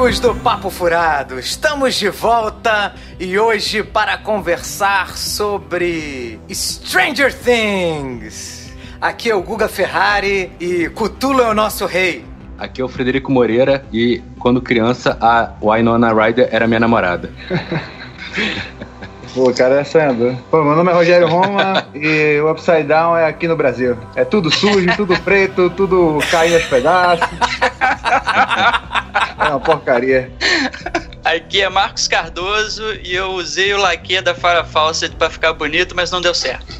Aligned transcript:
amigos 0.00 0.18
do 0.18 0.34
Papo 0.34 0.70
Furado, 0.70 1.38
estamos 1.38 1.94
de 1.94 2.08
volta 2.08 2.94
e 3.18 3.38
hoje 3.38 3.82
para 3.82 4.16
conversar 4.16 5.16
sobre 5.16 6.40
Stranger 6.50 7.32
Things. 7.32 8.72
Aqui 9.00 9.30
é 9.30 9.34
o 9.34 9.42
Guga 9.42 9.68
Ferrari 9.68 10.50
e 10.58 10.88
Cutulo 10.88 11.42
é 11.42 11.48
o 11.48 11.54
nosso 11.54 11.86
rei. 11.86 12.24
Aqui 12.58 12.80
é 12.80 12.84
o 12.84 12.88
Frederico 12.88 13.30
Moreira 13.30 13.84
e 13.92 14.22
quando 14.40 14.60
criança 14.60 15.16
a 15.20 15.50
Winona 15.62 16.12
Ryder 16.12 16.48
era 16.50 16.66
minha 16.66 16.80
namorada. 16.80 17.30
Pô, 19.32 19.52
cara 19.52 19.80
é 19.80 19.84
sonhador. 19.84 20.34
Pô, 20.50 20.64
meu 20.64 20.74
nome 20.74 20.90
é 20.90 20.94
Rogério 20.94 21.28
Roma 21.28 21.86
e 21.94 22.40
o 22.40 22.50
Upside 22.50 22.82
Down 22.82 23.16
é 23.16 23.26
aqui 23.26 23.46
no 23.46 23.54
Brasil. 23.54 23.96
É 24.16 24.24
tudo 24.24 24.50
sujo, 24.50 24.88
tudo 24.96 25.16
preto, 25.20 25.70
tudo 25.70 26.18
caindo 26.30 26.54
aos 26.54 26.64
pedaços. 26.64 27.28
É 29.38 29.48
uma 29.48 29.60
porcaria. 29.60 30.32
Aqui 31.24 31.62
é 31.62 31.68
Marcos 31.68 32.08
Cardoso 32.08 32.82
e 33.04 33.14
eu 33.14 33.30
usei 33.32 33.72
o 33.72 33.78
laque 33.78 34.20
da 34.20 34.34
Farah 34.34 34.64
Fawcett 34.64 35.14
pra 35.14 35.30
ficar 35.30 35.52
bonito, 35.52 35.94
mas 35.94 36.10
não 36.10 36.20
deu 36.20 36.34
certo. 36.34 36.79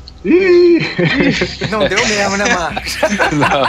Não 1.71 1.79
deu 1.89 2.07
mesmo, 2.07 2.37
né, 2.37 2.45
Marcos? 2.55 2.99
Não, 3.33 3.63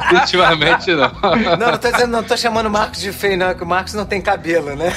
definitivamente 0.00 0.90
não. 0.92 1.12
Não, 1.58 1.70
não 1.70 1.78
tô 1.78 1.90
dizendo, 1.90 2.10
não 2.10 2.22
tô 2.22 2.36
chamando 2.36 2.66
o 2.66 2.70
Marcos 2.70 3.00
de 3.00 3.12
feio, 3.12 3.38
não, 3.38 3.50
é 3.50 3.54
que 3.54 3.62
o 3.62 3.66
Marcos 3.66 3.94
não 3.94 4.04
tem 4.04 4.20
cabelo, 4.20 4.74
né? 4.74 4.92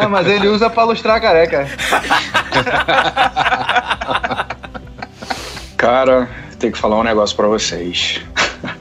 Não, 0.00 0.10
mas 0.10 0.26
ele 0.26 0.48
usa 0.48 0.68
pra 0.68 0.84
lustrar 0.84 1.16
a 1.16 1.20
careca. 1.20 1.66
Cara, 5.76 6.28
tem 6.58 6.70
que 6.70 6.78
falar 6.78 6.98
um 6.98 7.04
negócio 7.04 7.34
pra 7.36 7.46
vocês. 7.46 8.20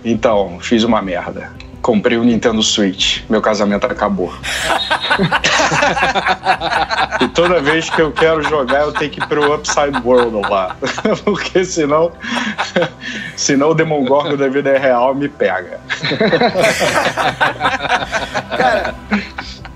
Então, 0.03 0.59
fiz 0.59 0.83
uma 0.83 1.01
merda 1.01 1.51
comprei 1.85 2.17
o 2.17 2.21
um 2.21 2.23
Nintendo 2.23 2.63
Switch. 2.63 3.21
Meu 3.29 3.39
casamento 3.39 3.85
acabou. 3.85 4.33
e 7.21 7.27
toda 7.27 7.61
vez 7.61 7.87
que 7.91 8.01
eu 8.01 8.11
quero 8.11 8.41
jogar, 8.41 8.81
eu 8.81 8.91
tenho 8.91 9.11
que 9.11 9.21
ir 9.21 9.27
pro 9.27 9.53
Upside 9.53 9.95
World 10.03 10.49
lá. 10.49 10.75
Porque 11.23 11.63
senão. 11.63 12.11
senão 13.37 13.69
o 13.69 13.75
Demogorgon 13.75 14.35
da 14.35 14.47
vida 14.47 14.75
real 14.79 15.13
me 15.13 15.29
pega. 15.29 15.79
Cara 18.57 18.95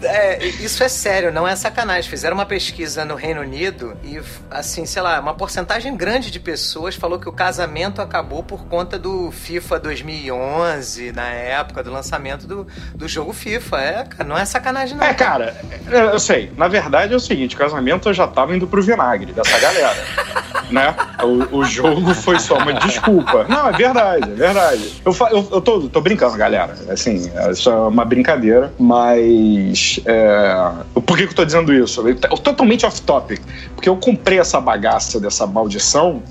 é, 0.02 0.46
isso 0.46 0.84
é 0.84 0.90
sério, 0.90 1.32
não 1.32 1.48
é 1.48 1.56
sacanagem. 1.56 2.10
Fizeram 2.10 2.36
uma 2.36 2.46
pesquisa 2.46 3.04
no 3.06 3.16
Reino 3.16 3.42
Unido 3.42 3.98
e, 4.04 4.20
assim, 4.50 4.86
sei 4.86 5.02
lá, 5.02 5.20
uma 5.20 5.34
porcentagem 5.34 5.96
grande 5.96 6.32
de 6.32 6.40
pessoas 6.40 6.96
falou 6.96 7.20
que 7.20 7.28
o 7.28 7.32
casamento 7.32 8.02
acabou 8.02 8.44
por 8.44 8.66
conta 8.66 8.98
do 8.98 9.32
FIFA 9.32 9.80
2011, 9.80 11.12
na 11.12 11.28
época 11.28 11.84
do 11.84 11.92
lançamento 11.92 12.48
do, 12.48 12.68
do 12.96 13.08
jogo 13.08 13.34
FIFA. 13.34 13.78
É, 13.80 14.24
não 14.24 14.38
é 14.38 14.46
sacanagem, 14.46 14.98
não. 14.98 15.06
É, 15.06 15.14
cara, 15.14 15.56
é, 15.90 16.04
eu 16.14 16.20
sei. 16.20 16.52
Na 16.56 16.68
verdade 16.68 17.14
é 17.14 17.16
o 17.16 17.20
seguinte: 17.20 17.56
o 17.56 17.58
casamento 17.58 18.12
já 18.14 18.28
tava 18.28 18.56
indo 18.56 18.68
pro 18.68 18.82
vinagre 18.82 19.34
dessa 19.34 19.60
galera. 19.60 19.98
né? 20.72 20.96
O, 21.24 21.58
o, 21.58 21.66
jogo 21.66 22.14
foi 22.14 22.40
só 22.40 22.58
uma 22.58 22.74
desculpa. 22.74 23.46
Não, 23.50 23.68
é 23.68 23.72
verdade, 23.72 24.32
é 24.32 24.36
verdade. 24.36 25.02
Eu, 25.04 25.16
eu, 25.32 25.48
eu 25.54 25.62
tô, 25.62 25.90
tô 25.90 26.02
brincando, 26.02 26.38
galera. 26.38 26.76
Assim, 26.90 27.32
é 27.34 27.54
só 27.54 27.90
uma 27.90 28.06
brincadeira, 28.06 28.72
mas 28.80 29.89
é... 30.06 30.72
Por 30.94 31.18
que, 31.18 31.26
que 31.26 31.32
eu 31.32 31.36
tô 31.36 31.46
dizendo 31.46 31.74
isso? 31.74 32.08
Eu, 32.08 32.16
totalmente 32.16 32.86
off-topic. 32.86 33.42
Porque 33.76 33.90
eu 33.90 33.98
comprei 33.98 34.40
essa 34.40 34.60
bagaça 34.60 35.20
dessa 35.20 35.48
maldição 35.48 36.22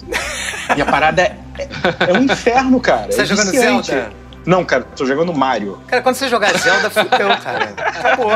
e 0.76 0.80
a 0.80 0.86
parada 0.86 1.22
é, 1.22 1.36
é, 1.58 2.10
é 2.10 2.18
um 2.18 2.22
inferno, 2.24 2.80
cara. 2.80 3.10
Você 3.10 3.20
é 3.20 3.24
tá 3.24 3.24
jogando 3.24 3.50
Zelda? 3.50 4.12
Não, 4.48 4.64
cara, 4.64 4.82
tô 4.96 5.04
jogando 5.04 5.34
Mario. 5.34 5.78
Cara, 5.86 6.00
quando 6.00 6.14
você 6.14 6.26
jogar 6.26 6.56
Zelda, 6.56 6.88
fudeu, 6.88 7.28
cara. 7.36 7.74
Acabou. 7.76 8.30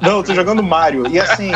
Não, 0.00 0.16
eu 0.16 0.22
tô 0.22 0.34
jogando 0.34 0.62
Mario. 0.62 1.06
E 1.06 1.20
assim, 1.20 1.52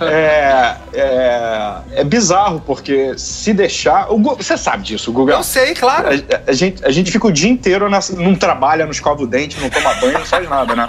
é, 0.00 0.76
é, 0.94 1.72
é 1.96 2.04
bizarro, 2.04 2.62
porque 2.64 3.18
se 3.18 3.52
deixar. 3.52 4.10
O, 4.10 4.18
você 4.18 4.56
sabe 4.56 4.82
disso, 4.82 5.10
o 5.10 5.12
Google. 5.12 5.34
Eu 5.34 5.42
sei, 5.42 5.74
claro. 5.74 6.08
A, 6.08 6.50
a, 6.50 6.52
gente, 6.54 6.82
a 6.82 6.90
gente 6.90 7.12
fica 7.12 7.26
o 7.26 7.30
dia 7.30 7.50
inteiro, 7.50 7.90
nessa, 7.90 8.16
não 8.16 8.34
trabalha, 8.34 8.86
não 8.86 8.92
escova 8.92 9.22
o 9.22 9.26
dente, 9.26 9.60
não 9.60 9.68
toma 9.68 9.92
banho, 9.96 10.14
não 10.14 10.24
faz 10.24 10.48
nada, 10.48 10.74
né? 10.74 10.86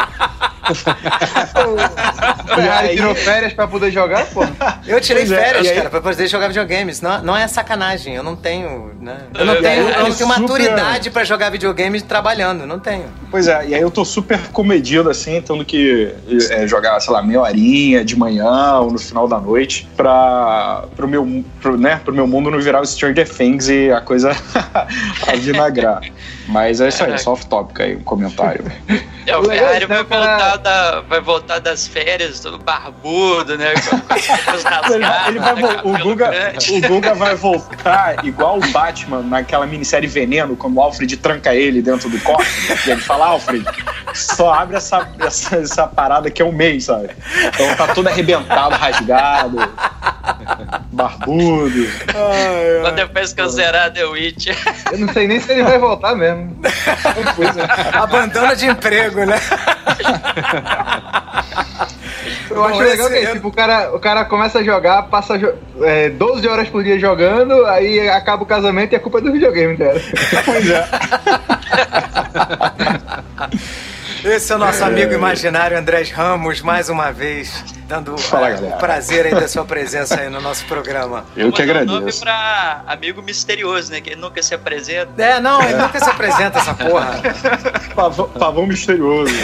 o 2.49 2.55
Ferrari 2.55 2.95
tirou 2.95 3.15
férias 3.15 3.53
pra 3.53 3.67
poder 3.67 3.91
jogar, 3.91 4.25
pô? 4.27 4.41
Eu 4.87 5.01
tirei 5.01 5.25
pois 5.25 5.31
é, 5.37 5.43
férias, 5.43 5.67
é, 5.67 5.75
cara, 5.75 5.89
pra 5.89 6.01
poder 6.01 6.27
jogar 6.27 6.47
videogames. 6.47 7.01
Não, 7.01 7.21
não 7.21 7.35
é 7.35 7.47
sacanagem, 7.47 8.15
eu 8.15 8.23
não 8.23 8.35
tenho, 8.35 8.93
né? 8.99 9.17
Eu 9.37 9.45
não 9.45 9.61
tenho, 9.61 9.89
eu 9.89 10.03
não 10.03 10.15
tenho 10.15 10.29
maturidade 10.29 11.09
pra 11.09 11.23
jogar 11.23 11.49
videogames 11.49 12.01
trabalhando, 12.29 12.65
não 12.65 12.79
tenho. 12.79 13.05
Pois 13.31 13.47
é, 13.47 13.67
e 13.67 13.75
aí 13.75 13.81
eu 13.81 13.89
tô 13.89 14.05
super 14.05 14.39
comedido, 14.51 15.09
assim, 15.09 15.41
tendo 15.41 15.65
que 15.65 16.13
é, 16.51 16.67
jogar, 16.67 16.99
sei 16.99 17.11
lá, 17.11 17.23
meia 17.23 17.41
horinha 17.41 18.05
de 18.05 18.15
manhã 18.15 18.79
ou 18.79 18.91
no 18.91 18.99
final 18.99 19.27
da 19.27 19.39
noite 19.39 19.89
pra, 19.97 20.83
pro, 20.95 21.07
meu, 21.07 21.43
pro, 21.59 21.77
né, 21.77 21.99
pro 22.03 22.13
meu 22.13 22.27
mundo 22.27 22.51
não 22.51 22.59
virar 22.59 22.81
o 22.81 22.85
Stranger 22.85 23.27
Things 23.27 23.67
e 23.67 23.91
a 23.91 24.01
coisa 24.01 24.31
a 25.27 25.35
vinagrar. 25.35 26.01
Mas 26.49 26.81
é 26.81 26.87
isso 26.87 27.03
aí, 27.03 27.17
só 27.19 27.33
off-topic 27.33 27.79
aí, 27.79 27.95
um 27.95 28.03
comentário. 28.03 28.65
É, 29.29 29.37
o 29.37 29.43
Ferrari 29.43 29.85
vai 29.85 30.03
voltar, 30.03 30.57
da, 30.57 31.01
vai 31.01 31.21
voltar 31.21 31.59
das 31.59 31.87
férias, 31.87 32.39
todo 32.39 32.57
barbudo, 32.57 33.55
né? 33.59 33.73
ele 35.27 35.39
vai, 35.39 35.53
o, 35.83 35.99
Guga, 35.99 36.31
o 36.71 36.87
Guga 36.87 37.13
vai 37.13 37.35
voltar 37.35 38.25
igual 38.25 38.57
o 38.57 38.71
Batman 38.71 39.21
naquela 39.21 39.67
minissérie 39.67 40.07
Veneno, 40.07 40.55
quando 40.55 40.77
o 40.77 40.81
Alfred 40.81 41.15
tranca 41.17 41.53
ele 41.53 41.79
dentro 41.79 42.09
do 42.09 42.19
corpo. 42.21 42.43
e 42.87 42.89
ele 42.89 43.01
fala, 43.01 43.27
Alfred, 43.27 43.63
só 44.15 44.51
abre 44.51 44.77
essa, 44.77 45.07
essa, 45.19 45.57
essa 45.57 45.85
parada 45.85 46.31
que 46.31 46.41
é 46.41 46.45
um 46.45 46.51
mês, 46.51 46.85
sabe? 46.85 47.09
Então 47.53 47.75
tá 47.75 47.93
todo 47.93 48.07
arrebentado, 48.07 48.73
rasgado, 48.73 49.57
barbudo. 50.91 51.87
Ai, 52.15 52.85
ai. 52.85 52.91
Depois 52.93 53.33
que 53.33 53.41
eu 53.41 53.49
zerar 53.49 53.93
The 53.93 54.05
Witch. 54.05 54.47
Eu 54.91 54.97
não 54.97 55.13
sei 55.13 55.27
nem 55.27 55.39
se 55.39 55.51
ele 55.51 55.63
vai 55.63 55.77
voltar 55.77 56.15
mesmo. 56.15 56.38
É. 56.63 57.97
Abandona 57.97 58.55
de 58.55 58.67
emprego, 58.67 59.25
né? 59.25 59.39
Eu 62.49 62.63
acho 62.65 62.79
legal 62.79 63.07
que 63.09 63.15
é, 63.15 63.31
tipo, 63.33 63.47
o 63.47 63.51
cara, 63.51 63.95
o 63.95 63.99
cara 63.99 64.25
começa 64.25 64.59
a 64.59 64.63
jogar, 64.63 65.03
passa 65.03 65.35
é, 65.81 66.09
12 66.09 66.47
horas 66.47 66.67
por 66.67 66.83
dia 66.83 66.99
jogando, 66.99 67.65
aí 67.67 68.09
acaba 68.09 68.43
o 68.43 68.45
casamento 68.45 68.93
e 68.93 68.95
a 68.95 68.99
culpa 68.99 69.19
é 69.19 69.21
do 69.21 69.31
videogame, 69.31 69.77
cara. 69.77 70.01
Pois 70.45 70.69
é. 70.69 70.89
Esse 74.23 74.51
é 74.51 74.55
o 74.55 74.59
nosso 74.59 74.83
é... 74.83 74.85
amigo 74.85 75.13
imaginário 75.13 75.77
Andrés 75.77 76.11
Ramos, 76.11 76.61
mais 76.61 76.89
uma 76.89 77.11
vez, 77.11 77.63
dando 77.87 78.17
Fala, 78.17 78.55
o 78.55 78.77
prazer 78.77 79.25
aí 79.25 79.33
da 79.33 79.47
sua 79.47 79.63
presença 79.63 80.19
aí 80.19 80.29
no 80.29 80.41
nosso 80.41 80.65
programa. 80.65 81.25
Eu 81.35 81.51
que 81.51 81.61
agradeço. 81.61 81.95
Um 81.95 81.99
nome 81.99 82.13
pra 82.13 82.83
amigo 82.87 83.21
misterioso, 83.21 83.91
né? 83.91 84.01
Que 84.01 84.11
ele 84.11 84.21
nunca 84.21 84.43
se 84.43 84.53
apresenta. 84.53 85.21
É, 85.21 85.39
não, 85.39 85.63
ele 85.63 85.75
nunca 85.75 85.99
se 85.99 86.09
apresenta, 86.09 86.59
essa 86.59 86.73
porra. 86.73 87.21
Pavão, 87.95 88.29
pavão 88.29 88.65
misterioso. 88.65 89.33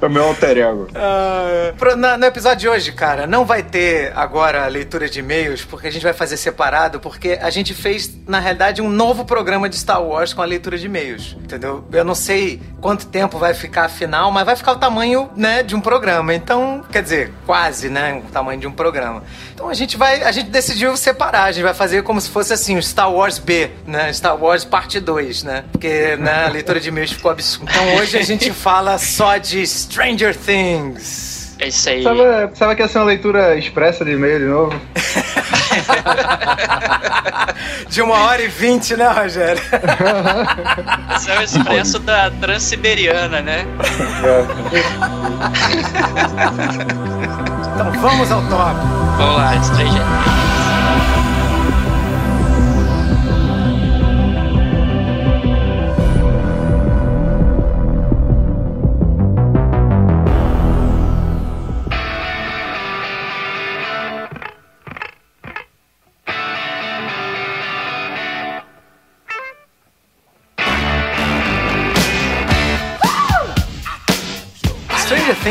é 0.00 0.06
o 0.06 0.10
meu 0.10 0.24
alter 0.24 0.58
ego. 0.58 0.88
Uh, 0.90 1.96
no, 1.96 2.16
no 2.18 2.26
episódio 2.26 2.58
de 2.58 2.68
hoje, 2.68 2.92
cara, 2.92 3.26
não 3.26 3.44
vai 3.44 3.62
ter 3.62 4.12
agora 4.14 4.64
a 4.64 4.68
leitura 4.68 5.08
de 5.08 5.20
e-mails, 5.20 5.64
porque 5.64 5.86
a 5.86 5.90
gente 5.90 6.02
vai 6.02 6.12
fazer 6.12 6.36
separado, 6.36 7.00
porque 7.00 7.38
a 7.40 7.50
gente 7.50 7.74
fez, 7.74 8.10
na 8.26 8.38
realidade, 8.38 8.82
um 8.82 8.88
novo 8.88 9.24
programa 9.24 9.68
de 9.68 9.76
Star 9.76 10.02
Wars 10.02 10.32
com 10.32 10.42
a 10.42 10.44
leitura 10.44 10.76
de 10.76 10.86
e-mails, 10.86 11.36
entendeu? 11.42 11.84
Eu 11.92 12.04
não 12.04 12.14
sei 12.14 12.60
quanto 12.80 13.06
tempo 13.06 13.38
vai 13.38 13.54
ficar 13.54 13.84
a 13.84 13.88
final, 13.88 14.30
mas 14.30 14.44
vai 14.44 14.56
ficar 14.56 14.72
o 14.72 14.76
tamanho, 14.76 15.30
né, 15.36 15.62
de 15.62 15.74
um 15.74 15.80
programa. 15.80 16.34
Então, 16.34 16.84
quer 16.90 17.02
dizer, 17.02 17.32
quase, 17.46 17.88
né, 17.88 18.22
o 18.26 18.30
tamanho 18.30 18.60
de 18.60 18.66
um 18.66 18.72
programa. 18.72 19.22
Então 19.54 19.68
a 19.68 19.74
gente 19.74 19.96
vai, 19.96 20.22
a 20.22 20.32
gente 20.32 20.50
decidiu 20.50 20.96
separar, 20.96 21.44
a 21.44 21.52
gente 21.52 21.62
vai 21.62 21.74
fazer 21.74 22.02
como 22.02 22.20
se 22.20 22.28
fosse 22.28 22.52
assim, 22.52 22.76
o 22.76 22.82
Star 22.82 23.12
Wars 23.12 23.38
B, 23.38 23.70
né, 23.86 24.12
Star 24.12 24.36
Wars 24.36 24.64
parte 24.64 24.98
2, 24.98 25.44
né? 25.44 25.64
Porque, 25.70 26.16
né, 26.16 26.46
a 26.46 26.48
leitura 26.48 26.80
de 26.80 26.88
e-mails 26.88 27.12
ficou 27.12 27.30
absurda. 27.30 27.70
Então 27.70 27.96
hoje 27.96 28.18
a 28.18 28.22
gente 28.22 28.52
fala 28.52 28.81
só 28.98 29.38
de 29.38 29.66
Stranger 29.66 30.36
Things. 30.36 31.54
É 31.58 31.68
isso 31.68 31.88
aí. 31.88 32.02
Sabe, 32.02 32.20
sabe 32.54 32.74
que 32.74 32.82
essa 32.82 32.98
é 32.98 33.02
uma 33.02 33.06
leitura 33.06 33.56
expressa 33.56 34.04
de 34.04 34.10
e-mail 34.12 34.40
de 34.40 34.44
novo? 34.46 34.78
de 37.88 38.02
uma 38.02 38.26
hora 38.26 38.42
e 38.42 38.48
vinte, 38.48 38.96
né, 38.96 39.08
Rogério? 39.08 39.62
Esse 41.16 41.30
é 41.30 41.38
o 41.38 41.42
expresso 41.42 42.00
da 42.00 42.30
Transiberiana, 42.32 43.40
né? 43.40 43.64
então 47.74 47.92
vamos 48.00 48.32
ao 48.32 48.42
top. 48.48 48.74
Vamos 49.16 49.36
lá, 49.36 49.62
Stranger 49.62 50.02
Things. 50.02 50.51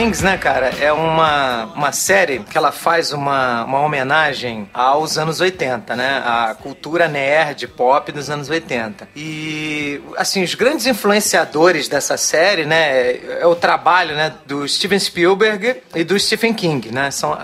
Things, 0.01 0.23
né, 0.23 0.35
cara, 0.35 0.71
é 0.79 0.91
uma, 0.91 1.65
uma 1.75 1.91
série 1.91 2.39
que 2.39 2.57
ela 2.57 2.71
faz 2.71 3.13
uma, 3.13 3.63
uma 3.65 3.81
homenagem 3.81 4.67
aos 4.73 5.15
anos 5.15 5.39
80, 5.39 5.95
né? 5.95 6.23
A 6.25 6.55
cultura 6.55 7.07
nerd, 7.07 7.67
pop 7.67 8.11
dos 8.11 8.27
anos 8.27 8.49
80. 8.49 9.09
E, 9.15 10.01
assim, 10.17 10.41
os 10.41 10.55
grandes 10.55 10.87
influenciadores 10.87 11.87
dessa 11.87 12.17
série, 12.17 12.65
né, 12.65 13.11
é 13.41 13.45
o 13.45 13.53
trabalho, 13.53 14.15
né, 14.15 14.33
do 14.47 14.67
Steven 14.67 14.97
Spielberg 14.97 15.75
e 15.93 16.03
do 16.03 16.19
Stephen 16.19 16.55
King, 16.55 16.91
né? 16.91 17.11
São, 17.11 17.37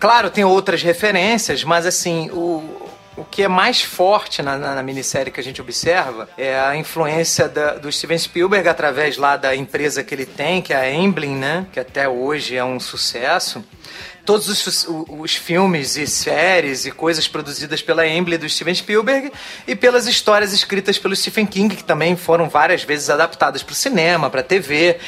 claro, 0.00 0.28
tem 0.28 0.44
outras 0.44 0.82
referências, 0.82 1.62
mas, 1.62 1.86
assim, 1.86 2.28
o 2.32 2.85
o 3.16 3.24
que 3.24 3.42
é 3.42 3.48
mais 3.48 3.82
forte 3.82 4.42
na, 4.42 4.58
na, 4.58 4.74
na, 4.74 4.82
minissérie 4.82 5.32
que 5.32 5.40
a 5.40 5.42
gente 5.42 5.60
observa 5.60 6.28
é 6.36 6.58
a 6.58 6.76
influência 6.76 7.48
da, 7.48 7.74
do 7.74 7.90
Steven 7.90 8.18
Spielberg 8.18 8.68
através 8.68 9.16
lá 9.16 9.36
da 9.36 9.56
empresa 9.56 10.04
que 10.04 10.14
ele 10.14 10.26
tem, 10.26 10.60
que 10.60 10.72
é 10.72 10.76
a 10.76 10.92
Emblem, 10.92 11.34
né? 11.34 11.66
Que 11.72 11.80
até 11.80 12.08
hoje 12.08 12.56
é 12.56 12.64
um 12.64 12.78
sucesso 12.78 13.64
todos 14.26 14.48
os, 14.48 14.88
os, 15.08 15.36
filmes 15.36 15.96
e 15.96 16.04
séries 16.04 16.84
e 16.84 16.90
coisas 16.90 17.28
produzidas 17.28 17.80
pela 17.80 18.06
Emblem 18.06 18.36
do 18.36 18.48
Steven 18.48 18.74
Spielberg 18.74 19.32
e 19.68 19.76
pelas 19.76 20.08
histórias 20.08 20.52
escritas 20.52 20.98
pelo 20.98 21.14
Stephen 21.14 21.46
King, 21.46 21.76
que 21.76 21.84
também 21.84 22.16
foram 22.16 22.48
várias 22.48 22.82
vezes 22.82 23.08
adaptadas 23.08 23.62
para 23.62 23.72
o 23.72 23.76
cinema, 23.76 24.28
para 24.28 24.40
a 24.40 24.44
TV. 24.44 24.98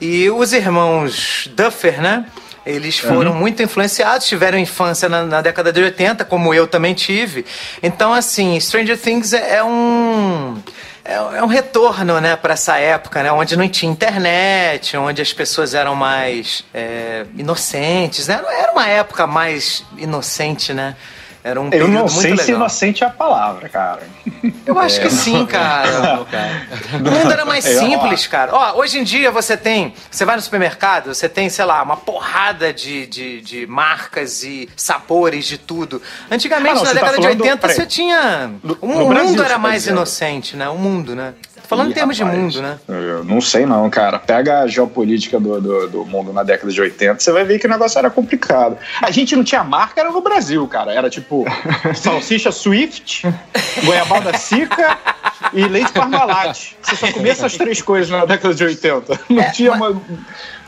E 0.00 0.30
os 0.30 0.54
irmãos 0.54 1.48
Duffer, 1.54 2.00
né? 2.00 2.26
Eles 2.66 2.98
foram 2.98 3.32
uhum. 3.32 3.38
muito 3.38 3.62
influenciados, 3.62 4.26
tiveram 4.26 4.56
infância 4.56 5.08
na, 5.08 5.24
na, 5.24 5.40
década 5.42 5.70
de 5.70 5.82
80, 5.82 6.24
como 6.24 6.54
eu 6.54 6.66
também 6.66 6.94
tive. 6.94 7.44
Então, 7.82 8.12
assim, 8.12 8.58
Stranger 8.58 8.98
Things 8.98 9.32
é, 9.34 9.56
é 9.56 9.64
um. 9.64 10.56
É, 11.04 11.14
é, 11.14 11.42
um 11.42 11.46
retorno, 11.46 12.18
né, 12.18 12.34
para 12.34 12.54
essa 12.54 12.78
época, 12.78 13.22
né, 13.22 13.30
onde 13.30 13.58
não 13.58 13.68
tinha 13.68 13.92
internet, 13.92 14.96
onde 14.96 15.20
as 15.20 15.34
pessoas 15.34 15.74
eram 15.74 15.94
mais 15.94 16.64
é, 16.72 17.26
inocentes, 17.36 18.26
né? 18.26 18.42
Era 18.58 18.72
uma 18.72 18.88
época 18.88 19.26
mais 19.26 19.84
inocente, 19.98 20.72
né? 20.72 20.96
Era 21.44 21.60
um 21.60 21.68
Eu 21.70 21.86
não 21.88 22.08
sei 22.08 22.38
se 22.38 22.52
inocente 22.52 23.04
é 23.04 23.06
a 23.06 23.10
palavra, 23.10 23.68
cara. 23.68 24.00
Eu 24.64 24.78
acho 24.78 24.98
é, 24.98 25.02
que 25.02 25.10
sim, 25.10 25.44
cara. 25.44 26.20
o 26.94 27.10
mundo 27.10 27.30
era 27.30 27.44
mais 27.44 27.66
é, 27.68 27.78
simples, 27.78 28.26
cara. 28.26 28.50
Ó, 28.50 28.78
hoje 28.78 28.98
em 28.98 29.04
dia 29.04 29.30
você 29.30 29.54
tem. 29.54 29.92
Você 30.10 30.24
vai 30.24 30.36
no 30.36 30.42
supermercado, 30.42 31.14
você 31.14 31.28
tem, 31.28 31.50
sei 31.50 31.66
lá, 31.66 31.82
uma 31.82 31.98
porrada 31.98 32.72
de, 32.72 33.06
de, 33.06 33.42
de 33.42 33.66
marcas 33.66 34.42
e 34.42 34.70
sabores 34.74 35.44
de 35.44 35.58
tudo. 35.58 36.00
Antigamente, 36.30 36.76
ah, 36.76 36.76
não, 36.76 36.84
na 36.84 36.92
década 36.94 37.16
tá 37.16 37.20
de 37.20 37.26
80, 37.26 37.68
você 37.68 37.84
tinha. 37.84 38.50
O 38.80 38.86
mundo 38.86 39.08
Brasil, 39.08 39.44
era 39.44 39.58
mais 39.58 39.86
inocente, 39.86 40.56
né? 40.56 40.66
O 40.70 40.78
mundo, 40.78 41.14
né? 41.14 41.34
Falando 41.66 41.88
Ih, 41.88 41.90
em 41.90 41.94
termos 41.94 42.18
rapaz, 42.18 42.36
de 42.36 42.42
mundo, 42.42 42.62
né? 42.62 42.78
Eu 42.88 43.24
não 43.24 43.40
sei 43.40 43.66
não, 43.66 43.88
cara. 43.90 44.18
Pega 44.18 44.60
a 44.60 44.66
geopolítica 44.66 45.40
do, 45.40 45.60
do, 45.60 45.88
do, 45.88 46.04
mundo 46.04 46.32
na 46.32 46.42
década 46.42 46.70
de 46.70 46.80
80, 46.80 47.20
você 47.20 47.32
vai 47.32 47.44
ver 47.44 47.58
que 47.58 47.66
o 47.66 47.70
negócio 47.70 47.98
era 47.98 48.10
complicado. 48.10 48.76
A 49.02 49.10
gente 49.10 49.34
não 49.34 49.44
tinha 49.44 49.64
marca, 49.64 50.00
era 50.00 50.10
no 50.10 50.20
Brasil, 50.20 50.66
cara. 50.68 50.92
Era 50.92 51.10
tipo 51.10 51.44
salsicha 51.94 52.52
Swift, 52.52 53.26
goiabada 53.84 54.36
Sica 54.36 54.98
e 55.52 55.64
leite 55.64 55.92
Parmalat. 55.92 56.74
Você 56.82 56.96
só 56.96 57.12
comia 57.12 57.32
essas 57.32 57.56
três 57.56 57.80
coisas 57.82 58.10
na 58.10 58.24
década 58.24 58.54
de 58.54 58.64
80. 58.64 59.20
Não 59.28 59.42
é, 59.42 59.50
tinha 59.50 59.70
mas... 59.72 59.80
uma 59.80 60.02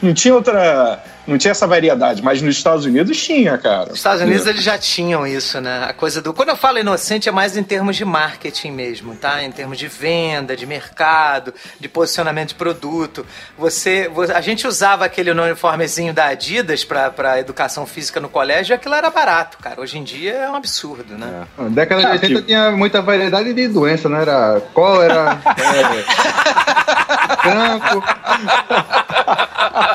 não 0.02 0.12
tinha 0.12 0.34
outra. 0.34 1.02
Não 1.26 1.36
tinha 1.36 1.50
essa 1.50 1.66
variedade, 1.66 2.22
mas 2.22 2.40
nos 2.40 2.56
Estados 2.56 2.84
Unidos 2.84 3.22
tinha, 3.22 3.58
cara. 3.58 3.86
Nos 3.86 3.98
Estados 3.98 4.22
Unidos 4.22 4.46
eles 4.46 4.62
já 4.62 4.78
tinham 4.78 5.26
isso, 5.26 5.60
né? 5.60 5.84
A 5.88 5.92
coisa 5.92 6.22
do. 6.22 6.32
Quando 6.32 6.50
eu 6.50 6.56
falo 6.56 6.78
inocente, 6.78 7.28
é 7.28 7.32
mais 7.32 7.56
em 7.56 7.62
termos 7.62 7.96
de 7.96 8.04
marketing 8.04 8.70
mesmo, 8.70 9.16
tá? 9.16 9.42
Em 9.42 9.50
termos 9.50 9.76
de 9.76 9.88
venda, 9.88 10.56
de 10.56 10.66
mercado, 10.66 11.52
de 11.80 11.88
posicionamento 11.88 12.50
de 12.50 12.54
produto. 12.54 13.26
Você. 13.58 14.10
A 14.34 14.40
gente 14.40 14.66
usava 14.66 15.04
aquele 15.04 15.30
uniformezinho 15.30 16.14
da 16.14 16.26
Adidas 16.26 16.84
pra, 16.84 17.10
pra 17.10 17.40
educação 17.40 17.86
física 17.86 18.20
no 18.20 18.28
colégio 18.28 18.72
e 18.72 18.74
aquilo 18.74 18.94
era 18.94 19.10
barato, 19.10 19.58
cara. 19.58 19.80
Hoje 19.80 19.98
em 19.98 20.04
dia 20.04 20.32
é 20.32 20.50
um 20.50 20.54
absurdo, 20.54 21.16
né? 21.18 21.46
É. 21.58 21.62
Na 21.62 21.68
década 21.68 22.02
de 22.02 22.06
80 22.06 22.26
tipo... 22.26 22.42
tinha 22.42 22.70
muita 22.70 23.02
variedade 23.02 23.52
de 23.52 23.68
doença, 23.68 24.08
não 24.08 24.18
era 24.18 24.60
cólera, 24.72 25.40
é, 25.58 26.66
campo. 27.42 28.02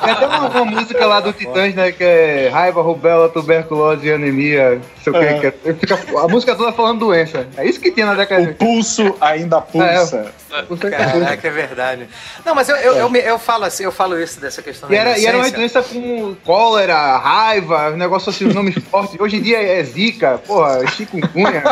Tem 0.04 0.12
até 0.14 0.28
uma, 0.28 0.48
uma, 0.50 0.66
música 0.66 1.06
lá 1.06 1.20
do 1.22 1.34
Titãs, 1.34 1.74
né? 1.76 1.92
Que 1.92 2.04
é 2.04 2.50
raiva, 2.50 2.82
rubela, 2.82 3.30
tuberculose 3.30 4.08
e 4.08 4.12
anemia. 4.12 4.82
Sei 5.04 5.14
o 5.14 5.18
que, 5.18 5.26
é. 5.26 5.40
que 5.40 5.70
é. 5.70 5.74
Fica, 5.74 6.00
a 6.20 6.28
música 6.28 6.56
toda 6.56 6.72
falando 6.72 7.00
doença. 7.00 7.48
É 7.58 7.66
isso 7.66 7.80
que 7.80 7.92
tinha 7.92 8.06
na 8.06 8.14
década 8.14 8.44
de. 8.44 8.52
O 8.52 8.56
pulso 8.56 9.16
ainda 9.20 9.62
pulsa. 9.62 10.32
É, 10.52 10.90
Caraca, 10.90 11.48
é 11.48 11.52
verdade. 11.52 12.10
Não, 12.46 12.54
mas 12.54 12.68
eu, 12.68 12.76
eu, 12.76 12.96
eu, 12.96 13.16
eu, 13.16 13.40
falo 13.40 13.66
assim, 13.66 13.84
eu 13.84 13.92
falo 13.92 14.20
isso 14.20 14.40
dessa 14.40 14.62
questão 14.62 14.92
e 14.92 14.96
era, 14.96 15.18
e 15.18 15.26
era 15.26 15.38
uma 15.38 15.50
doença 15.50 15.82
com 15.82 16.36
cólera, 16.44 17.18
raiva, 17.18 17.92
um 17.92 17.98
negócio 17.98 18.30
assim, 18.30 18.46
um 18.48 18.54
nome 18.54 18.72
forte. 18.74 19.22
Hoje 19.22 19.38
em 19.38 19.42
dia 19.42 19.62
é 19.62 19.82
zika, 19.84 20.40
porra, 20.40 20.86
chikungunya. 20.88 21.64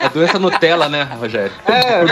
É 0.00 0.08
doença 0.08 0.38
Nutella, 0.38 0.88
né, 0.88 1.02
Rogério? 1.02 1.52
É, 1.66 2.04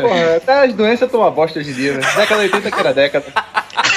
porra, 0.00 0.36
até 0.36 0.64
as 0.64 0.72
doenças 0.72 1.02
estão 1.02 1.20
uma 1.20 1.30
bosta 1.30 1.58
hoje 1.58 1.70
em 1.70 1.74
dia, 1.74 1.94
né? 1.94 2.00
Década 2.16 2.40
80 2.40 2.70
que 2.70 2.80
era 2.80 2.94
década. 2.94 3.26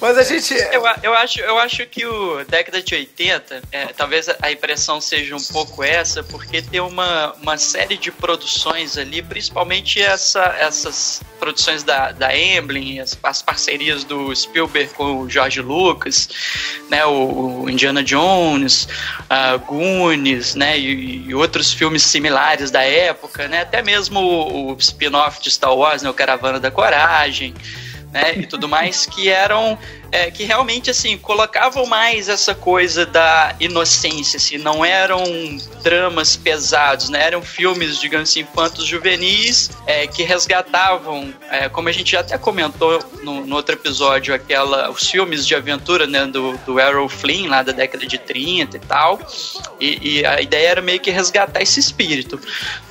Mas 0.00 0.18
a 0.18 0.22
gente. 0.22 0.54
Eu, 0.54 0.82
eu, 1.02 1.14
acho, 1.14 1.40
eu 1.40 1.58
acho 1.58 1.86
que 1.86 2.06
o 2.06 2.44
década 2.44 2.82
de 2.82 2.94
80, 2.94 3.62
é, 3.72 3.86
talvez 3.86 4.28
a 4.40 4.50
impressão 4.50 5.00
seja 5.00 5.36
um 5.36 5.42
pouco 5.42 5.82
essa, 5.82 6.22
porque 6.22 6.62
tem 6.62 6.80
uma, 6.80 7.32
uma 7.34 7.58
série 7.58 7.96
de 7.96 8.10
produções 8.10 8.96
ali, 8.96 9.22
principalmente 9.22 10.00
essa, 10.00 10.42
essas 10.58 11.22
produções 11.38 11.82
da, 11.82 12.12
da 12.12 12.36
Emblem, 12.36 13.00
as, 13.00 13.18
as 13.22 13.42
parcerias 13.42 14.04
do 14.04 14.34
Spielberg 14.34 14.92
com 14.94 15.22
o 15.22 15.30
George 15.30 15.60
Lucas, 15.60 16.28
né, 16.88 17.04
o, 17.06 17.62
o 17.62 17.70
Indiana 17.70 18.02
Jones, 18.02 18.86
uh, 19.24 19.58
Goonies, 19.66 20.54
né, 20.54 20.78
e, 20.78 21.28
e, 21.28 21.34
outros 21.34 21.72
filmes 21.72 22.02
similares 22.02 22.70
da 22.70 22.82
época, 22.82 23.48
né, 23.48 23.62
até 23.62 23.82
mesmo 23.82 24.20
o, 24.20 24.72
o 24.72 24.76
spin-off 24.78 25.40
de 25.40 25.50
Star 25.50 25.74
Wars, 25.74 26.02
né, 26.02 26.10
o 26.10 26.14
Caravana 26.14 26.60
da 26.60 26.70
Coragem 26.70 27.54
né, 28.12 28.34
e 28.36 28.46
tudo 28.46 28.68
mais, 28.68 29.06
que 29.06 29.28
eram 29.28 29.78
é, 30.12 30.30
que 30.30 30.44
realmente 30.44 30.90
assim 30.90 31.16
colocavam 31.16 31.86
mais 31.86 32.28
essa 32.28 32.54
coisa 32.54 33.06
da 33.06 33.54
inocência, 33.60 34.36
assim, 34.36 34.58
não 34.58 34.84
eram 34.84 35.22
dramas 35.82 36.36
pesados, 36.36 37.08
né? 37.08 37.24
Eram 37.24 37.42
filmes, 37.42 37.98
digamos 37.98 38.30
assim, 38.30 38.40
infantos 38.40 38.86
juvenis 38.86 39.70
é, 39.86 40.06
que 40.06 40.22
resgatavam, 40.22 41.32
é, 41.50 41.68
como 41.68 41.88
a 41.88 41.92
gente 41.92 42.12
já 42.12 42.20
até 42.20 42.36
comentou 42.36 43.02
no, 43.22 43.46
no, 43.46 43.56
outro 43.56 43.74
episódio, 43.74 44.34
aquela 44.34 44.90
os 44.90 45.08
filmes 45.08 45.46
de 45.46 45.54
aventura, 45.54 46.06
né, 46.06 46.26
do, 46.26 46.56
do 46.58 46.80
Errol 46.80 47.08
Flynn 47.08 47.48
lá 47.48 47.62
da 47.62 47.72
década 47.72 48.06
de 48.06 48.18
30 48.18 48.76
e 48.76 48.80
tal. 48.80 49.20
E, 49.78 50.18
e 50.20 50.26
a 50.26 50.40
ideia 50.40 50.68
era 50.68 50.82
meio 50.82 51.00
que 51.00 51.10
resgatar 51.10 51.62
esse 51.62 51.78
espírito, 51.78 52.40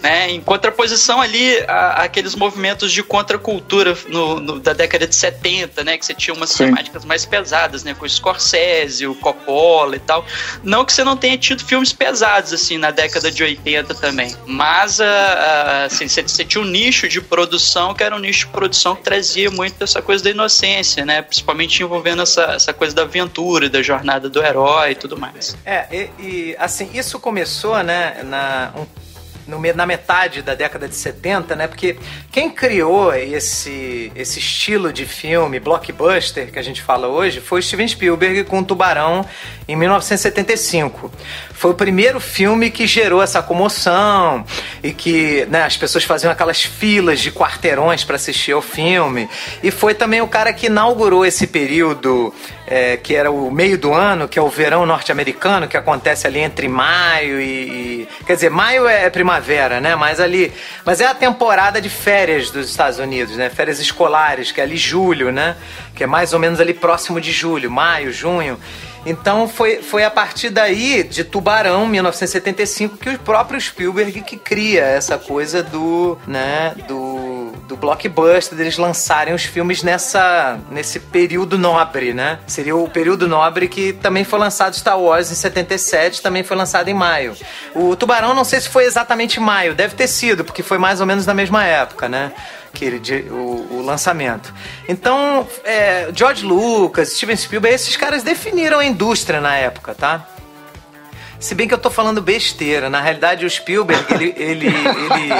né? 0.01 0.29
Em 0.29 0.41
contraposição 0.41 1.21
ali 1.21 1.57
a, 1.67 2.03
aqueles 2.03 2.35
movimentos 2.35 2.91
de 2.91 3.03
contracultura 3.03 3.97
no, 4.07 4.39
no, 4.39 4.59
da 4.59 4.73
década 4.73 5.07
de 5.07 5.15
70, 5.15 5.83
né, 5.83 5.97
que 5.97 6.05
você 6.05 6.13
tinha 6.13 6.33
umas 6.33 6.51
Sim. 6.51 6.65
temáticas 6.65 7.05
mais 7.09 7.25
pesadas, 7.25 7.83
né? 7.83 7.95
Com 7.95 8.05
o 8.05 8.09
Scorsese, 8.09 9.07
o 9.07 9.15
Coppola 9.15 9.95
e 9.95 9.99
tal. 9.99 10.23
Não 10.63 10.85
que 10.85 10.93
você 10.93 11.03
não 11.03 11.17
tenha 11.17 11.37
tido 11.37 11.65
filmes 11.65 11.91
pesados, 11.91 12.53
assim, 12.53 12.77
na 12.77 12.91
década 12.91 13.31
de 13.31 13.43
80 13.43 13.95
também. 13.95 14.33
Mas, 14.45 14.99
uh, 14.99 15.03
assim, 15.87 16.07
você, 16.07 16.21
você 16.21 16.45
tinha 16.45 16.63
um 16.63 16.67
nicho 16.67 17.09
de 17.09 17.19
produção 17.19 17.95
que 17.95 18.03
era 18.03 18.15
um 18.15 18.19
nicho 18.19 18.45
de 18.45 18.51
produção 18.51 18.95
que 18.95 19.01
trazia 19.01 19.49
muito 19.49 19.83
essa 19.83 20.01
coisa 20.03 20.23
da 20.23 20.29
inocência, 20.29 21.03
né? 21.03 21.23
Principalmente 21.23 21.81
envolvendo 21.81 22.21
essa, 22.21 22.43
essa 22.43 22.71
coisa 22.71 22.95
da 22.95 23.01
aventura, 23.01 23.67
da 23.67 23.81
jornada 23.81 24.29
do 24.29 24.43
herói 24.43 24.91
e 24.91 24.95
tudo 24.95 25.17
mais. 25.17 25.57
É, 25.65 25.87
e, 25.91 26.09
e 26.19 26.55
assim, 26.59 26.91
isso 26.93 27.19
começou, 27.19 27.81
né, 27.83 28.21
na, 28.23 28.71
um 28.77 28.85
no, 29.49 29.59
na 29.73 29.85
metade 29.85 30.41
da 30.41 30.55
década 30.55 30.87
de 30.87 30.95
70, 30.95 31.55
né? 31.55 31.67
Porque 31.67 31.97
quem 32.31 32.49
criou 32.49 33.13
esse, 33.13 34.11
esse 34.15 34.39
estilo 34.39 34.93
de 34.93 35.05
filme 35.05 35.59
blockbuster 35.59 36.51
que 36.51 36.59
a 36.59 36.61
gente 36.61 36.81
fala 36.81 37.07
hoje 37.07 37.41
foi 37.41 37.61
Steven 37.61 37.87
Spielberg 37.87 38.43
com 38.45 38.63
Tubarão 38.63 39.25
em 39.67 39.75
1975. 39.75 41.11
Foi 41.53 41.71
o 41.71 41.73
primeiro 41.73 42.19
filme 42.21 42.69
que 42.69 42.87
gerou 42.87 43.21
essa 43.21 43.41
comoção 43.41 44.45
e 44.81 44.93
que 44.93 45.45
né, 45.49 45.63
as 45.63 45.75
pessoas 45.75 46.05
faziam 46.05 46.31
aquelas 46.31 46.63
filas 46.63 47.19
de 47.19 47.31
quarteirões 47.31 48.03
para 48.03 48.15
assistir 48.15 48.53
ao 48.53 48.61
filme. 48.61 49.27
E 49.61 49.69
foi 49.71 49.93
também 49.93 50.21
o 50.21 50.27
cara 50.27 50.53
que 50.53 50.67
inaugurou 50.67 51.25
esse 51.25 51.47
período 51.47 52.33
é, 52.69 52.97
que 52.97 53.15
era 53.15 53.31
o 53.31 53.49
meio 53.49 53.79
do 53.79 53.91
ano, 53.93 54.27
que 54.27 54.37
é 54.37 54.41
o 54.41 54.47
verão 54.47 54.85
norte-americano, 54.85 55.67
que 55.67 55.75
acontece 55.75 56.27
ali 56.27 56.39
entre 56.39 56.67
maio 56.67 57.41
e, 57.41 58.03
e, 58.03 58.07
Quer 58.25 58.35
dizer, 58.35 58.51
maio 58.51 58.87
é 58.87 59.09
primavera, 59.09 59.81
né? 59.81 59.95
Mas 59.95 60.19
ali. 60.19 60.53
Mas 60.85 61.01
é 61.01 61.07
a 61.07 61.15
temporada 61.15 61.81
de 61.81 61.89
férias 61.89 62.51
dos 62.51 62.69
Estados 62.69 62.99
Unidos, 62.99 63.35
né? 63.35 63.49
Férias 63.49 63.79
escolares, 63.79 64.51
que 64.51 64.61
é 64.61 64.63
ali 64.63 64.77
julho, 64.77 65.31
né? 65.31 65.55
Que 65.95 66.03
é 66.03 66.07
mais 66.07 66.31
ou 66.31 66.39
menos 66.39 66.59
ali 66.59 66.73
próximo 66.73 67.19
de 67.19 67.31
julho, 67.31 67.71
maio, 67.71 68.13
junho. 68.13 68.59
Então 69.05 69.47
foi, 69.47 69.81
foi 69.81 70.03
a 70.03 70.11
partir 70.11 70.49
daí, 70.49 71.03
de 71.03 71.23
Tubarão, 71.23 71.87
1975, 71.87 72.97
que 72.97 73.09
o 73.09 73.19
próprio 73.19 73.59
Spielberg 73.59 74.21
que 74.21 74.37
cria 74.37 74.83
essa 74.83 75.17
coisa 75.17 75.63
do, 75.63 76.17
né, 76.27 76.75
do, 76.87 77.28
do 77.67 77.75
blockbuster, 77.75 78.57
deles 78.57 78.77
lançarem 78.77 79.33
os 79.33 79.43
filmes 79.43 79.83
nessa, 79.83 80.59
nesse 80.71 80.99
período 80.99 81.57
nobre, 81.57 82.13
né? 82.13 82.39
Seria 82.47 82.75
o 82.75 82.89
período 82.89 83.27
nobre 83.27 83.67
que 83.67 83.93
também 83.93 84.23
foi 84.23 84.39
lançado 84.39 84.75
Star 84.75 84.99
Wars 84.99 85.31
em 85.31 85.35
77, 85.35 86.21
também 86.21 86.43
foi 86.43 86.57
lançado 86.57 86.87
em 86.87 86.93
maio. 86.93 87.35
O 87.75 87.95
Tubarão, 87.95 88.33
não 88.33 88.43
sei 88.43 88.59
se 88.61 88.69
foi 88.69 88.85
exatamente 88.85 89.39
maio, 89.39 89.75
deve 89.75 89.95
ter 89.95 90.07
sido, 90.07 90.43
porque 90.43 90.63
foi 90.63 90.77
mais 90.77 90.99
ou 90.99 91.05
menos 91.05 91.25
na 91.25 91.33
mesma 91.33 91.63
época, 91.63 92.07
né? 92.07 92.31
que 92.73 92.85
ele, 92.85 93.29
o, 93.29 93.77
o 93.77 93.81
lançamento. 93.83 94.53
Então, 94.87 95.47
é, 95.63 96.09
George 96.13 96.45
Lucas, 96.45 97.09
Steven 97.13 97.35
Spielberg, 97.35 97.75
esses 97.75 97.97
caras 97.97 98.23
definiram 98.23 98.79
a 98.79 98.85
indústria 98.85 99.41
na 99.41 99.55
época, 99.55 99.95
tá? 99.95 100.27
Se 101.39 101.55
bem 101.55 101.67
que 101.67 101.73
eu 101.73 101.77
tô 101.77 101.89
falando 101.89 102.21
besteira, 102.21 102.89
na 102.89 102.99
realidade 102.99 103.45
o 103.45 103.49
Spielberg, 103.49 104.13
ele. 104.13 104.33
ele, 104.37 104.67
ele 104.67 105.33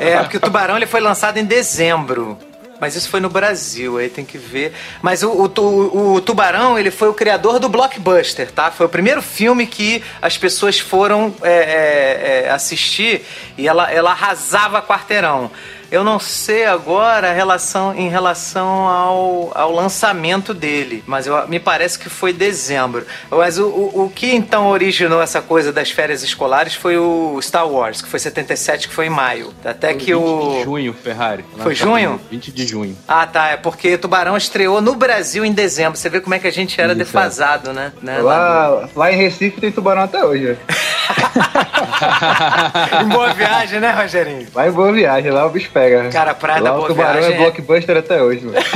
é, 0.00 0.18
porque 0.22 0.38
o 0.38 0.40
Tubarão 0.40 0.76
ele 0.76 0.86
foi 0.86 1.00
lançado 1.00 1.36
em 1.36 1.44
dezembro. 1.44 2.38
Mas 2.80 2.94
isso 2.94 3.08
foi 3.08 3.20
no 3.20 3.30
Brasil, 3.30 3.98
aí 3.98 4.08
tem 4.08 4.24
que 4.24 4.36
ver. 4.36 4.72
Mas 5.00 5.22
o, 5.22 5.30
o, 5.30 6.14
o, 6.14 6.20
Tubarão, 6.20 6.78
ele 6.78 6.90
foi 6.90 7.08
o 7.08 7.14
criador 7.14 7.58
do 7.58 7.68
Blockbuster, 7.68 8.50
tá? 8.50 8.70
Foi 8.70 8.86
o 8.86 8.88
primeiro 8.88 9.22
filme 9.22 9.66
que 9.66 10.02
as 10.20 10.36
pessoas 10.36 10.78
foram 10.78 11.34
é, 11.42 11.52
é, 11.52 12.42
é 12.46 12.50
assistir 12.50 13.24
e 13.56 13.66
ela, 13.66 13.90
ela 13.90 14.10
arrasava 14.10 14.82
quarteirão. 14.82 15.50
Eu 15.90 16.02
não 16.02 16.18
sei 16.18 16.66
agora 16.66 17.30
a 17.30 17.32
relação 17.32 17.94
em 17.94 18.08
relação 18.08 18.66
ao, 18.66 19.52
ao 19.54 19.72
lançamento 19.72 20.52
dele, 20.52 21.02
mas 21.06 21.26
eu, 21.26 21.46
me 21.48 21.60
parece 21.60 21.98
que 21.98 22.08
foi 22.08 22.32
dezembro. 22.32 23.06
Mas 23.30 23.58
o, 23.58 23.66
o, 23.66 24.04
o, 24.04 24.10
que 24.10 24.34
então 24.34 24.68
originou 24.68 25.22
essa 25.22 25.40
coisa 25.40 25.72
das 25.72 25.90
férias 25.90 26.22
escolares 26.22 26.74
foi 26.74 26.96
o 26.96 27.38
Star 27.40 27.68
Wars, 27.68 28.02
que 28.02 28.08
foi 28.08 28.18
77, 28.18 28.88
que 28.88 28.94
foi 28.94 29.06
em 29.06 29.10
maio. 29.10 29.52
Até 29.64 29.90
foi 29.90 29.98
que 29.98 30.14
20 30.14 30.14
o. 30.14 30.50
de 30.58 30.64
junho, 30.64 30.94
Ferrari. 30.94 31.44
Foi 31.58 31.74
junho? 31.74 32.20
20 32.30 32.52
de 32.52 32.66
junho. 32.66 32.96
Ah, 33.06 33.26
tá. 33.26 33.48
É 33.48 33.56
porque 33.56 33.96
Tubarão 33.96 34.36
estreou 34.36 34.80
no 34.80 34.94
Brasil 34.94 35.44
em 35.44 35.52
dezembro. 35.52 35.96
Você 35.96 36.08
vê 36.08 36.20
como 36.20 36.34
é 36.34 36.38
que 36.38 36.46
a 36.46 36.52
gente 36.52 36.80
era 36.80 36.92
Isso, 36.92 36.98
defasado, 36.98 37.70
é. 37.70 37.72
né? 37.72 37.92
né? 38.02 38.18
Lá, 38.18 38.88
lá 38.94 39.12
em 39.12 39.16
Recife 39.16 39.60
tem 39.60 39.70
tubarão 39.70 40.02
até 40.02 40.24
hoje. 40.24 40.56
em 43.02 43.08
boa 43.08 43.32
viagem, 43.32 43.80
né, 43.80 43.90
Rogerinho? 43.92 44.46
Vai 44.52 44.68
em 44.68 44.72
boa 44.72 44.92
viagem, 44.92 45.30
lá 45.30 45.46
o 45.46 45.50
bicho 45.50 45.70
pega. 45.76 46.08
Cara, 46.08 46.34
Praia 46.34 46.62
Lá 46.62 46.70
da 46.70 46.76
Boa 46.76 46.84
o 46.84 46.88
Tubarão 46.88 47.20
Viagem 47.20 47.34
é 47.34 47.38
blockbuster 47.38 47.96
até 47.98 48.22
hoje, 48.22 48.46
mano. 48.46 48.56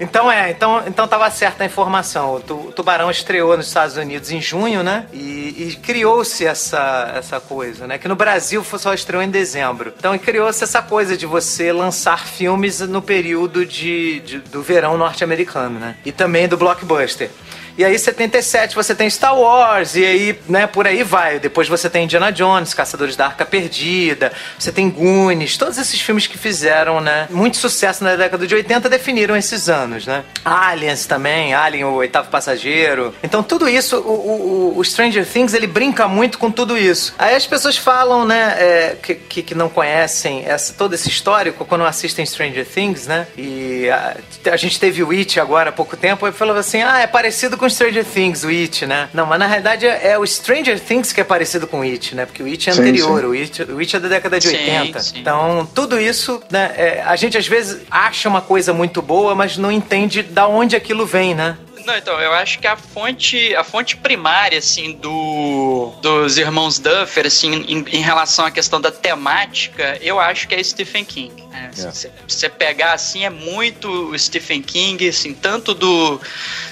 Então 0.00 0.30
é, 0.30 0.50
então, 0.50 0.82
então 0.86 1.08
tava 1.08 1.28
certa 1.28 1.64
a 1.64 1.66
informação. 1.66 2.36
O 2.36 2.72
Tubarão 2.72 3.10
estreou 3.10 3.56
nos 3.56 3.66
Estados 3.66 3.96
Unidos 3.96 4.30
em 4.30 4.40
junho, 4.40 4.82
né? 4.82 5.06
E, 5.12 5.70
e 5.70 5.78
criou-se 5.82 6.46
essa, 6.46 7.12
essa 7.16 7.40
coisa, 7.40 7.86
né? 7.86 7.98
Que 7.98 8.06
no 8.06 8.14
Brasil 8.14 8.64
só 8.64 8.94
estreou 8.94 9.22
em 9.22 9.28
dezembro. 9.28 9.92
Então 9.98 10.16
criou-se 10.16 10.62
essa 10.62 10.80
coisa 10.80 11.16
de 11.16 11.26
você 11.26 11.72
lançar 11.72 12.26
filmes 12.26 12.80
no 12.80 13.02
período 13.02 13.66
de, 13.66 14.20
de 14.20 14.38
do 14.38 14.62
verão 14.62 14.96
norte-americano, 14.96 15.80
né? 15.80 15.96
E 16.04 16.12
também 16.12 16.46
do 16.46 16.56
blockbuster. 16.56 17.30
E 17.78 17.84
aí, 17.84 17.96
77, 17.96 18.74
você 18.74 18.92
tem 18.92 19.08
Star 19.08 19.38
Wars, 19.38 19.94
e 19.94 20.04
aí, 20.04 20.38
né, 20.48 20.66
por 20.66 20.84
aí 20.84 21.04
vai. 21.04 21.38
Depois 21.38 21.68
você 21.68 21.88
tem 21.88 22.06
Indiana 22.06 22.32
Jones, 22.32 22.74
Caçadores 22.74 23.14
da 23.14 23.26
Arca 23.26 23.46
Perdida, 23.46 24.32
você 24.58 24.72
tem 24.72 24.90
Goonies, 24.90 25.56
todos 25.56 25.78
esses 25.78 26.00
filmes 26.00 26.26
que 26.26 26.36
fizeram, 26.36 27.00
né, 27.00 27.28
muito 27.30 27.56
sucesso 27.56 28.02
na 28.02 28.16
década 28.16 28.48
de 28.48 28.52
80 28.52 28.88
definiram 28.88 29.36
esses 29.36 29.68
anos, 29.68 30.08
né? 30.08 30.24
Aliens 30.44 31.06
também, 31.06 31.54
Alien, 31.54 31.84
o 31.84 31.92
oitavo 31.92 32.28
passageiro. 32.30 33.14
Então, 33.22 33.44
tudo 33.44 33.68
isso, 33.68 33.96
o, 33.98 34.72
o, 34.74 34.78
o 34.78 34.84
Stranger 34.84 35.24
Things, 35.24 35.54
ele 35.54 35.68
brinca 35.68 36.08
muito 36.08 36.36
com 36.36 36.50
tudo 36.50 36.76
isso. 36.76 37.14
Aí 37.16 37.36
as 37.36 37.46
pessoas 37.46 37.76
falam, 37.76 38.24
né, 38.24 38.56
é, 38.58 38.96
que, 39.00 39.14
que, 39.14 39.54
não 39.54 39.68
conhecem 39.68 40.44
essa, 40.44 40.72
todo 40.72 40.94
esse 40.94 41.08
histórico 41.08 41.64
quando 41.64 41.84
assistem 41.84 42.26
Stranger 42.26 42.66
Things, 42.66 43.06
né? 43.06 43.28
E 43.36 43.88
a, 43.88 44.16
a 44.50 44.56
gente 44.56 44.80
teve 44.80 45.00
o 45.00 45.12
It 45.12 45.38
agora 45.38 45.70
há 45.70 45.72
pouco 45.72 45.96
tempo, 45.96 46.26
e 46.26 46.32
falou 46.32 46.56
assim: 46.56 46.82
ah, 46.82 46.98
é 46.98 47.06
parecido 47.06 47.56
com 47.56 47.67
Stranger 47.70 48.04
Things, 48.04 48.44
o 48.44 48.48
It, 48.48 48.86
né? 48.86 49.08
Não, 49.12 49.26
mas 49.26 49.38
na 49.38 49.46
realidade 49.46 49.86
é, 49.86 50.18
o 50.18 50.26
Stranger 50.26 50.78
Things 50.80 51.12
que 51.12 51.20
é 51.20 51.24
parecido 51.24 51.66
com 51.66 51.80
o 51.80 51.82
It, 51.82 52.14
né? 52.14 52.26
Porque 52.26 52.42
o 52.42 52.46
It 52.46 52.68
é 52.68 52.72
sim, 52.72 52.80
anterior, 52.80 53.20
sim. 53.20 53.26
O, 53.26 53.32
It, 53.32 53.62
o 53.62 53.78
It 53.78 53.96
é 53.96 54.00
da 54.00 54.08
década 54.08 54.38
de 54.38 54.48
sim, 54.48 54.56
80. 54.56 55.00
Então, 55.16 55.68
tudo 55.74 55.98
isso, 56.00 56.42
né? 56.50 56.72
É, 56.76 57.02
a 57.06 57.16
gente 57.16 57.36
às 57.36 57.46
vezes 57.46 57.82
acha 57.90 58.28
uma 58.28 58.40
coisa 58.40 58.72
muito 58.72 59.02
boa, 59.02 59.34
mas 59.34 59.56
não 59.56 59.70
entende 59.70 60.22
da 60.22 60.46
onde 60.46 60.76
aquilo 60.76 61.06
vem, 61.06 61.34
né? 61.34 61.56
Não, 61.84 61.96
então, 61.96 62.20
eu 62.20 62.32
acho 62.32 62.58
que 62.58 62.66
a 62.66 62.76
fonte, 62.76 63.54
a 63.54 63.64
fonte 63.64 63.96
primária, 63.96 64.58
assim, 64.58 64.92
do, 64.92 65.92
dos 66.02 66.38
irmãos 66.38 66.78
Duffer, 66.78 67.26
assim, 67.26 67.64
em, 67.68 67.84
em 67.90 68.00
relação 68.00 68.44
à 68.44 68.50
questão 68.50 68.80
da 68.80 68.90
temática, 68.90 69.98
eu 70.00 70.18
acho 70.20 70.48
que 70.48 70.54
é 70.54 70.62
Stephen 70.62 71.04
King. 71.04 71.42
Né? 71.44 71.70
É. 71.72 71.90
Se 71.90 72.10
você 72.26 72.48
pegar, 72.48 72.92
assim, 72.92 73.24
é 73.24 73.30
muito 73.30 74.16
Stephen 74.18 74.62
King, 74.62 75.08
assim, 75.08 75.34
tanto 75.34 75.74
do 75.74 76.20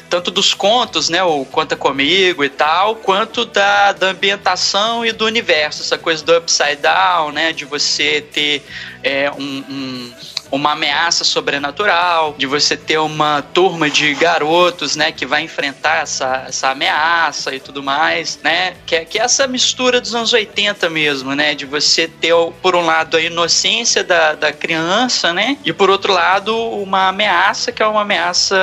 tanto 0.08 0.30
dos 0.30 0.54
contos, 0.54 1.08
né, 1.08 1.22
o 1.22 1.44
Conta 1.44 1.76
Comigo 1.76 2.44
e 2.44 2.48
tal, 2.48 2.94
quanto 2.96 3.44
da, 3.44 3.92
da 3.92 4.08
ambientação 4.08 5.04
e 5.04 5.10
do 5.10 5.24
universo, 5.24 5.82
essa 5.82 5.98
coisa 5.98 6.24
do 6.24 6.36
upside 6.36 6.76
down, 6.76 7.32
né, 7.32 7.52
de 7.52 7.64
você 7.64 8.20
ter 8.20 8.64
é, 9.02 9.30
um, 9.32 9.64
um 9.68 10.12
uma 10.50 10.72
ameaça 10.72 11.24
sobrenatural, 11.24 12.34
de 12.38 12.46
você 12.46 12.76
ter 12.76 12.98
uma 12.98 13.42
turma 13.42 13.90
de 13.90 14.14
garotos, 14.14 14.96
né, 14.96 15.12
que 15.12 15.26
vai 15.26 15.42
enfrentar 15.42 16.02
essa, 16.02 16.44
essa 16.48 16.70
ameaça 16.70 17.54
e 17.54 17.60
tudo 17.60 17.82
mais, 17.82 18.38
né, 18.42 18.74
que 18.84 18.94
é, 18.94 19.04
que 19.04 19.18
é 19.18 19.22
essa 19.22 19.46
mistura 19.46 20.00
dos 20.00 20.14
anos 20.14 20.32
80 20.32 20.88
mesmo, 20.90 21.34
né, 21.34 21.54
de 21.54 21.64
você 21.64 22.08
ter, 22.08 22.34
por 22.62 22.76
um 22.76 22.84
lado, 22.84 23.16
a 23.16 23.20
inocência 23.20 24.04
da, 24.04 24.34
da 24.34 24.52
criança, 24.52 25.32
né, 25.32 25.58
e 25.64 25.72
por 25.72 25.90
outro 25.90 26.12
lado, 26.12 26.56
uma 26.56 27.08
ameaça 27.08 27.72
que 27.72 27.82
é 27.82 27.86
uma 27.86 28.02
ameaça, 28.02 28.56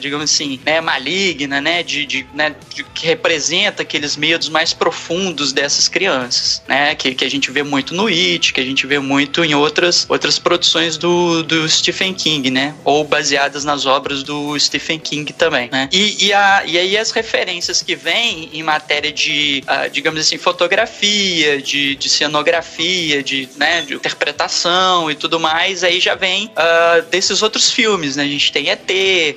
digamos 0.00 0.30
assim, 0.30 0.60
né, 0.64 0.80
maligna, 0.80 1.60
né, 1.60 1.82
de, 1.82 2.06
de, 2.06 2.26
né, 2.34 2.54
de 2.74 2.84
que 2.84 3.06
representa 3.06 3.82
aqueles 3.82 4.16
medos 4.16 4.48
mais 4.48 4.72
profundos 4.72 5.52
dessas 5.52 5.88
crianças, 5.88 6.62
né, 6.66 6.94
que, 6.94 7.14
que 7.14 7.24
a 7.24 7.30
gente 7.30 7.50
vê 7.50 7.62
muito 7.62 7.94
no 7.94 8.06
It, 8.06 8.52
que 8.52 8.60
a 8.60 8.64
gente 8.64 8.86
vê 8.86 8.98
muito 8.98 9.44
em 9.44 9.54
outras, 9.54 10.06
outras 10.08 10.38
produções 10.38 10.96
do 10.96 11.27
do, 11.42 11.68
Stephen 11.68 12.14
King, 12.14 12.50
né? 12.50 12.74
Ou 12.84 13.04
baseadas 13.04 13.64
nas 13.64 13.86
obras 13.86 14.22
do 14.22 14.58
Stephen 14.58 14.98
King 14.98 15.32
também, 15.32 15.68
né? 15.70 15.88
E, 15.92 16.26
e, 16.26 16.32
a, 16.32 16.62
e 16.66 16.78
aí 16.78 16.96
as 16.96 17.10
referências 17.10 17.82
que 17.82 17.94
vêm 17.94 18.50
em 18.52 18.62
matéria 18.62 19.12
de, 19.12 19.62
uh, 19.66 19.90
digamos 19.90 20.20
assim, 20.20 20.38
fotografia, 20.38 21.60
de, 21.60 21.94
de 21.96 22.08
cenografia, 22.08 23.22
de, 23.22 23.48
né, 23.56 23.82
de 23.82 23.94
interpretação 23.94 25.10
e 25.10 25.14
tudo 25.14 25.38
mais, 25.38 25.84
aí 25.84 26.00
já 26.00 26.14
vem 26.14 26.46
uh, 26.46 27.02
desses 27.10 27.42
outros 27.42 27.70
filmes, 27.70 28.16
né? 28.16 28.24
A 28.24 28.28
gente 28.28 28.52
tem 28.52 28.68
ET, 28.68 28.90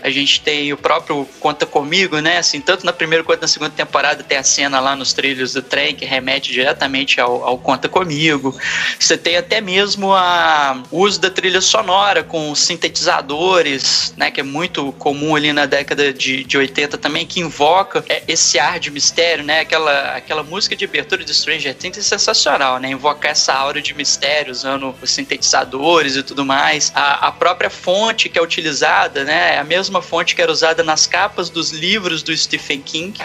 a 0.03 0.09
gente 0.09 0.41
tem 0.41 0.71
o 0.73 0.77
próprio 0.77 1.27
Conta 1.39 1.65
Comigo, 1.65 2.19
né? 2.19 2.37
Assim, 2.37 2.59
tanto 2.59 2.85
na 2.85 2.93
primeira 2.93 3.23
quanto 3.23 3.41
na 3.41 3.47
segunda 3.47 3.71
temporada 3.71 4.23
tem 4.23 4.37
a 4.37 4.43
cena 4.43 4.79
lá 4.79 4.95
nos 4.95 5.13
trilhos 5.13 5.53
do 5.53 5.61
trem 5.61 5.95
que 5.95 6.05
remete 6.05 6.51
diretamente 6.51 7.19
ao, 7.19 7.43
ao 7.43 7.57
Conta 7.57 7.87
Comigo. 7.87 8.55
Você 8.99 9.17
tem 9.17 9.37
até 9.37 9.61
mesmo 9.61 10.13
a, 10.13 10.81
o 10.91 11.01
uso 11.01 11.19
da 11.19 11.29
trilha 11.29 11.61
sonora 11.61 11.80
sonora 11.81 12.23
com 12.23 12.53
sintetizadores, 12.53 14.13
né, 14.15 14.29
que 14.29 14.39
é 14.39 14.43
muito 14.43 14.91
comum 14.93 15.35
ali 15.35 15.51
na 15.51 15.65
década 15.65 16.13
de, 16.13 16.43
de 16.43 16.55
80 16.55 16.95
também, 16.99 17.25
que 17.25 17.39
invoca 17.39 18.05
é, 18.07 18.21
esse 18.27 18.59
ar 18.59 18.79
de 18.79 18.91
mistério, 18.91 19.43
né, 19.43 19.61
aquela, 19.61 20.15
aquela 20.15 20.43
música 20.43 20.75
de 20.75 20.85
abertura 20.85 21.23
de 21.23 21.33
Stranger 21.33 21.73
Things 21.73 21.97
é 21.97 22.01
sensacional, 22.03 22.79
né, 22.79 22.91
invocar 22.91 23.31
essa 23.31 23.51
aura 23.51 23.81
de 23.81 23.95
mistério 23.95 24.51
usando 24.51 24.93
os 25.01 25.09
sintetizadores 25.09 26.15
e 26.15 26.21
tudo 26.21 26.45
mais. 26.45 26.91
A, 26.93 27.27
a 27.27 27.31
própria 27.31 27.71
fonte 27.71 28.29
que 28.29 28.37
é 28.37 28.41
utilizada, 28.43 29.23
né, 29.23 29.55
é 29.55 29.57
a 29.57 29.63
mesma 29.63 30.03
fonte 30.03 30.35
que 30.35 30.41
era 30.41 30.51
usada 30.51 30.83
nas 30.83 31.07
capas 31.07 31.49
dos 31.49 31.71
livros 31.71 32.21
do 32.21 32.35
Stephen 32.37 32.81
King, 32.81 33.19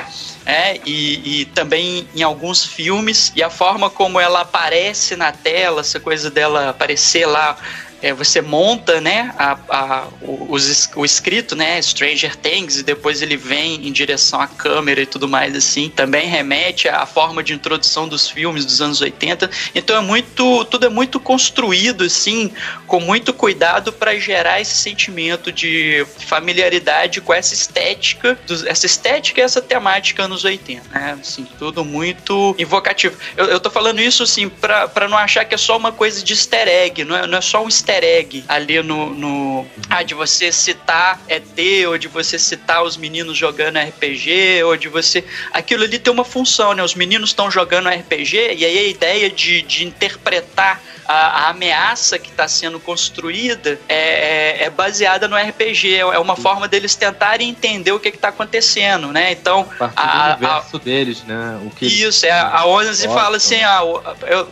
é, 0.47 0.81
e, 0.87 1.41
e 1.41 1.45
também 1.47 2.09
em 2.15 2.23
alguns 2.23 2.65
filmes, 2.65 3.33
e 3.37 3.43
a 3.43 3.51
forma 3.51 3.91
como 3.91 4.19
ela 4.19 4.41
aparece 4.41 5.15
na 5.15 5.31
tela, 5.31 5.83
essa 5.83 6.01
coisa 6.01 6.31
dela 6.31 6.71
aparecer 6.71 7.27
lá 7.27 7.59
é, 8.03 8.13
você 8.13 8.41
monta, 8.41 9.01
né, 9.01 9.35
a, 9.39 9.59
a, 9.69 10.09
o, 10.21 10.57
o 10.97 11.05
escrito, 11.05 11.57
né, 11.57 11.81
Stranger 11.81 12.37
Things, 12.37 12.79
e 12.79 12.83
depois 12.83 13.23
ele 13.23 13.37
vem 13.37 13.87
em 13.87 13.93
direção 13.93 14.41
à 14.41 14.47
câmera 14.47 15.01
e 15.03 15.07
tudo 15.07 15.27
mais 15.27 15.55
assim. 15.55 15.89
Também 15.89 16.29
remete 16.29 16.89
à 16.89 17.07
forma 17.07 17.43
de 17.43 17.53
introdução 17.53 18.07
dos 18.07 18.29
filmes 18.29 18.65
dos 18.65 18.81
anos 18.81 19.01
80. 19.01 19.51
Então 19.75 19.97
é 19.97 20.01
muito, 20.01 20.65
tudo 20.67 20.87
é 20.87 20.89
muito 20.89 21.19
construído 21.19 22.05
assim, 22.05 22.53
com 22.87 23.01
muito 23.01 23.33
cuidado 23.33 23.93
para 23.93 24.19
gerar 24.19 24.61
esse 24.61 24.75
sentimento 24.75 25.51
de 25.51 26.07
familiaridade 26.19 27.21
com 27.21 27.33
essa 27.33 27.55
estética, 27.55 28.39
essa 28.67 28.87
estética 28.87 29.41
e 29.41 29.45
essa 29.45 29.63
temática 29.63 30.25
anos 30.25 30.45
80, 30.45 30.89
né? 30.91 31.19
Assim, 31.21 31.47
tudo 31.59 31.85
muito 31.85 32.55
invocativo. 32.59 33.17
Eu, 33.37 33.47
eu 33.47 33.61
tô 33.61 33.71
falando 33.71 34.01
isso 34.01 34.23
assim 34.23 34.49
para 34.49 35.09
não 35.09 35.17
achar 35.17 35.45
que 35.45 35.55
é 35.55 35.59
só 35.59 35.77
uma 35.77 35.93
coisa 35.93 36.23
de 36.23 36.33
easter 36.33 36.69
egg, 36.69 37.05
não 37.05 37.17
é, 37.17 37.27
não 37.27 37.39
é 37.39 37.41
só 37.41 37.63
um 37.63 37.67
easter 37.67 37.86
easter 37.87 38.05
egg 38.05 38.45
ali 38.49 38.83
no. 38.83 39.15
no 39.15 39.67
ah, 39.89 40.03
de 40.03 40.15
você 40.15 40.51
citar 40.51 41.21
ET, 41.29 41.59
ou 41.87 41.97
de 41.97 42.09
você 42.09 42.39
citar 42.39 42.83
os 42.83 42.97
meninos 42.97 43.37
jogando 43.37 43.79
RPG, 43.79 44.63
ou 44.65 44.77
de 44.77 44.89
você. 44.89 45.25
Aquilo 45.53 45.85
ali 45.85 45.99
tem 45.99 46.13
uma 46.13 46.25
função, 46.25 46.75
né? 46.75 46.83
Os 46.83 46.95
meninos 46.95 47.31
estão 47.31 47.51
jogando 47.51 47.89
RPG, 47.89 48.55
e 48.57 48.65
aí 48.65 48.79
a 48.79 48.89
ideia 48.89 49.31
de, 49.31 49.63
de 49.63 49.85
interpretar 49.85 50.83
a, 51.09 51.47
a 51.47 51.49
ameaça 51.51 52.19
que 52.19 52.31
está 52.31 52.49
sendo 52.49 52.81
construída 52.81 53.79
é, 53.89 53.97
é, 53.97 54.65
é, 54.65 54.71
baseada 54.71 55.29
no 55.29 55.37
RPG. 55.37 55.95
É, 55.95 55.99
é 55.99 56.19
uma 56.19 56.37
forma 56.37 56.67
deles 56.69 56.95
tentarem 56.95 57.49
entender 57.49 57.93
o 57.93 58.01
que 58.01 58.09
está 58.09 58.29
acontecendo, 58.29 59.13
né? 59.13 59.33
Então, 59.33 59.69
a, 59.79 59.87
do 59.87 60.45
universo 60.45 60.77
a, 60.77 60.81
deles, 60.81 61.23
né? 61.25 61.61
O 61.65 61.71
que 61.71 61.87
isso, 61.87 62.27
é, 62.27 62.31
a 62.31 62.67
Onze 62.67 63.07
fala 63.09 63.37
assim, 63.37 63.63
ah, 63.63 63.83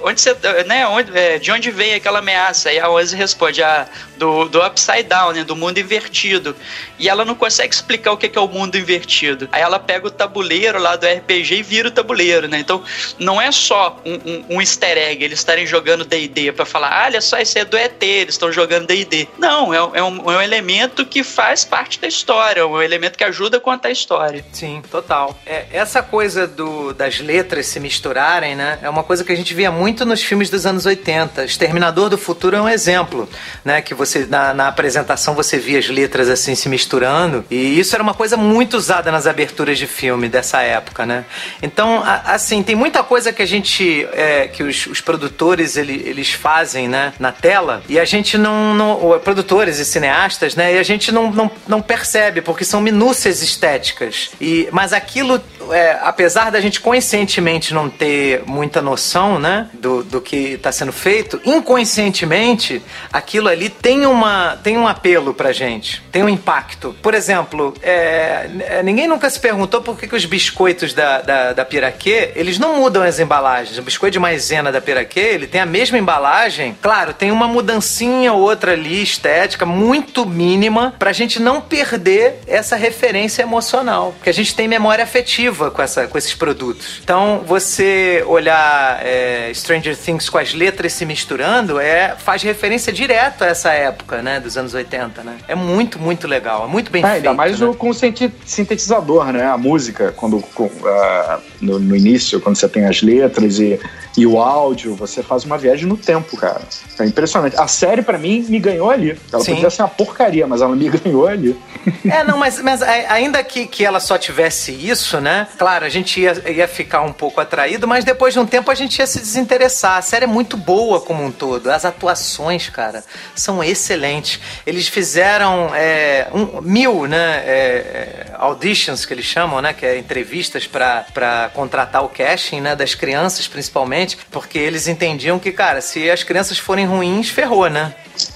onde 0.03 0.21
você, 0.21 0.37
né? 0.67 0.87
Onde, 0.87 1.17
é, 1.17 1.39
de 1.39 1.51
onde 1.51 1.71
vem 1.71 1.95
aquela 1.95 2.21
ameaça? 2.21 2.73
E 2.73 2.79
a 2.79 2.91
Onze 2.91 3.17
responde, 3.17 3.63
ah, 3.63 3.87
do, 4.17 4.49
do 4.49 4.65
upside 4.65 5.05
down, 5.05 5.33
né? 5.33 5.45
Do 5.45 5.57
mundo 5.57 5.79
invertido. 5.79 6.57
E 6.99 7.09
ela 7.09 7.25
não 7.25 7.35
consegue 7.35 7.75
explicar 7.75 8.13
o 8.13 8.17
que 8.17 8.37
é 8.37 8.41
o 8.41 8.49
mundo 8.49 8.77
invertido. 8.77 9.49
Aí 9.53 9.63
ela 9.63 9.79
pega 9.79 10.07
o 10.07 10.11
tabuleiro 10.11 10.79
lá 10.79 10.97
do 10.97 11.07
RPG 11.07 11.57
e 11.57 11.63
vira 11.63 11.89
o 11.89 11.91
tabuleiro, 11.91 12.49
né? 12.49 12.59
Então, 12.59 12.83
não 13.19 13.41
é 13.41 13.51
só 13.51 14.01
um, 14.05 14.15
um, 14.15 14.57
um 14.57 14.61
easter 14.61 14.97
egg, 14.97 15.25
eles 15.25 15.39
estarem 15.39 15.67
jogando 15.67 16.05
D&D 16.05 16.44
para 16.53 16.65
falar, 16.65 16.89
ah, 16.89 17.05
olha 17.07 17.21
só, 17.21 17.39
isso 17.39 17.59
é 17.59 17.65
do 17.65 17.77
ET, 17.77 18.03
eles 18.03 18.35
estão 18.35 18.53
jogando 18.53 18.87
D&D. 18.87 19.29
Não, 19.39 19.73
é, 19.73 19.77
é, 19.77 20.03
um, 20.03 20.31
é 20.31 20.37
um 20.37 20.43
elemento 20.43 21.05
que 21.07 21.23
faz 21.23 21.65
parte 21.65 22.01
da 22.01 22.07
história, 22.07 22.61
é 22.61 22.65
um 22.65 22.81
elemento 22.81 23.17
que 23.17 23.25
ajuda 23.25 23.57
a 23.57 23.61
contar 23.61 23.89
a 23.89 23.93
história. 23.93 24.45
Sim, 24.53 24.83
total. 24.91 25.39
É, 25.47 25.67
essa 25.73 26.03
coisa 26.03 26.47
do, 26.47 26.93
das 26.93 27.21
letras 27.21 27.67
se 27.67 27.81
misturarem, 27.81 28.55
né, 28.55 28.79
é 28.83 28.89
uma 28.89 29.03
coisa 29.03 29.25
que 29.25 29.33
a 29.33 29.37
gente 29.37 29.55
via 29.55 29.71
muito 29.71 30.05
nos 30.05 30.23
filmes 30.23 30.51
dos 30.51 30.67
anos 30.67 30.87
80. 30.87 31.45
Exterminador 31.45 32.09
do 32.09 32.19
Futuro 32.19 32.57
é 32.57 32.61
um 32.61 32.69
exemplo, 32.69 33.29
né, 33.65 33.81
que 33.81 33.95
você, 33.95 34.27
na, 34.27 34.53
na 34.53 34.69
apresentação, 34.69 35.35
você 35.35 35.59
via 35.59 35.79
as 35.79 35.89
letras 35.89 36.29
assim 36.29 36.55
se 36.55 36.69
misturando, 36.69 37.45
e 37.51 37.79
isso 37.79 37.95
era 37.95 38.03
uma 38.03 38.15
coisa 38.15 38.37
muito 38.37 38.77
usada 38.77 39.11
nas 39.11 39.27
aberturas 39.27 39.79
de 39.79 39.87
filme 39.87 40.29
dessa 40.29 40.61
época, 40.63 41.07
né. 41.07 41.25
Então, 41.63 42.03
a, 42.03 42.35
assim, 42.35 42.63
tem 42.63 42.75
muita 42.75 43.03
coisa 43.03 43.33
que 43.33 43.43
a 43.43 43.47
gente, 43.47 44.07
é, 44.13 44.49
que 44.49 44.63
os, 44.63 44.87
os 44.87 45.01
produtores, 45.01 45.77
ele, 45.77 46.03
eles 46.05 46.34
fazem, 46.35 46.89
né, 46.89 47.13
na 47.19 47.33
tela, 47.33 47.83
e 47.89 47.99
a 47.99 48.05
gente 48.05 48.37
não, 48.37 48.75
não 48.75 49.21
produtores 49.21 49.79
e 49.79 49.85
cineastas, 49.85 50.55
né, 50.55 50.75
e 50.75 50.79
a 50.79 50.83
gente 50.83 51.13
não, 51.13 51.31
não, 51.31 51.51
não 51.67 51.81
percebe, 51.81 52.41
porque 52.41 52.65
são 52.65 52.81
minúcias 52.81 53.43
estéticas. 53.43 54.31
E, 54.41 54.69
mas 54.71 54.93
aquilo, 54.93 55.41
é, 55.71 55.99
apesar 56.03 56.51
da 56.51 56.61
gente 56.61 56.81
conscientemente 56.81 57.73
não 57.73 57.89
ter 57.89 58.43
muita 58.47 58.83
noção, 58.83 59.39
né, 59.39 59.69
do, 59.75 60.03
do 60.03 60.21
que 60.21 60.55
está 60.55 60.73
sendo 60.73 60.93
feito, 60.93 61.41
inconscientemente, 61.45 62.83
aquilo 63.13 63.49
ali 63.49 63.69
tem, 63.69 64.07
uma, 64.07 64.59
tem 64.63 64.77
um 64.77 64.87
apelo 64.87 65.35
pra 65.35 65.53
gente, 65.53 66.03
tem 66.11 66.23
um 66.23 66.29
impacto. 66.29 66.95
Por 67.03 67.15
exemplo, 67.15 67.75
é, 67.83 68.49
é 68.61 68.83
ninguém 68.83 69.07
nunca 69.07 69.29
se 69.31 69.39
perguntou 69.39 69.81
por 69.81 69.99
que, 69.99 70.07
que 70.07 70.17
os 70.17 70.25
biscoitos 70.25 70.93
da, 70.93 71.21
da, 71.21 71.53
da 71.53 71.65
Piraquê, 71.65 72.33
eles 72.35 72.59
não 72.59 72.77
mudam 72.77 73.03
as 73.03 73.19
embalagens. 73.19 73.79
O 73.79 73.83
biscoito 73.83 74.13
de 74.13 74.19
maisena 74.19 74.71
da 74.73 74.81
Piraquê, 74.81 75.21
ele 75.21 75.47
tem 75.47 75.61
a 75.61 75.67
mesma 75.67 75.99
embalagem 75.99 76.24
embalagem, 76.25 76.75
claro, 76.81 77.13
tem 77.13 77.31
uma 77.31 77.47
mudancinha 77.47 78.33
ou 78.33 78.41
outra 78.41 78.73
ali 78.73 79.03
estética 79.03 79.67
muito 79.67 80.25
mínima 80.25 80.95
pra 80.99 81.13
gente 81.13 81.41
não 81.41 81.61
perder 81.61 82.41
essa 82.47 82.77
referência 82.77 83.43
emocional, 83.43 84.13
porque 84.17 84.31
a 84.31 84.33
gente 84.33 84.55
tem 84.55 84.67
memória 84.67 85.05
afetiva 85.05 85.71
com, 85.71 85.83
essa, 85.83 86.07
com 86.07 86.17
esses 86.17 86.35
produtos. 86.35 87.01
Então, 87.05 87.43
você 87.47 88.25
olhar 88.27 89.05
é, 89.05 89.53
Stranger 89.55 89.95
Things 89.97 90.31
com 90.31 90.39
as 90.39 90.55
letras 90.55 90.95
se 90.95 91.05
misturando 91.05 91.79
é, 91.79 92.15
faz 92.17 92.43
referência 92.43 92.91
direto 92.91 93.45
a 93.45 93.49
essa 93.49 93.73
época, 93.73 94.23
né, 94.23 94.41
dos 94.41 94.57
anos 94.57 94.73
80, 94.73 95.23
né? 95.23 95.37
É 95.47 95.55
muito, 95.55 95.99
muito 95.99 96.27
legal, 96.27 96.65
é 96.65 96.69
muito 96.69 96.91
bem 96.91 97.05
é, 97.05 97.07
feito. 97.07 97.17
Ainda 97.29 97.35
mais 97.35 97.61
né? 97.61 97.67
o, 97.67 97.75
com 97.75 97.91
o 97.91 97.95
sintetizador, 97.95 99.31
né? 99.31 99.45
A 99.47 99.59
música, 99.59 100.13
quando 100.17 100.41
com, 100.55 100.65
uh, 100.65 101.41
no, 101.61 101.79
no 101.79 101.95
início, 101.95 102.41
quando 102.41 102.57
você 102.57 102.69
tem 102.69 102.87
as 102.87 103.03
letras 103.03 103.59
e, 103.59 103.79
e 104.17 104.27
o 104.27 104.41
áudio, 104.41 104.95
você 104.95 105.23
faz 105.23 105.45
uma 105.45 105.59
viagem 105.59 105.87
no 105.87 105.97
tempo, 105.97 106.14
cara. 106.23 106.61
É 106.99 107.05
impressionante. 107.05 107.57
A 107.59 107.67
série, 107.67 108.03
para 108.03 108.19
mim, 108.19 108.45
me 108.49 108.59
ganhou 108.59 108.91
ali. 108.91 109.19
Ela 109.33 109.43
Sim. 109.43 109.55
podia 109.55 109.71
ser 109.71 109.83
uma 109.83 109.89
porcaria, 109.89 110.47
mas 110.47 110.63
ela 110.63 110.75
me 110.75 110.89
ganhou 110.91 111.27
ali. 111.27 111.59
É, 112.05 112.23
não, 112.25 112.39
mas, 112.39 112.61
mas 112.61 112.83
ainda 112.83 113.43
que, 113.43 113.67
que 113.67 113.85
ela 113.85 114.01
só 114.01 114.17
tivesse 114.17 114.73
isso, 114.73 115.21
né? 115.21 115.49
Claro, 115.59 115.85
a 115.85 115.89
gente 115.89 116.21
ia, 116.21 116.51
ia 116.51 116.69
ficar 116.69 117.03
um 117.03 117.13
pouco 117.13 117.41
atraído, 117.41 117.87
mas 117.87 118.05
depois 118.05 118.35
de 118.35 118.41
um 118.41 118.47
tempo 118.47 118.71
a 118.71 118.75
gente 118.75 118.99
ia 118.99 119.07
se 119.07 119.19
desinteressar. 119.19 119.99
A 119.99 120.03
série 120.03 120.25
é 120.25 120.29
muito 120.29 120.57
boa 120.57 121.01
como 121.01 121.25
um 121.25 121.31
todo. 121.31 121.71
As 121.71 121.85
atuações, 121.85 122.69
cara, 122.69 123.05
são 123.35 123.63
excelentes. 123.63 124.41
Eles 124.67 124.89
fizeram 124.89 125.71
é, 125.75 126.29
um, 126.33 126.61
mil, 126.61 127.07
né? 127.07 127.43
É, 127.45 127.55
é 127.55 128.27
auditions, 128.39 129.05
que 129.05 129.15
eles 129.15 129.25
chamam, 129.25 129.61
né? 129.61 129.73
Que 129.73 129.87
é 129.87 129.99
entrevistas 129.99 130.67
para 130.67 131.51
contratar 131.55 132.05
o 132.05 132.09
casting, 132.09 132.61
né? 132.61 132.77
Das 132.77 132.95
crianças, 132.95 133.49
principalmente, 133.49 134.19
porque 134.31 134.59
eles 134.59 134.89
entendiam 134.89 135.39
que, 135.39 135.53
cara, 135.53 135.81
se 135.81 136.04
as 136.11 136.23
crianças 136.23 136.59
forem 136.59 136.87
ruins, 136.87 137.29
ferrou, 137.29 137.69
né? 137.69 137.95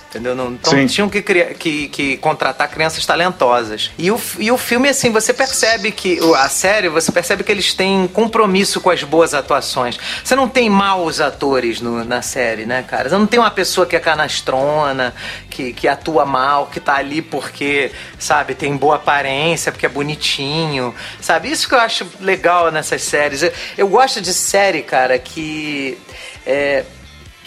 Entendeu? 0.08 0.34
Não, 0.34 0.52
então 0.52 0.72
Sim. 0.72 0.86
tinham 0.86 1.08
que, 1.08 1.20
que, 1.20 1.88
que, 1.88 2.16
contratar 2.16 2.70
crianças 2.70 3.04
talentosas. 3.04 3.90
E 3.98 4.10
o, 4.10 4.18
e 4.38 4.50
o 4.50 4.56
filme, 4.56 4.88
assim, 4.88 5.10
você 5.10 5.34
percebe 5.34 5.92
que. 5.92 6.18
A 6.34 6.48
série, 6.48 6.88
você 6.88 7.12
percebe 7.12 7.44
que 7.44 7.52
eles 7.52 7.74
têm 7.74 8.08
compromisso 8.08 8.80
com 8.80 8.88
as 8.88 9.02
boas 9.02 9.34
atuações. 9.34 9.98
Você 10.24 10.34
não 10.34 10.48
tem 10.48 10.70
maus 10.70 11.20
atores 11.20 11.82
no, 11.82 12.04
na 12.04 12.22
série, 12.22 12.64
né, 12.64 12.82
cara? 12.88 13.10
Você 13.10 13.18
não 13.18 13.26
tem 13.26 13.38
uma 13.38 13.50
pessoa 13.50 13.86
que 13.86 13.94
é 13.94 14.00
canastrona, 14.00 15.14
que, 15.50 15.74
que 15.74 15.86
atua 15.86 16.24
mal, 16.24 16.68
que 16.68 16.80
tá 16.80 16.94
ali 16.94 17.20
porque, 17.20 17.92
sabe, 18.18 18.54
tem 18.54 18.74
boa 18.78 18.96
aparência, 18.96 19.70
porque 19.70 19.84
é 19.84 19.90
bonitinho, 19.90 20.94
sabe? 21.20 21.50
Isso 21.50 21.68
que 21.68 21.74
eu 21.74 21.80
acho 21.80 22.06
legal 22.18 22.72
nessas 22.72 23.02
séries. 23.02 23.42
Eu, 23.42 23.52
eu 23.76 23.88
gosto 23.88 24.22
de 24.22 24.32
série, 24.32 24.80
cara, 24.80 25.18
que. 25.18 25.98
É, 26.46 26.82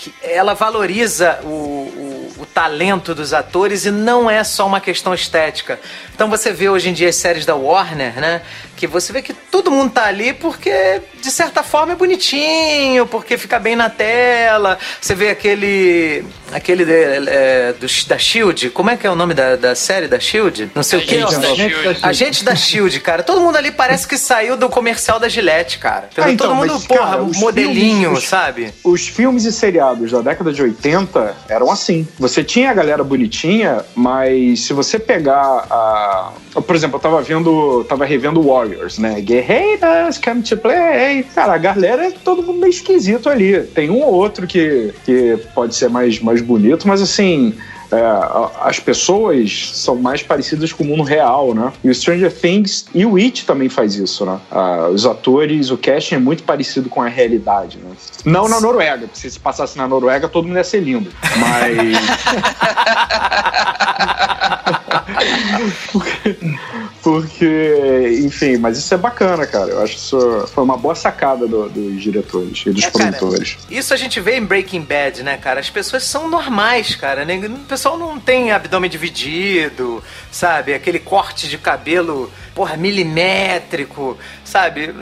que 0.01 0.11
ela 0.23 0.55
valoriza 0.55 1.39
o, 1.43 1.47
o, 1.47 2.33
o, 2.39 2.45
talento 2.47 3.13
dos 3.13 3.35
atores 3.35 3.85
e 3.85 3.91
não 3.91 4.27
é 4.27 4.43
só 4.43 4.65
uma 4.65 4.81
questão 4.81 5.13
estética. 5.13 5.79
Então 6.15 6.27
você 6.27 6.51
vê 6.51 6.67
hoje 6.69 6.89
em 6.89 6.93
dia 6.93 7.09
as 7.09 7.15
séries 7.15 7.45
da 7.45 7.55
Warner, 7.55 8.19
né? 8.19 8.41
Que 8.75 8.87
você 8.87 9.13
vê 9.13 9.21
que 9.21 9.31
todo 9.31 9.69
mundo 9.69 9.91
tá 9.91 10.05
ali 10.05 10.33
porque, 10.33 11.01
de 11.21 11.29
certa 11.29 11.61
forma, 11.61 11.93
é 11.93 11.95
bonitinho, 11.95 13.05
porque 13.05 13.37
fica 13.37 13.59
bem 13.59 13.75
na 13.75 13.91
tela. 13.91 14.79
Você 14.99 15.13
vê 15.13 15.29
aquele. 15.29 16.25
aquele 16.51 16.83
de, 16.83 17.29
é, 17.29 17.73
do, 17.73 17.85
da 18.07 18.17
Shield. 18.17 18.71
Como 18.71 18.89
é 18.89 18.97
que 18.97 19.05
é 19.05 19.11
o 19.11 19.15
nome 19.15 19.35
da, 19.35 19.55
da 19.55 19.75
série 19.75 20.07
da 20.07 20.19
Shield? 20.19 20.71
Não 20.73 20.81
sei 20.81 20.97
o 20.97 21.01
que. 21.03 21.19
Agente 22.01 22.43
da 22.43 22.55
Shield, 22.55 22.99
cara. 23.01 23.21
Todo 23.21 23.39
mundo 23.39 23.55
ali 23.55 23.69
parece 23.69 24.07
que 24.07 24.17
saiu 24.17 24.57
do 24.57 24.67
comercial 24.67 25.19
da 25.19 25.29
Gillette, 25.29 25.77
cara. 25.77 26.09
Ah, 26.17 26.31
então, 26.31 26.47
todo 26.47 26.55
mundo, 26.55 26.73
mas, 26.73 26.87
porra, 26.87 27.11
cara, 27.11 27.23
modelinho, 27.35 28.09
filmes, 28.09 28.23
sabe? 28.23 28.73
Os, 28.83 29.01
os 29.01 29.07
filmes 29.07 29.45
e 29.45 29.51
seriados 29.51 29.90
da 30.12 30.21
década 30.21 30.51
de 30.51 30.62
80 30.62 31.36
eram 31.47 31.71
assim. 31.71 32.08
Você 32.19 32.43
tinha 32.43 32.71
a 32.71 32.73
galera 32.73 33.04
bonitinha, 33.04 33.84
mas 33.95 34.62
se 34.62 34.73
você 34.73 34.97
pegar 34.97 35.65
a. 35.69 36.32
Por 36.65 36.75
exemplo, 36.75 36.97
eu 36.97 37.01
tava 37.01 37.21
vendo. 37.21 37.86
tava 37.88 38.06
revendo 38.06 38.41
Warrior. 38.41 38.62
Warriors, 38.62 38.97
né? 38.97 39.19
Guerreiras, 39.21 40.17
come 40.17 40.41
to 40.41 40.58
play. 40.58 41.23
Cara, 41.36 41.54
a 41.54 41.58
galera 41.58 42.08
é 42.08 42.12
todo 42.12 42.43
mundo 42.43 42.60
meio 42.60 42.69
esquisito 42.69 43.30
ali. 43.30 43.62
Tem 43.63 43.89
um 43.89 44.01
ou 44.01 44.13
outro 44.13 44.47
que, 44.47 44.93
que 45.06 45.38
pode 45.54 45.75
ser 45.75 45.89
mais, 45.89 46.19
mais 46.19 46.41
bonito, 46.41 46.88
mas 46.88 47.01
assim. 47.01 47.54
É, 47.91 48.01
as 48.62 48.80
pessoas 48.80 49.71
são 49.73 49.95
mais 49.95 50.23
parecidas 50.23 50.71
com 50.71 50.84
o 50.84 50.88
mundo 50.88 51.04
real, 51.04 51.54
né? 51.54 51.73
E 51.84 51.89
o 51.89 51.95
Stranger 51.95 52.32
Things 52.34 52.86
e 52.93 53.06
o 53.06 53.17
It 53.17 53.45
também 53.45 53.67
faz 53.69 53.95
isso, 53.95 54.25
né? 54.25 54.39
Ah, 54.49 54.88
os 54.91 55.06
atores, 55.06 55.69
o 55.69 55.77
casting 55.77 56.15
é 56.15 56.19
muito 56.19 56.43
parecido 56.43 56.89
com 56.89 57.01
a 57.01 57.08
realidade, 57.08 57.77
né? 57.77 57.91
Não 58.25 58.47
na 58.47 58.62
Noruega, 58.62 59.08
porque 59.08 59.30
se 59.30 59.39
passasse 59.39 59.77
na 59.77 59.88
Noruega 59.88 60.27
todo 60.30 60.47
mundo 60.47 60.58
ia 60.58 60.63
ser 60.63 60.80
lindo, 60.80 61.12
mas... 61.38 61.77
Porque, 67.03 68.21
enfim, 68.23 68.57
mas 68.57 68.77
isso 68.77 68.93
é 68.93 68.97
bacana, 68.97 69.47
cara. 69.47 69.71
Eu 69.71 69.81
acho 69.81 69.93
que 69.93 69.99
isso 69.99 70.47
foi 70.53 70.63
uma 70.63 70.77
boa 70.77 70.93
sacada 70.93 71.47
do, 71.47 71.67
dos 71.67 72.01
diretores 72.01 72.63
e 72.65 72.69
dos 72.69 72.83
é, 72.83 72.91
produtores. 72.91 73.55
Cara, 73.55 73.73
isso 73.73 73.93
a 73.93 73.97
gente 73.97 74.19
vê 74.19 74.37
em 74.37 74.45
Breaking 74.45 74.81
Bad, 74.81 75.23
né, 75.23 75.37
cara? 75.37 75.59
As 75.59 75.69
pessoas 75.69 76.03
são 76.03 76.29
normais, 76.29 76.95
cara. 76.95 77.25
O 77.25 77.65
pessoal 77.65 77.97
não 77.97 78.19
tem 78.19 78.51
abdômen 78.51 78.89
dividido, 78.89 80.03
sabe? 80.31 80.75
Aquele 80.75 80.99
corte 80.99 81.49
de 81.49 81.57
cabelo, 81.57 82.31
porra, 82.53 82.77
milimétrico, 82.77 84.15
sabe? 84.51 84.93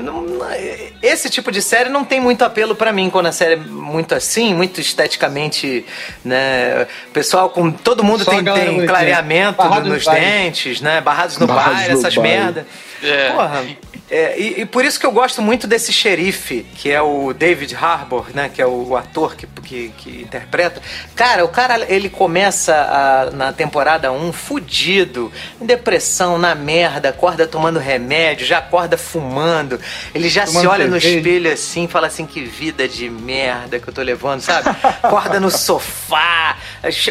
Esse 1.02 1.30
tipo 1.30 1.52
de 1.52 1.62
série 1.62 1.90
não 1.90 2.06
tem 2.06 2.22
muito 2.22 2.44
apelo 2.44 2.76
para 2.76 2.94
mim 2.94 3.10
quando 3.10 3.26
a 3.26 3.32
série 3.32 3.54
é 3.54 3.58
muito 3.58 4.14
assim, 4.14 4.54
muito 4.54 4.80
esteticamente, 4.80 5.86
né? 6.24 6.88
Pessoal 7.12 7.50
com 7.50 7.72
todo 7.72 8.04
mundo 8.04 8.24
Só 8.24 8.32
tem, 8.32 8.44
tem 8.44 8.86
clareamento 8.86 9.64
nos 9.84 10.06
dentes, 10.06 10.80
né? 10.82 11.02
Barrados 11.02 11.38
no 11.38 11.48
Barrados 11.48 11.89
bar, 11.94 12.00
essas 12.00 12.18
merda. 12.18 12.68
É. 13.04 13.32
Porra, 13.32 13.66
é, 14.12 14.40
e, 14.40 14.62
e, 14.62 14.66
por 14.66 14.84
isso 14.84 15.00
que 15.00 15.06
eu 15.06 15.12
gosto 15.12 15.40
muito 15.40 15.68
desse 15.68 15.94
xerife, 15.94 16.66
que 16.76 16.90
é 16.90 17.00
o 17.00 17.32
David 17.32 17.76
Harbour, 17.76 18.26
né? 18.34 18.50
Que 18.52 18.60
é 18.60 18.66
o, 18.66 18.88
o 18.90 18.98
ator 18.98 19.36
que, 19.36 19.46
que, 19.46 19.94
que, 19.96 20.22
interpreta. 20.22 20.82
Cara, 21.16 21.46
o 21.46 21.48
cara, 21.48 21.86
ele 21.88 22.10
começa 22.10 22.74
a, 22.74 23.32
na 23.32 23.54
temporada 23.54 24.12
1 24.12 24.34
fudido, 24.34 25.32
em 25.62 25.66
depressão, 25.66 26.40
na 26.40 26.56
merda, 26.56 27.10
acorda 27.10 27.46
tomando 27.46 27.78
remédio, 27.78 28.48
já 28.48 28.58
acorda 28.58 28.98
fumando. 28.98 29.80
Ele 30.14 30.28
já 30.28 30.46
tomando 30.46 30.62
se 30.62 30.68
olha 30.68 30.88
no 30.88 30.98
espelho 30.98 31.52
assim 31.52 31.88
fala 31.88 32.08
assim, 32.08 32.26
que 32.26 32.42
vida 32.44 32.88
de 32.88 33.10
merda 33.10 33.80
que 33.80 33.88
eu 33.88 33.94
tô 33.94 34.02
levando, 34.02 34.42
sabe? 34.42 34.70
Acorda 35.04 35.40
no 35.40 35.52
sofá, 35.52 36.58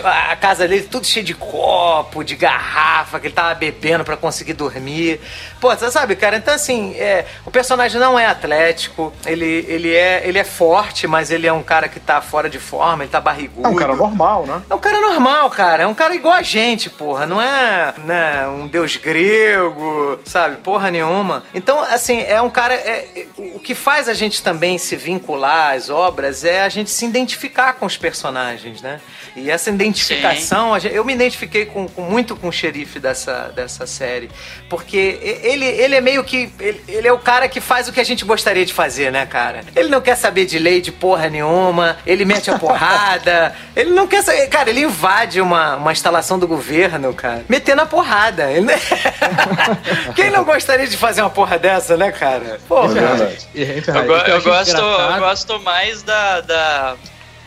a 0.05 0.37
casa 0.37 0.67
dele 0.67 0.85
tudo 0.85 1.07
cheio 1.07 1.25
de 1.25 1.35
copo, 1.35 2.25
de 2.25 2.35
garrafa, 2.37 3.21
que 3.21 3.27
ele 3.27 3.35
tava 3.35 3.55
bebendo 3.55 4.05
para 4.05 4.17
conseguir 4.17 4.55
dormir. 4.55 5.21
Pô, 5.61 5.75
você 5.75 5.91
sabe, 5.91 6.17
cara, 6.17 6.37
então 6.37 6.55
assim, 6.55 6.95
é, 6.95 7.27
o 7.45 7.51
personagem 7.51 8.01
não 8.01 8.19
é 8.19 8.27
atlético, 8.27 9.13
ele, 9.27 9.65
ele, 9.69 9.95
é, 9.95 10.23
ele 10.27 10.39
é 10.39 10.45
forte, 10.45 11.07
mas 11.07 11.31
ele 11.31 11.47
é 11.47 11.53
um 11.53 11.63
cara 11.63 11.89
que 11.89 12.01
tá 12.01 12.21
fora 12.21 12.49
de 12.49 12.59
forma, 12.59 13.03
ele 13.03 13.11
tá 13.11 13.21
barrigudo. 13.21 13.67
É 13.67 13.71
um 13.71 13.77
cara 13.77 13.95
normal, 13.95 14.47
né? 14.47 14.63
É 14.71 14.75
um 14.75 14.79
cara 14.79 15.01
normal, 15.01 15.51
cara. 15.51 15.83
É 15.83 15.87
um 15.87 15.95
cara 15.95 16.15
igual 16.15 16.35
a 16.35 16.43
gente, 16.43 16.89
porra. 16.89 17.27
Não 17.27 17.41
é 17.41 17.95
né, 17.99 18.49
um 18.49 18.67
deus 18.67 18.97
grego, 18.97 20.19
sabe? 20.25 20.57
Porra 20.57 20.91
nenhuma. 20.91 21.45
Então, 21.55 21.81
assim, 21.81 22.23
é 22.23 22.41
um 22.41 22.51
cara. 22.51 22.75
É, 22.75 23.07
é, 23.17 23.27
o 23.55 23.59
que 23.59 23.75
faz 23.75 24.09
a 24.09 24.15
gente 24.15 24.43
também 24.43 24.79
se 24.79 24.97
vincular 24.97 25.75
às 25.75 25.91
obras 25.91 26.45
é 26.45 26.63
a 26.63 26.69
gente 26.69 26.91
se 26.91 27.05
identificar 27.05 27.75
com 27.75 27.87
os 27.87 27.97
personagens, 27.97 28.81
né? 28.81 29.01
E 29.39 29.51
essa 29.51 29.71
identificação, 29.71 30.79
Sim. 30.79 30.89
eu 30.89 31.05
me 31.05 31.15
identifiquei 31.15 31.67
com, 31.67 31.89
com, 31.89 32.03
muito 32.03 32.37
com 32.37 32.49
o 32.49 32.53
xerife 32.53 32.99
dessa, 32.99 33.53
dessa 33.55 33.87
série. 33.87 34.31
Porque 34.69 35.19
ele, 35.43 35.65
ele 35.65 35.95
é 35.95 36.01
meio 36.01 36.25
que. 36.25 36.51
Ele, 36.59 36.83
ele, 36.89 37.09
é 37.09 37.13
o 37.13 37.19
cara 37.19 37.49
que 37.49 37.61
faz 37.61 37.89
o 37.89 37.93
que 37.93 38.01
a 38.01 38.05
gente 38.05 38.25
gostaria 38.25 38.65
de 38.65 38.73
fazer, 38.73 39.13
né, 39.13 39.27
cara? 39.27 39.63
Ele 39.75 39.89
não 39.89 40.01
quer 40.01 40.17
saber 40.17 40.47
de 40.47 40.59
lei 40.59 40.81
de 40.81 40.91
porra 40.91 41.29
nenhuma, 41.29 41.97
ele 42.07 42.25
mete 42.25 42.51
a 42.51 42.57
porrada, 42.59 43.55
ele 43.75 43.91
não 43.91 44.07
quer 44.07 44.23
saber. 44.23 44.47
Cara, 44.49 44.71
ele 44.71 44.81
invade 44.81 45.41
uma, 45.41 45.77
uma 45.77 45.93
instalação 45.93 46.39
do 46.39 46.47
governo, 46.47 47.13
cara, 47.15 47.45
metendo 47.49 47.83
a 47.83 47.87
porrada. 47.87 48.51
Ele... 48.51 48.67
Quem 50.15 50.31
não 50.31 50.45
gostaria 50.45 50.87
de 50.87 50.97
fazer 50.97 51.21
uma 51.21 51.31
porra 51.31 51.59
dessa, 51.59 51.97
né, 51.97 52.11
cara? 52.11 52.59
Porra. 52.69 52.99
É 52.99 53.39
eu, 53.55 53.65
eu, 53.65 54.17
eu, 54.27 54.43
gosto, 54.43 54.77
eu 54.77 55.19
gosto 55.19 55.61
mais 55.61 56.03
da 56.03 56.41
da 56.41 56.97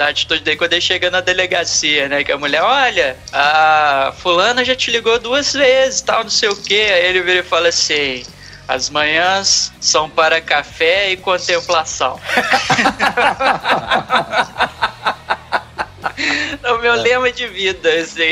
atitude 0.08 0.42
dele 0.42 0.58
quando 0.58 0.74
ele 0.74 0.82
chega 0.82 1.10
na 1.10 1.22
delegacia, 1.22 2.08
né? 2.08 2.24
Que 2.24 2.32
a 2.32 2.38
mulher, 2.38 2.62
olha, 2.62 3.18
a 3.32 4.14
fulana 4.18 4.64
já 4.64 4.76
te 4.76 4.92
ligou 4.92 5.18
duas 5.20 5.54
vezes, 5.54 6.02
tal, 6.02 6.24
não 6.24 6.30
sei 6.30 6.50
o 6.50 6.56
quê. 6.56 6.92
Aí 6.94 7.06
ele 7.06 7.22
vira 7.22 7.40
e 7.40 7.44
fala 7.44 7.70
assim. 7.70 8.24
As 8.68 8.90
manhãs 8.90 9.72
são 9.82 10.10
para 10.10 10.40
café 10.40 11.12
e 11.12 11.18
contemplação. 11.18 12.20
é 16.64 16.72
o 16.72 16.80
meu 16.80 16.94
é. 16.94 16.98
lema 16.98 17.32
de 17.32 17.48
vida, 17.48 17.92
assim. 17.96 18.32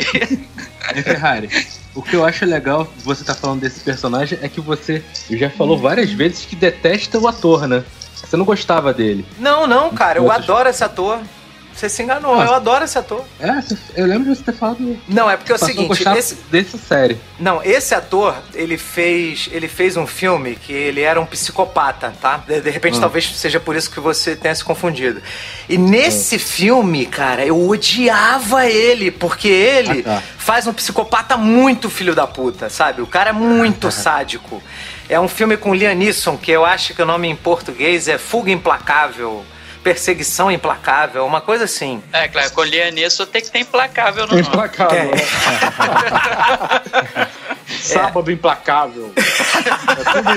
É 0.96 1.02
Ferrari. 1.02 1.50
O 1.94 2.02
que 2.02 2.16
eu 2.16 2.24
acho 2.24 2.46
legal 2.46 2.88
você 3.04 3.24
tá 3.24 3.36
falando 3.36 3.62
desse 3.62 3.82
personagem 3.82 4.40
é 4.42 4.48
que 4.48 4.62
você 4.62 5.04
já 5.30 5.50
falou 5.50 5.78
várias 5.78 6.12
vezes 6.12 6.46
que 6.46 6.56
detesta 6.56 7.20
o 7.20 7.28
ator, 7.28 7.68
né? 7.68 7.84
Você 8.16 8.38
não 8.38 8.46
gostava 8.46 8.94
dele. 8.94 9.26
Não, 9.40 9.68
não, 9.68 9.94
cara. 9.94 10.20
Eu 10.20 10.32
adoro 10.32 10.70
esse 10.70 10.84
ator. 10.84 11.20
Você 11.74 11.88
se 11.88 12.04
enganou, 12.04 12.40
ah, 12.40 12.46
eu 12.46 12.54
adoro 12.54 12.84
esse 12.84 12.98
ator. 12.98 13.24
É, 13.40 13.50
eu 13.96 14.06
lembro 14.06 14.30
de 14.30 14.38
você 14.38 14.44
ter 14.44 14.54
falado. 14.54 15.00
Não, 15.08 15.30
é 15.30 15.38
porque 15.38 15.52
é 15.52 15.56
o 15.56 15.58
seguinte. 15.58 16.04
Esse... 16.18 16.36
Dessa 16.52 16.78
série. 16.78 17.18
Não, 17.40 17.64
esse 17.64 17.96
ator, 17.96 18.36
ele 18.54 18.78
fez. 18.78 19.50
Ele 19.52 19.68
fez 19.68 19.96
um 19.96 20.06
filme 20.06 20.56
que 20.56 20.74
ele 20.74 21.02
era 21.02 21.20
um 21.22 21.26
psicopata, 21.26 22.14
tá? 22.22 22.38
De, 22.46 22.60
de 22.60 22.70
repente, 22.70 22.98
ah. 22.98 23.02
talvez 23.02 23.34
seja 23.34 23.60
por 23.60 23.76
isso 23.78 23.90
que 23.90 24.00
você 24.00 24.36
tenha 24.36 24.54
se 24.54 24.64
confundido. 24.64 25.22
E 25.70 25.78
nesse 25.78 26.36
ah. 26.36 26.40
filme, 26.40 27.06
cara, 27.06 27.46
eu 27.46 27.70
odiava 27.70 28.66
ele, 28.66 29.10
porque 29.10 29.48
ele 29.48 30.02
ah, 30.02 30.16
tá. 30.16 30.24
faz 30.38 30.68
um 30.68 30.74
psicopata 30.74 31.38
muito 31.38 31.90
filho 31.90 32.14
da 32.14 32.28
puta, 32.28 32.70
sabe? 32.70 33.02
O 33.02 33.08
cara 33.08 33.30
é 33.30 33.34
muito 33.34 33.90
sádico. 33.92 34.62
É 35.08 35.20
um 35.20 35.28
filme 35.28 35.56
com 35.56 35.74
Liam 35.74 35.96
Neeson, 35.96 36.38
que 36.38 36.52
eu 36.52 36.66
acho 36.66 36.94
que 36.94 37.02
o 37.02 37.06
nome 37.06 37.28
em 37.30 37.36
português 37.36 38.08
é 38.08 38.18
Fuga 38.18 38.52
Implacável 38.52 39.46
perseguição 39.84 40.52
implacável, 40.52 41.26
uma 41.26 41.42
coisa 41.42 41.66
assim. 41.66 42.02
É, 42.12 42.28
claro, 42.28 42.52
com 42.52 42.64
nisso 42.64 43.26
tem 43.26 43.42
que 43.42 43.52
ter 43.52 43.60
implacável 43.60 44.28
no 44.28 44.40
implacável. 44.40 45.06
nome. 45.06 45.22
Implacável. 45.22 47.28
Sábado 47.82 48.32
implacável. 48.32 49.14
É 49.16 50.12
tudo... 50.12 50.30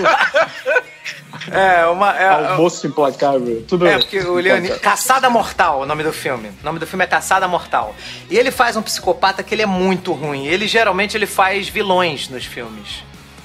É, 1.51 1.87
uma. 1.87 2.17
É, 2.17 2.29
Almoço 2.29 2.87
implacável. 2.87 3.65
Tudo 3.67 3.87
É, 3.87 3.99
porque 3.99 4.21
o 4.21 4.35
Leoni. 4.35 4.69
Caçada 4.79 5.29
Mortal, 5.29 5.81
o 5.81 5.87
nome 5.87 6.05
do 6.05 6.13
filme. 6.13 6.51
O 6.63 6.65
nome 6.65 6.79
do 6.79 6.87
filme 6.87 7.05
é 7.05 7.07
Caçada 7.07 7.49
Mortal. 7.49 7.95
E 8.31 8.37
ele 8.37 8.51
faz 8.51 8.77
um 8.77 8.83
psicopata 8.83 9.43
que 9.43 9.55
ele 9.55 9.63
é 9.63 9.67
muito 9.67 10.13
ruim. 10.13 10.47
Ele 10.47 10.69
geralmente 10.69 11.17
ele 11.17 11.27
faz 11.27 11.69
vilões 11.69 12.29
nos 12.29 12.45
filmes. 12.45 13.03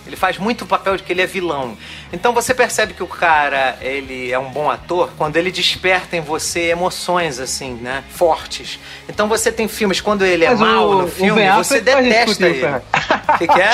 Ele 0.08 0.16
faz 0.16 0.38
muito 0.38 0.64
o 0.64 0.66
papel 0.68 0.98
de 0.98 1.04
que 1.04 1.12
ele 1.12 1.22
é 1.22 1.28
vilão. 1.28 1.78
Então 2.12 2.34
você 2.34 2.54
percebe 2.54 2.94
que 2.94 3.04
o 3.04 3.08
cara, 3.08 3.78
ele 3.82 4.32
é 4.32 4.40
um 4.40 4.50
bom 4.50 4.70
ator 4.70 5.12
quando 5.18 5.36
ele 5.38 5.52
desperta 5.52 6.16
em 6.16 6.22
você 6.22 6.70
emoções, 6.70 7.40
assim, 7.40 7.74
né? 7.74 8.04
Fortes. 8.10 8.80
Então 9.10 9.28
você 9.28 9.52
tem 9.52 9.68
filmes, 9.68 10.00
quando 10.02 10.26
ele 10.26 10.46
é 10.46 10.50
Mas 10.50 10.60
mal 10.60 10.94
no 10.94 11.08
filme, 11.08 11.52
você 11.52 11.82
detesta 11.82 12.48
ele. 12.48 12.66
O 12.66 13.38
que, 13.38 13.48
que 13.48 13.62
é? 13.62 13.74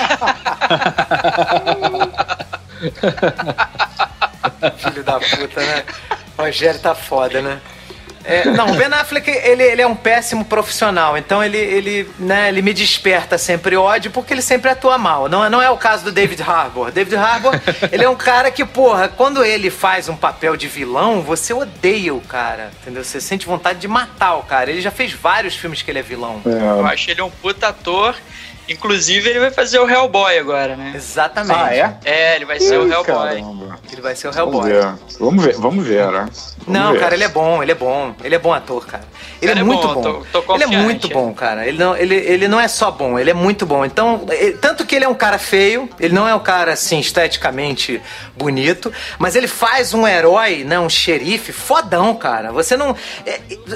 Filho 4.78 5.04
da 5.04 5.20
puta, 5.20 5.62
né? 5.62 5.84
O 6.38 6.42
Rogério 6.42 6.80
tá 6.80 6.96
foda, 6.96 7.42
né? 7.42 7.62
É, 8.24 8.46
não, 8.46 8.72
o 8.72 8.76
Ben 8.76 8.88
Affleck, 8.88 9.30
ele, 9.30 9.64
ele 9.64 9.82
é 9.82 9.88
um 9.88 9.96
péssimo 9.96 10.46
profissional, 10.46 11.18
então 11.18 11.44
ele, 11.44 11.58
ele, 11.58 12.10
né, 12.18 12.50
ele 12.50 12.62
me 12.62 12.74
desperta 12.74 13.38
sempre 13.38 13.76
ódio 13.76 14.12
porque 14.12 14.34
ele 14.34 14.42
sempre 14.42 14.70
atua 14.70 14.98
mal. 14.98 15.28
Não, 15.28 15.50
não 15.50 15.62
é 15.62 15.70
o 15.70 15.78
caso 15.78 16.06
do 16.06 16.12
David 16.12 16.42
Harbour. 16.42 16.92
David 16.92 17.16
Harbour, 17.16 17.54
ele 17.92 18.04
é 18.04 18.10
um 18.10 18.16
cara 18.16 18.50
que, 18.50 18.64
porra, 18.64 19.08
quando 19.08 19.44
ele 19.44 19.70
faz 19.70 20.08
um 20.08 20.16
papel 20.16 20.56
de 20.56 20.68
vilão, 20.68 21.22
você 21.22 21.54
odeia 21.54 22.14
o 22.14 22.22
cara, 22.22 22.72
entendeu? 22.82 23.04
Você 23.04 23.20
sente 23.20 23.46
vontade 23.46 23.80
de 23.80 23.88
matar 23.88 24.36
o 24.36 24.44
cara. 24.44 24.70
Ele 24.72 24.82
já 24.82 24.92
fez 24.92 25.12
vários 25.14 25.56
filmes 25.56 25.82
que 25.82 25.92
ele 25.92 26.00
é 26.00 26.04
vilão. 26.04 26.42
É. 26.46 26.80
Eu 26.80 26.86
acho 26.86 27.12
ele 27.12 27.22
um 27.22 27.30
puta 27.30 27.68
ator 27.68 28.16
Inclusive, 28.68 29.30
ele 29.30 29.40
vai 29.40 29.52
fazer 29.52 29.80
o 29.80 29.90
Hellboy 29.90 30.38
agora, 30.38 30.76
né? 30.76 30.94
Exatamente. 30.96 31.60
Ah, 31.60 31.76
é? 31.76 31.98
É, 32.06 32.36
ele 32.36 32.46
vai 32.46 32.60
ser 32.60 32.78
o 32.78 32.92
Hellboy. 32.92 33.04
Caramba. 33.06 33.80
Ele 33.92 34.02
vai 34.02 34.16
ser 34.16 34.30
o 34.30 34.38
Hellboy. 34.38 34.72
Vamos 35.20 35.44
ver, 35.44 35.56
vamos 35.56 35.86
ver, 35.86 36.08
né? 36.12 36.30
Vamos 36.30 36.68
não, 36.68 36.94
ver. 36.94 37.00
cara, 37.00 37.16
ele 37.16 37.24
é 37.24 37.30
bom, 37.30 37.62
ele 37.62 37.72
é 37.72 37.76
bom. 37.76 38.16
Ele 38.24 38.36
é 38.36 38.40
bom 38.40 38.54
ator, 38.54 38.86
cara. 38.86 39.04
Ele 39.42 39.52
cara 39.52 39.60
é, 39.60 39.62
é 39.62 39.64
muito 39.66 39.88
bom. 39.88 39.94
bom. 39.96 40.24
Tô, 40.32 40.42
tô 40.42 40.56
ele 40.56 40.64
é 40.64 40.68
muito 40.68 41.10
bom, 41.10 41.34
cara. 41.34 41.68
Ele 41.68 41.78
não, 41.78 41.96
ele, 41.96 42.16
ele 42.16 42.48
não 42.48 42.60
é 42.60 42.68
só 42.68 42.90
bom, 42.90 43.20
ele 43.20 43.30
é 43.30 43.34
muito 43.34 43.66
bom. 43.66 43.84
Então, 43.84 44.26
ele, 44.30 44.54
tanto 44.54 44.86
que 44.86 44.96
ele 44.96 45.04
é 45.04 45.10
um 45.10 45.14
cara 45.16 45.38
feio, 45.38 45.90
ele 46.00 46.14
não 46.14 46.28
é 46.28 46.34
um 46.34 46.40
cara, 46.40 46.74
assim, 46.74 47.00
esteticamente 47.00 48.02
bonito, 48.38 48.92
mas 49.20 49.36
ele 49.36 49.48
faz 49.48 49.94
um 49.94 50.08
herói, 50.08 50.64
né, 50.64 50.80
um 50.80 50.90
xerife 50.90 51.52
fodão, 51.52 52.16
cara. 52.16 52.52
Você 52.54 52.78
não... 52.78 52.96
É, 53.26 53.32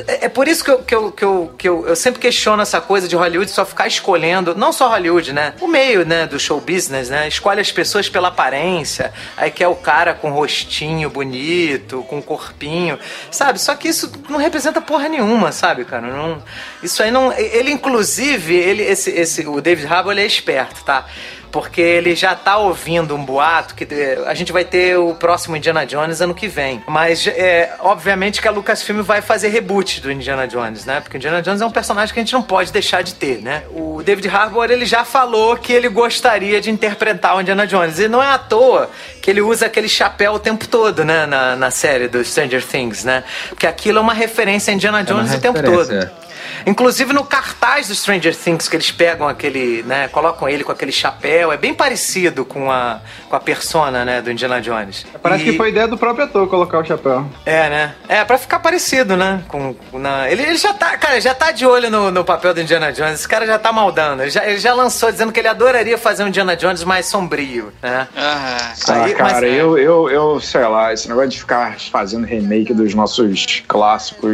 é, 0.07 0.25
é 0.25 0.29
por 0.29 0.47
isso 0.47 0.63
que, 0.63 0.71
eu, 0.71 0.79
que, 0.79 0.95
eu, 0.95 1.11
que, 1.11 1.25
eu, 1.25 1.53
que 1.57 1.69
eu, 1.69 1.87
eu 1.87 1.95
sempre 1.95 2.21
questiono 2.21 2.61
essa 2.61 2.79
coisa 2.79 3.07
de 3.07 3.15
Hollywood 3.15 3.51
só 3.51 3.65
ficar 3.65 3.87
escolhendo, 3.87 4.55
não 4.55 4.71
só 4.77 4.89
Hollywood, 4.89 5.33
né? 5.33 5.55
O 5.59 5.67
meio, 5.67 6.05
né, 6.05 6.27
do 6.27 6.39
show 6.39 6.61
business, 6.61 7.09
né? 7.09 7.27
Escolhe 7.27 7.59
as 7.59 7.71
pessoas 7.71 8.07
pela 8.07 8.27
aparência. 8.27 9.11
Aí 9.35 9.49
quer 9.49 9.67
o 9.67 9.75
cara 9.75 10.13
com 10.13 10.29
rostinho 10.29 11.09
bonito, 11.09 12.05
com 12.07 12.21
corpinho, 12.21 12.99
sabe? 13.31 13.59
Só 13.59 13.75
que 13.75 13.87
isso 13.87 14.11
não 14.29 14.37
representa 14.37 14.79
porra 14.79 15.09
nenhuma, 15.09 15.51
sabe, 15.51 15.83
cara? 15.83 16.07
Não, 16.07 16.43
isso 16.83 17.01
aí 17.01 17.09
não. 17.09 17.33
Ele, 17.33 17.71
inclusive, 17.71 18.55
ele, 18.55 18.83
esse, 18.83 19.09
esse, 19.09 19.47
o 19.47 19.59
David 19.59 19.87
Harbour, 19.87 20.11
ele 20.11 20.21
é 20.21 20.25
esperto, 20.27 20.83
tá? 20.83 21.07
Porque 21.51 21.81
ele 21.81 22.15
já 22.15 22.35
tá 22.35 22.57
ouvindo 22.57 23.15
um 23.15 23.23
boato 23.23 23.75
que 23.75 23.87
a 24.25 24.33
gente 24.33 24.51
vai 24.51 24.65
ter 24.65 24.97
o 24.97 25.15
próximo 25.15 25.55
Indiana 25.55 25.85
Jones 25.85 26.21
ano 26.21 26.33
que 26.33 26.47
vem. 26.47 26.83
Mas, 26.87 27.25
é, 27.27 27.75
obviamente, 27.79 28.41
que 28.41 28.47
a 28.47 28.51
Lucasfilm 28.51 29.01
vai 29.01 29.21
fazer 29.21 29.49
reboot 29.49 30.01
do 30.01 30.11
Indiana 30.11 30.47
Jones, 30.47 30.85
né? 30.85 30.99
Porque 30.99 31.17
o 31.17 31.19
Indiana 31.19 31.41
Jones 31.41 31.61
é 31.61 31.65
um 31.65 31.71
personagem 31.71 32.13
que 32.13 32.19
a 32.19 32.23
gente 32.23 32.33
não 32.33 32.41
pode 32.41 32.71
deixar 32.71 33.01
de 33.01 33.13
ter, 33.13 33.41
né? 33.41 33.63
O 33.71 34.01
David 34.03 34.27
Harbour, 34.27 34.69
ele 34.69 34.85
já 34.85 35.03
falou 35.03 35.57
que 35.57 35.71
ele 35.71 35.89
gostaria 35.89 36.59
de 36.59 36.69
interpretar 36.69 37.35
o 37.35 37.41
Indiana 37.41 37.65
Jones. 37.65 37.99
E 37.99 38.07
não 38.07 38.21
é 38.21 38.29
à 38.29 38.37
toa 38.37 38.89
que 39.21 39.31
ele 39.31 39.41
usa 39.41 39.65
aquele 39.65 39.89
chapéu 39.89 40.33
o 40.33 40.39
tempo 40.39 40.67
todo, 40.67 41.03
né? 41.03 41.25
Na, 41.25 41.55
na 41.55 41.71
série 41.71 42.07
do 42.07 42.23
Stranger 42.23 42.63
Things, 42.63 43.03
né? 43.03 43.23
Porque 43.49 43.67
aquilo 43.67 43.99
é 43.99 44.01
uma 44.01 44.13
referência 44.13 44.71
a 44.71 44.75
Indiana 44.75 44.99
é 45.01 45.03
Jones 45.03 45.33
é 45.33 45.37
o 45.37 45.41
tempo 45.41 45.61
todo. 45.63 46.26
É. 46.65 46.69
Inclusive 46.69 47.13
no 47.13 47.23
cartaz 47.23 47.87
do 47.87 47.95
Stranger 47.95 48.35
Things 48.35 48.67
que 48.67 48.75
eles 48.75 48.91
pegam 48.91 49.27
aquele, 49.27 49.83
né, 49.83 50.07
colocam 50.07 50.47
ele 50.47 50.63
com 50.63 50.71
aquele 50.71 50.91
chapéu, 50.91 51.51
é 51.51 51.57
bem 51.57 51.73
parecido 51.73 52.45
com 52.45 52.71
a, 52.71 52.99
com 53.29 53.35
a 53.35 53.39
persona, 53.39 54.03
né, 54.05 54.21
do 54.21 54.31
Indiana 54.31 54.61
Jones. 54.61 55.05
Parece 55.21 55.43
e... 55.43 55.51
que 55.51 55.57
foi 55.57 55.69
ideia 55.69 55.87
do 55.87 55.97
próprio 55.97 56.25
ator 56.25 56.47
colocar 56.47 56.79
o 56.79 56.85
chapéu. 56.85 57.25
É, 57.45 57.69
né? 57.69 57.95
É, 58.07 58.23
pra 58.23 58.37
ficar 58.37 58.59
parecido, 58.59 59.15
né? 59.15 59.43
Com, 59.47 59.75
na... 59.93 60.29
ele, 60.29 60.43
ele 60.43 60.57
já 60.57 60.73
tá, 60.73 60.97
cara, 60.97 61.19
já 61.19 61.33
tá 61.33 61.51
de 61.51 61.65
olho 61.65 61.89
no, 61.89 62.11
no 62.11 62.23
papel 62.23 62.53
do 62.53 62.61
Indiana 62.61 62.91
Jones. 62.91 63.15
Esse 63.15 63.27
cara 63.27 63.45
já 63.45 63.59
tá 63.59 63.71
maldando. 63.71 64.23
Ele 64.23 64.31
já, 64.31 64.45
ele 64.45 64.57
já 64.57 64.73
lançou 64.73 65.11
dizendo 65.11 65.31
que 65.31 65.39
ele 65.39 65.47
adoraria 65.47 65.97
fazer 65.97 66.23
um 66.23 66.27
Indiana 66.27 66.55
Jones 66.55 66.83
mais 66.83 67.05
sombrio, 67.05 67.71
né? 67.81 68.07
Ah, 68.15 68.73
Aí, 68.89 69.13
cara, 69.13 69.33
mas, 69.33 69.43
eu, 69.43 69.77
eu, 69.77 70.09
eu, 70.09 70.39
sei 70.39 70.65
lá, 70.65 70.93
esse 70.93 71.07
negócio 71.07 71.29
de 71.29 71.39
ficar 71.39 71.77
fazendo 71.91 72.25
remake 72.25 72.73
dos 72.73 72.93
nossos 72.93 73.63
clássicos, 73.67 74.31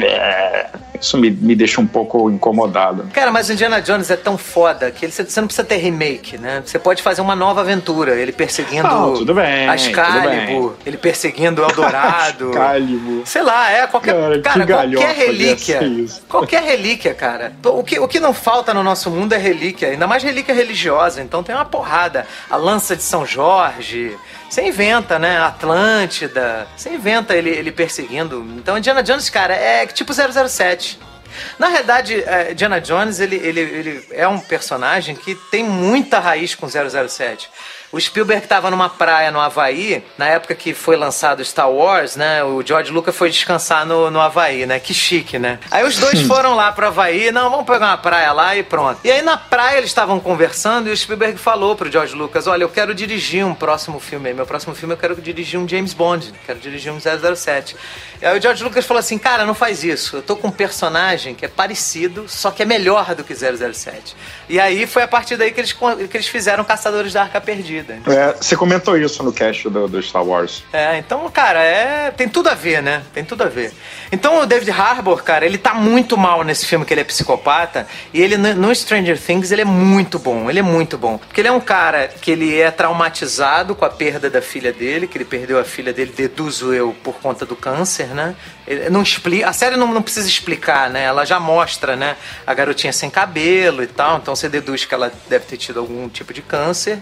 é, 0.00 0.66
isso 1.00 1.18
me, 1.18 1.30
me 1.30 1.54
deixa 1.54 1.80
um 1.80 1.86
pouco 1.86 2.30
incomodado. 2.30 3.08
Cara, 3.12 3.30
mas 3.30 3.50
Indiana 3.50 3.80
Jones 3.80 4.10
é 4.10 4.16
tão 4.16 4.38
foda 4.38 4.90
que 4.90 5.04
ele, 5.04 5.12
você 5.12 5.40
não 5.40 5.48
precisa 5.48 5.66
ter 5.66 5.76
remake, 5.76 6.38
né? 6.38 6.62
Você 6.64 6.78
pode 6.78 7.02
fazer 7.02 7.20
uma 7.20 7.34
nova 7.34 7.60
aventura, 7.60 8.14
ele 8.14 8.32
perseguindo 8.32 8.88
não, 8.88 9.14
tudo 9.14 9.34
bem, 9.34 9.68
Excalibur, 9.74 10.74
ele 10.84 10.96
perseguindo 10.96 11.62
o 11.62 11.64
Eldorado. 11.64 12.50
Excalibur. 12.54 13.22
Sei 13.26 13.42
lá, 13.42 13.70
é 13.70 13.86
qualquer, 13.86 14.14
cara, 14.14 14.66
cara 14.66 14.66
qualquer 14.66 15.14
relíquia. 15.14 15.80
Qualquer 16.28 16.62
relíquia, 16.62 17.14
cara. 17.14 17.52
O 17.64 17.82
que, 17.82 17.98
o 17.98 18.08
que 18.08 18.20
não 18.20 18.32
falta 18.32 18.72
no 18.72 18.82
nosso 18.82 19.10
mundo 19.10 19.32
é 19.32 19.38
relíquia, 19.38 19.88
ainda 19.88 20.06
mais 20.06 20.22
relíquia 20.22 20.54
religiosa. 20.54 21.22
Então 21.22 21.42
tem 21.42 21.54
uma 21.54 21.64
porrada. 21.64 22.26
A 22.48 22.56
lança 22.56 22.96
de 22.96 23.02
São 23.02 23.26
Jorge, 23.26 24.16
você 24.54 24.68
inventa, 24.68 25.18
né? 25.18 25.36
Atlântida. 25.38 26.68
Você 26.76 26.90
inventa 26.90 27.34
ele, 27.34 27.50
ele 27.50 27.72
perseguindo. 27.72 28.40
Então, 28.56 28.78
Indiana 28.78 29.02
Jones, 29.02 29.28
cara, 29.28 29.52
é 29.52 29.84
tipo 29.84 30.12
007. 30.14 31.00
Na 31.58 31.68
verdade, 31.70 32.22
é, 32.22 32.52
Indiana 32.52 32.80
Jones, 32.80 33.18
ele, 33.18 33.34
ele, 33.34 33.60
ele 33.60 34.06
é 34.12 34.28
um 34.28 34.38
personagem 34.38 35.16
que 35.16 35.34
tem 35.50 35.64
muita 35.64 36.20
raiz 36.20 36.54
com 36.54 36.68
007. 36.68 37.50
O 37.94 38.00
Spielberg 38.00 38.42
estava 38.42 38.72
numa 38.72 38.88
praia 38.88 39.30
no 39.30 39.38
Havaí, 39.38 40.02
na 40.18 40.26
época 40.26 40.52
que 40.56 40.74
foi 40.74 40.96
lançado 40.96 41.44
Star 41.44 41.70
Wars, 41.70 42.16
né? 42.16 42.42
O 42.42 42.60
George 42.60 42.90
Lucas 42.90 43.14
foi 43.14 43.30
descansar 43.30 43.86
no, 43.86 44.10
no 44.10 44.20
Havaí, 44.20 44.66
né? 44.66 44.80
Que 44.80 44.92
chique, 44.92 45.38
né? 45.38 45.60
Aí 45.70 45.84
os 45.84 45.96
dois 45.96 46.22
foram 46.22 46.56
lá 46.56 46.72
pro 46.72 46.88
Havaí, 46.88 47.30
não, 47.30 47.48
vamos 47.48 47.64
pegar 47.64 47.86
uma 47.86 47.96
praia 47.96 48.32
lá 48.32 48.56
e 48.56 48.64
pronto. 48.64 48.98
E 49.04 49.12
aí 49.12 49.22
na 49.22 49.36
praia 49.36 49.78
eles 49.78 49.90
estavam 49.90 50.18
conversando 50.18 50.88
e 50.88 50.92
o 50.92 50.96
Spielberg 50.96 51.38
falou 51.38 51.76
pro 51.76 51.88
George 51.88 52.16
Lucas: 52.16 52.48
Olha, 52.48 52.64
eu 52.64 52.68
quero 52.68 52.92
dirigir 52.92 53.46
um 53.46 53.54
próximo 53.54 54.00
filme. 54.00 54.34
Meu 54.34 54.44
próximo 54.44 54.74
filme 54.74 54.94
eu 54.94 54.98
quero 54.98 55.14
dirigir 55.14 55.60
um 55.60 55.68
James 55.68 55.94
Bond, 55.94 56.34
quero 56.44 56.58
dirigir 56.58 56.92
um 56.92 56.98
007. 56.98 57.76
E 58.20 58.26
aí 58.26 58.36
o 58.36 58.42
George 58.42 58.64
Lucas 58.64 58.84
falou 58.84 58.98
assim: 58.98 59.18
Cara, 59.18 59.44
não 59.44 59.54
faz 59.54 59.84
isso. 59.84 60.16
Eu 60.16 60.22
tô 60.22 60.34
com 60.34 60.48
um 60.48 60.50
personagem 60.50 61.32
que 61.32 61.44
é 61.44 61.48
parecido, 61.48 62.28
só 62.28 62.50
que 62.50 62.60
é 62.60 62.66
melhor 62.66 63.14
do 63.14 63.22
que 63.22 63.32
007. 63.36 64.16
E 64.48 64.58
aí 64.58 64.84
foi 64.84 65.04
a 65.04 65.08
partir 65.08 65.36
daí 65.36 65.52
que 65.52 65.60
eles, 65.60 65.72
que 65.72 66.16
eles 66.16 66.26
fizeram 66.26 66.64
Caçadores 66.64 67.12
da 67.12 67.22
Arca 67.22 67.40
Perdida. 67.40 67.83
É, 67.92 68.34
você 68.40 68.56
comentou 68.56 68.96
isso 68.96 69.22
no 69.22 69.32
cast 69.32 69.68
do, 69.68 69.88
do, 69.88 70.02
Star 70.02 70.24
Wars. 70.24 70.64
É, 70.72 70.98
então, 70.98 71.28
cara, 71.30 71.62
é, 71.62 72.10
tem 72.10 72.28
tudo 72.28 72.48
a 72.48 72.54
ver, 72.54 72.82
né? 72.82 73.02
Tem 73.12 73.24
tudo 73.24 73.42
a 73.42 73.48
ver. 73.48 73.72
Então 74.10 74.40
o 74.40 74.46
David 74.46 74.70
Harbour, 74.70 75.22
cara, 75.22 75.44
ele 75.44 75.58
tá 75.58 75.74
muito 75.74 76.16
mal 76.16 76.42
nesse 76.42 76.66
filme 76.66 76.84
que 76.84 76.94
ele 76.94 77.00
é 77.00 77.04
psicopata. 77.04 77.86
E 78.12 78.20
ele, 78.20 78.36
no 78.36 78.74
Stranger 78.74 79.20
Things, 79.20 79.50
ele 79.50 79.62
é 79.62 79.66
muito 79.66 80.18
bom. 80.18 80.48
Ele 80.48 80.58
é 80.58 80.62
muito 80.62 80.96
bom. 80.96 81.18
Porque 81.18 81.40
ele 81.40 81.48
é 81.48 81.52
um 81.52 81.60
cara 81.60 82.08
que 82.08 82.30
ele 82.30 82.60
é 82.60 82.70
traumatizado 82.70 83.74
com 83.74 83.84
a 83.84 83.90
perda 83.90 84.30
da 84.30 84.40
filha 84.40 84.72
dele, 84.72 85.06
que 85.06 85.16
ele 85.16 85.24
perdeu 85.24 85.58
a 85.58 85.64
filha 85.64 85.92
dele, 85.92 86.12
deduzo 86.16 86.72
eu, 86.72 86.94
por 87.02 87.14
conta 87.16 87.44
do 87.44 87.56
câncer, 87.56 88.08
né? 88.08 88.34
Não 88.90 89.02
explica. 89.02 89.48
A 89.48 89.52
série 89.52 89.76
não, 89.76 89.92
não 89.92 90.02
precisa 90.02 90.26
explicar, 90.26 90.88
né? 90.88 91.04
Ela 91.04 91.24
já 91.24 91.38
mostra, 91.38 91.96
né? 91.96 92.16
A 92.46 92.54
garotinha 92.54 92.92
sem 92.92 93.10
cabelo 93.10 93.82
e 93.82 93.86
tal. 93.86 94.18
Então 94.18 94.34
você 94.34 94.48
deduz 94.48 94.84
que 94.84 94.94
ela 94.94 95.12
deve 95.28 95.44
ter 95.44 95.56
tido 95.56 95.80
algum 95.80 96.08
tipo 96.08 96.32
de 96.32 96.40
câncer. 96.40 96.98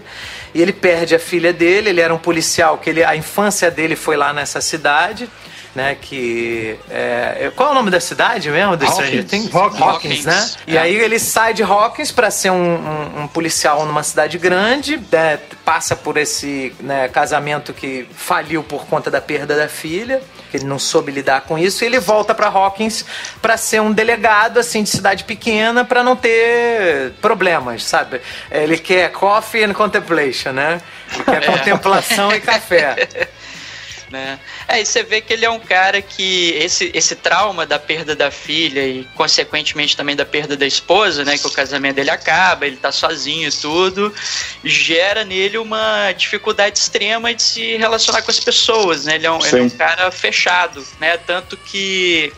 E 0.53 0.61
ele 0.61 0.73
perde 0.73 1.15
a 1.15 1.19
filha 1.19 1.53
dele. 1.53 1.89
Ele 1.89 2.01
era 2.01 2.13
um 2.13 2.17
policial 2.17 2.77
que 2.77 2.89
ele, 2.89 3.03
a 3.03 3.15
infância 3.15 3.71
dele 3.71 3.95
foi 3.95 4.17
lá 4.17 4.33
nessa 4.33 4.59
cidade 4.59 5.29
né? 5.75 5.95
Que. 5.99 6.77
É, 6.89 7.51
qual 7.55 7.69
é 7.69 7.71
o 7.71 7.75
nome 7.75 7.89
da 7.89 7.99
cidade 7.99 8.49
mesmo? 8.49 8.77
Do 8.77 8.85
Stranger 8.85 9.25
Things? 9.25 9.53
Hawkins, 9.53 9.81
Hawkins 9.81 10.25
né? 10.25 10.49
É. 10.67 10.71
E 10.73 10.77
aí 10.77 10.95
ele 10.95 11.19
sai 11.19 11.53
de 11.53 11.63
Hawkins 11.63 12.11
para 12.11 12.29
ser 12.29 12.51
um, 12.51 12.55
um, 12.55 13.21
um, 13.23 13.27
policial 13.27 13.85
numa 13.85 14.03
cidade 14.03 14.37
grande, 14.37 15.01
né, 15.11 15.39
passa 15.65 15.95
por 15.95 16.17
esse 16.17 16.73
né, 16.79 17.07
casamento 17.07 17.73
que 17.73 18.07
faliu 18.15 18.63
por 18.63 18.85
conta 18.85 19.09
da 19.09 19.19
perda 19.19 19.55
da 19.55 19.67
filha, 19.67 20.21
que 20.51 20.57
ele 20.57 20.65
não 20.65 20.77
soube 20.77 21.11
lidar 21.11 21.41
com 21.41 21.57
isso, 21.57 21.83
e 21.83 21.87
ele 21.87 21.99
volta 21.99 22.35
para 22.35 22.47
Hawkins 22.47 23.05
para 23.41 23.57
ser 23.57 23.81
um 23.81 23.91
delegado 23.91 24.59
assim 24.59 24.83
de 24.83 24.89
cidade 24.89 25.23
pequena 25.23 25.83
para 25.83 26.03
não 26.03 26.15
ter 26.15 27.13
problemas, 27.21 27.83
sabe? 27.83 28.21
Ele 28.51 28.77
quer 28.77 29.11
coffee 29.11 29.63
and 29.63 29.73
contemplation, 29.73 30.51
né? 30.51 30.79
Ele 31.13 31.23
quer 31.23 31.43
é. 31.43 31.45
contemplação 31.45 32.31
e 32.31 32.39
café. 32.39 33.29
né? 34.13 34.39
É, 34.67 34.79
e 34.79 34.85
você 34.85 35.01
vê 35.01 35.19
que 35.19 35.33
ele 35.33 35.43
é 35.43 35.49
um 35.49 35.59
cara 35.59 35.99
que 35.99 36.51
esse, 36.51 36.91
esse 36.93 37.15
trauma 37.15 37.65
da 37.65 37.79
perda 37.79 38.15
da 38.15 38.29
filha 38.29 38.85
e, 38.85 39.05
consequentemente, 39.15 39.97
também 39.97 40.15
da 40.15 40.23
perda 40.23 40.55
da 40.55 40.67
esposa, 40.67 41.25
né? 41.25 41.35
Que 41.35 41.47
o 41.47 41.51
casamento 41.51 41.95
dele 41.95 42.11
acaba, 42.11 42.67
ele 42.67 42.77
tá 42.77 42.91
sozinho 42.91 43.49
e 43.49 43.51
tudo, 43.51 44.13
gera 44.63 45.25
nele 45.25 45.57
uma 45.57 46.11
dificuldade 46.11 46.77
extrema 46.77 47.33
de 47.33 47.41
se 47.41 47.75
relacionar 47.75 48.21
com 48.21 48.29
as 48.29 48.39
pessoas, 48.39 49.05
né? 49.05 49.15
Ele 49.15 49.25
é 49.25 49.31
um, 49.31 49.43
ele 49.43 49.59
é 49.59 49.63
um 49.63 49.69
cara 49.71 50.11
fechado, 50.11 50.85
né? 50.99 51.17
Tanto 51.17 51.57
que 51.57 52.31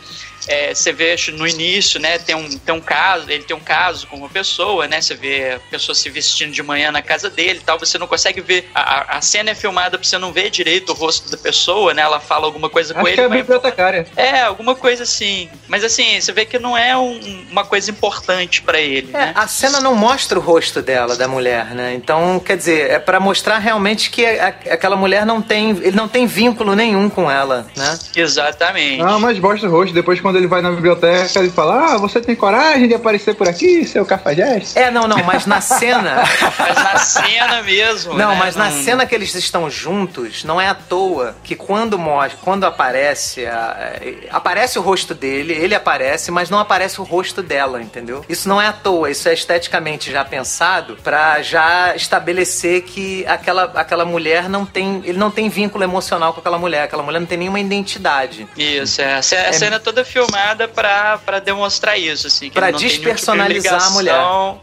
é, 0.46 0.74
você 0.74 0.92
vê 0.92 1.16
no 1.32 1.46
início, 1.46 1.98
né, 1.98 2.18
tem 2.18 2.34
um, 2.34 2.48
tem 2.58 2.74
um 2.74 2.80
caso, 2.80 3.30
ele 3.30 3.44
tem 3.44 3.56
um 3.56 3.60
caso 3.60 4.06
com 4.06 4.16
uma 4.16 4.28
pessoa, 4.28 4.86
né, 4.86 5.00
você 5.00 5.14
vê 5.14 5.54
a 5.54 5.60
pessoa 5.70 5.94
se 5.94 6.08
vestindo 6.10 6.52
de 6.52 6.62
manhã 6.62 6.90
na 6.92 7.02
casa 7.02 7.28
dele 7.30 7.58
e 7.60 7.64
tal, 7.64 7.78
você 7.78 7.98
não 7.98 8.06
consegue 8.06 8.40
ver, 8.40 8.68
a, 8.74 9.18
a 9.18 9.20
cena 9.20 9.50
é 9.50 9.54
filmada 9.54 9.98
pra 9.98 10.06
você 10.06 10.18
não 10.18 10.32
ver 10.32 10.50
direito 10.50 10.90
o 10.90 10.94
rosto 10.94 11.30
da 11.30 11.36
pessoa, 11.36 11.94
né, 11.94 12.02
ela 12.02 12.20
fala 12.20 12.46
alguma 12.46 12.68
coisa 12.68 12.92
Acho 12.92 13.00
com 13.00 13.08
ele. 13.08 13.16
Que 13.16 13.22
é 13.22 13.28
bibliotecária. 13.28 14.06
É, 14.16 14.42
alguma 14.42 14.74
coisa 14.74 15.02
assim. 15.02 15.48
Mas 15.66 15.82
assim, 15.82 16.20
você 16.20 16.32
vê 16.32 16.44
que 16.44 16.58
não 16.58 16.76
é 16.76 16.96
um, 16.96 17.46
uma 17.50 17.64
coisa 17.64 17.90
importante 17.90 18.62
para 18.62 18.80
ele, 18.80 19.10
é, 19.12 19.18
né? 19.18 19.32
A 19.34 19.46
cena 19.46 19.80
não 19.80 19.94
mostra 19.94 20.38
o 20.38 20.42
rosto 20.42 20.82
dela, 20.82 21.16
da 21.16 21.26
mulher, 21.26 21.74
né, 21.74 21.94
então, 21.94 22.38
quer 22.38 22.56
dizer, 22.56 22.90
é 22.90 22.98
para 22.98 23.18
mostrar 23.18 23.58
realmente 23.58 24.10
que 24.10 24.24
a, 24.24 24.48
aquela 24.48 24.96
mulher 24.96 25.24
não 25.26 25.40
tem, 25.42 25.70
ele 25.70 25.96
não 25.96 26.08
tem 26.08 26.26
vínculo 26.26 26.74
nenhum 26.74 27.08
com 27.08 27.30
ela, 27.30 27.66
né? 27.76 27.98
Exatamente. 28.14 29.02
Ah, 29.02 29.18
mas 29.18 29.38
mostra 29.38 29.68
o 29.68 29.72
rosto, 29.72 29.94
depois 29.94 30.20
quando 30.20 30.35
quando 30.36 30.38
ele 30.38 30.46
vai 30.46 30.60
na 30.60 30.70
biblioteca, 30.70 31.38
ele 31.38 31.50
fala: 31.50 31.94
Ah, 31.94 31.96
você 31.96 32.20
tem 32.20 32.36
coragem 32.36 32.88
de 32.88 32.94
aparecer 32.94 33.34
por 33.34 33.48
aqui, 33.48 33.86
seu 33.86 34.04
cafajeste? 34.04 34.78
É, 34.78 34.90
não, 34.90 35.08
não, 35.08 35.22
mas 35.24 35.46
na 35.46 35.60
cena. 35.60 36.22
mas 36.58 36.76
na 36.76 36.96
cena 36.98 37.62
mesmo. 37.62 38.14
Não, 38.14 38.30
né? 38.30 38.36
mas 38.38 38.54
na 38.54 38.70
não... 38.70 38.84
cena 38.84 39.06
que 39.06 39.14
eles 39.14 39.34
estão 39.34 39.70
juntos, 39.70 40.44
não 40.44 40.60
é 40.60 40.68
à 40.68 40.74
toa 40.74 41.34
que 41.42 41.56
quando 41.56 41.98
mostra, 41.98 42.38
quando 42.42 42.64
aparece, 42.64 43.46
a, 43.46 43.94
aparece 44.30 44.78
o 44.78 44.82
rosto 44.82 45.14
dele, 45.14 45.54
ele 45.54 45.74
aparece, 45.74 46.30
mas 46.30 46.50
não 46.50 46.58
aparece 46.58 47.00
o 47.00 47.04
rosto 47.04 47.42
dela, 47.42 47.80
entendeu? 47.80 48.24
Isso 48.28 48.48
não 48.48 48.60
é 48.60 48.66
à 48.66 48.72
toa, 48.72 49.10
isso 49.10 49.28
é 49.28 49.32
esteticamente 49.32 50.10
já 50.10 50.24
pensado 50.24 50.98
para 51.02 51.40
já 51.40 51.94
estabelecer 51.96 52.82
que 52.82 53.24
aquela, 53.26 53.64
aquela 53.74 54.04
mulher 54.04 54.48
não 54.48 54.66
tem, 54.66 55.00
ele 55.04 55.18
não 55.18 55.30
tem 55.30 55.48
vínculo 55.48 55.82
emocional 55.82 56.34
com 56.34 56.40
aquela 56.40 56.58
mulher, 56.58 56.82
aquela 56.82 57.02
mulher 57.02 57.20
não 57.20 57.26
tem 57.26 57.38
nenhuma 57.38 57.60
identidade. 57.60 58.46
Isso, 58.56 59.00
é. 59.00 59.16
A 59.16 59.22
cena 59.22 59.76
é, 59.76 59.78
toda 59.78 60.04
filmada 60.04 60.25
filmada 60.26 60.68
para 60.68 61.38
demonstrar 61.38 61.98
isso, 61.98 62.26
assim. 62.26 62.50
Para 62.50 62.70
despersonalizar 62.70 63.78
tipo 63.78 63.84
a 63.84 63.90
mulher. 63.90 64.16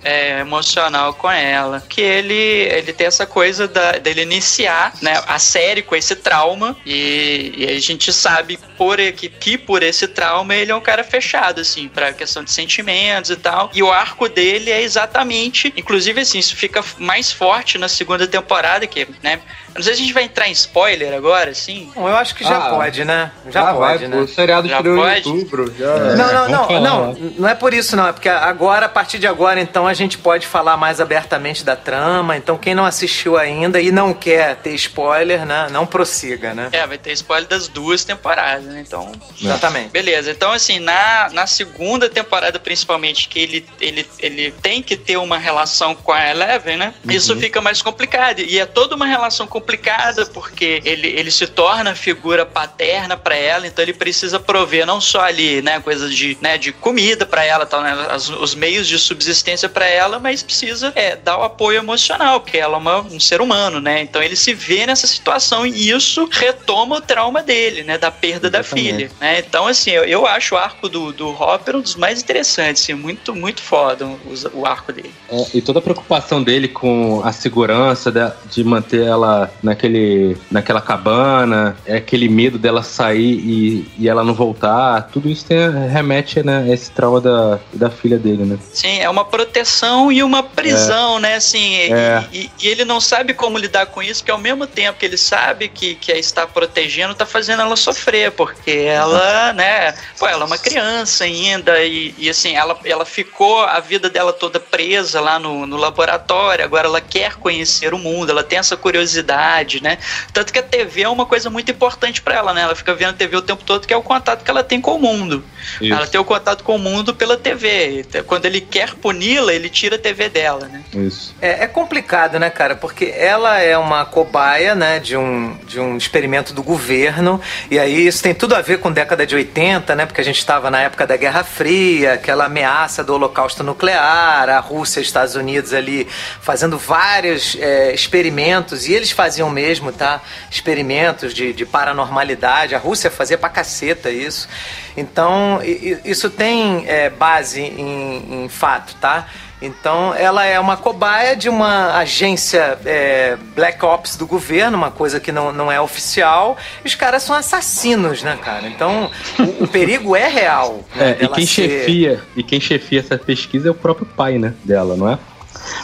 É, 0.04 0.40
emocional 0.40 1.14
com 1.14 1.32
ela. 1.32 1.82
Que 1.88 2.02
ele, 2.02 2.34
ele 2.34 2.94
tem 2.94 3.08
essa 3.08 3.26
coisa 3.26 3.68
da, 3.68 3.94
dele 3.94 4.22
iniciar 4.22 4.94
né, 5.02 5.22
a 5.28 5.40
série 5.40 5.82
com 5.82 5.96
esse 5.96 6.16
trauma 6.16 6.76
e, 6.86 7.54
e 7.58 7.70
a 7.70 7.80
gente 7.80 8.12
sabe 8.12 8.60
por, 8.78 8.98
que, 9.14 9.30
que 9.30 9.58
por 9.58 9.82
esse 9.82 10.08
trauma 10.08 10.54
ele 10.56 10.72
é 10.72 10.76
um 10.76 10.82
cara 10.82 11.04
fechado, 11.04 11.62
assim, 11.62 11.88
pra 11.88 12.14
questão 12.14 12.44
de 12.44 12.52
sentimentos 12.52 13.32
e 13.32 13.36
tal. 13.36 13.72
E 13.74 13.82
o 13.82 13.92
arco 13.92 14.28
dele 14.28 14.70
é 14.72 14.82
exatamente, 14.82 15.74
inclusive 15.78 16.22
assim, 16.22 16.40
isso 16.40 16.56
fica 16.56 16.84
mais 16.98 17.32
forte 17.32 17.78
na 17.78 17.88
segunda 17.88 18.28
temporada, 18.28 18.86
que, 18.86 19.08
né? 19.22 19.40
Não 19.76 19.82
sei 19.82 19.96
se 19.96 20.02
a 20.02 20.04
gente 20.04 20.14
vai 20.14 20.24
entrar 20.24 20.48
em 20.48 20.52
spoiler 20.52 21.14
agora, 21.14 21.52
assim. 21.52 21.92
Bom, 21.96 22.08
eu 22.08 22.16
acho 22.16 22.36
que 22.36 22.44
já 22.44 22.58
ah, 22.58 22.70
pode, 22.70 23.04
né? 23.04 23.32
Já 23.50 23.70
ah, 23.70 23.74
pode, 23.74 24.00
vai, 24.00 24.08
né? 24.08 24.18
O 24.18 24.28
seriado 24.28 24.68
já 24.68 24.78
estreou 24.78 25.04
pode? 25.04 25.30
em 25.30 25.32
outubro. 25.32 25.74
Já... 25.78 25.86
É, 25.86 26.16
não, 26.16 26.34
não, 26.34 26.50
não, 26.50 26.82
não. 26.82 27.14
Não 27.40 27.50
é 27.50 27.56
por 27.56 27.74
isso, 27.74 27.96
não. 27.96 28.08
É 28.08 28.14
porque 28.14 28.30
agora, 28.30 28.86
a 28.86 28.90
partir 28.90 29.18
de 29.18 29.26
agora, 29.26 29.60
então, 29.60 29.88
a 29.88 29.94
gente 29.94 30.18
pode 30.18 30.46
falar 30.46 30.78
mais 30.78 31.02
abertamente 31.02 31.64
da 31.64 31.76
trama. 31.76 32.38
Então, 32.38 32.58
quem 32.58 32.76
não 32.76 32.86
assistiu 32.86 33.36
ainda 33.36 33.82
e 33.82 33.92
não 33.92 34.14
quer 34.14 34.58
ter 34.58 34.76
spoiler, 34.76 35.46
né? 35.46 35.68
Não 35.72 35.88
prossiga, 35.88 36.54
né? 36.54 36.70
É, 36.72 36.86
vai 36.86 36.98
ter 36.98 37.12
spoiler 37.14 37.48
das 37.48 37.68
duas 37.68 38.04
temporadas, 38.04 38.66
né? 38.66 38.84
Então. 38.86 39.12
Exatamente. 39.42 39.90
Beleza. 39.90 40.32
Então, 40.32 40.52
assim, 40.52 40.80
na, 40.80 41.30
na 41.32 41.48
segunda 41.48 42.08
temporada, 42.10 42.60
principalmente, 42.60 43.28
que 43.28 43.40
ele, 43.40 43.66
ele, 43.82 44.08
ele 44.20 44.52
tem 44.62 44.84
que 44.84 44.96
ter 44.96 45.18
uma 45.18 45.38
relação 45.38 45.96
com 45.96 46.12
a 46.12 46.30
Eleven, 46.30 46.78
né? 46.78 46.94
Uhum. 47.04 47.12
Isso 47.12 47.36
fica 47.38 47.60
mais 47.60 47.82
complicado. 47.82 48.40
E 48.40 48.60
é 48.60 48.66
toda 48.66 48.96
uma 48.96 49.08
relação 49.08 49.48
com 49.48 49.63
complicada 49.64 50.26
porque 50.26 50.82
ele, 50.84 51.08
ele 51.08 51.32
se 51.32 51.48
torna 51.48 51.96
figura 51.96 52.46
paterna 52.46 53.16
para 53.16 53.36
ela, 53.36 53.66
então 53.66 53.82
ele 53.82 53.94
precisa 53.94 54.40
prover 54.40 54.86
não 54.86 55.00
só 55.00 55.22
ali, 55.22 55.62
né, 55.62 55.80
coisas 55.80 56.14
de, 56.14 56.38
né, 56.42 56.58
de 56.58 56.72
comida 56.74 57.26
para 57.26 57.44
ela, 57.44 57.66
tal, 57.66 57.82
né, 57.82 58.08
as, 58.10 58.30
os 58.30 58.54
meios 58.54 58.88
de 58.88 59.00
subsistência 59.00 59.70
para 59.70 59.88
ela, 59.88 60.20
mas 60.20 60.44
precisa 60.44 60.92
é, 60.96 61.16
dar 61.16 61.38
o 61.38 61.44
apoio 61.44 61.78
emocional, 61.78 62.42
porque 62.42 62.58
ela 62.58 62.76
é 62.76 62.78
uma, 62.80 63.00
um 63.02 63.20
ser 63.20 63.42
humano, 63.42 63.80
né? 63.80 64.02
Então 64.02 64.22
ele 64.22 64.36
se 64.36 64.54
vê 64.54 64.86
nessa 64.86 65.08
situação 65.08 65.66
e 65.66 65.90
isso 65.90 66.28
retoma 66.30 66.98
o 66.98 67.02
trauma 67.02 67.42
dele, 67.42 67.84
né, 67.84 67.98
da 67.98 68.12
perda 68.12 68.48
Exatamente. 68.48 68.52
da 68.52 68.92
filha, 68.92 69.12
né? 69.20 69.40
Então 69.40 69.68
assim, 69.68 69.92
eu, 69.92 70.04
eu 70.04 70.28
acho 70.28 70.56
o 70.56 70.58
arco 70.58 70.90
do, 70.90 71.14
do 71.14 71.30
Hopper 71.30 71.78
um 71.78 71.82
dos 71.82 71.96
mais 71.96 72.22
interessantes, 72.22 72.84
assim, 72.84 72.94
muito 72.94 73.34
muito 73.34 73.62
foda 73.62 74.06
o, 74.06 74.20
o 74.54 74.66
arco 74.66 74.92
dele. 74.92 75.14
É, 75.30 75.46
e 75.54 75.62
toda 75.62 75.80
a 75.80 75.82
preocupação 75.82 76.44
dele 76.44 76.68
com 76.68 77.22
a 77.24 77.32
segurança 77.32 78.12
de, 78.12 78.20
de 78.50 78.64
manter 78.64 79.06
ela 79.06 79.53
naquele, 79.62 80.38
naquela 80.50 80.82
cabana, 80.82 81.76
é 81.86 81.98
aquele 81.98 82.30
medo 82.30 82.58
dela 82.58 82.84
sair 82.84 83.40
e, 83.40 83.88
e 83.98 84.10
ela 84.10 84.24
não 84.24 84.34
voltar, 84.34 85.10
tudo 85.12 85.30
isso 85.30 85.46
tem, 85.46 85.58
remete 85.90 86.44
né, 86.44 86.66
a 86.68 86.74
esse 86.74 86.92
trauma 86.92 87.22
da, 87.22 87.60
da 87.74 87.90
filha 87.90 88.18
dele, 88.18 88.44
né? 88.46 88.58
Sim, 88.72 89.00
é 89.00 89.10
uma 89.10 89.26
proteção 89.26 90.12
e 90.12 90.24
uma 90.24 90.44
prisão, 90.44 91.18
é. 91.18 91.22
né? 91.22 91.36
Assim, 91.36 91.76
é. 91.76 92.24
e, 92.32 92.50
e, 92.62 92.68
ele 92.68 92.86
não 92.86 93.00
sabe 93.00 93.34
como 93.34 93.58
lidar 93.58 93.88
com 93.88 94.02
isso, 94.02 94.22
porque 94.22 94.32
ao 94.32 94.38
mesmo 94.38 94.66
tempo 94.66 95.00
que 95.00 95.06
ele 95.06 95.18
sabe 95.18 95.68
que, 95.68 95.96
que 95.96 96.12
está 96.12 96.46
protegendo, 96.48 97.16
tá 97.16 97.26
fazendo 97.26 97.62
ela 97.62 97.76
sofrer, 97.76 98.32
porque 98.32 98.72
ela, 98.72 99.54
né, 99.54 99.94
pô, 100.18 100.28
ela 100.28 100.44
é 100.44 100.46
uma 100.46 100.58
criança 100.58 101.24
ainda, 101.24 101.84
e, 101.84 102.14
e 102.18 102.30
assim, 102.30 102.56
ela, 102.56 102.78
ela 102.86 103.06
ficou 103.06 103.62
a 103.62 103.80
vida 103.80 104.10
dela 104.10 104.34
toda 104.34 104.60
presa 104.60 105.20
lá 105.20 105.40
no, 105.40 105.66
no 105.66 105.78
laboratório, 105.78 106.64
agora 106.64 106.88
ela 106.88 107.02
quer 107.02 107.36
conhecer 107.36 107.94
o 107.94 107.98
mundo, 107.98 108.32
ela 108.32 108.44
tem 108.44 108.60
essa 108.60 108.78
curiosidade, 108.78 109.43
né? 109.82 109.98
Tanto 110.32 110.52
que 110.52 110.60
a 110.60 110.64
TV 110.64 111.04
é 111.04 111.10
uma 111.10 111.26
coisa 111.26 111.50
muito 111.50 111.72
importante 111.72 112.22
para 112.22 112.36
ela, 112.36 112.54
né? 112.54 112.62
Ela 112.62 112.76
fica 112.76 112.94
vendo 112.94 113.12
a 113.12 113.14
TV 113.14 113.38
o 113.38 113.42
tempo 113.42 113.64
todo, 113.64 113.88
que 113.88 113.94
é 113.94 113.98
o 113.98 114.02
contato 114.02 114.44
que 114.44 114.50
ela 114.50 114.64
tem 114.64 114.80
com 114.80 114.96
o 114.96 115.00
mundo. 115.00 115.44
Isso. 115.82 115.94
Ela 115.94 116.08
tem 116.08 116.20
o 116.20 116.26
contato 116.26 116.64
com 116.64 116.76
o 116.76 116.80
mundo 116.80 117.14
pela 117.14 117.38
TV. 117.38 118.06
Quando 118.26 118.46
ele 118.46 118.62
quer 118.62 118.94
puni-la, 118.96 119.54
ele 119.54 119.70
tira 119.70 119.96
a 119.96 120.00
TV 120.00 120.30
dela, 120.30 120.68
né? 120.68 120.84
Isso. 120.94 121.36
É, 121.42 121.64
é, 121.64 121.68
complicado, 121.68 122.40
né, 122.40 122.50
cara? 122.50 122.76
Porque 122.76 123.14
ela 123.16 123.60
é 123.60 123.78
uma 123.78 124.06
cobaia, 124.06 124.76
né, 124.76 125.00
de 125.00 125.18
um, 125.18 125.58
de 125.66 125.80
um 125.80 125.98
experimento 125.98 126.54
do 126.54 126.64
governo. 126.64 127.40
E 127.70 127.80
aí 127.80 128.08
isso 128.08 128.22
tem 128.22 128.34
tudo 128.34 128.56
a 128.56 128.62
ver 128.62 128.80
com 128.80 128.90
a 128.90 128.92
década 128.92 129.26
de 129.26 129.36
80, 129.36 129.96
né? 129.96 130.06
Porque 130.06 130.22
a 130.22 130.24
gente 130.24 130.40
estava 130.40 130.70
na 130.70 130.82
época 130.82 131.06
da 131.06 131.18
Guerra 131.18 131.44
Fria, 131.44 132.14
aquela 132.14 132.46
ameaça 132.46 133.04
do 133.04 133.14
holocausto 133.14 133.64
nuclear, 133.64 134.50
a 134.50 134.60
Rússia 134.60 135.00
e 135.00 135.04
Estados 135.04 135.36
Unidos 135.36 135.74
ali 135.74 136.08
fazendo 136.42 136.78
vários 136.78 137.58
é, 137.60 137.94
experimentos. 137.94 138.88
E 138.88 138.94
eles 138.94 139.12
faziam 139.12 139.33
mesmo, 139.50 139.92
tá? 139.92 140.22
Experimentos 140.50 141.34
de, 141.34 141.54
de 141.54 141.66
paranormalidade. 141.66 142.76
A 142.76 142.78
Rússia 142.80 143.10
fazia 143.10 143.38
pra 143.38 143.50
caceta 143.50 144.10
isso. 144.10 144.48
Então, 144.96 145.60
isso 146.06 146.30
tem 146.30 146.84
é, 146.88 147.10
base 147.10 147.62
em, 147.62 148.44
em 148.46 148.50
fato, 148.50 148.96
tá? 148.96 149.28
Então, 149.64 150.14
ela 150.14 150.46
é 150.46 150.60
uma 150.60 150.76
cobaia 150.76 151.38
de 151.38 151.48
uma 151.48 151.98
agência 151.98 152.78
é, 152.86 153.38
Black 153.56 153.84
Ops 153.86 154.18
do 154.18 154.28
governo, 154.28 154.78
uma 154.78 154.92
coisa 154.92 155.22
que 155.22 155.32
não, 155.32 155.54
não 155.54 155.72
é 155.72 155.80
oficial. 155.80 156.58
E 156.84 156.88
os 156.88 156.96
caras 156.96 157.24
são 157.24 157.34
assassinos, 157.34 158.22
né, 158.24 158.38
cara? 158.44 158.68
Então, 158.68 159.10
o, 159.40 159.64
o 159.64 159.68
perigo 159.68 160.18
é 160.18 160.28
real. 160.28 160.84
Né, 160.94 161.18
é, 161.18 161.24
e 161.24 161.28
quem 161.30 161.46
ser... 161.46 161.70
chefia 161.70 162.22
e 162.36 162.44
quem 162.44 162.60
chefia 162.60 163.00
essa 163.00 163.18
pesquisa 163.18 163.70
é 163.70 163.72
o 163.72 163.76
próprio 163.76 164.06
pai, 164.06 164.38
né, 164.38 164.54
dela, 164.66 164.98
não 164.98 165.10
é? 165.10 165.18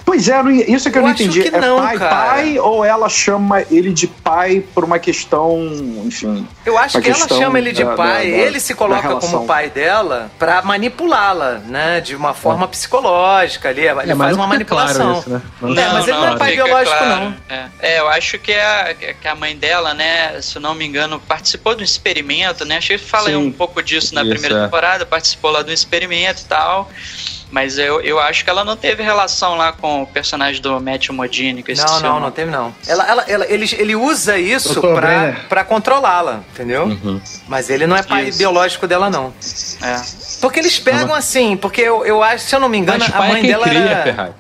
Pois 0.06 0.28
é, 0.28 0.42
isso 0.68 0.88
é 0.88 0.92
que 0.92 0.98
eu, 0.98 1.02
eu 1.02 1.08
não 1.08 1.14
entendi. 1.14 1.48
é 1.48 1.60
não, 1.60 1.78
pai, 1.78 1.98
cara. 1.98 2.16
pai 2.16 2.60
ou 2.60 2.84
ela 2.84 3.10
chama 3.10 3.62
ele 3.70 3.94
de 3.94 4.08
pai 4.08 4.64
por 4.74 4.84
uma 4.84 5.00
questão, 5.00 5.58
enfim. 6.06 6.48
Eu 6.66 6.78
acho 6.78 7.00
que 7.02 7.10
ela 7.10 7.28
chama 7.28 7.58
ele 7.58 7.72
de 7.72 7.84
da, 7.84 7.96
pai, 7.96 8.32
da, 8.32 8.38
da, 8.38 8.44
ele 8.44 8.60
se 8.60 8.74
coloca 8.74 9.16
como 9.16 9.46
pai 9.46 9.70
dela 9.70 10.32
para 10.38 10.62
manipulá-la, 10.62 11.60
né, 11.60 12.02
de 12.02 12.16
uma 12.16 12.34
forma 12.34 12.66
é. 12.66 12.68
psicológica 12.68 13.70
ali, 13.70 13.82
ele 13.82 14.12
é, 14.12 14.16
faz 14.16 14.36
uma 14.36 14.48
manipulação. 14.48 14.96
Claro 14.98 15.20
isso, 15.20 15.30
né? 15.30 15.42
não, 15.62 15.70
é, 15.70 15.74
mas 15.74 15.94
não, 15.94 16.02
ele 16.02 16.12
não 16.12 16.28
é 16.28 16.38
pai 16.38 16.56
biológico 16.56 16.98
claro. 16.98 17.16
não. 17.16 17.36
É. 17.50 17.70
é. 17.80 18.00
eu 18.00 18.08
acho 18.10 18.40
que 18.40 18.54
a, 18.54 18.94
que 18.94 19.28
a 19.28 19.36
mãe 19.36 19.56
dela, 19.56 19.94
né, 19.94 20.42
se 20.42 20.60
não 20.60 20.74
me 20.74 20.86
engano, 20.86 21.20
participou 21.20 21.76
de 21.76 21.82
um 21.82 21.86
experimento, 21.86 22.66
né? 22.66 22.78
Achei 22.78 22.98
que 22.98 23.06
falei 23.06 23.36
um 23.36 23.52
pouco 23.52 23.82
disso 23.82 24.14
na 24.16 24.22
isso, 24.22 24.32
primeira 24.32 24.58
é. 24.58 24.64
temporada, 24.64 25.06
participou 25.06 25.52
lá 25.52 25.62
do 25.62 25.72
experimento 25.72 26.42
e 26.42 26.46
tal. 26.46 26.90
Mas 27.52 27.78
eu, 27.78 28.00
eu 28.02 28.20
acho 28.20 28.44
que 28.44 28.50
ela 28.50 28.64
não 28.64 28.76
teve 28.78 29.02
relação 29.02 29.56
lá 29.56 29.72
com 29.72 30.04
o 30.04 30.08
personagem 30.08 30.62
do 30.62 30.80
Matthew 30.80 31.16
Modini. 31.16 31.64
Que 31.64 31.74
não, 31.74 32.00
não, 32.00 32.20
não 32.20 32.32
teve 32.32 32.52
não. 32.52 32.74
Ela, 32.88 33.08
ela, 33.08 33.24
ela, 33.28 33.46
ele, 33.52 33.68
ele 33.78 33.96
usa 33.96 34.38
isso 34.38 34.80
pra, 34.82 35.36
pra 35.50 35.64
controlá-la, 35.64 36.42
entendeu? 36.54 36.86
Uhum. 36.86 37.20
Mas 37.48 37.70
ele 37.70 37.88
não 37.88 37.96
é 37.96 38.04
pai 38.04 38.30
isso. 38.30 38.38
biológico 38.38 38.88
dela, 38.88 39.10
não. 39.10 39.34
É. 39.82 40.29
Porque 40.42 40.60
eles 40.60 40.80
pegam 40.80 41.14
assim, 41.14 41.58
porque 41.58 41.82
eu, 41.82 42.06
eu 42.06 42.24
acho, 42.24 42.46
se 42.46 42.56
eu 42.56 42.60
não 42.60 42.70
me 42.70 42.78
engano, 42.78 43.00
Mas 43.00 43.14
a 43.14 43.22
mãe 43.22 43.44
é 43.44 43.48
dela 43.48 43.64
cria, 43.68 43.80
era. 43.80 44.36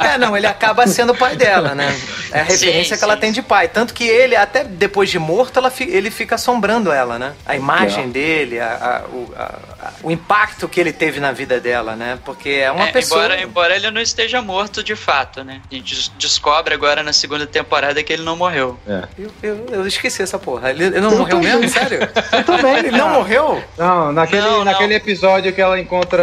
é, 0.14 0.18
não, 0.18 0.36
ele 0.36 0.46
acaba 0.46 0.86
sendo 0.86 1.12
o 1.12 1.16
pai 1.16 1.36
dela, 1.36 1.74
né? 1.74 1.98
É 2.32 2.40
a 2.40 2.42
referência 2.42 2.96
sim, 2.96 2.98
que 2.98 3.04
ela 3.04 3.16
tem 3.16 3.32
de 3.32 3.42
pai. 3.42 3.68
Tanto 3.68 3.94
que 3.94 4.04
ele, 4.06 4.36
até 4.36 4.62
depois 4.64 5.08
de 5.08 5.18
morto, 5.18 5.58
ela, 5.58 5.72
ele 5.80 6.10
fica 6.10 6.34
assombrando 6.34 6.92
ela, 6.92 7.18
né? 7.18 7.32
A 7.46 7.56
imagem 7.56 8.04
é. 8.04 8.08
dele, 8.08 8.60
a, 8.60 9.04
a, 9.06 9.08
o, 9.08 9.34
a, 9.36 9.58
o 10.02 10.10
impacto 10.10 10.68
que 10.68 10.78
ele 10.78 10.92
teve 10.92 11.20
na 11.20 11.32
vida 11.32 11.58
dela, 11.58 11.96
né? 11.96 12.18
Porque 12.24 12.50
é 12.50 12.70
uma 12.70 12.88
é, 12.88 12.92
pessoa. 12.92 13.24
Embora, 13.24 13.42
embora 13.42 13.76
ele 13.76 13.90
não 13.90 14.00
esteja 14.00 14.42
morto 14.42 14.82
de 14.82 14.94
fato, 14.94 15.42
né? 15.42 15.60
A 15.70 15.74
gente 15.74 16.10
descobre 16.18 16.74
agora 16.74 17.02
na 17.02 17.12
segunda 17.12 17.46
temporada 17.46 18.02
que 18.02 18.12
ele 18.12 18.22
não 18.22 18.36
morreu. 18.36 18.78
É. 18.86 19.04
Eu, 19.18 19.30
eu, 19.42 19.66
eu 19.72 19.86
esqueci 19.86 20.22
essa 20.22 20.38
porra. 20.38 20.70
Ele, 20.70 20.84
ele 20.84 21.00
não 21.00 21.12
eu 21.12 21.18
morreu 21.18 21.40
mesmo? 21.40 21.68
Sério? 21.68 22.00
Eu 22.32 22.44
também. 22.44 22.76
Ele 22.76 22.90
não 22.90 23.10
morreu? 23.10 23.29
Não, 23.76 24.12
naquele, 24.12 24.42
não, 24.42 24.64
naquele 24.64 24.94
episódio 24.94 25.52
que 25.52 25.60
ela 25.60 25.78
encontra 25.78 26.22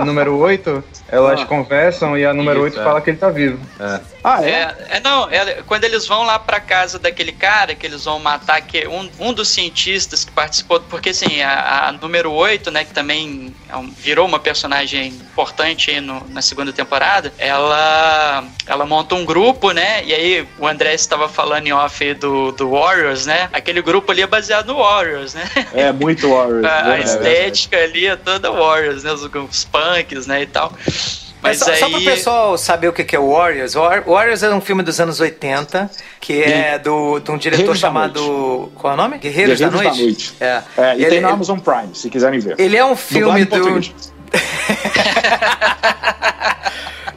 a 0.00 0.04
número 0.04 0.36
8, 0.36 0.82
elas 1.08 1.40
ah. 1.40 1.46
conversam 1.46 2.16
e 2.16 2.24
a 2.24 2.32
número 2.32 2.66
Isso, 2.66 2.78
8 2.78 2.80
é. 2.80 2.84
fala 2.84 3.00
que 3.00 3.10
ele 3.10 3.18
tá 3.18 3.30
vivo. 3.30 3.58
É. 3.78 4.00
Ah, 4.22 4.44
é? 4.44 4.50
é, 4.50 4.76
é 4.90 5.00
não, 5.00 5.28
é, 5.30 5.62
quando 5.66 5.84
eles 5.84 6.06
vão 6.06 6.22
lá 6.22 6.38
pra 6.38 6.60
casa 6.60 6.98
daquele 6.98 7.32
cara, 7.32 7.74
que 7.74 7.86
eles 7.86 8.04
vão 8.04 8.18
matar 8.18 8.60
que 8.60 8.86
um, 8.86 9.08
um 9.18 9.32
dos 9.32 9.48
cientistas 9.48 10.24
que 10.24 10.30
participou, 10.30 10.80
porque 10.80 11.10
assim, 11.10 11.40
a, 11.42 11.88
a 11.88 11.92
número 11.92 12.30
8, 12.30 12.70
né, 12.70 12.84
que 12.84 12.92
também 12.92 13.54
é 13.68 13.80
virou 13.98 14.26
uma 14.26 14.38
personagem 14.38 15.08
importante 15.08 15.90
aí 15.90 16.00
no, 16.00 16.26
na 16.28 16.42
segunda 16.42 16.72
temporada, 16.72 17.32
ela, 17.38 18.44
ela 18.66 18.84
monta 18.84 19.14
um 19.14 19.24
grupo, 19.24 19.72
né, 19.72 20.04
e 20.04 20.14
aí 20.14 20.48
o 20.58 20.66
André 20.66 20.94
estava 20.94 21.28
falando 21.28 21.66
em 21.66 21.72
off 21.72 22.14
do, 22.14 22.52
do 22.52 22.70
Warriors, 22.70 23.24
né, 23.26 23.48
aquele 23.52 23.80
grupo 23.80 24.12
ali 24.12 24.22
é 24.22 24.26
baseado 24.26 24.66
no 24.66 24.78
Warriors, 24.78 25.34
né. 25.34 25.48
É, 25.72 25.92
muito 26.00 26.28
Warriors. 26.28 26.64
a, 26.64 26.92
a 26.92 27.00
estética 27.00 27.76
ali 27.76 28.06
é 28.06 28.16
toda 28.16 28.50
Warriors, 28.50 29.04
né, 29.04 29.12
os, 29.12 29.22
os 29.22 29.64
punks, 29.64 30.26
né, 30.26 30.42
e 30.42 30.46
tal. 30.46 30.72
Mas 31.42 31.62
é 31.62 31.64
só, 31.64 31.70
aí... 31.70 31.78
só 31.78 31.88
para 31.88 31.98
o 31.98 32.04
pessoal 32.04 32.58
saber 32.58 32.88
o 32.88 32.92
que 32.92 33.16
é 33.16 33.18
o 33.18 33.32
Warriors, 33.32 33.74
Warriors 33.74 34.42
é 34.42 34.54
um 34.54 34.60
filme 34.60 34.82
dos 34.82 35.00
anos 35.00 35.20
80, 35.20 35.90
que 36.20 36.42
é 36.42 36.78
do, 36.78 37.18
de 37.18 37.30
um 37.30 37.38
diretor 37.38 37.62
Guerreiros 37.62 37.78
chamado. 37.78 38.70
Qual 38.74 38.92
é 38.92 38.94
o 38.94 38.96
nome? 38.96 39.18
Guerreiros, 39.18 39.58
Guerreiros 39.58 39.82
da 39.82 39.90
Noite? 39.90 39.98
Da 39.98 40.04
Noite. 40.04 40.34
É. 40.40 40.62
é 40.76 40.96
e 40.96 41.02
ele, 41.02 41.10
tem 41.10 41.20
na 41.20 41.30
Amazon 41.30 41.58
Prime, 41.58 41.94
se 41.94 42.10
quiserem 42.10 42.40
ver. 42.40 42.56
Ele 42.58 42.76
é 42.76 42.84
um 42.84 42.96
filme 42.96 43.44
do. 43.44 43.80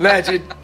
né, 0.03 0.21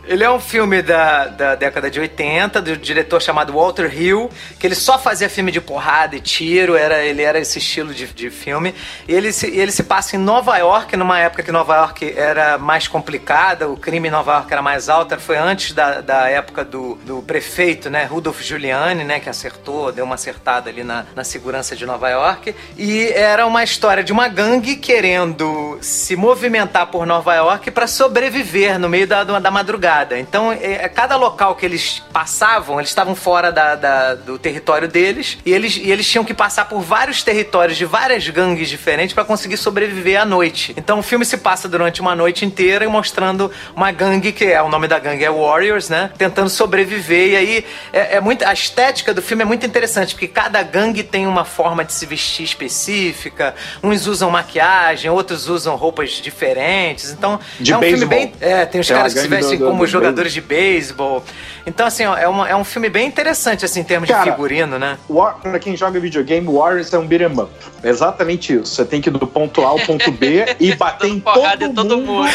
ele 0.09 0.23
é 0.23 0.31
um 0.31 0.39
filme 0.39 0.81
da, 0.81 1.27
da 1.27 1.53
década 1.53 1.87
de 1.87 1.99
80, 1.99 2.63
do 2.63 2.75
diretor 2.75 3.21
chamado 3.21 3.53
Walter 3.53 3.95
Hill, 3.95 4.27
que 4.59 4.65
ele 4.65 4.73
só 4.73 4.97
fazia 4.97 5.29
filme 5.29 5.51
de 5.51 5.61
porrada 5.61 6.15
e 6.15 6.19
tiro, 6.19 6.75
era, 6.75 7.03
ele 7.05 7.21
era 7.21 7.37
esse 7.37 7.59
estilo 7.59 7.93
de, 7.93 8.07
de 8.07 8.31
filme. 8.31 8.73
E 9.07 9.13
ele 9.13 9.31
se, 9.31 9.45
ele 9.47 9.71
se 9.71 9.83
passa 9.83 10.15
em 10.15 10.19
Nova 10.19 10.57
York, 10.57 10.97
numa 10.97 11.19
época 11.19 11.43
que 11.43 11.51
Nova 11.51 11.75
York 11.75 12.11
era 12.17 12.57
mais 12.57 12.87
complicada, 12.87 13.69
o 13.69 13.77
crime 13.77 14.07
em 14.07 14.11
Nova 14.11 14.33
York 14.33 14.51
era 14.51 14.63
mais 14.63 14.89
alto, 14.89 15.15
foi 15.19 15.37
antes 15.37 15.73
da, 15.73 16.01
da 16.01 16.27
época 16.27 16.65
do, 16.65 16.95
do 17.05 17.21
prefeito, 17.21 17.87
né, 17.87 18.05
Rudolph 18.05 18.41
Giuliani, 18.41 19.03
né, 19.03 19.19
que 19.19 19.29
acertou, 19.29 19.91
deu 19.91 20.05
uma 20.05 20.15
acertada 20.15 20.71
ali 20.71 20.83
na, 20.83 21.05
na 21.15 21.23
segurança 21.23 21.75
de 21.75 21.85
Nova 21.85 22.09
York. 22.09 22.55
E 22.75 23.09
era 23.09 23.45
uma 23.45 23.63
história 23.63 24.03
de 24.03 24.11
uma 24.11 24.27
gangue 24.27 24.75
querendo 24.75 25.77
se 25.81 26.15
movimentar 26.15 26.87
por 26.87 27.05
Nova 27.05 27.35
York 27.35 27.69
para 27.69 27.85
sobreviver 27.85 28.79
no 28.79 28.89
meio 28.89 29.05
da, 29.05 29.23
da 29.37 29.51
madrugada. 29.51 30.17
Então, 30.17 30.51
é, 30.51 30.85
é, 30.85 30.89
cada 30.89 31.15
local 31.17 31.55
que 31.55 31.65
eles 31.65 32.01
passavam, 32.11 32.79
eles 32.79 32.89
estavam 32.89 33.15
fora 33.15 33.51
da, 33.51 33.75
da, 33.75 34.15
do 34.15 34.39
território 34.39 34.87
deles 34.87 35.37
e 35.45 35.53
eles, 35.53 35.75
e 35.75 35.91
eles 35.91 36.07
tinham 36.09 36.23
que 36.23 36.33
passar 36.33 36.65
por 36.65 36.81
vários 36.81 37.21
territórios 37.21 37.77
de 37.77 37.85
várias 37.85 38.27
gangues 38.29 38.69
diferentes 38.69 39.13
para 39.13 39.25
conseguir 39.25 39.57
sobreviver 39.57 40.21
à 40.21 40.25
noite. 40.25 40.73
Então, 40.77 40.99
o 40.99 41.03
filme 41.03 41.25
se 41.25 41.37
passa 41.37 41.67
durante 41.67 42.01
uma 42.01 42.15
noite 42.15 42.45
inteira 42.45 42.89
mostrando 42.89 43.51
uma 43.75 43.91
gangue, 43.91 44.31
que 44.31 44.45
é 44.45 44.61
o 44.61 44.69
nome 44.69 44.87
da 44.87 44.99
gangue 44.99 45.23
é 45.23 45.31
Warriors, 45.31 45.89
né? 45.89 46.11
Tentando 46.17 46.49
sobreviver. 46.49 47.29
E 47.29 47.35
aí, 47.35 47.65
é, 47.91 48.15
é 48.15 48.21
muito, 48.21 48.45
a 48.45 48.53
estética 48.53 49.13
do 49.13 49.21
filme 49.21 49.43
é 49.43 49.45
muito 49.45 49.65
interessante, 49.65 50.13
porque 50.13 50.27
cada 50.27 50.61
gangue 50.63 51.03
tem 51.03 51.27
uma 51.27 51.45
forma 51.45 51.83
de 51.83 51.93
se 51.93 52.05
vestir 52.05 52.43
específica. 52.43 53.55
Uns 53.83 54.07
usam 54.07 54.29
maquiagem, 54.29 55.09
outros 55.09 55.47
usam 55.47 55.75
roupas 55.75 56.11
diferentes. 56.11 57.11
Então, 57.11 57.39
de 57.59 57.73
é 57.73 57.77
um 57.77 57.81
filme 57.81 58.05
bem. 58.05 58.33
É, 58.39 58.65
tem 58.65 58.81
os 58.81 58.87
tem 58.87 58.95
caras 58.95 59.08
personagens 59.13 59.13
que 59.13 59.19
se 59.21 59.27
vestem 59.27 59.59
do, 59.59 59.65
como 59.65 59.83
do, 59.83 59.87
jogadores 59.87 60.33
de 60.33 60.41
beisebol. 60.41 61.23
Então, 61.65 61.85
assim, 61.85 62.05
ó, 62.05 62.17
é, 62.17 62.27
uma, 62.27 62.49
é 62.49 62.55
um 62.55 62.63
filme 62.63 62.89
bem 62.89 63.07
interessante, 63.07 63.65
assim, 63.65 63.81
em 63.81 63.83
termos 63.83 64.09
Cara, 64.09 64.23
de 64.23 64.31
figurino, 64.31 64.79
né? 64.79 64.97
War, 65.09 65.35
pra 65.39 65.59
quem 65.59 65.75
joga 65.75 65.99
videogame, 65.99 66.47
Warriors 66.47 66.93
é 66.93 66.97
um 66.97 67.05
beat'em 67.05 67.39
up. 67.39 67.51
É 67.83 67.89
exatamente 67.89 68.53
isso. 68.53 68.75
Você 68.75 68.85
tem 68.85 69.01
que 69.01 69.09
ir 69.09 69.11
do 69.11 69.27
ponto 69.27 69.63
A 69.63 69.69
ao 69.69 69.79
ponto 69.79 70.11
B 70.11 70.45
e 70.59 70.75
bater 70.75 71.07
em 71.07 71.19
todo, 71.19 71.73
todo 71.73 71.97
mundo, 71.97 72.05
mundo 72.05 72.29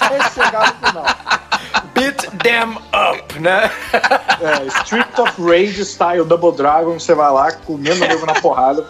até 0.00 0.30
chegar 0.30 0.76
no 0.80 0.88
final. 0.88 1.04
Beat 1.94 2.28
them 2.42 2.76
up, 2.92 3.38
né? 3.38 3.70
É, 3.92 4.66
Street 4.82 5.18
of 5.18 5.32
Rage 5.40 5.84
style 5.84 6.24
Double 6.24 6.52
Dragon, 6.52 6.98
você 6.98 7.14
vai 7.14 7.30
lá 7.30 7.52
comendo 7.52 8.04
o 8.04 8.08
nego 8.08 8.26
na 8.26 8.34
porrada. 8.34 8.84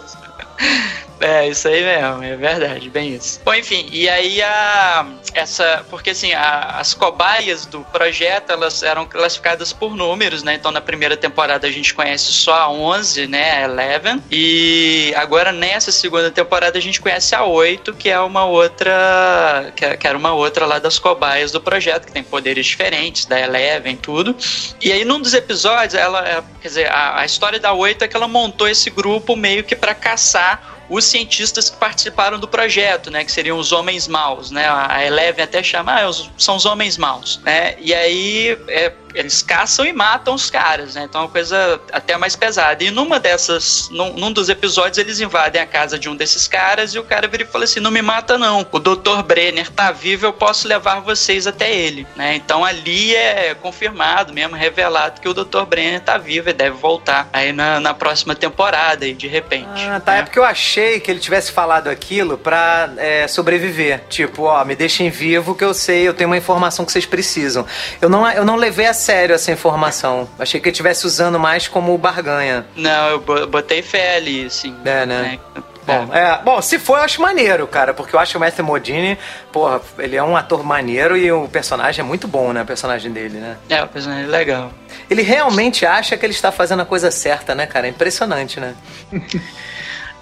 É, 1.19 1.47
isso 1.47 1.67
aí 1.67 1.83
mesmo, 1.83 2.23
é 2.23 2.35
verdade, 2.35 2.89
bem 2.89 3.15
isso. 3.15 3.41
Bom, 3.43 3.53
enfim, 3.53 3.87
e 3.91 4.09
aí 4.09 4.41
a 4.41 5.05
essa, 5.33 5.85
porque 5.89 6.11
assim, 6.11 6.33
a, 6.33 6.77
as 6.79 6.93
cobaias 6.93 7.65
do 7.65 7.81
projeto, 7.81 8.51
elas 8.51 8.83
eram 8.83 9.05
classificadas 9.05 9.73
por 9.73 9.95
números, 9.95 10.43
né? 10.43 10.55
Então 10.55 10.71
na 10.71 10.81
primeira 10.81 11.17
temporada 11.17 11.67
a 11.67 11.71
gente 11.71 11.93
conhece 11.93 12.31
só 12.31 12.53
a 12.53 12.69
11, 12.69 13.27
né, 13.27 13.51
a 13.51 13.61
Eleven, 13.63 14.23
e 14.31 15.13
agora 15.15 15.51
nessa 15.51 15.91
segunda 15.91 16.31
temporada 16.31 16.77
a 16.77 16.81
gente 16.81 17.01
conhece 17.01 17.35
a 17.35 17.43
8, 17.43 17.93
que 17.93 18.09
é 18.09 18.19
uma 18.19 18.45
outra 18.45 19.71
que, 19.75 19.85
é, 19.85 19.97
que 19.97 20.07
era 20.07 20.17
uma 20.17 20.33
outra 20.33 20.65
lá 20.65 20.79
das 20.79 20.97
cobaias 20.97 21.51
do 21.51 21.61
projeto, 21.61 22.05
que 22.05 22.11
tem 22.11 22.23
poderes 22.23 22.65
diferentes 22.65 23.25
da 23.25 23.39
Eleven, 23.39 23.95
tudo. 23.95 24.35
E 24.81 24.91
aí 24.91 25.03
num 25.03 25.19
dos 25.19 25.33
episódios, 25.33 25.93
ela, 25.93 26.27
é, 26.27 26.43
quer 26.61 26.67
dizer, 26.67 26.91
a, 26.91 27.21
a 27.21 27.25
história 27.25 27.59
da 27.59 27.73
8 27.73 28.03
é 28.03 28.07
que 28.07 28.15
ela 28.15 28.27
montou 28.27 28.67
esse 28.67 28.89
grupo 28.89 29.35
meio 29.35 29.63
que 29.63 29.75
para 29.75 29.93
caçar 29.93 30.74
os 30.89 31.05
cientistas 31.05 31.69
que 31.69 31.77
participaram 31.77 32.39
do 32.39 32.47
projeto, 32.47 33.09
né, 33.09 33.23
que 33.23 33.31
seriam 33.31 33.57
os 33.57 33.71
homens 33.71 34.07
maus, 34.07 34.51
né, 34.51 34.67
a 34.67 35.03
Eleven 35.05 35.43
até 35.43 35.63
chama, 35.63 35.93
ah, 35.93 36.11
são 36.37 36.55
os 36.55 36.65
homens 36.65 36.97
maus, 36.97 37.39
né, 37.43 37.75
e 37.79 37.93
aí 37.93 38.57
é, 38.67 38.91
eles 39.15 39.41
caçam 39.41 39.85
e 39.85 39.93
matam 39.93 40.33
os 40.33 40.49
caras, 40.49 40.95
né? 40.95 41.03
Então 41.03 41.21
é 41.21 41.23
uma 41.23 41.31
coisa 41.31 41.79
até 41.91 42.17
mais 42.17 42.35
pesada. 42.35 42.83
E 42.83 42.91
numa 42.91 43.19
dessas, 43.19 43.89
num, 43.89 44.13
num, 44.13 44.31
dos 44.31 44.49
episódios, 44.49 44.97
eles 44.97 45.19
invadem 45.21 45.61
a 45.61 45.65
casa 45.65 45.97
de 45.97 46.09
um 46.09 46.15
desses 46.15 46.47
caras 46.47 46.93
e 46.93 46.99
o 46.99 47.03
cara 47.03 47.27
vira 47.27 47.43
e 47.43 47.45
fala 47.45 47.63
assim: 47.63 47.79
não 47.79 47.89
me 47.89 48.01
mata, 48.01 48.37
não. 48.37 48.67
O 48.71 48.79
Dr. 48.79 49.23
Brenner 49.25 49.71
tá 49.71 49.91
vivo, 49.91 50.25
eu 50.25 50.33
posso 50.33 50.67
levar 50.67 50.99
vocês 50.99 51.47
até 51.47 51.73
ele. 51.73 52.05
Né? 52.15 52.35
Então 52.35 52.65
ali 52.65 53.15
é 53.15 53.55
confirmado, 53.55 54.33
mesmo 54.33 54.55
revelado, 54.55 55.21
que 55.21 55.29
o 55.29 55.33
Dr. 55.33 55.63
Brenner 55.67 56.01
tá 56.01 56.17
vivo 56.17 56.49
e 56.49 56.53
deve 56.53 56.75
voltar 56.75 57.29
aí 57.31 57.53
na, 57.53 57.79
na 57.79 57.93
próxima 57.93 58.35
temporada, 58.35 59.05
aí, 59.05 59.13
de 59.13 59.27
repente. 59.27 59.81
Ah, 59.87 59.99
tá. 59.99 60.13
Né? 60.13 60.19
É 60.19 60.23
porque 60.23 60.39
eu 60.39 60.43
achei 60.43 60.74
que 60.75 61.09
ele 61.09 61.19
tivesse 61.19 61.51
falado 61.51 61.89
aquilo 61.89 62.37
pra 62.37 62.89
é, 62.97 63.27
sobreviver. 63.27 64.01
Tipo, 64.09 64.43
ó, 64.43 64.63
me 64.65 64.75
deixem 64.75 65.09
vivo 65.09 65.55
que 65.55 65.63
eu 65.63 65.73
sei, 65.73 66.07
eu 66.07 66.13
tenho 66.13 66.29
uma 66.29 66.37
informação 66.37 66.85
que 66.85 66.91
vocês 66.91 67.05
precisam. 67.05 67.65
Eu 68.01 68.09
não, 68.09 68.29
eu 68.31 68.45
não 68.45 68.55
levei 68.55 68.87
a 68.87 68.93
sério 68.93 69.35
essa 69.35 69.51
informação. 69.51 70.27
Achei 70.37 70.59
que 70.59 70.67
ele 70.67 70.73
estivesse 70.73 71.05
usando 71.05 71.39
mais 71.39 71.67
como 71.67 71.97
barganha. 71.97 72.65
Não, 72.75 73.09
eu 73.09 73.19
botei 73.47 73.81
fé 73.81 74.17
ali, 74.17 74.45
assim. 74.45 74.75
É, 74.83 75.05
né? 75.05 75.39
É. 75.55 75.75
Bom, 75.85 76.09
é, 76.13 76.41
bom, 76.43 76.61
se 76.63 76.79
for, 76.79 76.97
eu 76.97 77.03
acho 77.03 77.21
maneiro, 77.21 77.67
cara, 77.67 77.93
porque 77.93 78.15
eu 78.15 78.19
acho 78.19 78.31
que 78.31 78.37
o 78.37 78.39
Matthew 78.39 78.65
Modini, 78.65 79.19
porra, 79.51 79.79
ele 79.99 80.15
é 80.15 80.23
um 80.23 80.35
ator 80.35 80.63
maneiro 80.63 81.15
e 81.15 81.31
o 81.31 81.47
personagem 81.47 82.03
é 82.03 82.07
muito 82.07 82.27
bom, 82.27 82.51
né? 82.51 82.63
O 82.63 82.65
personagem 82.65 83.11
dele, 83.11 83.37
né? 83.37 83.55
É, 83.69 83.83
o 83.83 83.87
personagem 83.87 84.25
é 84.25 84.27
legal. 84.27 84.71
Ele 85.07 85.21
realmente 85.21 85.85
acha 85.85 86.17
que 86.17 86.25
ele 86.25 86.33
está 86.33 86.51
fazendo 86.51 86.81
a 86.81 86.85
coisa 86.85 87.11
certa, 87.11 87.53
né, 87.53 87.67
cara? 87.67 87.85
É 87.85 87.89
impressionante, 87.91 88.59
né? 88.59 88.73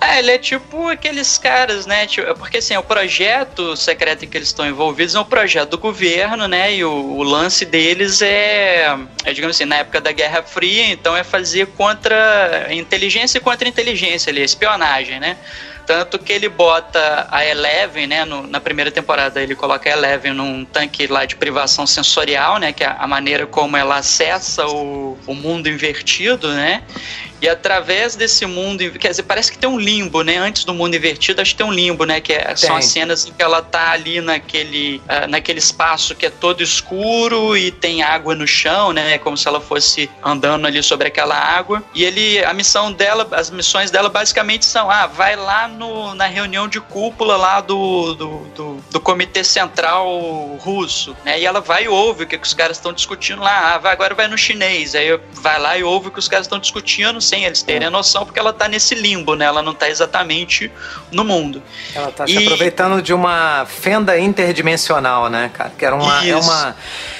É, 0.03 0.19
ele 0.19 0.31
é 0.31 0.37
tipo 0.37 0.89
aqueles 0.89 1.37
caras, 1.37 1.85
né? 1.85 2.05
Tipo, 2.05 2.35
porque 2.35 2.57
assim, 2.57 2.75
o 2.75 2.83
projeto 2.83 3.75
secreto 3.77 4.25
em 4.25 4.27
que 4.27 4.37
eles 4.37 4.49
estão 4.49 4.67
envolvidos 4.67 5.15
é 5.15 5.19
um 5.19 5.23
projeto 5.23 5.69
do 5.69 5.77
governo, 5.77 6.45
né? 6.45 6.75
E 6.75 6.83
o, 6.83 6.91
o, 6.91 7.23
lance 7.23 7.63
deles 7.63 8.21
é, 8.21 8.97
é, 9.23 9.33
digamos 9.33 9.55
assim, 9.55 9.65
na 9.65 9.77
época 9.77 10.01
da 10.01 10.11
Guerra 10.11 10.43
Fria, 10.43 10.87
então 10.87 11.15
é 11.15 11.23
fazer 11.23 11.67
contra 11.67 12.67
inteligência 12.71 13.37
e 13.37 13.41
contra 13.41 13.67
inteligência 13.67 14.29
ali, 14.29 14.43
espionagem, 14.43 15.21
né? 15.21 15.37
Tanto 15.85 16.17
que 16.17 16.31
ele 16.31 16.49
bota 16.49 17.27
a 17.29 17.45
Eleven, 17.45 18.07
né? 18.07 18.25
No, 18.25 18.45
na 18.47 18.59
primeira 18.59 18.91
temporada 18.91 19.41
ele 19.41 19.55
coloca 19.55 19.89
a 19.89 19.93
Eleven 19.93 20.33
num 20.33 20.65
tanque 20.65 21.07
lá 21.07 21.25
de 21.25 21.35
privação 21.37 21.87
sensorial, 21.87 22.57
né? 22.57 22.73
Que 22.73 22.83
é 22.83 22.95
a 22.97 23.07
maneira 23.07 23.45
como 23.45 23.77
ela 23.77 23.97
acessa 23.97 24.65
o, 24.67 25.17
o 25.25 25.33
mundo 25.33 25.69
invertido, 25.69 26.49
né? 26.49 26.83
E 27.43 27.49
através 27.49 28.15
desse 28.15 28.45
mundo, 28.45 28.89
quer 28.91 29.09
dizer, 29.09 29.23
parece 29.23 29.51
que 29.51 29.57
tem 29.57 29.69
um 29.69 29.77
limbo, 29.77 30.21
né? 30.21 30.37
Antes 30.37 30.63
do 30.63 30.73
mundo 30.73 30.95
invertido, 30.95 31.41
acho 31.41 31.51
que 31.51 31.57
tem 31.57 31.65
um 31.65 31.73
limbo, 31.73 32.05
né? 32.05 32.21
Que 32.21 32.31
é, 32.31 32.55
são 32.55 32.73
as 32.77 32.85
cenas 32.85 33.27
em 33.27 33.33
que 33.33 33.43
ela 33.43 33.61
tá 33.61 33.91
ali 33.91 34.21
naquele, 34.21 34.99
uh, 34.99 35.27
naquele 35.27 35.59
espaço 35.59 36.15
que 36.15 36.25
é 36.25 36.29
todo 36.29 36.63
escuro 36.63 37.57
e 37.57 37.69
tem 37.69 38.01
água 38.01 38.33
no 38.33 38.47
chão, 38.47 38.93
né? 38.93 39.17
Como 39.17 39.35
se 39.35 39.45
ela 39.45 39.59
fosse 39.59 40.09
andando 40.23 40.65
ali 40.65 40.81
sobre 40.81 41.09
aquela 41.09 41.35
água. 41.35 41.83
E 41.93 42.05
ele, 42.05 42.41
a 42.45 42.53
missão 42.53 42.93
dela, 42.93 43.27
as 43.33 43.49
missões 43.49 43.91
dela 43.91 44.07
basicamente 44.07 44.63
são: 44.63 44.89
ah, 44.89 45.05
vai 45.05 45.35
lá 45.35 45.67
no, 45.67 46.15
na 46.15 46.27
reunião 46.27 46.65
de 46.65 46.79
cúpula 46.79 47.35
lá 47.35 47.59
do, 47.59 48.13
do, 48.13 48.37
do, 48.55 48.77
do 48.89 49.01
Comitê 49.01 49.43
Central 49.43 50.07
Russo, 50.61 51.13
né? 51.25 51.41
E 51.41 51.45
ela 51.45 51.59
vai 51.59 51.83
e 51.83 51.87
ouve 51.89 52.23
o 52.23 52.27
que, 52.27 52.37
que 52.37 52.47
os 52.47 52.53
caras 52.53 52.77
estão 52.77 52.93
discutindo 52.93 53.41
lá. 53.41 53.73
Ah, 53.73 53.77
vai, 53.79 53.91
agora 53.91 54.15
vai 54.15 54.29
no 54.29 54.37
chinês. 54.37 54.95
Aí 54.95 55.19
vai 55.33 55.59
lá 55.59 55.77
e 55.77 55.83
ouve 55.83 56.07
o 56.07 56.11
que 56.11 56.19
os 56.19 56.29
caras 56.29 56.45
estão 56.45 56.57
discutindo 56.57 57.19
sem 57.33 57.45
eles 57.45 57.63
terem 57.63 57.87
a 57.87 57.91
noção, 57.91 58.25
porque 58.25 58.39
ela 58.39 58.53
tá 58.53 58.67
nesse 58.67 58.93
limbo, 58.93 59.35
né? 59.35 59.45
Ela 59.45 59.63
não 59.63 59.73
tá 59.73 59.89
exatamente 59.89 60.71
no 61.11 61.23
mundo. 61.23 61.63
Ela 61.95 62.11
tá 62.11 62.25
e... 62.27 62.31
se 62.31 62.37
aproveitando 62.37 63.01
de 63.01 63.13
uma 63.13 63.65
fenda 63.65 64.19
interdimensional, 64.19 65.29
né, 65.29 65.49
cara? 65.51 65.71
Que 65.75 65.83
era 65.83 65.95
uma. 65.95 66.25
É 66.25 66.35
uma 66.35 66.75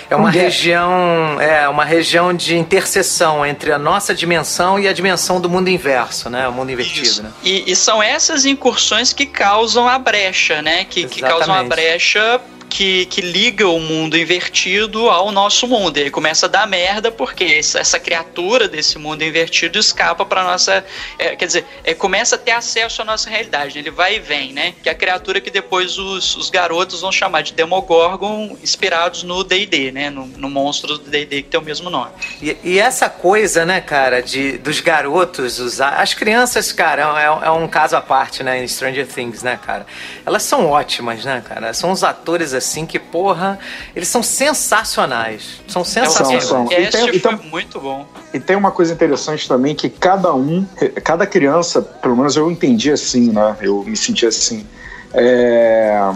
é 0.10 0.16
uma 0.16 0.30
região, 0.30 1.42
é 1.42 1.68
uma 1.68 1.84
região 1.84 2.34
de 2.34 2.56
interseção 2.56 3.44
entre 3.44 3.72
a 3.72 3.80
nossa 3.80 4.14
dimensão 4.14 4.80
e 4.80 4.88
a 4.88 4.94
dimensão 4.94 5.42
do 5.42 5.50
mundo 5.50 5.70
inverso, 5.70 6.30
né? 6.30 6.48
O 6.48 6.52
mundo 6.52 6.72
invertido, 6.72 7.08
Isso. 7.08 7.24
né? 7.24 7.32
E, 7.42 7.72
e, 7.72 7.76
são 7.76 8.04
essas 8.04 8.46
incursões 8.46 9.12
que 9.12 9.26
causam 9.26 9.88
a 9.88 9.98
brecha, 9.98 10.62
né? 10.62 10.86
Que, 10.86 11.08
que 11.08 11.22
causam 11.22 11.56
a 11.56 11.64
brecha 11.64 12.40
que, 12.74 13.06
que 13.06 13.22
liga 13.22 13.68
o 13.68 13.80
mundo 13.80 14.18
invertido 14.18 15.08
ao 15.08 15.32
nosso 15.32 15.68
mundo. 15.68 16.00
E 16.00 16.04
aí 16.06 16.10
começa 16.10 16.48
a 16.48 16.50
dar 16.50 16.66
merda 16.66 17.12
porque 17.12 17.44
essa 17.44 18.00
criatura 18.00 18.68
desse 18.68 18.98
mundo 18.98 19.24
invertido 19.24 19.78
escapa 19.78 20.26
para 20.26 20.44
nossa. 20.44 20.84
É, 21.20 21.36
quer 21.36 21.46
dizer, 21.46 21.66
é, 21.84 21.94
começa 21.94 22.34
a 22.34 22.38
ter 22.38 22.50
acesso 22.50 23.04
à 23.04 23.06
nossa 23.06 23.30
realidade. 23.30 23.78
Ele 23.78 23.92
vai 23.92 24.16
e 24.16 24.20
vem, 24.20 24.54
né? 24.54 24.74
Que 24.82 24.90
é 24.90 24.92
a 24.92 24.96
criatura 24.96 25.40
que 25.40 25.52
depois 25.52 26.00
os, 26.00 26.36
os 26.36 26.50
garotos 26.50 27.02
vão 27.02 27.12
chamar 27.12 27.44
de 27.44 27.54
Demogorgon, 27.54 28.58
inspirados 28.64 29.22
no 29.22 29.44
DD, 29.44 29.92
né? 29.92 30.10
No, 30.10 30.26
no 30.26 30.50
monstro 30.50 30.98
do 30.98 31.12
DD 31.12 31.44
que 31.44 31.50
tem 31.50 31.60
o 31.60 31.64
mesmo 31.64 31.92
nome. 31.92 32.12
E, 32.42 32.58
e, 32.64 32.80
essa 32.80 33.08
coisa, 33.08 33.68
né, 33.68 33.82
cara, 33.82 34.24
de, 34.24 34.58
dos 34.58 34.80
garotos 34.80 35.60
usar. 35.60 36.02
As 36.02 36.16
crianças, 36.16 36.72
cara, 36.72 37.04
é, 37.22 37.48
é 37.48 37.52
um 37.52 37.68
caso 37.68 37.96
à 37.96 38.02
parte, 38.02 38.42
né? 38.42 38.64
Em 38.64 38.68
Stranger 38.68 39.06
Things, 39.06 39.44
né, 39.44 39.60
cara? 39.64 39.86
Elas 40.26 40.42
são 40.42 40.66
ótimas, 40.66 41.24
né, 41.24 41.44
cara? 41.48 41.72
São 41.72 41.92
os 41.92 42.04
atores 42.04 42.52
assim 42.52 42.63
que, 42.86 43.00
porra, 43.00 43.60
eles 43.96 44.08
são 44.08 44.24
sensacionais. 44.24 45.62
São 45.68 45.84
sensacionais. 45.84 46.44
São, 46.44 46.68
são. 46.68 46.80
E 46.80 46.88
tem, 46.88 47.16
e 47.16 47.20
tem, 47.20 47.36
muito 47.50 47.80
bom. 47.80 48.06
E 48.34 48.40
tem 48.40 48.56
uma 48.56 48.72
coisa 48.72 48.94
interessante 48.94 49.48
também 49.48 49.76
que 49.76 49.90
cada 49.90 50.34
um, 50.34 50.66
cada 51.04 51.26
criança, 51.26 51.82
pelo 51.82 52.16
menos 52.16 52.36
eu 52.36 52.50
entendi 52.50 52.92
assim, 52.92 53.32
né? 53.32 53.56
Eu 53.62 53.84
me 53.84 53.98
senti 53.98 54.26
assim. 54.26 54.66
É, 55.14 56.12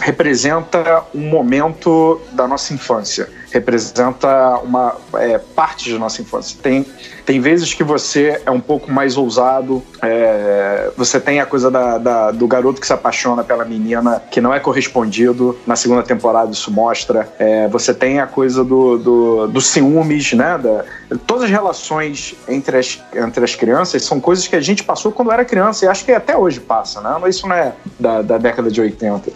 representa 0.00 1.04
um 1.14 1.28
momento 1.28 2.20
da 2.32 2.46
nossa 2.46 2.74
infância 2.74 3.28
representa 3.52 4.58
uma 4.64 4.96
é, 5.14 5.38
parte 5.38 5.92
da 5.92 5.98
nossa 5.98 6.22
infância. 6.22 6.58
Tem, 6.60 6.86
tem 7.24 7.38
vezes 7.38 7.74
que 7.74 7.84
você 7.84 8.40
é 8.44 8.50
um 8.50 8.60
pouco 8.60 8.90
mais 8.90 9.16
ousado, 9.16 9.82
é, 10.00 10.90
você 10.96 11.20
tem 11.20 11.38
a 11.38 11.46
coisa 11.46 11.70
da, 11.70 11.98
da, 11.98 12.30
do 12.30 12.46
garoto 12.46 12.80
que 12.80 12.86
se 12.86 12.92
apaixona 12.92 13.44
pela 13.44 13.64
menina 13.64 14.22
que 14.30 14.40
não 14.40 14.52
é 14.54 14.58
correspondido, 14.58 15.56
na 15.66 15.76
segunda 15.76 16.02
temporada 16.02 16.50
isso 16.50 16.70
mostra. 16.70 17.28
É, 17.38 17.68
você 17.68 17.92
tem 17.92 18.20
a 18.20 18.26
coisa 18.26 18.64
do, 18.64 18.98
do, 18.98 19.46
do 19.48 19.60
ciúmes, 19.60 20.32
né? 20.32 20.58
Da, 20.58 20.84
todas 21.26 21.44
as 21.44 21.50
relações 21.50 22.34
entre 22.48 22.78
as, 22.78 23.00
entre 23.14 23.44
as 23.44 23.54
crianças 23.54 24.02
são 24.02 24.18
coisas 24.18 24.48
que 24.48 24.56
a 24.56 24.60
gente 24.60 24.82
passou 24.82 25.12
quando 25.12 25.30
era 25.30 25.44
criança 25.44 25.84
e 25.84 25.88
acho 25.88 26.04
que 26.04 26.12
até 26.12 26.36
hoje 26.36 26.58
passa, 26.58 27.00
né? 27.02 27.28
Isso 27.28 27.46
não 27.46 27.54
é 27.54 27.72
da, 28.00 28.22
da 28.22 28.38
década 28.38 28.70
de 28.70 28.80
80. 28.80 29.30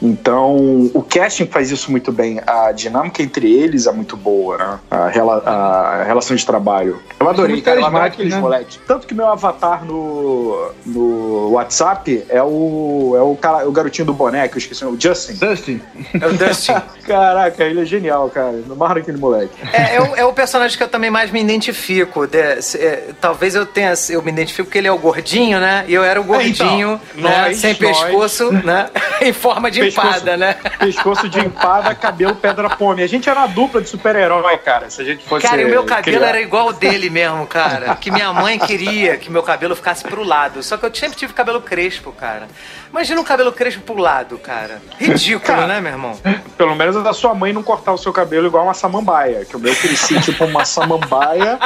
Então, 0.00 0.90
o 0.92 1.02
casting 1.02 1.46
faz 1.46 1.70
isso 1.70 1.90
muito 1.90 2.12
bem. 2.12 2.40
A 2.46 2.72
dinâmica 2.72 3.22
entre 3.22 3.52
eles 3.52 3.86
é 3.86 3.92
muito 3.92 4.16
boa, 4.16 4.58
né? 4.58 4.78
A, 4.90 5.08
rela 5.08 5.42
a 5.46 6.04
relação 6.04 6.36
de 6.36 6.44
trabalho. 6.44 7.00
Eu 7.18 7.28
adorei, 7.28 7.60
cara. 7.60 7.80
Eu 7.80 7.86
adorei 7.86 8.08
aqueles 8.08 8.34
né? 8.34 8.40
moleques. 8.40 8.80
Tanto 8.86 9.06
que 9.06 9.14
meu 9.14 9.26
avatar 9.26 9.84
no, 9.84 10.70
no 10.84 11.50
WhatsApp 11.50 12.24
é 12.28 12.42
o, 12.42 13.14
é 13.16 13.22
o, 13.22 13.36
cara, 13.36 13.66
o 13.66 13.72
garotinho 13.72 14.06
do 14.06 14.12
boneco, 14.12 14.54
eu 14.54 14.58
esqueci 14.58 14.84
o 14.84 14.96
Justin. 14.98 15.34
Dustin. 15.34 15.80
É 16.20 16.26
o 16.26 16.32
Dustin. 16.34 16.74
Caraca, 17.06 17.64
ele 17.64 17.80
é 17.80 17.84
genial, 17.84 18.28
cara. 18.28 18.52
Não 18.66 18.76
marra 18.76 18.98
aquele 18.98 19.18
moleque. 19.18 19.54
É, 19.72 19.96
é 19.96 20.00
o, 20.00 20.16
é, 20.16 20.24
o, 20.24 20.32
personagem 20.32 20.76
que 20.76 20.82
eu 20.82 20.88
também 20.88 21.10
mais 21.10 21.30
me 21.30 21.40
identifico. 21.40 22.26
De, 22.26 22.38
é, 22.38 23.10
talvez 23.20 23.54
eu 23.54 23.64
tenha. 23.64 23.94
Eu 24.10 24.22
me 24.22 24.30
identifico 24.30 24.66
porque 24.66 24.78
ele 24.78 24.88
é 24.88 24.92
o 24.92 24.98
gordinho, 24.98 25.58
né? 25.58 25.84
E 25.88 25.94
eu 25.94 26.04
era 26.04 26.20
o 26.20 26.24
gordinho, 26.24 27.00
é, 27.16 27.18
então, 27.18 27.30
né? 27.30 27.42
Nós, 27.46 27.56
sem 27.58 27.70
nós. 27.70 27.78
pescoço, 27.78 28.52
né? 28.52 28.90
em 29.22 29.32
forma 29.32 29.70
de 29.70 29.85
empada, 29.88 30.36
né? 30.36 30.54
Pescoço 30.78 31.28
de 31.28 31.40
empada, 31.40 31.94
cabelo 31.94 32.34
pedra 32.34 32.68
pome. 32.70 33.02
A 33.02 33.06
gente 33.06 33.28
era 33.28 33.40
uma 33.40 33.48
dupla 33.48 33.80
de 33.80 33.88
super-herói, 33.88 34.58
cara. 34.58 34.90
Se 34.90 35.02
a 35.02 35.04
gente 35.04 35.24
fosse. 35.24 35.46
Cara, 35.46 35.62
e 35.62 35.64
o 35.64 35.68
meu 35.68 35.84
cabelo 35.84 36.18
criar. 36.18 36.28
era 36.28 36.40
igual 36.40 36.68
o 36.68 36.72
dele 36.72 37.10
mesmo, 37.10 37.46
cara. 37.46 37.94
Que 37.96 38.10
minha 38.10 38.32
mãe 38.32 38.58
queria 38.58 39.16
que 39.16 39.30
meu 39.30 39.42
cabelo 39.42 39.74
ficasse 39.76 40.04
pro 40.04 40.22
lado. 40.22 40.62
Só 40.62 40.76
que 40.76 40.86
eu 40.86 40.94
sempre 40.94 41.16
tive 41.16 41.32
cabelo 41.32 41.60
crespo, 41.60 42.12
cara. 42.12 42.48
Imagina 42.90 43.20
um 43.20 43.24
cabelo 43.24 43.52
crespo 43.52 43.82
pro 43.82 43.96
lado, 43.96 44.38
cara. 44.38 44.80
Ridículo, 44.98 45.40
cara, 45.40 45.66
né, 45.66 45.80
meu 45.80 45.92
irmão? 45.92 46.18
Pelo 46.56 46.74
menos 46.74 46.96
a 46.96 47.00
da 47.00 47.12
sua 47.12 47.34
mãe 47.34 47.52
não 47.52 47.62
cortar 47.62 47.92
o 47.92 47.98
seu 47.98 48.12
cabelo 48.12 48.46
igual 48.46 48.64
uma 48.64 48.74
samambaia. 48.74 49.44
Que 49.44 49.56
o 49.56 49.60
meu 49.60 49.74
cresci 49.74 50.20
tipo 50.20 50.44
uma 50.44 50.64
samambaia. 50.64 51.58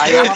Aí 0.00 0.14
ela 0.14 0.34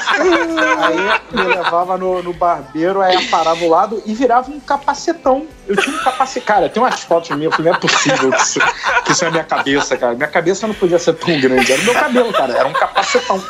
aí 0.86 1.20
me 1.32 1.42
levava 1.42 1.96
no, 1.96 2.22
no 2.22 2.32
barbeiro, 2.32 3.00
aí 3.00 3.14
ela 3.14 3.24
parava 3.30 3.64
o 3.64 3.68
lado 3.68 4.02
e 4.06 4.14
virava 4.14 4.50
um 4.50 4.60
capacetão. 4.60 5.46
Eu 5.66 5.76
tinha 5.76 5.96
um 5.96 6.04
capacete. 6.04 6.46
Cara, 6.46 6.68
tem 6.68 6.82
umas 6.82 7.00
fotos 7.00 7.36
minhas, 7.36 7.54
falei, 7.54 7.70
não 7.70 7.78
é 7.78 7.80
possível 7.80 8.30
que 8.30 8.42
isso, 8.42 8.60
que 9.04 9.12
isso 9.12 9.24
é 9.24 9.30
minha 9.30 9.44
cabeça, 9.44 9.96
cara. 9.96 10.14
Minha 10.14 10.28
cabeça 10.28 10.66
não 10.66 10.74
podia 10.74 10.98
ser 10.98 11.14
tão 11.14 11.40
grande. 11.40 11.72
Era 11.72 11.82
o 11.82 11.84
meu 11.84 11.94
cabelo, 11.94 12.32
cara. 12.32 12.52
Era 12.54 12.68
um 12.68 12.72
capacetão. 12.72 13.42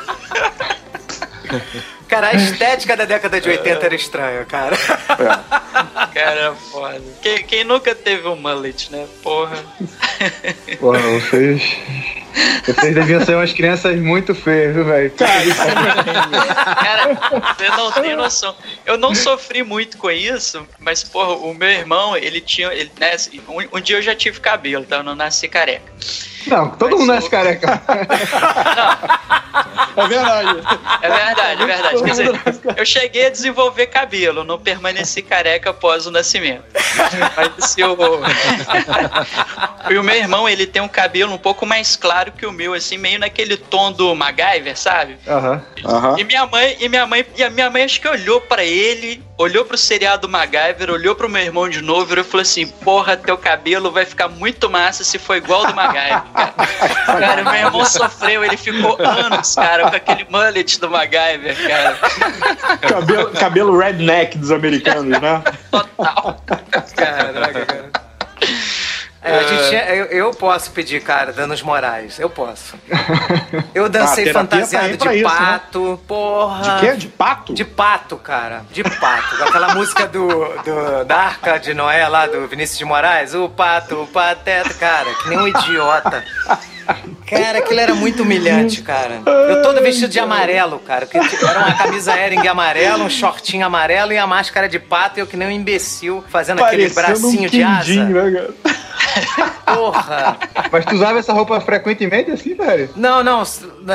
Cara, 2.14 2.28
a 2.28 2.34
estética 2.34 2.96
da 2.96 3.04
década 3.04 3.40
de 3.40 3.48
80 3.48 3.86
era 3.86 3.94
estranha, 3.96 4.44
cara. 4.44 4.76
É. 4.76 6.14
Cara, 6.14 6.54
foda. 6.70 7.02
Quem, 7.20 7.42
quem, 7.42 7.64
nunca 7.64 7.92
teve 7.92 8.28
um 8.28 8.36
mullet, 8.36 8.92
né? 8.92 9.04
Porra. 9.20 9.56
Porra, 10.78 11.00
vocês. 11.00 11.76
Vocês 12.64 12.94
deviam 12.94 13.24
ser 13.24 13.34
umas 13.34 13.52
crianças 13.52 13.98
muito 13.98 14.32
feias, 14.32 14.72
viu, 14.76 14.84
velho? 14.84 15.10
Cara, 15.10 15.40
você 17.56 17.68
não 17.70 17.90
tem 17.90 18.14
noção. 18.14 18.54
Eu 18.86 18.96
não 18.96 19.12
sofri 19.12 19.64
muito 19.64 19.98
com 19.98 20.08
isso, 20.08 20.64
mas, 20.78 21.02
porra, 21.02 21.32
o 21.34 21.52
meu 21.52 21.68
irmão, 21.68 22.16
ele 22.16 22.40
tinha. 22.40 22.72
Ele, 22.72 22.92
né, 22.96 23.16
um, 23.48 23.76
um 23.76 23.80
dia 23.80 23.96
eu 23.96 24.02
já 24.02 24.14
tive 24.14 24.38
cabelo, 24.38 24.84
tá? 24.84 24.98
Eu 24.98 25.02
não 25.02 25.16
nasci 25.16 25.48
careca. 25.48 25.92
Não, 26.46 26.70
todo 26.70 26.90
Mas 26.90 27.00
mundo 27.00 27.12
nasce 27.14 27.30
careca. 27.30 27.82
Não. 28.76 30.04
É 30.04 30.08
verdade. 30.08 30.62
É 31.02 31.08
verdade, 31.08 31.62
é 31.62 31.66
verdade. 31.66 32.03
Quer 32.04 32.10
dizer, 32.10 32.40
eu 32.76 32.86
cheguei 32.86 33.26
a 33.26 33.30
desenvolver 33.30 33.86
cabelo, 33.86 34.44
não 34.44 34.58
permaneci 34.58 35.22
careca 35.22 35.70
após 35.70 36.06
o 36.06 36.10
nascimento. 36.10 36.64
Mas 37.36 37.70
se 37.70 37.80
eu... 37.80 37.96
e 39.90 39.98
o 39.98 40.02
meu 40.02 40.14
irmão, 40.14 40.48
ele 40.48 40.66
tem 40.66 40.82
um 40.82 40.88
cabelo 40.88 41.32
um 41.32 41.38
pouco 41.38 41.66
mais 41.66 41.96
claro 41.96 42.32
que 42.32 42.46
o 42.46 42.52
meu, 42.52 42.74
assim, 42.74 42.98
meio 42.98 43.18
naquele 43.18 43.56
tom 43.56 43.92
do 43.92 44.14
MacGyver, 44.14 44.76
sabe? 44.76 45.16
Aham. 45.26 45.62
Uhum. 45.84 46.18
E 46.18 46.24
minha 46.24 46.46
mãe, 46.46 46.76
e 46.80 46.88
minha 46.88 47.06
mãe, 47.06 47.26
e 47.36 47.42
a 47.42 47.50
minha 47.50 47.70
mãe 47.70 47.84
acho 47.84 48.00
que 48.00 48.08
olhou 48.08 48.40
para 48.40 48.64
ele 48.64 49.22
olhou 49.36 49.64
pro 49.64 49.76
seriado 49.76 50.28
MacGyver, 50.28 50.90
olhou 50.90 51.14
pro 51.14 51.28
meu 51.28 51.42
irmão 51.42 51.68
de 51.68 51.80
novo 51.80 52.18
e 52.18 52.24
falou 52.24 52.42
assim: 52.42 52.66
Porra, 52.66 53.16
teu 53.16 53.36
cabelo 53.36 53.90
vai 53.90 54.04
ficar 54.04 54.28
muito 54.28 54.70
massa 54.70 55.04
se 55.04 55.18
for 55.18 55.36
igual 55.36 55.66
do 55.66 55.74
MacGyver, 55.74 56.22
cara. 56.32 56.54
cara, 57.06 57.44
meu 57.44 57.54
irmão 57.54 57.84
sofreu, 57.84 58.44
ele 58.44 58.56
ficou 58.56 58.96
anos, 59.00 59.54
cara, 59.54 59.90
com 59.90 59.96
aquele 59.96 60.26
mullet 60.30 60.80
do 60.80 60.90
MacGyver, 60.90 61.56
cara. 61.68 61.98
Cabelo, 62.78 63.30
cabelo 63.32 63.78
redneck 63.78 64.38
dos 64.38 64.50
americanos, 64.50 65.20
né? 65.20 65.42
Total. 65.70 66.42
Caraca, 66.96 67.66
cara. 67.66 68.03
É, 69.24 69.48
gente, 69.48 69.74
eu, 69.74 70.04
eu, 70.06 70.30
posso 70.32 70.70
pedir, 70.70 71.00
cara, 71.02 71.32
danos 71.32 71.62
morais. 71.62 72.18
Eu 72.20 72.28
posso. 72.28 72.74
Eu 73.74 73.88
dancei 73.88 74.28
ah, 74.28 74.32
fantasiado 74.34 74.98
tá 74.98 75.10
de 75.10 75.18
isso, 75.18 75.28
né? 75.28 75.36
pato. 75.36 75.92
Né? 75.92 75.98
Porra. 76.06 76.62
De 76.62 76.80
quê? 76.80 76.96
De 76.96 77.08
pato? 77.08 77.54
De 77.54 77.64
pato, 77.64 78.16
cara. 78.18 78.64
De 78.70 78.84
pato. 78.84 79.42
Aquela 79.42 79.74
música 79.74 80.06
do, 80.06 80.28
do, 80.28 81.04
da 81.06 81.16
Arca 81.16 81.58
de 81.58 81.72
Noé 81.72 82.06
lá, 82.06 82.26
do 82.26 82.46
Vinícius 82.46 82.78
de 82.78 82.84
Moraes. 82.84 83.34
O 83.34 83.48
pato, 83.48 84.02
o 84.02 84.06
pateta. 84.06 84.74
Cara, 84.74 85.12
que 85.14 85.28
nem 85.30 85.38
um 85.38 85.48
idiota. 85.48 86.22
Cara, 87.26 87.58
aquilo 87.58 87.80
era 87.80 87.94
muito 87.94 88.22
humilhante, 88.22 88.82
cara. 88.82 89.22
Eu 89.26 89.62
todo 89.62 89.80
vestido 89.80 90.08
de 90.08 90.18
amarelo, 90.18 90.78
cara. 90.78 91.06
Que 91.06 91.16
era 91.16 91.58
uma 91.58 91.74
camisa 91.74 92.18
Ering 92.18 92.46
amarela, 92.46 93.04
um 93.04 93.10
shortinho 93.10 93.66
amarelo 93.66 94.12
e 94.12 94.18
a 94.18 94.26
máscara 94.26 94.68
de 94.68 94.78
pato. 94.78 95.18
E 95.18 95.20
eu 95.20 95.26
que 95.26 95.36
nem 95.36 95.48
um 95.48 95.50
imbecil 95.50 96.24
fazendo 96.28 96.58
Parecendo 96.58 96.84
aquele 96.84 96.94
bracinho 96.94 97.48
um 97.48 97.50
de 97.50 97.62
asa. 97.62 98.04
Né, 98.04 98.30
cara? 98.30 98.54
Porra! 99.64 100.36
Mas 100.70 100.84
tu 100.84 100.94
usava 100.94 101.18
essa 101.18 101.32
roupa 101.32 101.60
frequentemente 101.60 102.30
assim, 102.30 102.54
velho? 102.54 102.90
Não, 102.96 103.22
não. 103.22 103.42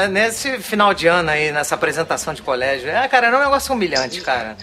Nesse 0.10 0.60
final 0.60 0.94
de 0.94 1.08
ano 1.08 1.30
aí, 1.30 1.52
nessa 1.52 1.76
apresentação 1.76 2.34
de 2.34 2.42
colégio. 2.42 2.90
É, 2.90 3.08
cara, 3.08 3.28
era 3.28 3.38
um 3.38 3.42
negócio 3.42 3.74
humilhante, 3.74 4.22
cara. 4.22 4.58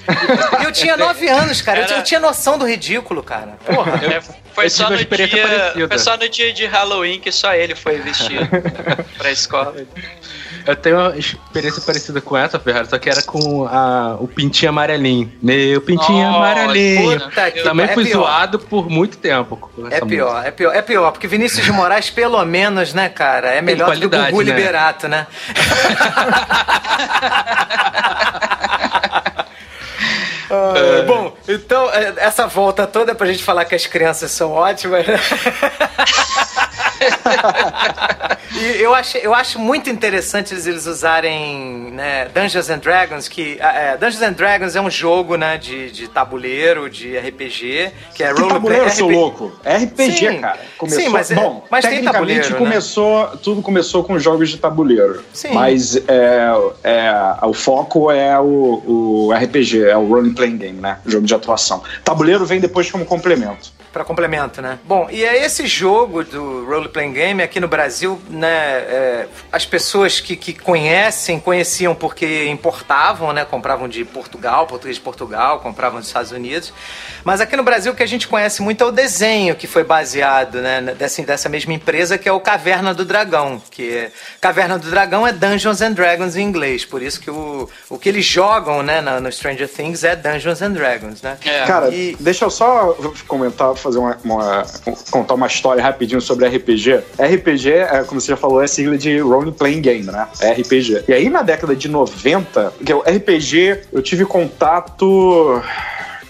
Eu 0.65 0.73
tinha 0.73 0.97
nove 0.97 1.29
anos, 1.29 1.61
cara. 1.61 1.87
Eu, 1.89 2.03
tinha 2.03 2.21
noção 2.21 2.59
do 2.59 2.67
ridículo, 2.67 3.23
cara. 3.23 3.57
Porra. 3.65 4.01
É, 4.07 4.21
foi, 4.55 4.71
só 4.71 4.89
no 4.89 4.97
dia, 4.97 5.89
foi 5.89 5.99
só 5.99 6.17
no 6.17 6.29
dia 6.29 6.53
de 6.53 6.67
Halloween 6.67 7.21
que 7.21 7.31
só 7.31 7.55
ele 7.55 7.75
foi 7.75 7.99
vestido 7.99 8.16
pra 9.19 9.31
escola. 9.31 9.75
Eu 10.67 10.75
tenho 10.75 10.97
uma 10.97 11.17
experiência 11.17 11.81
parecida 11.83 12.21
com 12.21 12.37
essa, 12.37 12.59
Ferrari, 12.59 12.89
só 12.89 12.99
que 12.99 13.09
era 13.09 13.23
com 13.23 13.67
a, 13.67 14.17
o 14.19 14.27
pintinho 14.27 14.71
amarelinho. 14.71 15.33
Meu 15.41 15.81
pintinho 15.81 16.27
oh, 16.27 16.37
amarelinho. 16.37 17.21
Também 17.63 17.87
é 17.87 17.95
fui 17.95 18.05
pior. 18.05 18.23
zoado 18.23 18.59
por 18.59 18.91
muito 18.91 19.17
tempo. 19.19 19.71
É 19.91 20.01
pior, 20.01 20.33
música. 20.33 20.49
é 20.49 20.51
pior, 20.51 20.75
é 20.75 20.83
pior, 20.83 21.13
porque 21.13 21.29
Vinícius 21.29 21.65
de 21.65 21.73
Moraes, 21.73 22.11
pelo 22.11 22.45
menos, 22.45 22.93
né, 22.93 23.09
cara, 23.09 23.51
é 23.51 23.63
melhor 23.63 23.97
do 23.97 24.11
que 24.11 24.17
o 24.17 24.25
Gugu 24.25 24.43
né? 24.43 24.53
Liberato, 24.53 25.07
né? 25.09 25.27
Uh, 30.49 31.05
bom, 31.07 31.37
então, 31.49 31.91
é, 31.91 32.15
essa 32.19 32.47
volta 32.47 32.87
toda 32.87 33.13
é 33.13 33.15
pra 33.15 33.27
gente 33.27 33.43
falar 33.43 33.65
que 33.65 33.75
as 33.75 33.87
crianças 33.87 34.31
são 34.31 34.53
ótimas, 34.53 35.05
né? 35.07 35.21
e 38.57 38.83
eu 38.83 38.95
acho, 38.95 39.19
eu 39.19 39.35
acho 39.35 39.59
muito 39.59 39.91
interessante 39.91 40.55
eles, 40.55 40.67
eles 40.67 40.87
usarem 40.87 41.91
né, 41.93 42.29
Dungeons 42.35 42.71
and 42.71 42.79
Dragons, 42.79 43.29
que 43.29 43.59
é, 43.61 43.97
Dungeons 43.97 44.23
and 44.23 44.33
Dragons 44.33 44.77
é 44.77 44.81
um 44.81 44.91
jogo 44.91 45.37
né, 45.37 45.59
de, 45.59 45.91
de 45.91 46.09
tabuleiro, 46.09 46.89
de 46.89 47.17
RPG, 47.19 47.93
que 48.15 48.23
é 48.23 48.31
role 48.31 48.49
tabuleiro, 48.49 48.91
seu 48.91 49.09
louco? 49.09 49.53
É 49.65 49.77
RPG, 49.77 50.13
Sim. 50.13 50.41
cara. 50.41 50.59
Começou, 50.79 51.03
Sim, 51.03 51.09
mas, 51.09 51.31
é- 51.31 51.35
bom, 51.35 51.65
mas 51.71 51.85
tecnicamente 51.85 52.53
né? 52.53 52.59
começou, 52.59 53.29
tudo 53.39 53.63
começou 53.63 54.05
com 54.05 54.19
jogos 54.19 54.51
de 54.51 54.59
tabuleiro. 54.59 55.23
Sim. 55.33 55.53
Mas 55.53 55.97
é, 55.97 56.51
é, 56.85 57.13
o 57.43 57.53
foco 57.53 58.11
é 58.11 58.39
o, 58.39 58.83
o 59.27 59.33
RPG, 59.33 59.85
é 59.85 59.97
o 59.97 60.07
role 60.07 60.33
playing 60.33 60.59
game, 60.59 60.81
né? 60.81 60.99
O 61.05 61.11
jogo 61.11 61.27
de 61.27 61.35
atuação. 61.35 61.83
Tabuleiro 62.05 62.45
vem 62.45 62.61
depois 62.61 62.91
como 62.91 63.05
complemento 63.05 63.76
para 63.97 64.05
complemento, 64.05 64.61
né? 64.61 64.79
Bom, 64.85 65.09
e 65.11 65.25
é 65.25 65.43
esse 65.43 65.67
jogo 65.67 66.23
do 66.23 66.67
role 66.67 66.87
playing 66.87 67.15
game 67.15 67.43
aqui 67.43 67.59
no 67.59 67.67
Brasil, 67.67 68.21
né? 68.29 68.49
É, 68.51 69.27
as 69.51 69.65
pessoas 69.65 70.21
que, 70.21 70.37
que 70.37 70.53
conhecem 70.53 71.41
conheciam 71.41 71.95
porque 71.95 72.47
importavam, 72.47 73.33
né? 73.33 73.47
Compravam 73.47 73.89
de 73.89 74.05
Portugal, 74.05 74.67
português 74.67 74.97
de 74.97 75.03
Portugal, 75.03 75.61
compravam 75.61 75.99
dos 75.99 76.09
Estados 76.09 76.31
Unidos. 76.31 76.75
Mas 77.25 77.41
aqui 77.41 77.57
no 77.57 77.63
Brasil 77.63 77.91
o 77.91 77.97
que 77.97 78.03
a 78.03 78.07
gente 78.07 78.29
conhece 78.29 78.61
muito 78.61 78.85
é 78.85 78.87
o 78.87 78.91
desenho 78.91 79.57
que 79.57 79.67
foi 79.67 79.83
baseado, 79.83 80.61
né? 80.61 80.83
Dessa, 80.99 81.23
dessa 81.23 81.49
mesma 81.49 81.73
empresa 81.73 82.19
que 82.19 82.29
é 82.29 82.33
o 82.33 82.39
Caverna 82.39 82.93
do 82.93 83.03
Dragão, 83.03 83.63
que 83.71 83.97
é, 83.97 84.13
Caverna 84.43 84.79
do 84.79 84.91
Dragão 84.91 85.27
é 85.27 85.33
Dungeons 85.33 85.81
and 85.81 85.93
Dragons 85.93 86.37
em 86.37 86.43
inglês, 86.43 86.85
por 86.85 87.01
isso 87.01 87.19
que 87.19 87.31
o, 87.31 87.67
o 87.89 87.99
que 87.99 88.11
eles 88.11 88.27
jogam, 88.27 88.83
né? 88.83 89.01
No, 89.01 89.23
no 89.23 89.33
Stranger 89.33 89.67
Things 89.67 90.05
é 90.05 90.15
Dungeons 90.15 90.61
and 90.61 90.73
Dragons, 90.73 91.23
né? 91.23 91.39
É. 91.47 91.65
Cara, 91.65 91.89
e... 91.89 92.15
deixa 92.21 92.45
eu 92.45 92.51
só 92.51 92.95
comentar 93.27 93.75
fazer 93.87 93.99
uma, 93.99 94.19
uma, 94.25 94.67
contar 95.11 95.35
uma 95.35 95.47
história 95.47 95.83
rapidinho 95.83 96.21
sobre 96.21 96.47
RPG. 96.49 97.03
RPG, 97.19 97.71
é, 97.71 98.05
como 98.05 98.21
você 98.21 98.29
já 98.29 98.37
falou, 98.37 98.63
é 98.63 98.67
sigla 98.67 98.99
de 98.99 99.19
Role 99.19 99.53
Playing 99.53 99.81
Game, 99.81 100.07
né? 100.07 100.27
É 100.41 100.53
RPG. 100.53 101.05
E 101.09 101.13
aí 101.13 101.29
na 101.29 101.43
década 101.43 101.75
de 101.75 101.89
90, 101.89 102.73
que 102.85 102.93
o 102.93 103.01
RPG, 103.01 103.81
eu 103.93 104.03
tive 104.03 104.25
contato 104.25 105.63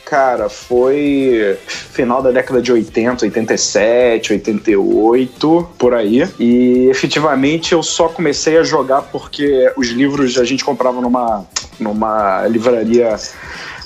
Cara, 0.06 0.48
foi 0.48 1.58
final 1.66 2.22
da 2.22 2.30
década 2.30 2.62
de 2.62 2.70
80, 2.70 3.24
87, 3.24 4.34
88, 4.34 5.68
por 5.76 5.94
aí. 5.94 6.22
E 6.38 6.86
efetivamente 6.88 7.72
eu 7.72 7.82
só 7.82 8.06
comecei 8.08 8.56
a 8.56 8.62
jogar 8.62 9.02
porque 9.02 9.72
os 9.76 9.88
livros 9.88 10.38
a 10.38 10.44
gente 10.44 10.64
comprava 10.64 11.00
numa, 11.00 11.44
numa 11.80 12.46
livraria 12.46 13.16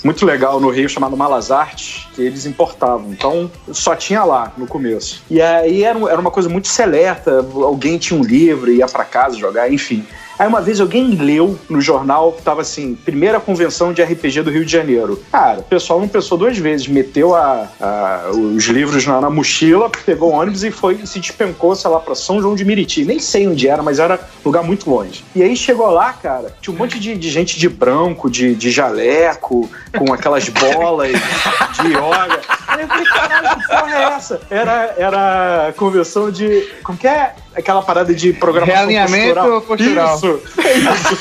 muito 0.03 0.25
legal 0.25 0.61
no 0.61 0.71
Rio 0.71 0.89
chamado 0.89 1.17
Malas 1.17 1.51
Artes, 1.51 2.07
que 2.15 2.23
eles 2.23 2.47
importavam. 2.47 3.13
Então, 3.13 3.51
só 3.73 3.95
tinha 3.95 4.25
lá 4.25 4.53
no 4.57 4.67
começo. 4.67 5.23
E 5.31 5.41
aí 5.41 5.85
era, 5.85 5.99
era 6.11 6.21
uma 6.21 6.31
coisa 6.31 6.49
muito 6.49 6.69
seleta, 6.69 7.47
alguém 7.55 7.99
tinha 7.99 8.19
um 8.19 8.23
livro, 8.23 8.71
ia 8.71 8.87
para 8.87 9.05
casa 9.05 9.37
jogar, 9.37 9.73
enfim. 9.73 10.05
Aí 10.41 10.49
uma 10.49 10.63
vez 10.63 10.81
alguém 10.81 11.11
leu 11.17 11.59
no 11.69 11.83
jornal 11.83 12.33
que 12.33 12.41
tava 12.41 12.63
assim, 12.63 12.95
primeira 12.95 13.39
convenção 13.39 13.93
de 13.93 14.03
RPG 14.03 14.41
do 14.41 14.51
Rio 14.51 14.65
de 14.65 14.73
Janeiro. 14.73 15.23
Cara, 15.31 15.61
o 15.61 15.65
pessoal 15.65 16.01
não 16.01 16.09
pensou 16.09 16.39
duas 16.39 16.57
vezes, 16.57 16.89
meteu 16.89 17.35
a, 17.35 17.69
a 17.79 18.31
os 18.33 18.65
livros 18.65 19.05
na, 19.05 19.21
na, 19.21 19.29
mochila, 19.29 19.91
pegou 20.07 20.33
o 20.33 20.35
ônibus 20.35 20.65
e 20.65 20.71
foi 20.71 21.05
se 21.05 21.21
despencou, 21.21 21.77
sei 21.77 21.91
lá, 21.91 22.01
pra 22.01 22.15
São 22.15 22.41
João 22.41 22.55
de 22.55 22.65
Miriti. 22.65 23.05
Nem 23.05 23.19
sei 23.19 23.47
onde 23.47 23.69
era, 23.69 23.83
mas 23.83 23.99
era 23.99 24.19
lugar 24.43 24.63
muito 24.63 24.89
longe. 24.89 25.23
E 25.37 25.43
aí 25.43 25.55
chegou 25.55 25.91
lá, 25.91 26.11
cara, 26.15 26.57
tinha 26.59 26.75
um 26.75 26.79
monte 26.79 26.99
de, 26.99 27.19
de 27.19 27.29
gente 27.29 27.59
de 27.59 27.69
branco, 27.69 28.31
de, 28.31 28.55
de 28.55 28.71
jaleco, 28.71 29.71
com 29.99 30.11
aquelas 30.11 30.49
bolas 30.49 31.13
de 31.13 31.89
yoga. 31.89 32.41
Aí 32.67 32.81
eu 32.81 32.89
falei, 32.89 33.05
caralho, 33.05 33.61
que 33.61 33.67
porra 33.67 33.95
é 33.95 34.03
essa? 34.15 34.41
Era, 34.49 34.95
era 34.97 35.75
convenção 35.77 36.31
de. 36.31 36.67
Como 36.83 36.97
que 36.97 37.07
é? 37.07 37.35
Aquela 37.55 37.83
parada 37.83 38.15
de 38.15 38.33
programação 38.33 38.77
Realinhamento 38.77 39.35
postural. 39.35 39.61
postural. 39.61 40.17
Isso. 40.17 40.30
Isso. 40.37 41.19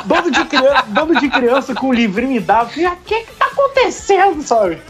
dono, 0.06 0.30
de 0.30 0.44
criança, 0.44 0.84
dono 0.88 1.20
de 1.20 1.28
criança 1.28 1.74
com 1.74 1.88
um 1.88 1.92
livrinho 1.92 2.36
e 2.36 2.40
dava. 2.40 2.70
O 2.70 2.72
que 2.72 3.20
que 3.20 3.32
tá 3.32 3.46
acontecendo, 3.46 4.42
sabe? 4.42 4.80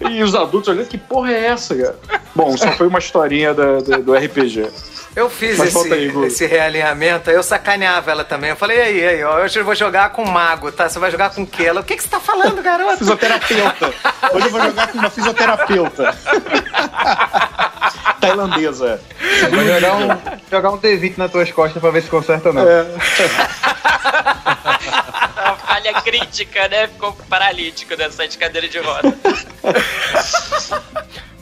E, 0.00 0.16
e, 0.16 0.22
os 0.22 0.34
adultos 0.34 0.68
olhando, 0.68 0.88
que 0.88 0.98
porra 0.98 1.32
é 1.32 1.46
essa, 1.46 1.74
cara? 1.74 1.96
Bom, 2.34 2.56
só 2.56 2.72
foi 2.72 2.86
uma 2.86 2.98
historinha 2.98 3.52
do, 3.54 3.82
do, 3.82 4.02
do 4.02 4.14
RPG. 4.14 4.68
Eu 5.14 5.28
fiz 5.28 5.58
esse, 5.58 5.92
aí, 5.92 6.10
esse 6.24 6.46
realinhamento, 6.46 7.28
aí 7.28 7.36
eu 7.36 7.42
sacaneava 7.42 8.10
ela 8.10 8.24
também. 8.24 8.48
Eu 8.48 8.56
falei, 8.56 8.80
aí, 8.80 9.06
aí, 9.06 9.24
ó, 9.24 9.42
hoje 9.42 9.58
eu 9.58 9.64
vou 9.64 9.74
jogar 9.74 10.08
com 10.10 10.24
mago, 10.24 10.72
tá? 10.72 10.88
Você 10.88 10.98
vai 10.98 11.10
jogar 11.10 11.28
com 11.30 11.42
o 11.42 11.46
quê? 11.46 11.64
Ela, 11.64 11.82
o 11.82 11.84
que, 11.84 11.96
que 11.96 12.02
você 12.02 12.08
tá 12.08 12.18
falando, 12.18 12.62
garoto? 12.62 12.96
Fisioterapeuta. 12.96 13.92
Hoje 14.32 14.46
eu 14.46 14.50
vou 14.50 14.62
jogar 14.62 14.90
com 14.90 14.98
uma 14.98 15.10
fisioterapeuta. 15.10 16.16
Tailandesa. 18.22 19.00
Vou 19.50 19.64
jogar 19.64 19.96
um, 19.96 20.08
jogar 20.50 20.70
um 20.70 20.78
D20 20.78 21.18
nas 21.18 21.30
tuas 21.30 21.50
costas 21.50 21.80
pra 21.80 21.90
ver 21.90 22.02
se 22.02 22.08
conserta 22.08 22.48
ou 22.48 22.54
não. 22.54 22.68
É. 22.68 22.86
falha 25.82 26.00
crítica, 26.02 26.68
né? 26.68 26.86
Ficou 26.86 27.12
paralítico 27.28 27.96
nessa 27.96 28.28
de 28.28 28.38
cadeira 28.38 28.68
de 28.68 28.78
roda. 28.78 29.12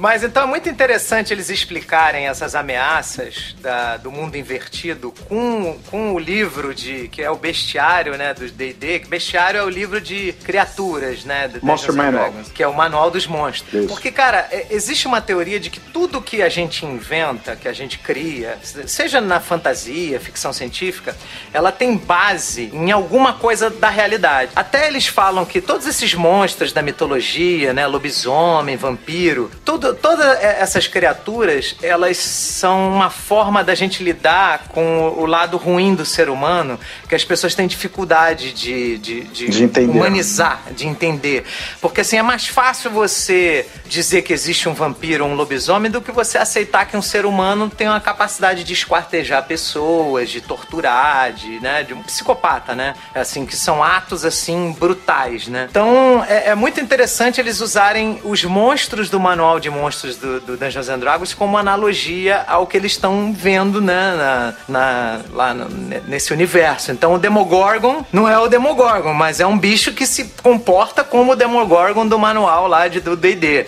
Mas 0.01 0.24
então 0.24 0.44
é 0.44 0.46
muito 0.46 0.66
interessante 0.66 1.30
eles 1.30 1.51
explicarem 1.51 2.26
essas 2.26 2.55
ameaças 2.55 3.55
da, 3.61 3.98
do 3.98 4.11
mundo 4.11 4.34
invertido 4.34 5.12
com, 5.28 5.78
com 5.90 6.14
o 6.14 6.18
livro 6.18 6.74
de 6.74 7.07
que 7.09 7.20
é 7.20 7.30
o 7.30 7.36
bestiário, 7.36 8.16
né, 8.16 8.32
do 8.32 8.48
D&D. 8.51 9.01
Bestiário 9.01 9.59
é 9.59 9.62
o 9.62 9.68
livro 9.68 10.01
de 10.01 10.32
criaturas, 10.42 11.26
né, 11.26 11.48
do 11.48 11.64
Monster 11.64 11.92
Manual, 11.92 12.32
que 12.55 12.62
é 12.62 12.66
o 12.66 12.72
manual 12.72 13.11
dos 13.11 13.26
monstros. 13.26 13.74
Isso. 13.74 13.88
Porque 13.88 14.11
cara, 14.11 14.48
é, 14.51 14.68
existe 14.70 15.07
uma 15.07 15.20
teoria 15.20 15.61
de 15.61 15.68
que 15.68 15.78
tudo 15.78 16.22
que 16.22 16.40
a 16.40 16.48
gente 16.48 16.86
inventa, 16.86 17.55
que 17.55 17.68
a 17.68 17.72
gente 17.74 17.98
cria, 17.98 18.59
seja 18.86 19.20
na 19.20 19.38
fantasia, 19.38 20.18
ficção 20.18 20.51
científica, 20.51 21.14
ela 21.53 21.70
tem 21.70 21.94
base 21.94 22.70
em 22.72 22.90
alguma 22.90 23.34
coisa 23.34 23.68
da 23.68 23.90
realidade. 23.90 24.53
Até 24.57 24.86
eles 24.86 25.07
falam 25.07 25.44
que 25.44 25.61
todos 25.61 25.86
esses 25.86 26.14
monstros 26.14 26.72
da 26.72 26.80
mitologia, 26.80 27.74
né, 27.74 27.86
lobisomem, 27.86 28.78
vampiro, 28.78 29.51
tudo 29.62 29.89
todas 29.95 30.26
essas 30.41 30.86
criaturas, 30.86 31.76
elas 31.82 32.16
são 32.16 32.93
uma 32.93 33.11
forma 33.11 33.62
da 33.62 33.74
gente 33.74 34.03
lidar 34.03 34.68
com 34.68 35.14
o 35.16 35.26
lado 35.26 35.57
ruim 35.57 35.95
do 35.95 36.05
ser 36.05 36.28
humano, 36.28 36.78
que 37.09 37.14
as 37.14 37.24
pessoas 37.24 37.55
têm 37.55 37.66
dificuldade 37.66 38.53
de, 38.53 38.99
de, 38.99 39.20
de, 39.24 39.49
de 39.49 39.80
humanizar, 39.84 40.62
de 40.72 40.86
entender. 40.86 41.45
Porque 41.80 42.01
assim, 42.01 42.16
é 42.16 42.22
mais 42.22 42.47
fácil 42.47 42.91
você 42.91 43.66
dizer 43.86 44.22
que 44.22 44.32
existe 44.32 44.68
um 44.68 44.74
vampiro 44.74 45.24
ou 45.24 45.30
um 45.30 45.34
lobisomem 45.34 45.91
do 45.91 46.01
que 46.01 46.12
você 46.12 46.38
aceitar 46.38 46.86
que 46.86 46.97
um 46.97 47.03
ser 47.03 47.26
humano 47.26 47.68
tem 47.68 47.88
uma 47.88 48.01
capacidade 48.01 48.64
de 48.64 48.72
esquartejar 48.72 49.45
pessoas, 49.45 50.30
de 50.30 50.41
torturar, 50.41 51.32
de, 51.32 51.61
né, 51.61 51.82
de 51.82 51.95
um 51.95 52.03
psicopata, 52.03 52.74
né? 52.74 52.95
Assim, 53.14 53.47
que 53.47 53.57
são 53.57 53.82
atos 53.82 54.24
assim 54.24 54.74
brutais, 54.78 55.49
né? 55.49 55.66
Então 55.70 56.24
é, 56.28 56.49
é 56.49 56.55
muito 56.55 56.80
interessante 56.80 57.41
eles 57.41 57.61
usarem 57.61 58.20
os 58.24 58.45
monstros 58.45 59.11
do 59.11 59.18
manual 59.18 59.59
de 59.59 59.70
monstros 59.81 60.16
do, 60.16 60.41
do 60.41 60.57
Dungeons 60.57 60.89
and 60.89 60.99
Dragons 60.99 61.35
como 61.35 61.57
analogia 61.57 62.45
ao 62.47 62.66
que 62.66 62.76
eles 62.76 62.93
estão 62.93 63.33
vendo 63.33 63.81
né, 63.81 64.14
na, 64.16 64.55
na, 64.68 65.20
lá 65.33 65.55
no, 65.55 65.68
nesse 66.07 66.33
universo. 66.33 66.93
Então 66.93 67.14
o 67.14 67.18
Demogorgon 67.18 68.05
não 68.12 68.28
é 68.28 68.39
o 68.39 68.49
Demogorgon, 68.49 69.14
mas 69.14 69.41
é 69.41 69.47
um 69.47 69.59
bicho 69.59 69.93
que 69.93 70.07
se 70.07 70.24
comporta 70.43 71.03
como 71.03 71.33
o 71.33 71.37
Demogorgon 71.37 72.07
do 72.07 72.18
manual 72.18 72.66
lá 72.66 72.89
de, 72.89 73.01
do 73.01 73.16
D&D. 73.16 73.66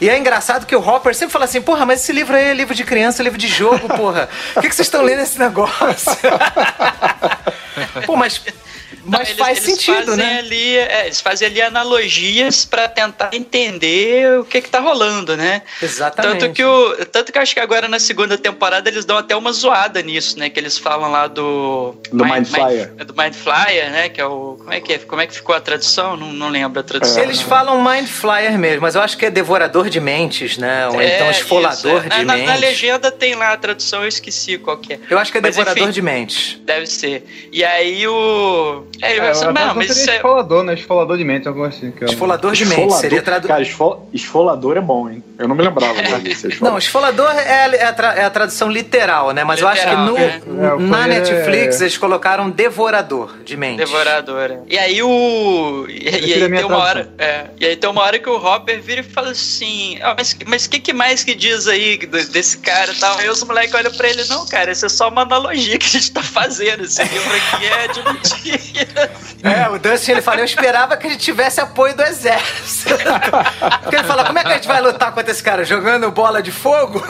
E 0.00 0.08
é 0.08 0.18
engraçado 0.18 0.66
que 0.66 0.76
o 0.76 0.86
Hopper 0.86 1.14
sempre 1.14 1.32
fala 1.32 1.46
assim, 1.46 1.62
porra, 1.62 1.86
mas 1.86 2.00
esse 2.00 2.12
livro 2.12 2.36
aí 2.36 2.44
é 2.44 2.54
livro 2.54 2.74
de 2.74 2.84
criança, 2.84 3.22
livro 3.22 3.38
de 3.38 3.48
jogo, 3.48 3.88
porra. 3.88 4.28
Por 4.52 4.62
que, 4.62 4.68
que 4.68 4.74
vocês 4.74 4.86
estão 4.86 5.02
lendo 5.02 5.22
esse 5.22 5.38
negócio? 5.38 6.12
Pô, 8.04 8.16
mas 8.16 8.40
mas 9.06 9.28
eles, 9.28 9.38
faz 9.38 9.58
eles 9.58 9.70
sentido, 9.70 10.16
né? 10.16 10.38
Ali, 10.38 10.76
é, 10.76 11.06
eles 11.06 11.20
fazem 11.20 11.46
ali 11.46 11.62
analogias 11.62 12.64
para 12.64 12.88
tentar 12.88 13.30
entender 13.32 14.40
o 14.40 14.44
que 14.44 14.60
que 14.60 14.68
tá 14.68 14.80
né? 15.36 15.62
Exatamente. 15.82 16.40
Tanto 16.40 16.52
que, 16.52 16.64
o, 16.64 17.06
tanto 17.06 17.32
que 17.32 17.38
acho 17.38 17.54
que 17.54 17.60
agora 17.60 17.88
na 17.88 17.98
segunda 17.98 18.36
temporada 18.38 18.88
eles 18.88 19.04
dão 19.04 19.18
até 19.18 19.36
uma 19.36 19.52
zoada 19.52 20.00
nisso, 20.02 20.38
né? 20.38 20.50
Que 20.50 20.58
eles 20.58 20.78
falam 20.78 21.10
lá 21.10 21.26
do... 21.26 21.94
Do 22.10 22.24
Mind, 22.24 22.34
Mind 22.34 22.46
Flyer. 22.46 22.88
Mind, 22.96 23.02
do 23.06 23.14
Mind 23.14 23.34
Flyer, 23.34 23.90
né? 23.90 24.08
Que 24.08 24.20
é 24.20 24.26
o... 24.26 24.56
Como 24.58 24.72
é 24.72 24.80
que, 24.80 24.92
é? 24.94 24.98
Como 24.98 25.20
é 25.20 25.26
que 25.26 25.34
ficou 25.34 25.54
a 25.54 25.60
tradução? 25.60 26.16
Não, 26.16 26.32
não 26.32 26.48
lembro 26.48 26.80
a 26.80 26.82
tradução. 26.82 27.22
Eles 27.22 27.40
não. 27.40 27.48
falam 27.48 27.84
Mind 27.84 28.08
Flyer 28.08 28.58
mesmo, 28.58 28.82
mas 28.82 28.94
eu 28.94 29.00
acho 29.00 29.16
que 29.16 29.26
é 29.26 29.30
devorador 29.30 29.88
de 29.88 30.00
mentes, 30.00 30.56
né? 30.58 30.88
Ou 30.88 31.00
é, 31.00 31.16
então 31.16 31.30
esfolador 31.30 31.98
isso, 31.98 32.12
é. 32.12 32.18
de 32.18 32.24
na, 32.24 32.34
mentes. 32.34 32.50
Na 32.50 32.56
legenda 32.56 33.10
tem 33.10 33.34
lá 33.34 33.52
a 33.52 33.56
tradução, 33.56 34.02
eu 34.02 34.08
esqueci 34.08 34.58
qual 34.58 34.78
que 34.78 34.94
é. 34.94 35.00
Eu 35.08 35.18
acho 35.18 35.30
que 35.30 35.38
é 35.38 35.40
mas, 35.40 35.54
devorador 35.54 35.82
enfim, 35.84 35.92
de 35.92 36.02
mentes. 36.02 36.60
Deve 36.64 36.86
ser. 36.86 37.48
E 37.52 37.64
aí 37.64 38.06
o... 38.06 38.84
É, 39.02 39.12
é, 39.12 39.30
eu 39.30 39.52
não, 39.52 39.74
mas 39.74 39.90
isso 39.90 40.10
é... 40.10 40.16
esfolador, 40.16 40.64
né? 40.64 40.74
Esfolador 40.74 41.16
de 41.18 41.24
mente, 41.24 41.48
algo 41.48 41.64
assim. 41.64 41.90
Que 41.90 42.04
eu... 42.04 42.08
Esfolador 42.08 42.52
de 42.52 42.64
mente, 42.64 42.94
seria 42.94 43.22
traduzido. 43.22 43.48
Cara, 43.48 43.62
esfol... 43.62 44.08
esfolador 44.12 44.76
é 44.76 44.80
bom, 44.80 45.08
hein? 45.08 45.22
Eu 45.38 45.46
não 45.48 45.54
me 45.54 45.62
lembrava 45.62 46.00
é. 46.00 46.60
Não, 46.60 46.78
esfolador 46.78 47.30
é, 47.30 47.84
a, 47.84 47.92
tra... 47.92 48.14
é 48.14 48.24
a 48.24 48.30
tradução 48.30 48.70
literal, 48.70 49.32
né? 49.32 49.44
Mas 49.44 49.60
literal, 49.60 49.76
eu 49.76 49.82
acho 49.82 50.40
que 50.40 50.50
no, 50.50 50.64
é. 50.64 50.78
na 50.78 51.06
Netflix 51.06 51.80
eles 51.80 51.98
colocaram 51.98 52.48
devorador 52.48 53.36
de 53.44 53.56
mente. 53.56 53.78
Devorador, 53.78 54.50
é. 54.50 54.58
E 54.68 54.78
aí 54.78 55.02
o... 55.02 55.86
E, 55.88 56.04
e 56.04 56.34
aí 56.34 56.50
tem 56.50 56.64
uma 56.64 56.78
hora... 56.78 57.10
É. 57.18 57.46
E 57.60 57.66
aí 57.66 57.76
tem 57.76 57.90
uma 57.90 58.02
hora 58.02 58.18
que 58.18 58.28
o 58.28 58.36
Hopper 58.36 58.80
vira 58.80 59.00
e 59.00 59.04
fala 59.04 59.30
assim, 59.30 59.98
oh, 60.02 60.14
mas 60.16 60.32
o 60.32 60.36
mas 60.46 60.66
que, 60.66 60.80
que 60.80 60.92
mais 60.92 61.22
que 61.22 61.34
diz 61.34 61.68
aí 61.68 61.98
desse 61.98 62.58
cara 62.58 62.90
e 62.90 62.94
tal? 62.94 63.18
Aí 63.18 63.28
os 63.28 63.42
moleques 63.42 63.74
olham 63.74 63.92
pra 63.92 64.08
ele, 64.08 64.24
não, 64.24 64.46
cara, 64.46 64.72
isso 64.72 64.86
é 64.86 64.88
só 64.88 65.08
uma 65.08 65.22
analogia 65.22 65.78
que 65.78 65.86
a 65.86 65.90
gente 65.90 66.12
tá 66.12 66.22
fazendo. 66.22 66.84
Esse 66.84 67.02
livro 67.02 67.36
aqui 67.36 67.66
é 67.66 67.88
de 67.88 68.02
mentira. 68.02 69.10
É, 69.42 69.68
o 69.68 69.78
Dustin 69.78 70.12
ele 70.12 70.22
fala, 70.22 70.40
eu 70.40 70.44
esperava 70.44 70.96
que 70.96 71.06
a 71.06 71.10
gente 71.10 71.22
tivesse 71.22 71.60
apoio 71.60 71.94
do 71.94 72.02
exército. 72.02 72.96
Porque 73.82 73.94
ele 73.94 74.04
fala, 74.04 74.24
como 74.24 74.38
é 74.38 74.42
que 74.42 74.48
a 74.48 74.54
gente 74.54 74.66
vai 74.66 74.80
lutar 74.80 75.12
contra 75.12 75.25
esse 75.30 75.42
cara? 75.42 75.64
Jogando 75.64 76.10
bola 76.10 76.42
de 76.42 76.50
fogo? 76.50 77.02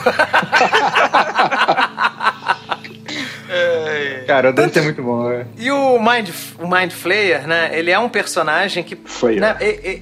É, 3.49 4.23
Cara, 4.27 4.49
o 4.49 4.53
Dante 4.53 4.77
é 4.77 4.81
muito 4.81 5.01
bom, 5.01 5.29
né? 5.29 5.47
E 5.57 5.71
o 5.71 5.97
Mind, 5.99 6.29
o 6.59 6.67
Mind 6.67 6.91
Flayer, 6.91 7.47
né? 7.47 7.69
Ele 7.71 7.89
é 7.91 7.97
um 7.97 8.09
personagem 8.09 8.83
que. 8.83 8.97
Foi. 9.05 9.37
Né, 9.37 9.55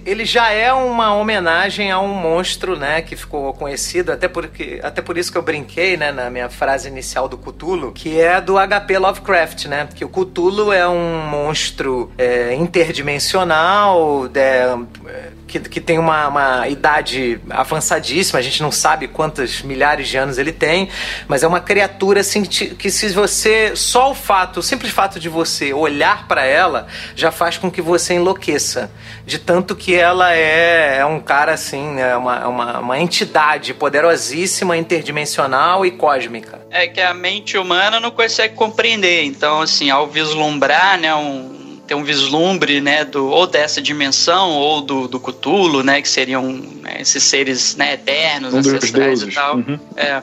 ele 0.03 0.25
já 0.25 0.51
é 0.51 0.73
uma 0.73 1.13
homenagem 1.13 1.91
a 1.91 1.99
um 1.99 2.07
monstro, 2.07 2.75
né? 2.77 3.03
Que 3.03 3.15
ficou 3.15 3.53
conhecido, 3.53 4.11
até, 4.11 4.27
porque, 4.27 4.79
até 4.81 5.01
por 5.01 5.15
isso 5.17 5.31
que 5.31 5.37
eu 5.37 5.43
brinquei, 5.43 5.95
né? 5.95 6.11
Na 6.11 6.29
minha 6.31 6.49
frase 6.49 6.87
inicial 6.87 7.29
do 7.29 7.37
Cthulhu, 7.37 7.91
que 7.91 8.19
é 8.19 8.41
do 8.41 8.55
HP 8.55 8.97
Lovecraft, 8.97 9.65
né? 9.65 9.87
Que 9.93 10.03
o 10.03 10.09
Cthulhu 10.09 10.73
é 10.73 10.87
um 10.87 11.21
monstro 11.27 12.11
é, 12.17 12.55
interdimensional, 12.55 14.27
é, 14.33 14.75
que, 15.47 15.59
que 15.59 15.79
tem 15.79 15.99
uma, 15.99 16.27
uma 16.27 16.67
idade 16.67 17.39
avançadíssima, 17.49 18.39
a 18.39 18.41
gente 18.41 18.61
não 18.61 18.71
sabe 18.71 19.07
quantos 19.07 19.61
milhares 19.61 20.07
de 20.07 20.17
anos 20.17 20.37
ele 20.37 20.51
tem, 20.51 20.89
mas 21.27 21.43
é 21.43 21.47
uma 21.47 21.59
criatura 21.59 22.21
assim 22.21 22.43
que 22.43 22.89
se 22.89 23.09
você 23.09 23.75
só 23.75 24.11
o 24.11 24.15
fato, 24.15 24.59
o 24.59 24.63
simples 24.63 24.91
fato 24.91 25.19
de 25.19 25.29
você 25.29 25.73
olhar 25.73 26.27
para 26.27 26.43
ela 26.43 26.87
já 27.15 27.31
faz 27.31 27.57
com 27.57 27.69
que 27.69 27.81
você 27.81 28.15
enlouqueça, 28.15 28.91
de 29.25 29.39
tanto 29.39 29.75
que 29.75 29.95
ela 29.95 30.33
é, 30.33 30.97
é 30.99 31.05
um 31.05 31.19
cara 31.19 31.53
assim, 31.53 31.99
é 31.99 32.15
uma, 32.15 32.47
uma, 32.47 32.79
uma 32.79 32.99
entidade 32.99 33.73
poderosíssima, 33.73 34.77
interdimensional 34.77 35.85
e 35.85 35.91
cósmica. 35.91 36.61
É 36.69 36.87
que 36.87 37.01
a 37.01 37.13
mente 37.13 37.57
humana 37.57 37.99
não 37.99 38.11
consegue 38.11 38.55
compreender, 38.55 39.23
então 39.23 39.61
assim, 39.61 39.89
ao 39.89 40.07
vislumbrar, 40.07 40.99
né, 40.99 41.13
um 41.15 41.64
ter 41.87 41.95
um 41.95 42.03
vislumbre, 42.03 42.81
né, 42.81 43.05
do, 43.05 43.27
ou 43.27 43.45
dessa 43.45 43.81
dimensão, 43.81 44.51
ou 44.51 44.81
do, 44.81 45.07
do 45.07 45.19
Cthulhu, 45.19 45.83
né, 45.83 46.01
que 46.01 46.09
seriam 46.09 46.43
né, 46.51 46.97
esses 46.99 47.23
seres 47.23 47.75
né, 47.75 47.93
eternos, 47.93 48.53
ancestrais 48.53 49.21
e 49.21 49.31
tal. 49.31 49.57
Uhum. 49.57 49.79
É, 49.95 50.21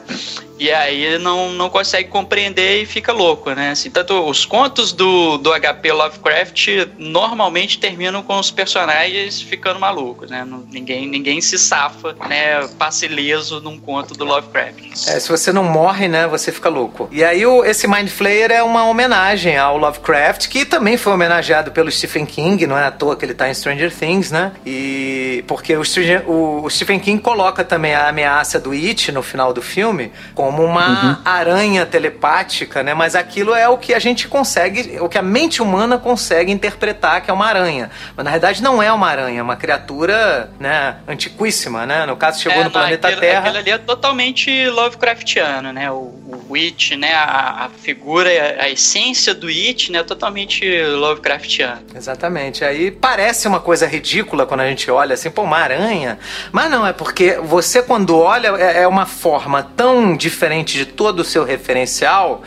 E 0.63 0.71
aí 0.71 1.19
não, 1.19 1.51
não 1.51 1.69
consegue 1.69 2.07
compreender 2.07 2.81
e 2.81 2.85
fica 2.85 3.11
louco, 3.11 3.51
né? 3.51 3.71
Assim, 3.71 3.89
tanto 3.89 4.13
os 4.29 4.45
contos 4.45 4.93
do, 4.93 5.37
do 5.37 5.51
HP 5.51 5.91
Lovecraft 5.91 6.67
normalmente 6.97 7.77
terminam 7.77 8.23
com 8.23 8.39
os 8.39 8.49
personagens 8.49 9.41
ficando 9.41 9.77
malucos, 9.77 10.29
né? 10.29 10.47
Ninguém, 10.71 11.05
ninguém 11.05 11.41
se 11.41 11.59
safa, 11.59 12.15
né? 12.29 12.65
Passa 12.79 13.05
ileso 13.05 13.59
num 13.59 13.77
conto 13.77 14.13
do 14.13 14.23
Lovecraft. 14.23 15.05
É, 15.05 15.19
se 15.19 15.27
você 15.27 15.51
não 15.51 15.65
morre, 15.65 16.07
né? 16.07 16.27
Você 16.27 16.49
fica 16.49 16.69
louco. 16.69 17.09
E 17.11 17.25
aí 17.25 17.45
o, 17.45 17.65
esse 17.65 17.85
Mind 17.85 18.07
Flayer 18.07 18.49
é 18.49 18.63
uma 18.63 18.85
homenagem 18.85 19.57
ao 19.57 19.77
Lovecraft, 19.77 20.47
que 20.47 20.63
também 20.63 20.95
foi 20.95 21.11
homenageado 21.11 21.73
pelo 21.73 21.91
Stephen 21.91 22.25
King, 22.25 22.65
não 22.65 22.77
é 22.77 22.85
à 22.85 22.91
toa 22.91 23.17
que 23.17 23.25
ele 23.25 23.33
tá 23.33 23.49
em 23.49 23.53
Stranger 23.53 23.93
Things, 23.93 24.31
né? 24.31 24.53
E 24.65 25.43
porque 25.45 25.75
o, 25.75 25.83
o, 26.25 26.63
o 26.63 26.69
Stephen 26.69 27.01
King 27.01 27.21
coloca 27.21 27.65
também 27.65 27.93
a 27.93 28.07
ameaça 28.07 28.61
do 28.61 28.71
It 28.71 29.11
no 29.11 29.21
final 29.21 29.51
do 29.51 29.61
filme 29.61 30.09
como 30.33 30.52
uma 30.61 30.87
uhum. 30.87 31.17
aranha 31.25 31.85
telepática, 31.85 32.83
né? 32.83 32.93
Mas 32.93 33.15
aquilo 33.15 33.53
é 33.53 33.67
o 33.67 33.77
que 33.77 33.93
a 33.93 33.99
gente 33.99 34.27
consegue, 34.27 34.99
o 34.99 35.09
que 35.09 35.17
a 35.17 35.21
mente 35.21 35.61
humana 35.61 35.97
consegue 35.97 36.51
interpretar 36.51 37.21
que 37.21 37.31
é 37.31 37.33
uma 37.33 37.45
aranha. 37.45 37.89
Mas 38.15 38.25
na 38.25 38.31
verdade 38.31 38.61
não 38.61 38.81
é 38.81 38.91
uma 38.91 39.07
aranha, 39.07 39.39
é 39.39 39.43
uma 39.43 39.55
criatura, 39.55 40.51
né, 40.59 40.97
antiquíssima, 41.07 41.85
né? 41.85 42.05
No 42.05 42.15
caso 42.15 42.41
chegou 42.41 42.61
é, 42.61 42.63
no 42.63 42.71
planeta 42.71 43.07
aquilo, 43.07 43.21
Terra. 43.21 43.39
Aquilo 43.39 43.57
ali 43.57 43.71
é 43.71 43.77
totalmente 43.77 44.69
Lovecraftiano, 44.69 45.71
né? 45.71 45.89
O, 45.91 46.13
o 46.49 46.55
It, 46.55 46.95
né, 46.95 47.13
a, 47.13 47.65
a 47.65 47.69
figura, 47.69 48.29
a, 48.29 48.65
a, 48.65 48.69
essência 48.69 49.33
do 49.33 49.47
It, 49.47 49.91
né, 49.91 49.99
é 49.99 50.03
totalmente 50.03 50.65
Lovecraftiano. 50.83 51.81
Exatamente. 51.95 52.63
Aí 52.65 52.91
parece 52.91 53.47
uma 53.47 53.59
coisa 53.59 53.87
ridícula 53.87 54.45
quando 54.45 54.61
a 54.61 54.67
gente 54.67 54.89
olha 54.91 55.13
assim, 55.13 55.29
pô, 55.29 55.43
uma 55.43 55.57
aranha. 55.57 56.19
Mas 56.51 56.69
não, 56.69 56.85
é 56.85 56.93
porque 56.93 57.37
você 57.41 57.81
quando 57.81 58.17
olha 58.17 58.49
é, 58.57 58.83
é 58.83 58.87
uma 58.87 59.05
forma 59.05 59.63
tão 59.75 60.15
diferente 60.15 60.32
de 60.77 60.85
todo 60.85 61.21
o 61.21 61.23
seu 61.23 61.43
referencial 61.43 62.43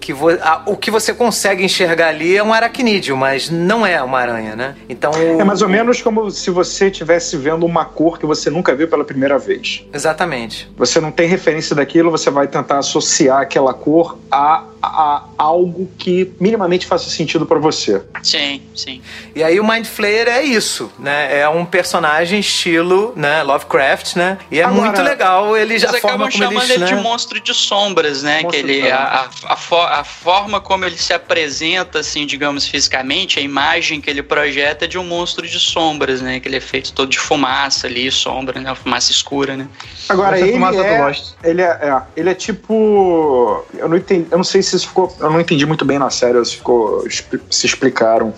que 0.00 0.12
vo, 0.12 0.30
a, 0.30 0.62
o 0.66 0.76
que 0.76 0.90
você 0.90 1.12
consegue 1.12 1.64
enxergar 1.64 2.08
ali 2.08 2.36
é 2.36 2.42
um 2.42 2.52
aracnídeo, 2.52 3.16
mas 3.16 3.50
não 3.50 3.86
é 3.86 4.02
uma 4.02 4.18
aranha, 4.18 4.56
né? 4.56 4.74
Então 4.88 5.12
é 5.12 5.44
mais 5.44 5.62
ou 5.62 5.68
menos 5.68 6.00
como 6.02 6.30
se 6.30 6.50
você 6.50 6.88
estivesse 6.88 7.36
vendo 7.36 7.64
uma 7.66 7.84
cor 7.84 8.18
que 8.18 8.26
você 8.26 8.50
nunca 8.50 8.74
viu 8.74 8.88
pela 8.88 9.04
primeira 9.04 9.38
vez. 9.38 9.84
Exatamente. 9.92 10.68
Você 10.76 11.00
não 11.00 11.10
tem 11.10 11.28
referência 11.28 11.74
daquilo, 11.74 12.10
você 12.10 12.30
vai 12.30 12.46
tentar 12.46 12.78
associar 12.78 13.40
aquela 13.40 13.74
cor 13.74 14.18
a 14.30 14.64
a 14.82 15.24
algo 15.36 15.90
que 15.98 16.32
minimamente 16.40 16.86
faça 16.86 17.10
sentido 17.10 17.44
para 17.44 17.58
você. 17.58 18.02
Sim, 18.22 18.62
sim. 18.74 19.02
E 19.34 19.42
aí 19.42 19.58
o 19.58 19.66
Mind 19.66 19.86
Flayer 19.86 20.28
é 20.28 20.42
isso, 20.42 20.90
né? 20.98 21.40
É 21.40 21.48
um 21.48 21.64
personagem 21.64 22.40
estilo, 22.40 23.12
né, 23.16 23.42
Lovecraft, 23.42 24.16
né? 24.16 24.38
E 24.50 24.60
é 24.60 24.64
Agora, 24.64 24.82
muito 24.82 25.02
legal 25.02 25.56
ele 25.56 25.78
já 25.78 25.92
forma 25.94 26.18
como 26.18 26.30
chamando 26.30 26.62
ele, 26.64 26.74
ele 26.74 26.84
né? 26.84 26.86
de 26.86 26.94
monstro 27.02 27.40
de 27.40 27.54
sombras, 27.54 28.22
né? 28.22 28.42
Monstro 28.42 28.50
que 28.50 28.72
ele 28.72 28.90
a, 28.90 29.28
a, 29.44 29.52
a, 29.52 29.56
a, 29.88 30.04
forma 30.04 30.60
como 30.60 30.84
ele 30.84 30.96
se 30.96 31.12
apresenta 31.12 32.00
assim, 32.00 32.26
digamos 32.26 32.66
fisicamente, 32.66 33.38
a 33.38 33.42
imagem 33.42 34.00
que 34.00 34.10
ele 34.10 34.22
projeta 34.22 34.84
é 34.84 34.88
de 34.88 34.98
um 34.98 35.04
monstro 35.04 35.46
de 35.46 35.58
sombras, 35.58 36.20
né? 36.20 36.40
Que 36.40 36.48
ele 36.48 36.56
é 36.56 36.60
feito 36.60 36.92
todo 36.92 37.08
de 37.08 37.18
fumaça 37.18 37.86
ali, 37.86 38.10
sombra, 38.10 38.60
né? 38.60 38.74
Fumaça 38.74 39.10
escura, 39.10 39.56
né? 39.56 39.68
Agora 40.08 40.38
ele 40.38 40.52
é, 40.52 41.12
ele 41.44 41.62
é, 41.62 41.66
é, 41.66 42.02
ele 42.16 42.30
é 42.30 42.34
tipo 42.34 43.64
eu 43.74 43.88
não 43.88 43.96
entendi, 43.96 44.26
eu 44.30 44.36
não 44.36 44.44
sei 44.44 44.62
se 44.62 44.76
isso 44.76 44.88
ficou. 44.88 45.14
Eu 45.20 45.30
não 45.30 45.40
entendi 45.40 45.64
muito 45.66 45.84
bem 45.84 45.98
na 45.98 46.10
série, 46.10 46.42
se, 46.44 46.56
ficou, 46.56 47.04
se 47.50 47.66
explicaram 47.66 48.34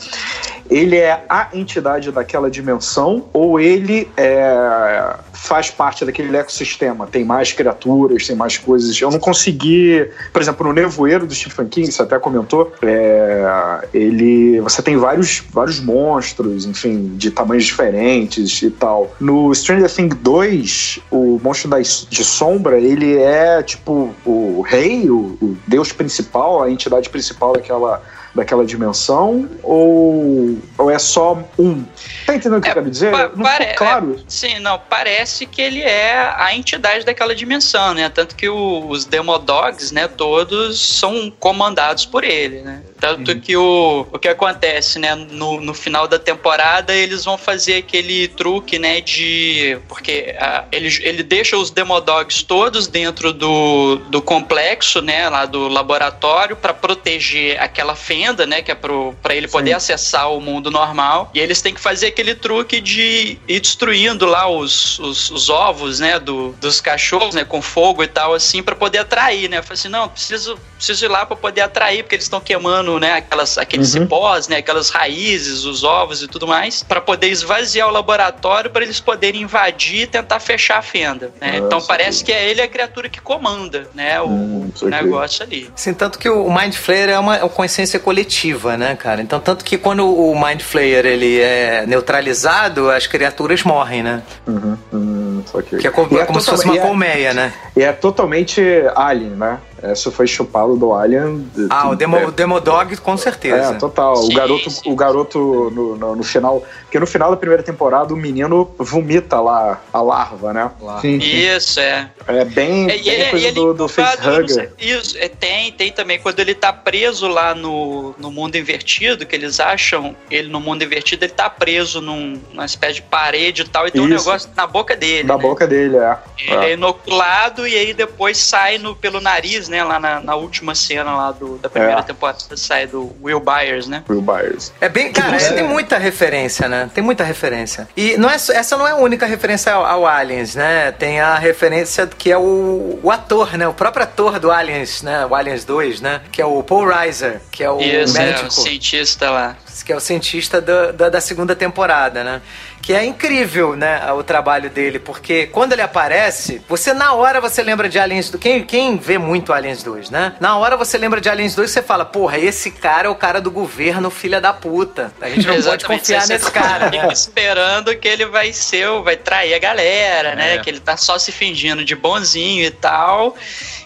ele 0.70 0.96
é 0.96 1.24
a 1.28 1.48
entidade 1.53 2.12
daquela 2.12 2.48
dimensão 2.48 3.28
ou 3.32 3.59
ele 3.59 4.09
é, 4.16 5.16
faz 5.32 5.68
parte 5.68 6.05
daquele 6.05 6.34
ecossistema? 6.36 7.09
Tem 7.09 7.24
mais 7.24 7.53
criaturas, 7.53 8.26
tem 8.26 8.36
mais 8.36 8.57
coisas. 8.57 8.98
Eu 9.01 9.11
não 9.11 9.18
consegui. 9.18 10.09
Por 10.32 10.40
exemplo, 10.40 10.64
no 10.64 10.72
Nevoeiro 10.72 11.26
do 11.26 11.34
Stephen 11.41 11.68
King, 11.68 11.91
você 11.91 12.03
até 12.03 12.18
comentou, 12.18 12.72
é, 12.82 13.88
ele. 13.93 14.61
Você 14.61 14.82
tem 14.82 14.97
vários, 14.97 15.43
vários 15.51 15.80
monstros, 15.80 16.64
enfim, 16.64 17.16
de 17.16 17.30
tamanhos 17.30 17.64
diferentes 17.64 18.62
e 18.62 18.70
tal. 18.70 19.14
No 19.20 19.55
Stranger 19.55 19.91
Things 19.91 20.16
2, 20.20 21.01
o 21.11 21.41
monstro 21.43 21.70
da, 21.70 21.78
de 21.78 22.24
sombra, 22.24 22.78
ele 22.78 23.16
é 23.16 23.62
tipo 23.62 24.14
o 24.24 24.62
rei, 24.62 25.11
o, 25.11 25.36
o 25.41 25.57
deus 25.66 25.93
principal, 25.93 26.62
a 26.62 26.70
entidade 26.70 27.09
principal 27.09 27.53
daquela 27.53 28.03
daquela 28.34 28.64
dimensão 28.64 29.48
ou, 29.62 30.58
ou 30.78 30.90
é 30.90 30.98
só 30.98 31.42
um? 31.58 31.84
Tá 32.26 32.34
entendendo 32.34 32.58
o 32.58 32.62
que 32.62 32.68
é, 32.68 32.70
eu 32.70 32.74
quero 32.74 32.90
dizer? 32.90 33.10
não 33.10 33.42
pare, 33.42 33.74
claro. 33.74 34.16
É, 34.18 34.22
sim, 34.28 34.58
não, 34.60 34.78
parece 34.78 35.46
que 35.46 35.60
ele 35.60 35.82
é 35.82 36.32
a 36.36 36.54
entidade 36.54 37.04
daquela 37.04 37.34
dimensão, 37.34 37.94
né? 37.94 38.08
Tanto 38.08 38.36
que 38.36 38.48
o, 38.48 38.88
os 38.88 39.04
Demodogs, 39.04 39.92
né, 39.92 40.08
todos 40.08 40.98
são 40.98 41.30
comandados 41.38 42.06
por 42.06 42.24
ele, 42.24 42.62
né? 42.62 42.82
Tanto 43.01 43.32
uhum. 43.32 43.40
que 43.40 43.57
o, 43.57 44.07
o 44.12 44.18
que 44.18 44.28
acontece, 44.28 44.98
né, 44.98 45.14
no, 45.14 45.61
no 45.61 45.72
final 45.72 46.07
da 46.07 46.18
temporada, 46.18 46.94
eles 46.94 47.24
vão 47.24 47.38
fazer 47.38 47.76
aquele 47.76 48.28
truque, 48.28 48.78
né, 48.78 49.01
de. 49.01 49.78
Porque 49.88 50.34
uh, 50.38 50.66
ele, 50.70 50.88
ele 51.03 51.22
deixa 51.22 51.57
os 51.57 51.70
Demodogs 51.70 52.42
todos 52.42 52.86
dentro 52.86 53.32
do, 53.32 53.96
do 54.09 54.20
complexo, 54.20 55.01
né, 55.01 55.28
lá 55.30 55.46
do 55.46 55.66
laboratório, 55.68 56.55
para 56.55 56.74
proteger 56.74 57.61
aquela 57.61 57.94
fenda, 57.94 58.44
né, 58.44 58.61
que 58.61 58.70
é 58.70 58.74
para 58.74 59.34
ele 59.34 59.48
poder 59.48 59.70
Sim. 59.70 59.76
acessar 59.76 60.30
o 60.30 60.40
mundo 60.40 60.70
normal. 60.70 61.30
E 61.32 61.40
eles 61.40 61.62
têm 61.62 61.72
que 61.72 61.80
fazer 61.80 62.09
aquele 62.09 62.34
truque 62.34 62.80
de 62.80 63.38
ir 63.48 63.61
destruindo 63.61 64.26
lá 64.26 64.46
os, 64.46 64.98
os, 64.98 65.30
os 65.30 65.48
ovos, 65.48 66.01
né, 66.01 66.18
do, 66.18 66.53
dos 66.61 66.80
cachorros, 66.82 67.34
né, 67.34 67.44
com 67.44 67.62
fogo 67.62 68.03
e 68.03 68.09
tal, 68.09 68.34
assim, 68.34 68.62
para 68.62 68.76
poder 68.76 68.98
atrair, 68.98 69.48
né. 69.48 69.62
Falei 69.62 69.74
assim: 69.74 69.88
não, 69.88 70.07
preciso, 70.07 70.59
preciso 70.76 71.07
ir 71.07 71.09
lá 71.09 71.24
para 71.24 71.36
poder 71.36 71.62
atrair, 71.62 72.03
porque 72.03 72.16
eles 72.16 72.26
estão 72.26 72.40
queimando 72.40 72.89
né, 72.99 73.14
aquelas, 73.14 73.59
aqueles 73.59 73.95
uhum. 73.95 74.03
cipós, 74.03 74.49
né, 74.49 74.57
aquelas 74.57 74.91
raízes, 74.91 75.64
os 75.64 75.84
ovos 75.84 76.22
e 76.22 76.28
tudo 76.28 76.47
mais, 76.47 76.82
para 76.82 77.01
poder 77.01 77.28
esvaziar 77.28 77.88
o 77.88 77.91
laboratório 77.91 78.70
para 78.70 78.82
eles 78.82 79.01
poderem 79.01 79.43
invadir 79.43 80.03
e 80.03 80.07
tentar 80.07 80.41
fechar 80.41 80.78
a 80.78 80.82
fenda. 80.82 81.30
Né? 81.41 81.59
então 81.59 81.80
parece 81.80 82.24
que 82.24 82.32
é 82.32 82.49
ele 82.49 82.61
a 82.61 82.68
criatura 82.68 83.09
que 83.09 83.20
comanda, 83.20 83.88
né, 83.95 84.20
o 84.20 84.26
hum, 84.26 84.72
negócio 84.82 85.45
ali. 85.45 85.70
Sim, 85.74 85.95
tanto 85.95 86.18
que 86.18 86.28
o 86.28 86.51
Mind 86.51 86.74
Flayer 86.74 87.11
é 87.11 87.18
uma, 87.18 87.36
é 87.36 87.43
uma 87.43 87.49
consciência 87.49 87.99
coletiva, 87.99 88.76
né, 88.76 88.97
cara? 88.97 89.20
Então 89.20 89.41
tanto 89.41 89.64
que 89.64 89.76
quando 89.76 90.07
o 90.07 90.34
Mind 90.34 90.61
Flayer 90.62 91.07
ele 91.07 91.41
é 91.41 91.84
neutralizado, 91.86 92.91
as 92.91 93.07
criaturas 93.07 93.62
morrem, 93.62 94.03
né? 94.03 94.22
Uhum, 94.47 94.78
uhum, 94.93 95.45
que 95.78 95.86
é 95.86 95.91
como, 95.91 96.18
é 96.18 96.24
como 96.24 96.41
se 96.41 96.51
fosse 96.51 96.64
uma 96.64 96.76
é, 96.76 96.80
colmeia, 96.80 97.34
né? 97.34 97.53
E 97.76 97.82
é 97.82 97.93
totalmente 97.93 98.61
alien, 98.95 99.30
né? 99.30 99.59
Essa 99.82 100.10
foi 100.10 100.26
chupado 100.26 100.76
do 100.76 100.92
Alien. 100.92 101.50
Ah, 101.70 101.90
o 101.90 101.96
Demo, 101.96 102.16
é, 102.16 102.30
Demodog, 102.30 102.96
com 102.98 103.16
certeza. 103.16 103.74
É, 103.74 103.78
total. 103.78 104.16
Sim, 104.16 104.32
o 104.32 104.36
garoto, 104.36 104.70
sim. 104.70 104.92
O 104.92 104.96
garoto 104.96 105.38
no, 105.70 105.96
no, 105.96 106.16
no, 106.16 106.22
final. 106.22 106.62
Porque 106.82 106.98
no 106.98 107.06
final 107.06 107.30
da 107.30 107.36
primeira 107.36 107.62
temporada 107.62 108.12
o 108.12 108.16
menino 108.16 108.70
vomita 108.78 109.40
lá 109.40 109.80
a 109.92 110.02
larva, 110.02 110.52
né? 110.52 110.70
Sim, 111.00 111.16
Isso, 111.18 111.80
é. 111.80 112.10
É 112.26 112.44
bem, 112.44 112.90
é, 112.90 112.98
bem 112.98 113.08
ele, 113.08 113.30
coisa 113.30 113.46
ele, 113.46 113.54
do, 113.54 113.74
do 113.74 113.88
facehugger. 113.88 114.72
Isso, 114.78 115.16
é, 115.18 115.28
tem, 115.28 115.72
tem 115.72 115.92
também. 115.92 116.18
Quando 116.18 116.40
ele 116.40 116.54
tá 116.54 116.72
preso 116.72 117.26
lá 117.26 117.54
no, 117.54 118.14
no 118.18 118.30
mundo 118.30 118.56
invertido, 118.56 119.24
que 119.24 119.34
eles 119.34 119.60
acham 119.60 120.14
ele 120.30 120.48
no 120.48 120.60
mundo 120.60 120.84
invertido, 120.84 121.24
ele 121.24 121.32
tá 121.32 121.48
preso 121.48 122.00
num, 122.00 122.40
numa 122.52 122.66
espécie 122.66 122.96
de 122.96 123.02
parede 123.02 123.62
e 123.62 123.68
tal, 123.68 123.86
e 123.86 123.90
tem 123.90 124.02
Isso. 124.02 124.12
um 124.12 124.16
negócio 124.16 124.50
na 124.54 124.66
boca 124.66 124.96
dele. 124.96 125.24
Na 125.26 125.36
né? 125.36 125.42
boca 125.42 125.66
dele, 125.66 125.96
é. 125.96 126.18
Ele 126.38 126.64
é. 126.64 126.70
é 126.70 126.72
inoculado 126.74 127.66
e 127.66 127.74
aí 127.74 127.94
depois 127.94 128.36
sai 128.36 128.78
no, 128.78 128.94
pelo 128.94 129.20
nariz, 129.20 129.69
né? 129.70 129.82
Lá 129.82 129.98
na, 129.98 130.20
na 130.20 130.34
última 130.34 130.74
cena 130.74 131.16
lá 131.16 131.32
do, 131.32 131.56
da 131.58 131.70
primeira 131.70 132.00
é. 132.00 132.02
temporada 132.02 132.38
sai 132.56 132.86
do 132.86 133.14
Will 133.22 133.40
Byers, 133.40 133.86
né? 133.86 134.04
Will 134.08 134.20
Byers. 134.20 134.72
É 134.80 134.88
bem, 134.88 135.12
cara, 135.12 135.36
é, 135.36 135.52
tem 135.52 135.66
muita 135.66 135.96
referência, 135.96 136.68
né? 136.68 136.90
Tem 136.92 137.02
muita 137.02 137.24
referência. 137.24 137.88
E 137.96 138.16
não 138.16 138.28
é, 138.28 138.34
essa 138.34 138.76
não 138.76 138.86
é 138.86 138.90
a 138.90 138.96
única 138.96 139.24
referência 139.26 139.72
ao, 139.72 139.84
ao 139.84 140.06
Aliens, 140.06 140.54
né? 140.54 140.92
Tem 140.92 141.20
a 141.20 141.36
referência 141.36 142.06
que 142.06 142.30
é 142.30 142.36
o, 142.36 142.98
o, 143.02 143.10
ator, 143.10 143.56
né? 143.56 143.66
O 143.68 143.74
próprio 143.74 144.02
ator 144.02 144.38
do 144.38 144.50
Aliens, 144.50 145.02
né? 145.02 145.24
O 145.26 145.34
Aliens 145.34 145.64
2, 145.64 146.00
né? 146.00 146.20
Que 146.32 146.42
é 146.42 146.46
o 146.46 146.62
Paul 146.62 146.86
Reiser, 146.86 147.40
que 147.50 147.62
é 147.62 147.70
o 147.70 147.80
Isso, 147.80 148.14
médico. 148.14 148.44
É, 148.44 148.48
o 148.48 148.50
cientista 148.50 149.30
lá. 149.30 149.56
Que 149.84 149.92
é 149.92 149.96
o 149.96 150.00
cientista 150.00 150.60
do, 150.60 150.92
da, 150.92 151.08
da 151.08 151.20
segunda 151.20 151.56
temporada, 151.56 152.22
né? 152.22 152.42
Que 152.82 152.92
é 152.92 153.04
incrível, 153.04 153.76
né, 153.76 154.12
o 154.12 154.22
trabalho 154.22 154.70
dele, 154.70 154.98
porque 154.98 155.46
quando 155.46 155.72
ele 155.72 155.82
aparece, 155.82 156.62
você 156.68 156.92
na 156.92 157.12
hora 157.12 157.40
você 157.40 157.62
lembra 157.62 157.88
de 157.88 157.98
Aliens 157.98 158.30
2. 158.30 158.42
Quem, 158.42 158.64
quem 158.64 158.96
vê 158.96 159.18
muito 159.18 159.52
Aliens 159.52 159.82
2, 159.82 160.10
né? 160.10 160.34
Na 160.40 160.56
hora 160.56 160.76
você 160.76 160.96
lembra 160.96 161.20
de 161.20 161.28
Aliens 161.28 161.54
2 161.54 161.70
e 161.70 161.72
você 161.72 161.82
fala, 161.82 162.04
porra, 162.04 162.38
esse 162.38 162.70
cara 162.70 163.08
é 163.08 163.10
o 163.10 163.14
cara 163.14 163.40
do 163.40 163.50
governo, 163.50 164.10
filha 164.10 164.40
da 164.40 164.52
puta. 164.52 165.12
A 165.20 165.28
gente 165.28 165.46
não 165.46 165.54
Exatamente, 165.54 165.86
pode 165.86 166.00
confiar 166.00 166.26
nesse 166.26 166.50
cara. 166.50 166.90
Né? 166.90 167.08
esperando 167.12 167.94
que 167.96 168.08
ele 168.08 168.26
vai 168.26 168.52
ser, 168.52 168.88
vai 169.02 169.16
trair 169.16 169.54
a 169.54 169.58
galera, 169.58 170.34
né? 170.34 170.54
É. 170.54 170.58
Que 170.58 170.70
ele 170.70 170.80
tá 170.80 170.96
só 170.96 171.18
se 171.18 171.30
fingindo 171.32 171.84
de 171.84 171.94
bonzinho 171.94 172.64
e 172.64 172.70
tal 172.70 173.36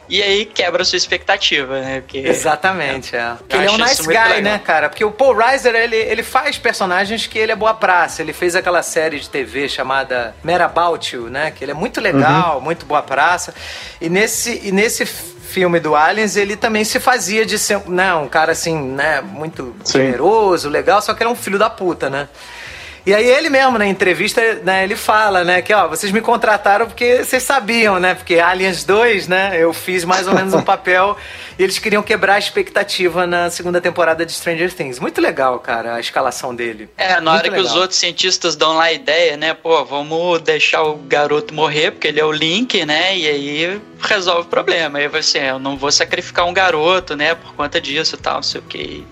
e 0.09 0.23
aí 0.23 0.45
quebra 0.45 0.83
a 0.83 0.85
sua 0.85 0.97
expectativa, 0.97 1.81
né? 1.81 2.01
Porque, 2.01 2.19
Exatamente, 2.19 3.17
é. 3.17 3.37
é. 3.49 3.57
Ele 3.57 3.67
é 3.67 3.71
um 3.71 3.79
nice 3.79 4.03
guy, 4.03 4.13
legal. 4.13 4.43
né, 4.43 4.59
cara? 4.59 4.89
Porque 4.89 5.05
o 5.05 5.11
Paul 5.11 5.37
Reiser, 5.37 5.75
ele, 5.75 5.97
ele 5.97 6.23
faz 6.23 6.59
personagens 6.59 7.27
que 7.27 7.39
ele 7.39 7.53
é 7.53 7.57
boa 7.57 7.75
praça. 7.75 8.23
Ele 8.23 8.33
fez 8.33 8.55
aquela 8.55 8.83
série 8.83 9.19
de 9.19 9.29
TV 9.29 9.69
chamada 9.69 10.35
Mad 10.43 10.61
About 10.61 11.15
You, 11.15 11.31
né? 11.31 11.51
Que 11.51 11.65
ele 11.65 11.73
é 11.73 11.75
muito 11.75 12.01
legal, 12.01 12.57
uhum. 12.57 12.63
muito 12.63 12.85
boa 12.85 13.03
praça. 13.03 13.55
E 14.01 14.09
nesse, 14.09 14.61
e 14.65 14.73
nesse 14.73 15.07
filme 15.07 15.79
do 15.79 15.95
Aliens, 15.95 16.37
ele 16.37 16.57
também 16.57 16.85
se 16.85 16.99
fazia 16.99 17.47
de 17.47 17.59
ser 17.59 17.81
né, 17.89 18.13
um 18.15 18.29
cara 18.29 18.53
assim, 18.53 18.77
né, 18.77 19.21
muito 19.21 19.75
Sim. 19.85 19.99
generoso, 19.99 20.69
legal, 20.69 21.01
só 21.01 21.15
que 21.15 21.23
era 21.23 21.31
um 21.31 21.37
filho 21.37 21.59
da 21.59 21.71
puta, 21.71 22.11
né? 22.11 22.29
E 23.07 23.13
aí 23.13 23.27
ele 23.27 23.51
mesmo, 23.51 23.77
na 23.77 23.87
entrevista, 23.87 24.41
né, 24.63 24.83
ele 24.83 24.97
fala, 24.97 25.45
né, 25.45 25.61
que 25.61 25.75
ó, 25.75 25.87
vocês 25.89 26.11
me 26.11 26.23
contrataram 26.23 26.87
porque 26.87 27.23
vocês 27.23 27.43
sabiam, 27.43 28.01
né? 28.01 28.15
Porque 28.15 28.39
Aliens 28.39 28.83
2, 28.83 29.29
né, 29.29 29.57
eu 29.59 29.75
fiz 29.75 30.05
mais 30.05 30.27
ou 30.27 30.35
menos 30.35 30.55
um 30.55 30.63
papel 30.65 31.15
e 31.59 31.63
eles 31.63 31.79
queriam 31.79 32.03
quebrar 32.03 32.37
a 32.37 32.39
expectativa 32.39 33.27
na 33.27 33.51
segunda 33.51 33.79
temporada 33.79 34.25
de 34.25 34.33
Stranger 34.33 34.73
Things. 34.73 34.99
Muito 34.99 35.21
legal, 35.21 35.59
cara, 35.59 35.97
a 35.97 36.01
escalação 36.01 36.55
dele. 36.55 36.89
É, 36.97 37.21
na 37.21 37.21
Muito 37.21 37.29
hora 37.29 37.43
legal. 37.43 37.61
que 37.61 37.67
os 37.67 37.77
outros 37.77 37.99
cientistas 37.99 38.57
dão 38.57 38.77
lá 38.77 38.85
a 38.85 38.93
ideia, 38.93 39.37
né, 39.37 39.53
pô, 39.53 39.85
vamos 39.85 40.41
deixar 40.41 40.83
o 40.83 40.97
garoto 40.97 41.53
morrer 41.53 41.91
porque 41.91 42.09
ele 42.09 42.21
é 42.21 42.25
o 42.25 42.33
Link, 42.33 42.87
né? 42.87 43.17
E 43.19 43.29
aí 43.29 43.81
resolve 44.07 44.43
o 44.43 44.51
problema. 44.51 44.99
Aí 44.99 45.09
você, 45.09 45.39
assim, 45.39 45.49
eu 45.49 45.59
não 45.59 45.77
vou 45.77 45.91
sacrificar 45.91 46.47
um 46.47 46.53
garoto, 46.53 47.17
né, 47.17 47.35
por 47.35 47.55
conta 47.55 47.81
disso 47.81 48.15
e 48.15 48.19
tal, 48.19 48.37
não 48.37 48.43
sei 48.43 48.61
o 48.61 48.65
que. 48.65 49.07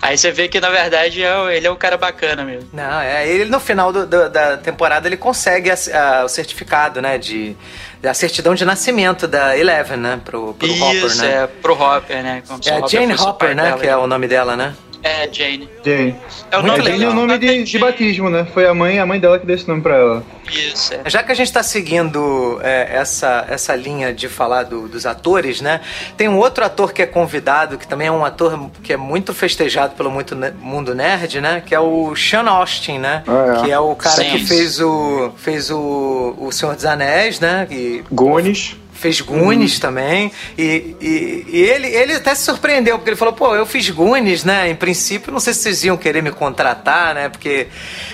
Aí 0.00 0.16
você 0.16 0.30
vê 0.30 0.48
que 0.48 0.60
na 0.60 0.70
verdade 0.70 1.22
é, 1.22 1.56
ele 1.56 1.66
é 1.66 1.70
um 1.70 1.76
cara 1.76 1.96
bacana 1.96 2.44
mesmo. 2.44 2.68
Não, 2.72 3.00
é, 3.00 3.28
ele 3.28 3.46
no 3.46 3.60
final 3.60 3.92
do, 3.92 4.06
do, 4.06 4.28
da 4.28 4.56
temporada 4.56 5.08
ele 5.08 5.16
consegue 5.16 5.70
a, 5.70 5.74
a, 5.74 6.24
o 6.24 6.28
certificado, 6.28 7.00
né, 7.00 7.18
de 7.18 7.56
a 8.02 8.14
certidão 8.14 8.54
de 8.54 8.64
nascimento 8.64 9.26
da 9.26 9.56
Eleven, 9.56 9.96
né, 9.96 10.20
pro, 10.24 10.54
pro 10.54 10.66
Isso, 10.66 10.84
Hopper, 10.84 11.16
né? 11.16 11.42
é, 11.42 11.46
pro 11.46 11.74
Hopper, 11.74 12.22
né. 12.22 12.42
Como 12.46 12.60
é 12.64 12.88
Jane 12.88 13.14
Hopper, 13.14 13.54
né, 13.54 13.76
que 13.78 13.86
é 13.86 13.96
o 13.96 14.06
nome 14.06 14.28
dela, 14.28 14.56
né? 14.56 14.74
É, 15.02 15.28
Jane. 15.32 15.68
Jane. 15.84 16.16
É 16.50 16.58
o 16.58 16.62
nome, 16.62 16.82
Jane 16.82 17.04
é 17.04 17.08
o 17.08 17.12
nome 17.12 17.38
de, 17.38 17.62
de, 17.64 17.78
batismo, 17.78 18.28
né? 18.28 18.46
Foi 18.52 18.66
a 18.66 18.74
mãe, 18.74 18.98
a 18.98 19.06
mãe 19.06 19.20
dela 19.20 19.38
que 19.38 19.46
deu 19.46 19.54
esse 19.54 19.68
nome 19.68 19.80
pra 19.80 19.96
ela. 19.96 20.24
Isso. 20.50 20.94
É. 20.94 21.08
Já 21.08 21.22
que 21.22 21.30
a 21.30 21.34
gente 21.34 21.52
tá 21.52 21.62
seguindo 21.62 22.58
é, 22.62 22.96
essa, 22.96 23.46
essa 23.48 23.76
linha 23.76 24.12
de 24.12 24.28
falar 24.28 24.64
do, 24.64 24.88
dos 24.88 25.06
atores, 25.06 25.60
né? 25.60 25.80
Tem 26.16 26.28
um 26.28 26.36
outro 26.36 26.64
ator 26.64 26.92
que 26.92 27.02
é 27.02 27.06
convidado, 27.06 27.78
que 27.78 27.86
também 27.86 28.08
é 28.08 28.12
um 28.12 28.24
ator 28.24 28.70
que 28.82 28.92
é 28.92 28.96
muito 28.96 29.32
festejado 29.32 29.94
pelo 29.94 30.10
muito 30.10 30.36
mundo 30.60 30.94
nerd, 30.94 31.40
né? 31.40 31.62
Que 31.64 31.74
é 31.74 31.80
o 31.80 32.14
Sean 32.16 32.48
Austin, 32.48 32.98
né? 32.98 33.22
Ah, 33.26 33.58
é. 33.58 33.62
Que 33.62 33.70
é 33.70 33.78
o 33.78 33.94
cara 33.94 34.16
Sim. 34.16 34.30
que 34.30 34.46
fez 34.46 34.80
o 34.80 35.32
fez 35.36 35.70
o, 35.70 36.34
o 36.38 36.50
Senhor 36.50 36.74
dos 36.74 36.84
Anéis, 36.84 37.38
né? 37.40 37.66
E, 37.70 38.02
Goonies 38.10 38.76
fez 38.98 39.20
Goonies 39.20 39.74
uhum. 39.74 39.80
também. 39.80 40.32
E, 40.56 40.96
e, 41.00 41.46
e, 41.48 41.62
ele, 41.62 41.86
ele 41.86 42.14
até 42.14 42.34
se 42.34 42.44
surpreendeu, 42.44 42.98
porque 42.98 43.10
ele 43.10 43.16
falou, 43.16 43.32
pô, 43.32 43.54
eu 43.54 43.64
fiz 43.64 43.88
Goonies, 43.90 44.44
né? 44.44 44.68
Em 44.68 44.74
princípio, 44.74 45.32
não 45.32 45.38
sei 45.40 45.54
se 45.54 45.60
vocês 45.60 45.84
iam 45.84 45.96
querer 45.96 46.22
me 46.22 46.32
contratar, 46.32 47.14
né? 47.14 47.28
Porque. 47.28 47.68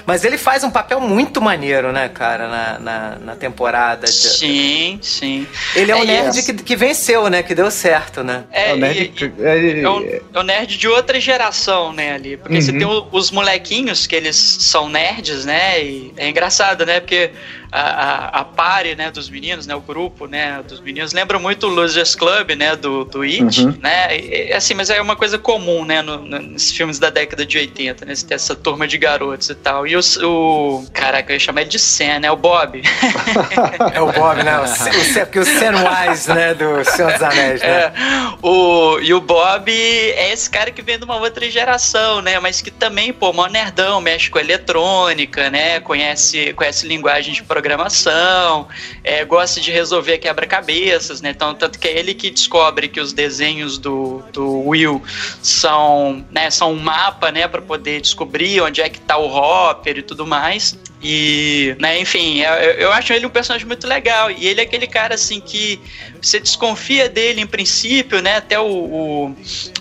Mas 0.06 0.24
ele 0.24 0.36
faz 0.36 0.62
um 0.62 0.70
papel 0.70 1.00
muito 1.00 1.40
maneiro, 1.40 1.90
né, 1.90 2.08
cara, 2.08 2.48
na, 2.48 2.78
na, 2.78 3.16
na 3.16 3.36
temporada. 3.36 4.06
Sim, 4.06 4.98
sim. 5.00 5.46
Ele 5.74 5.90
é, 5.90 5.96
um 5.96 6.02
é, 6.02 6.04
nerd 6.04 6.42
que, 6.42 6.52
que 6.52 6.76
venceu, 6.76 7.30
né? 7.30 7.42
Que 7.42 7.54
deu 7.54 7.70
certo, 7.70 8.22
né? 8.22 8.44
É, 8.52 8.72
é, 8.72 8.76
nerd, 8.76 9.34
é, 9.40 9.80
é, 9.80 9.88
um, 9.88 10.02
é 10.34 10.40
um 10.40 10.42
nerd 10.42 10.76
de 10.76 10.86
outra 10.86 11.18
geração, 11.18 11.92
né, 11.92 12.12
ali. 12.12 12.36
Porque 12.36 12.56
uhum. 12.56 12.60
você 12.60 12.72
tem 12.72 12.86
os 13.10 13.30
molequinhos 13.30 14.06
que 14.06 14.14
eles 14.14 14.36
são 14.36 14.88
nerds, 14.88 15.46
né? 15.46 15.82
E 15.82 16.12
é 16.16 16.28
engraçado, 16.28 16.84
né? 16.84 17.00
Porque 17.00 17.30
a, 17.74 17.80
a, 17.80 18.40
a 18.40 18.44
pare, 18.44 18.94
né, 18.94 19.10
dos 19.10 19.28
meninos, 19.28 19.66
né, 19.66 19.74
o 19.74 19.80
grupo, 19.80 20.28
né, 20.28 20.62
dos 20.62 20.78
meninos, 20.78 21.12
lembra 21.12 21.40
muito 21.40 21.66
o 21.66 21.68
Losers 21.68 22.14
Club, 22.14 22.50
né, 22.50 22.76
do, 22.76 23.04
do 23.04 23.22
It, 23.22 23.62
uhum. 23.62 23.76
né, 23.82 24.16
e, 24.16 24.52
assim, 24.52 24.74
mas 24.74 24.90
é 24.90 25.02
uma 25.02 25.16
coisa 25.16 25.36
comum, 25.38 25.84
né, 25.84 26.00
no, 26.00 26.18
no, 26.18 26.38
nos 26.38 26.70
filmes 26.70 27.00
da 27.00 27.10
década 27.10 27.44
de 27.44 27.58
80, 27.58 28.06
né, 28.06 28.14
você 28.14 28.24
tem 28.24 28.36
essa 28.36 28.54
turma 28.54 28.86
de 28.86 28.96
garotos 28.96 29.50
e 29.50 29.56
tal, 29.56 29.88
e 29.88 29.96
o, 29.96 30.00
o 30.22 30.86
caraca, 30.92 31.32
eu 31.32 31.34
ia 31.34 31.40
chamar 31.40 31.62
ele 31.62 31.70
de 31.70 31.80
Sam, 31.80 32.20
né, 32.20 32.30
o 32.30 32.36
Bob. 32.36 32.80
é 33.92 34.00
o 34.00 34.12
Bob, 34.12 34.40
né, 34.44 34.56
o, 34.56 34.62
o, 34.62 35.26
porque 35.26 35.40
o 35.40 35.44
Sam 35.44 35.74
Wise, 35.74 36.32
né, 36.32 36.54
do 36.54 36.84
Senhor 36.84 37.12
dos 37.12 37.22
Anéis, 37.22 37.60
né. 37.60 37.68
É, 37.68 37.92
o, 38.40 39.00
e 39.00 39.12
o 39.12 39.20
Bob 39.20 39.68
é 39.68 40.32
esse 40.32 40.48
cara 40.48 40.70
que 40.70 40.80
vem 40.80 40.96
de 40.96 41.04
uma 41.04 41.16
outra 41.16 41.50
geração, 41.50 42.22
né, 42.22 42.38
mas 42.38 42.60
que 42.60 42.70
também, 42.70 43.12
pô, 43.12 43.32
mó 43.32 43.48
nerdão, 43.48 44.00
mexe 44.00 44.30
com 44.30 44.38
eletrônica, 44.38 45.50
né, 45.50 45.80
conhece, 45.80 46.52
conhece 46.52 46.86
linguagem 46.86 47.34
de 47.34 47.42
programação 47.42 47.63
programação, 47.64 48.68
é, 49.02 49.24
gosta 49.24 49.58
de 49.58 49.70
resolver 49.70 50.18
quebra-cabeças, 50.18 51.22
né? 51.22 51.30
Então, 51.30 51.54
tanto 51.54 51.78
que 51.78 51.88
é 51.88 51.98
ele 51.98 52.12
que 52.12 52.30
descobre 52.30 52.88
que 52.88 53.00
os 53.00 53.14
desenhos 53.14 53.78
do, 53.78 54.22
do 54.34 54.68
Will 54.68 55.02
são, 55.42 56.22
né, 56.30 56.50
são 56.50 56.72
um 56.74 56.78
mapa, 56.78 57.32
né, 57.32 57.48
para 57.48 57.62
poder 57.62 58.02
descobrir 58.02 58.60
onde 58.60 58.82
é 58.82 58.88
que 58.90 59.00
tá 59.00 59.16
o 59.16 59.26
Hopper 59.26 59.96
e 59.96 60.02
tudo 60.02 60.26
mais. 60.26 60.78
E, 61.02 61.74
né, 61.80 61.98
enfim, 61.98 62.40
eu, 62.40 62.52
eu 62.52 62.92
acho 62.92 63.12
ele 63.14 63.24
um 63.24 63.30
personagem 63.30 63.66
muito 63.66 63.86
legal. 63.86 64.30
E 64.30 64.46
ele 64.46 64.60
é 64.60 64.64
aquele 64.64 64.86
cara, 64.86 65.14
assim, 65.14 65.40
que 65.40 65.80
você 66.20 66.38
desconfia 66.40 67.08
dele 67.08 67.40
em 67.40 67.46
princípio, 67.46 68.20
né? 68.20 68.36
Até 68.36 68.58
o, 68.58 68.66
o, 68.66 69.36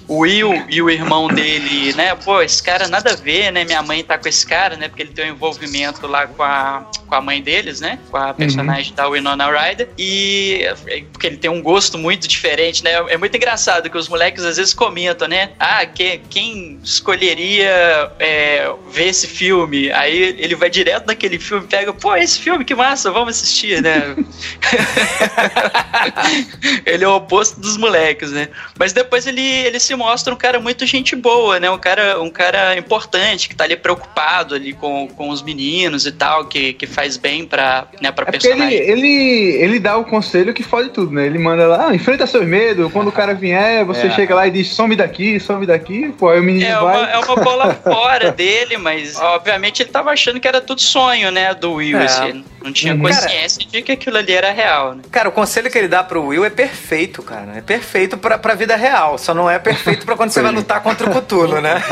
o, 0.08 0.20
Will 0.20 0.66
e 0.70 0.82
o 0.82 0.90
irmão 0.90 1.28
dele, 1.28 1.94
né? 1.94 2.16
Pô, 2.16 2.42
esse 2.42 2.62
cara 2.62 2.88
nada 2.88 3.12
a 3.12 3.16
ver, 3.16 3.52
né? 3.52 3.64
Minha 3.64 3.82
mãe 3.82 4.04
tá 4.04 4.18
com 4.18 4.28
esse 4.28 4.46
cara, 4.46 4.76
né? 4.76 4.88
Porque 4.88 5.02
ele 5.02 5.12
tem 5.12 5.26
um 5.26 5.36
envolvimento 5.36 6.06
lá 6.08 6.28
com 6.28 6.44
a, 6.44 6.86
com 7.08 7.16
a 7.16 7.22
mãe 7.22 7.42
deles, 7.42 7.80
né? 7.80 8.00
Com 8.10 8.18
a 8.18 8.34
personagem 8.34 8.92
uhum. 8.92 8.96
da 8.96 9.10
Winona 9.10 9.52
Ryder. 9.52 9.90
E 9.98 10.66
porque 11.12 11.28
ele 11.28 11.38
tem 11.38 11.50
um 11.50 11.62
gosto 11.62 11.98
muito 11.98 12.28
diferente, 12.28 12.84
né? 12.84 12.92
É 13.10 13.18
muito 13.18 13.36
engraçado 13.36 13.90
que 13.90 13.98
os 13.98 14.10
moleques 14.10 14.44
às 14.44 14.58
vezes 14.58 14.74
comentam, 14.74 15.28
né? 15.28 15.52
Ah, 15.60 15.86
que, 15.86 16.20
quem 16.30 16.80
escolheria 16.84 18.12
é, 18.20 18.72
ver 18.92 19.08
esse 19.08 19.28
filme? 19.28 19.92
Aí 19.92 20.36
ele 20.38 20.56
vai 20.56 20.70
direto 20.70 21.08
naquele 21.08 21.40
filme, 21.40 21.68
pega, 21.68 21.94
pô, 21.94 22.16
esse 22.16 22.40
filme, 22.40 22.66
que 22.66 22.76
massa, 22.76 23.12
vamos 23.12 23.38
assistir, 23.38 23.82
né? 23.82 24.14
ele 26.86 27.04
é 27.04 27.08
o 27.08 27.16
oposto 27.16 27.60
dos 27.60 27.78
moleques, 27.78 28.32
né? 28.32 28.50
Mas 28.78 28.94
depois 28.94 29.28
ele, 29.28 29.42
ele 29.42 29.80
se 29.80 29.93
mostra 29.96 30.34
um 30.34 30.38
cara 30.38 30.60
muito 30.60 30.86
gente 30.86 31.16
boa, 31.16 31.60
né? 31.60 31.70
Um 31.70 31.78
cara, 31.78 32.22
um 32.22 32.30
cara 32.30 32.78
importante, 32.78 33.50
que 33.50 33.56
tá 33.56 33.64
ali 33.64 33.76
preocupado 33.76 34.56
ali 34.56 34.74
com, 34.74 35.08
com 35.08 35.30
os 35.30 35.42
meninos 35.42 36.06
e 36.06 36.12
tal, 36.12 36.46
que, 36.46 36.74
que 36.74 36.86
faz 36.88 37.18
bem 37.18 37.46
pra, 37.46 37.88
né, 38.02 38.12
pra 38.12 38.26
é 38.28 38.32
personagem. 38.32 38.74
Ele, 38.74 38.92
ele, 38.92 39.64
ele 39.64 39.80
dá 39.80 39.98
o 39.98 40.06
conselho 40.06 40.54
que 40.54 40.64
fode 40.64 40.90
tudo, 40.90 41.12
né? 41.12 41.26
Ele 41.26 41.40
manda 41.40 41.68
lá, 41.68 41.88
ah, 41.90 41.96
enfrenta 41.96 42.26
seus 42.28 42.46
medos, 42.46 42.92
quando 42.92 43.08
o 43.08 43.12
cara 43.12 43.34
vier, 43.34 43.86
você 43.86 44.08
é. 44.08 44.12
chega 44.12 44.36
lá 44.36 44.48
e 44.48 44.52
diz, 44.52 44.70
some 44.70 44.96
daqui, 44.96 45.40
some 45.40 45.66
daqui, 45.66 46.14
pô, 46.18 46.30
aí 46.30 46.40
o 46.40 46.44
menino 46.44 46.66
é 46.66 46.80
vai... 46.80 46.98
Uma, 46.98 47.10
é 47.10 47.18
uma 47.20 47.36
bola 47.36 47.74
fora 47.84 48.32
dele, 48.32 48.78
mas 48.78 49.20
obviamente 49.20 49.82
ele 49.82 49.90
tava 49.90 50.12
achando 50.12 50.40
que 50.40 50.48
era 50.48 50.62
tudo 50.62 50.82
sonho, 50.82 51.32
né, 51.32 51.54
do 51.54 51.74
Will, 51.74 52.00
é. 52.00 52.06
assim, 52.06 52.44
não 52.64 52.72
tinha 52.72 52.94
uhum. 52.94 53.02
consciência 53.02 53.60
cara, 53.60 53.72
de 53.72 53.82
que 53.82 53.92
aquilo 53.92 54.18
ali 54.18 54.34
era 54.34 54.52
real, 54.52 54.96
né? 54.96 55.04
Cara, 55.12 55.30
o 55.30 55.32
conselho 55.32 55.70
que 55.70 55.78
ele 55.78 55.88
dá 55.88 56.04
pro 56.04 56.26
Will 56.26 56.46
é 56.46 56.50
perfeito, 56.50 57.22
cara, 57.22 57.58
é 57.58 57.62
perfeito 57.62 58.18
pra, 58.18 58.38
pra 58.38 58.56
vida 58.56 58.76
real, 58.76 59.18
só 59.18 59.34
não 59.34 59.50
é 59.50 59.60
perfeito 59.60 59.83
pra 60.06 60.16
quando 60.16 60.32
você 60.32 60.42
vai 60.42 60.52
lutar 60.52 60.82
contra 60.82 61.10
o 61.10 61.14
Cthulhu, 61.22 61.62
né? 61.62 61.84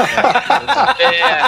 É. 1.00 1.42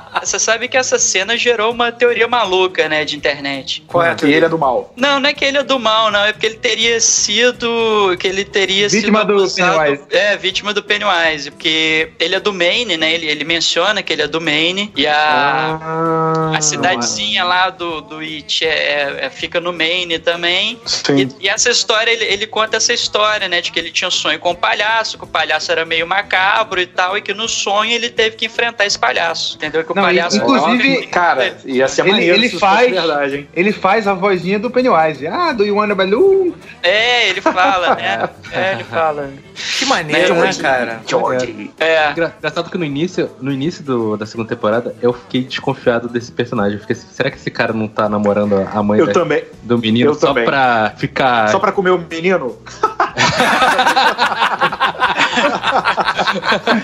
Você 0.24 0.38
sabe 0.38 0.68
que 0.68 0.76
essa 0.76 0.98
cena 0.98 1.36
gerou 1.36 1.72
uma 1.72 1.90
teoria 1.90 2.28
maluca, 2.28 2.88
né, 2.88 3.04
de 3.04 3.16
internet. 3.16 3.82
Qual 3.86 4.02
é 4.02 4.10
a 4.10 4.14
teoria? 4.14 4.34
ele 4.36 4.46
é 4.46 4.48
do 4.48 4.58
mal. 4.58 4.92
Não, 4.96 5.20
não 5.20 5.28
é 5.28 5.32
que 5.32 5.44
ele 5.44 5.58
é 5.58 5.62
do 5.62 5.78
mal, 5.78 6.10
não. 6.10 6.24
É 6.24 6.32
porque 6.32 6.46
ele 6.46 6.56
teria 6.56 7.00
sido. 7.00 8.16
Que 8.18 8.26
ele 8.26 8.44
teria 8.44 8.88
vítima 8.88 9.20
sido. 9.20 9.38
Vítima 9.38 9.74
do 9.74 9.76
Pennywise. 9.76 10.04
É, 10.10 10.36
vítima 10.36 10.74
do 10.74 10.82
Pennywise. 10.82 11.50
Porque 11.50 12.12
ele 12.18 12.34
é 12.34 12.40
do 12.40 12.52
Maine, 12.52 12.96
né? 12.96 13.14
Ele, 13.14 13.26
ele 13.26 13.44
menciona 13.44 14.02
que 14.02 14.12
ele 14.12 14.22
é 14.22 14.28
do 14.28 14.40
Maine. 14.40 14.92
E 14.96 15.06
a, 15.06 15.14
ah, 15.14 16.52
a 16.56 16.60
cidadezinha 16.60 17.44
lá 17.44 17.70
do, 17.70 18.00
do 18.00 18.18
It 18.18 18.64
é, 18.64 18.68
é, 18.68 19.26
é, 19.26 19.30
fica 19.30 19.60
no 19.60 19.72
Maine 19.72 20.18
também. 20.18 20.78
Sim. 20.84 21.16
E, 21.40 21.44
e 21.44 21.48
essa 21.48 21.70
história, 21.70 22.10
ele, 22.10 22.24
ele 22.24 22.46
conta 22.46 22.76
essa 22.76 22.92
história, 22.92 23.48
né? 23.48 23.60
De 23.60 23.70
que 23.70 23.78
ele 23.78 23.90
tinha 23.90 24.08
um 24.08 24.10
sonho 24.10 24.38
com 24.38 24.50
o 24.50 24.52
um 24.52 24.56
palhaço, 24.56 25.18
que 25.18 25.24
o 25.24 25.28
palhaço 25.28 25.70
era 25.70 25.84
meio 25.84 26.06
macabro 26.06 26.80
e 26.80 26.86
tal, 26.86 27.16
e 27.16 27.22
que 27.22 27.32
no 27.32 27.48
sonho 27.48 27.92
ele 27.92 28.10
teve 28.10 28.36
que 28.36 28.46
enfrentar 28.46 28.86
esse 28.86 28.98
palhaço. 28.98 29.56
Entendeu? 29.56 29.84
Que 29.84 29.92
o 29.92 29.94
não, 29.94 30.02
palhaço. 30.14 30.36
Inclusive, 30.36 31.06
cara, 31.08 31.56
ia 31.64 31.88
ser 31.88 32.06
ele, 32.06 32.24
ele 32.24 32.48
faz, 32.48 32.90
verdade, 32.90 33.36
hein? 33.36 33.48
Ele 33.54 33.72
faz 33.72 34.06
a 34.06 34.14
vozinha 34.14 34.58
do 34.58 34.70
Pennywise. 34.70 35.26
Ah, 35.26 35.52
do 35.52 35.64
you 35.64 35.76
wanna 35.76 35.94
balloon? 35.94 36.52
É, 36.82 37.30
ele 37.30 37.40
fala, 37.40 37.94
né? 37.94 38.28
É, 38.52 38.74
ele 38.74 38.84
fala. 38.84 39.30
Que 39.78 39.86
maneiro, 39.86 40.34
né, 40.36 40.52
cara? 40.54 41.00
George. 41.06 41.70
É. 41.80 42.10
Engraçado 42.10 42.70
que 42.70 42.78
no 42.78 42.84
início, 42.84 43.28
no 43.40 43.50
início 43.50 43.82
do, 43.82 44.16
da 44.16 44.26
segunda 44.26 44.48
temporada, 44.48 44.94
eu 45.02 45.12
fiquei 45.12 45.42
desconfiado 45.42 46.08
desse 46.08 46.30
personagem. 46.30 46.74
Eu 46.74 46.80
fiquei 46.80 46.94
assim, 46.94 47.06
será 47.10 47.30
que 47.30 47.36
esse 47.36 47.50
cara 47.50 47.72
não 47.72 47.88
tá 47.88 48.08
namorando 48.08 48.54
a 48.72 48.82
mãe 48.82 49.00
eu 49.00 49.06
da, 49.06 49.12
também. 49.12 49.42
do 49.62 49.78
menino 49.78 50.10
eu 50.10 50.14
só 50.14 50.28
também. 50.28 50.44
pra 50.44 50.92
ficar. 50.96 51.48
Só 51.48 51.58
pra 51.58 51.72
comer 51.72 51.90
o 51.90 51.98
menino? 51.98 52.56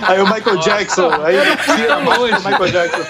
aí 0.02 0.20
o 0.20 0.24
Michael 0.24 0.56
Jackson. 0.58 1.10
Aí 1.22 1.36
tira 1.76 1.98
o 1.98 2.02
Michael 2.02 2.68
Jackson. 2.70 3.02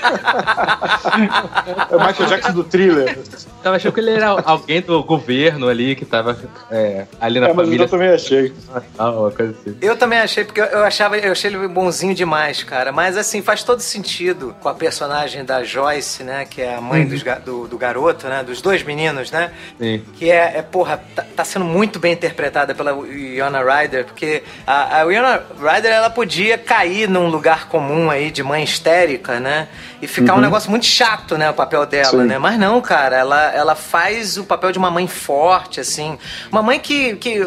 é 1.91 1.97
o 1.97 2.07
Michael 2.07 2.29
Jackson 2.29 2.53
do 2.53 2.65
thriller. 2.65 3.19
tava 3.63 3.77
achando 3.77 3.93
que 3.93 4.01
ele 4.01 4.11
era 4.13 4.29
alguém 4.29 4.81
do 4.81 5.03
governo 5.03 5.69
ali, 5.69 5.95
que 5.95 6.05
tava 6.05 6.39
é, 6.71 7.07
ali 7.21 7.41
na 7.41 7.49
é, 7.49 7.55
família. 7.55 7.85
eu 7.85 7.89
também 7.89 8.09
achei. 8.11 8.53
Ah, 8.99 9.11
uma 9.11 9.31
coisa 9.31 9.53
assim. 9.53 9.77
Eu 9.81 9.97
também 9.97 10.19
achei, 10.19 10.45
porque 10.45 10.61
eu 10.61 10.85
achava, 10.85 11.19
eu 11.19 11.33
achei 11.33 11.51
ele 11.51 11.69
bonzinho 11.69 12.15
demais, 12.15 12.63
cara. 12.63 12.93
Mas 12.93 13.17
assim, 13.17 13.43
faz 13.43 13.63
todo 13.63 13.81
sentido 13.81 14.55
com 14.61 14.69
a 14.69 14.75
personagem 14.75 15.45
da 15.45 15.63
Joyce, 15.63 16.23
né? 16.23 16.45
Que 16.45 16.63
é 16.63 16.77
a 16.77 16.81
mãe 16.81 17.03
uhum. 17.03 17.09
dos, 17.09 17.23
do, 17.45 17.69
do, 17.69 17.79
garoto, 17.79 18.27
né? 18.29 18.43
Dos 18.43 18.61
dois 18.63 18.83
meninos, 18.83 19.31
né? 19.31 19.51
Sim. 19.79 20.03
Que 20.15 20.31
é, 20.31 20.59
é 20.59 20.63
porra, 20.63 21.03
tá, 21.15 21.25
tá, 21.37 21.45
sendo 21.45 21.65
muito 21.65 21.99
bem 21.99 22.13
interpretada 22.13 22.75
pela 22.75 22.93
Iona 23.07 23.63
Ryder, 23.63 24.05
porque 24.05 24.43
a, 24.67 24.99
a 24.99 25.03
Iona 25.03 25.43
Ryder, 25.59 25.93
ela 25.93 26.11
podia 26.11 26.30
cair 26.59 27.09
num 27.09 27.29
lugar 27.29 27.69
comum 27.69 28.11
aí 28.11 28.31
de 28.31 28.43
mãe 28.43 28.63
histérica, 28.63 29.41
né? 29.41 29.69
E 30.03 30.07
ficar 30.07 30.33
uhum. 30.33 30.39
um 30.39 30.43
negócio 30.43 30.71
muito 30.71 30.87
chato, 30.87 31.37
né? 31.37 31.51
O 31.51 31.55
papel 31.55 31.85
dela, 31.85 32.23
Sim. 32.23 32.25
né? 32.25 32.39
Mas 32.39 32.59
não, 32.59 32.81
cara, 32.81 33.17
ela, 33.17 33.53
ela 33.53 33.75
faz 33.75 34.39
o 34.39 34.45
papel 34.45 34.73
de 34.73 34.79
uma 34.79 34.91
mãe 34.91 35.07
forte, 35.07 35.79
assim. 35.79 36.19
Uma 36.51 36.63
mãe 36.63 36.79
que. 36.79 37.17
que 37.17 37.39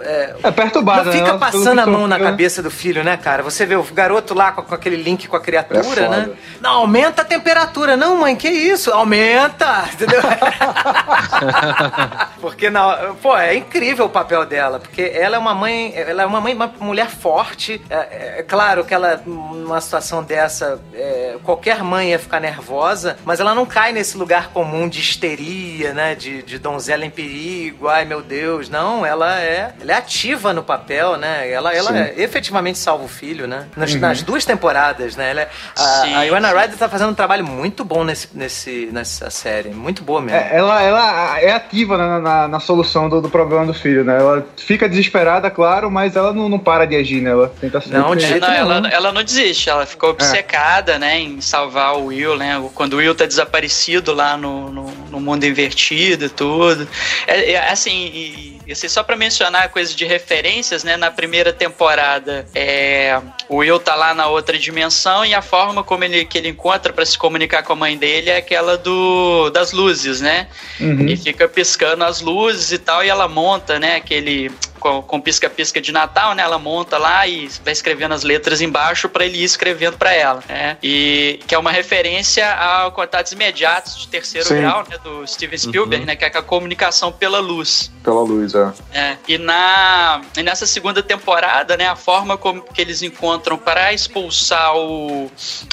é, 0.00 0.34
é 0.44 0.50
perturbada, 0.52 1.04
Não 1.04 1.12
fica 1.12 1.32
né? 1.32 1.38
passando 1.38 1.80
a 1.80 1.86
mão 1.86 2.06
na 2.06 2.18
cabeça 2.18 2.62
do 2.62 2.70
filho, 2.70 3.02
né, 3.02 3.16
cara? 3.16 3.42
Você 3.42 3.66
vê 3.66 3.74
o 3.74 3.82
garoto 3.82 4.32
lá 4.32 4.52
com, 4.52 4.62
com 4.62 4.74
aquele 4.74 4.96
link 4.96 5.26
com 5.26 5.34
a 5.34 5.40
criatura, 5.40 6.02
é 6.02 6.08
né? 6.08 6.30
Não, 6.60 6.76
aumenta 6.76 7.22
a 7.22 7.24
temperatura. 7.24 7.96
Não, 7.96 8.16
mãe, 8.16 8.36
que 8.36 8.48
isso? 8.48 8.92
Aumenta! 8.92 9.88
Entendeu? 9.92 10.20
porque 12.40 12.70
não. 12.70 13.16
Pô, 13.16 13.36
é 13.36 13.56
incrível 13.56 14.06
o 14.06 14.10
papel 14.10 14.46
dela, 14.46 14.78
porque 14.78 15.02
ela 15.02 15.36
é 15.36 15.38
uma 15.38 15.54
mãe. 15.54 15.92
Ela 15.96 16.22
é 16.22 16.26
uma 16.26 16.40
mãe, 16.40 16.54
uma 16.54 16.72
mulher 16.78 17.08
forte. 17.08 17.82
É, 17.90 17.96
é, 17.96 18.34
é 18.38 18.42
claro 18.42 18.84
que 18.84 18.94
ela, 18.94 19.20
numa 19.26 19.80
situação 19.80 20.22
dessa, 20.22 20.80
é, 20.94 21.36
qualquer 21.42 21.82
mãe 21.88 22.10
ia 22.10 22.18
ficar 22.18 22.40
nervosa, 22.40 23.16
mas 23.24 23.40
ela 23.40 23.54
não 23.54 23.66
cai 23.66 23.92
nesse 23.92 24.16
lugar 24.16 24.50
comum 24.50 24.88
de 24.88 25.00
histeria, 25.00 25.92
né? 25.92 26.14
De, 26.14 26.42
de 26.42 26.58
donzela 26.58 27.04
em 27.04 27.10
perigo, 27.10 27.88
ai 27.88 28.04
meu 28.04 28.22
Deus. 28.22 28.68
Não, 28.68 29.04
ela 29.04 29.40
é, 29.40 29.72
ela 29.80 29.92
é 29.92 29.96
ativa 29.96 30.52
no 30.52 30.62
papel, 30.62 31.16
né? 31.16 31.50
Ela, 31.50 31.74
ela 31.74 31.98
é, 31.98 32.14
efetivamente 32.16 32.78
salva 32.78 33.04
o 33.04 33.08
filho, 33.08 33.46
né? 33.46 33.66
Nas, 33.76 33.92
uhum. 33.92 34.00
nas 34.00 34.22
duas 34.22 34.44
temporadas, 34.44 35.16
né? 35.16 35.30
Ela 35.30 35.40
é, 35.42 35.48
a, 35.76 35.80
sim, 35.80 36.14
a 36.14 36.24
Iwana 36.24 36.52
Ryder 36.52 36.76
tá 36.76 36.88
fazendo 36.88 37.10
um 37.10 37.14
trabalho 37.14 37.44
muito 37.44 37.84
bom 37.84 38.04
nesse, 38.04 38.28
nesse, 38.34 38.88
nessa 38.92 39.30
série. 39.30 39.70
Muito 39.70 40.02
boa 40.02 40.20
mesmo. 40.20 40.38
É, 40.38 40.56
ela, 40.56 40.82
ela 40.82 41.40
é 41.40 41.52
ativa 41.52 41.96
na, 41.96 42.20
na, 42.20 42.48
na 42.48 42.60
solução 42.60 43.08
do, 43.08 43.20
do, 43.20 43.30
problema 43.30 43.64
do 43.66 43.74
filho, 43.74 44.04
né? 44.04 44.18
Ela 44.18 44.46
fica 44.56 44.88
desesperada, 44.88 45.50
claro, 45.50 45.90
mas 45.90 46.16
ela 46.16 46.32
não, 46.32 46.48
não 46.48 46.58
para 46.58 46.86
de 46.86 46.96
agir, 46.96 47.22
né? 47.22 47.30
Ela 47.30 47.52
tenta 47.60 47.82
Não, 47.86 48.14
de 48.14 48.38
não, 48.38 48.48
ela, 48.48 48.88
ela 48.88 49.12
não 49.12 49.22
desiste. 49.22 49.70
Ela 49.70 49.86
ficou 49.86 50.10
é. 50.10 50.12
obcecada, 50.12 50.92
é. 50.92 50.98
né? 50.98 51.20
Em 51.20 51.40
salvar 51.40 51.77
o 51.92 52.06
Will, 52.06 52.36
né? 52.36 52.62
Quando 52.74 52.94
o 52.94 52.96
Will 52.96 53.14
tá 53.14 53.26
desaparecido 53.26 54.12
lá 54.12 54.36
no, 54.36 54.70
no, 54.70 54.90
no 55.10 55.20
mundo 55.20 55.44
invertido 55.44 56.26
e 56.26 56.28
tudo. 56.28 56.88
É, 57.26 57.52
é 57.52 57.70
assim, 57.70 58.10
e, 58.12 58.60
e 58.66 58.72
assim, 58.72 58.88
só 58.88 59.02
para 59.02 59.16
mencionar 59.16 59.70
coisas 59.70 59.94
de 59.94 60.04
referências, 60.04 60.84
né? 60.84 60.96
Na 60.96 61.10
primeira 61.10 61.52
temporada, 61.52 62.46
é, 62.54 63.20
o 63.48 63.56
Will 63.56 63.78
tá 63.78 63.94
lá 63.94 64.14
na 64.14 64.26
outra 64.26 64.58
dimensão 64.58 65.24
e 65.24 65.34
a 65.34 65.40
forma 65.40 65.82
como 65.82 66.04
ele, 66.04 66.24
que 66.24 66.38
ele 66.38 66.48
encontra 66.48 66.92
para 66.92 67.06
se 67.06 67.16
comunicar 67.16 67.62
com 67.62 67.72
a 67.72 67.76
mãe 67.76 67.96
dele 67.96 68.30
é 68.30 68.36
aquela 68.36 68.76
do 68.76 69.50
das 69.50 69.72
luzes, 69.72 70.20
né? 70.20 70.48
Uhum. 70.80 71.06
E 71.08 71.16
fica 71.16 71.48
piscando 71.48 72.04
as 72.04 72.20
luzes 72.20 72.72
e 72.72 72.78
tal, 72.78 73.04
e 73.04 73.08
ela 73.08 73.28
monta, 73.28 73.78
né? 73.78 73.96
Aquele 73.96 74.50
com 74.78 75.20
pisca-pisca 75.20 75.80
de 75.80 75.92
Natal, 75.92 76.34
né? 76.34 76.42
Ela 76.42 76.58
monta 76.58 76.98
lá 76.98 77.26
e 77.26 77.48
vai 77.64 77.72
escrevendo 77.72 78.14
as 78.14 78.22
letras 78.22 78.60
embaixo 78.60 79.08
para 79.08 79.24
ele 79.24 79.38
ir 79.38 79.44
escrevendo 79.44 79.96
para 79.96 80.12
ela, 80.12 80.42
né? 80.48 80.76
E 80.82 81.40
que 81.46 81.54
é 81.54 81.58
uma 81.58 81.70
referência 81.70 82.50
ao 82.54 82.92
Contatos 82.92 83.32
Imediatos 83.32 83.96
de 83.96 84.08
Terceiro 84.08 84.46
Sim. 84.46 84.60
Grau, 84.60 84.84
né? 84.88 84.98
Do 85.02 85.26
Steven 85.26 85.58
Spielberg, 85.58 86.02
uhum. 86.02 86.06
né? 86.06 86.16
Que 86.16 86.24
é 86.24 86.28
a 86.28 86.42
comunicação 86.42 87.12
pela 87.12 87.40
luz. 87.40 87.90
Pela 88.02 88.22
luz, 88.22 88.54
é. 88.54 88.72
é. 88.92 89.16
E, 89.26 89.38
na, 89.38 90.22
e 90.36 90.42
nessa 90.42 90.66
segunda 90.66 91.02
temporada, 91.02 91.76
né? 91.76 91.88
A 91.88 91.96
forma 91.96 92.36
como 92.36 92.62
que 92.62 92.80
eles 92.80 93.02
encontram 93.02 93.58
para 93.58 93.92
expulsar 93.92 94.76
o, 94.76 95.30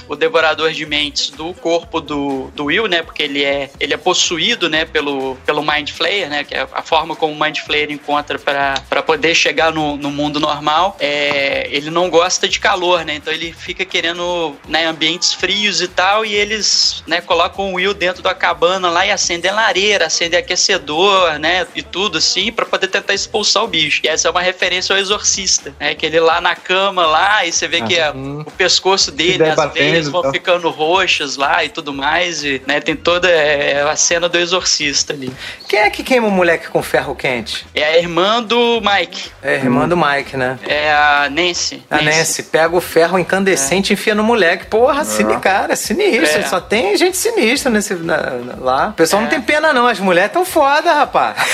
o 0.08 0.16
Devorador 0.16 0.72
de 0.72 0.86
Mentes 0.86 1.30
do 1.30 1.54
corpo 1.54 2.02
do, 2.02 2.52
do 2.56 2.66
Will, 2.66 2.88
né? 2.88 3.02
Porque 3.04 3.24
ele 3.24 3.44
é, 3.44 3.70
ele 3.80 3.94
é 3.94 3.98
possuído, 3.98 4.70
né? 4.70 4.86
Pelo, 4.86 5.36
pelo 5.46 5.62
Mind 5.62 5.92
Flayer, 5.92 6.30
né? 6.30 6.44
Que 6.44 6.56
é 6.56 6.68
a 6.72 6.82
forma 6.82 7.16
como 7.16 7.34
o 7.34 7.40
Mind 7.40 7.60
Flayer 7.60 7.92
encontra 7.92 8.40
para 8.40 8.95
para 8.96 9.04
poder 9.04 9.36
chegar 9.36 9.74
no, 9.74 9.98
no 9.98 10.10
mundo 10.10 10.40
normal, 10.40 10.96
é, 11.02 11.68
ele 11.70 11.90
não 11.90 12.10
gosta 12.10 12.48
de 12.48 12.62
calor, 12.62 13.04
né? 13.04 13.16
Então 13.16 13.34
ele 13.34 13.52
fica 13.52 13.84
querendo 13.84 14.56
né, 14.70 14.86
ambientes 14.86 15.34
frios 15.34 15.82
e 15.82 15.88
tal, 15.90 16.26
e 16.26 16.34
eles 16.34 17.04
né, 17.06 17.20
colocam 17.20 17.74
o 17.74 17.74
Will 17.74 17.94
dentro 17.94 18.24
da 18.24 18.34
cabana 18.34 18.90
lá 18.90 19.06
e 19.06 19.12
acendem 19.12 19.52
lareira, 19.52 20.06
acendem 20.06 20.40
aquecedor, 20.40 21.38
né? 21.40 21.68
E 21.76 21.82
tudo 21.82 22.20
assim, 22.20 22.54
para 22.54 22.66
poder 22.66 22.88
tentar 22.88 23.14
expulsar 23.14 23.66
o 23.66 23.68
bicho. 23.68 24.00
E 24.02 24.08
essa 24.08 24.30
é 24.30 24.32
uma 24.32 24.42
referência 24.42 24.96
ao 24.96 25.02
exorcista, 25.02 25.76
né? 25.78 25.94
Que 25.94 26.06
ele 26.06 26.22
lá 26.22 26.40
na 26.40 26.56
cama 26.56 27.06
lá, 27.06 27.46
e 27.46 27.52
você 27.52 27.68
vê 27.68 27.82
que 27.82 27.96
é, 27.96 28.12
o 28.12 28.50
pescoço 28.52 29.12
dele, 29.12 29.44
as 29.44 29.74
veias 29.74 30.08
vão 30.08 30.32
ficando 30.32 30.70
roxas 30.70 31.36
lá 31.36 31.66
e 31.66 31.68
tudo 31.68 31.94
mais, 31.94 32.46
e 32.46 32.62
né, 32.66 32.80
tem 32.80 32.96
toda 32.96 33.30
é, 33.30 33.82
a 33.82 33.96
cena 33.98 34.30
do 34.30 34.38
exorcista 34.38 35.12
ali. 35.12 35.34
Quem 35.68 35.80
é 35.80 35.90
que 35.90 36.02
queima 36.02 36.30
o 36.30 36.32
moleque 36.32 36.70
com 36.70 36.82
ferro 36.82 37.14
quente? 37.14 37.68
É 37.76 37.84
a 37.84 37.98
irmã 37.98 38.42
do 38.42 38.85
Mike. 38.86 39.32
É, 39.42 39.56
irmã 39.56 39.88
do 39.88 39.98
Mike, 39.98 40.38
né? 40.38 40.60
É 40.68 40.92
a 40.92 41.28
Nancy. 41.30 41.84
A 41.90 41.96
Nancy. 41.96 42.18
Nancy. 42.18 42.44
Pega 42.44 42.76
o 42.76 42.82
ferro 42.82 43.18
incandescente 43.18 43.90
e 43.90 43.94
enfia 43.94 44.14
no 44.14 44.24
moleque. 44.24 44.68
Porra, 44.68 45.02
é. 45.02 45.40
cara, 45.40 45.74
é 45.74 45.76
sinistro. 45.76 46.42
É. 46.42 46.44
Só 46.44 46.62
tem 46.62 46.96
gente 46.96 47.18
sinistra 47.18 47.72
nesse, 47.72 47.96
na, 47.96 48.18
na, 48.18 48.56
lá. 48.60 48.88
O 48.90 48.94
pessoal 48.94 49.22
não 49.22 49.28
é. 49.28 49.32
tem 49.32 49.42
pena, 49.42 49.74
não. 49.74 49.88
As 49.88 50.00
mulheres 50.00 50.32
tão 50.32 50.46
foda, 50.46 50.94
rapaz. 50.94 51.36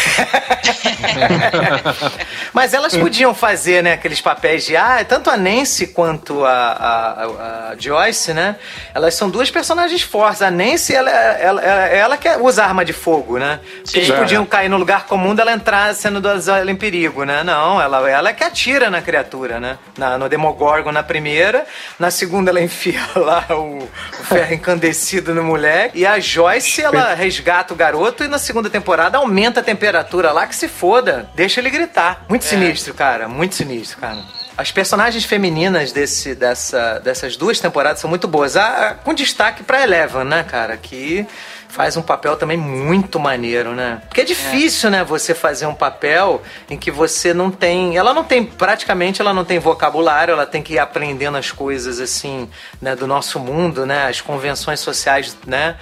Mas 2.53 2.73
elas 2.73 2.95
podiam 2.95 3.33
fazer, 3.33 3.81
né, 3.81 3.93
aqueles 3.93 4.19
papéis 4.19 4.65
de. 4.65 4.75
Ah, 4.75 5.03
tanto 5.07 5.29
a 5.29 5.37
Nancy 5.37 5.87
quanto 5.87 6.43
a, 6.43 6.51
a, 6.51 7.71
a 7.71 7.75
Joyce, 7.79 8.33
né? 8.33 8.57
Elas 8.93 9.15
são 9.15 9.29
duas 9.29 9.49
personagens 9.49 10.01
fortes. 10.01 10.41
A 10.41 10.51
Nancy, 10.51 10.93
ela, 10.93 11.09
ela, 11.09 11.61
ela, 11.61 11.87
ela 11.87 12.17
que 12.17 12.27
usa 12.37 12.63
arma 12.63 12.83
de 12.83 12.91
fogo, 12.91 13.37
né? 13.37 13.59
Porque 13.83 13.99
eles 13.99 14.11
podiam 14.11 14.45
cair 14.45 14.69
no 14.69 14.77
lugar 14.77 15.05
comum 15.05 15.33
dela 15.33 15.53
entrar 15.53 15.95
sendo 15.95 16.21
ela 16.27 16.71
em 16.71 16.75
perigo 16.75 17.20
né? 17.25 17.43
Não, 17.43 17.81
ela, 17.81 18.09
ela 18.09 18.29
é 18.29 18.33
que 18.33 18.43
atira 18.43 18.89
na 18.89 19.01
criatura, 19.01 19.59
né? 19.59 19.77
Na, 19.97 20.17
no 20.17 20.29
Demogorgon 20.29 20.91
na 20.91 21.03
primeira, 21.03 21.65
na 21.99 22.11
segunda 22.11 22.51
ela 22.51 22.61
enfia 22.61 23.01
lá 23.15 23.45
o, 23.51 23.77
o 23.77 24.23
ferro 24.23 24.53
encandecido 24.53 25.33
no 25.33 25.43
moleque, 25.43 25.99
e 25.99 26.05
a 26.05 26.19
Joyce 26.19 26.81
ela 26.81 27.13
resgata 27.13 27.73
o 27.73 27.77
garoto 27.77 28.23
e 28.23 28.27
na 28.27 28.37
segunda 28.37 28.69
temporada 28.69 29.17
aumenta 29.17 29.59
a 29.59 29.63
temperatura 29.63 30.31
lá 30.31 30.47
que 30.47 30.55
se 30.55 30.67
foda, 30.67 31.29
deixa 31.35 31.59
ele 31.59 31.69
gritar. 31.69 32.25
Muito 32.27 32.45
é. 32.45 32.47
sinistro, 32.47 32.93
cara, 32.93 33.27
muito 33.27 33.55
sinistro, 33.55 33.99
cara. 33.99 34.19
As 34.57 34.71
personagens 34.71 35.23
femininas 35.23 35.91
desse, 35.91 36.35
dessa, 36.35 36.99
dessas 36.99 37.35
duas 37.35 37.59
temporadas 37.59 37.99
são 37.99 38.09
muito 38.09 38.27
boas. 38.27 38.55
Ah, 38.57 38.95
com 39.03 39.13
destaque 39.13 39.63
pra 39.63 39.81
Eleven, 39.81 40.25
né, 40.25 40.43
cara? 40.43 40.77
Que 40.77 41.25
faz 41.71 41.95
um 41.95 42.01
papel 42.01 42.35
também 42.35 42.57
muito 42.57 43.17
maneiro, 43.17 43.71
né? 43.71 44.01
Porque 44.07 44.21
é 44.21 44.25
difícil, 44.25 44.89
é. 44.89 44.91
né, 44.91 45.03
você 45.03 45.33
fazer 45.33 45.65
um 45.65 45.73
papel 45.73 46.41
em 46.69 46.77
que 46.77 46.91
você 46.91 47.33
não 47.33 47.49
tem. 47.49 47.95
Ela 47.95 48.13
não 48.13 48.25
tem, 48.25 48.45
praticamente, 48.45 49.21
ela 49.21 49.33
não 49.33 49.45
tem 49.45 49.57
vocabulário, 49.57 50.33
ela 50.33 50.45
tem 50.45 50.61
que 50.61 50.73
ir 50.73 50.79
aprendendo 50.79 51.37
as 51.37 51.49
coisas, 51.49 51.99
assim, 51.99 52.49
né, 52.81 52.93
do 52.93 53.07
nosso 53.07 53.39
mundo, 53.39 53.85
né? 53.85 54.07
As 54.07 54.19
convenções 54.19 54.81
sociais, 54.81 55.37
né? 55.47 55.77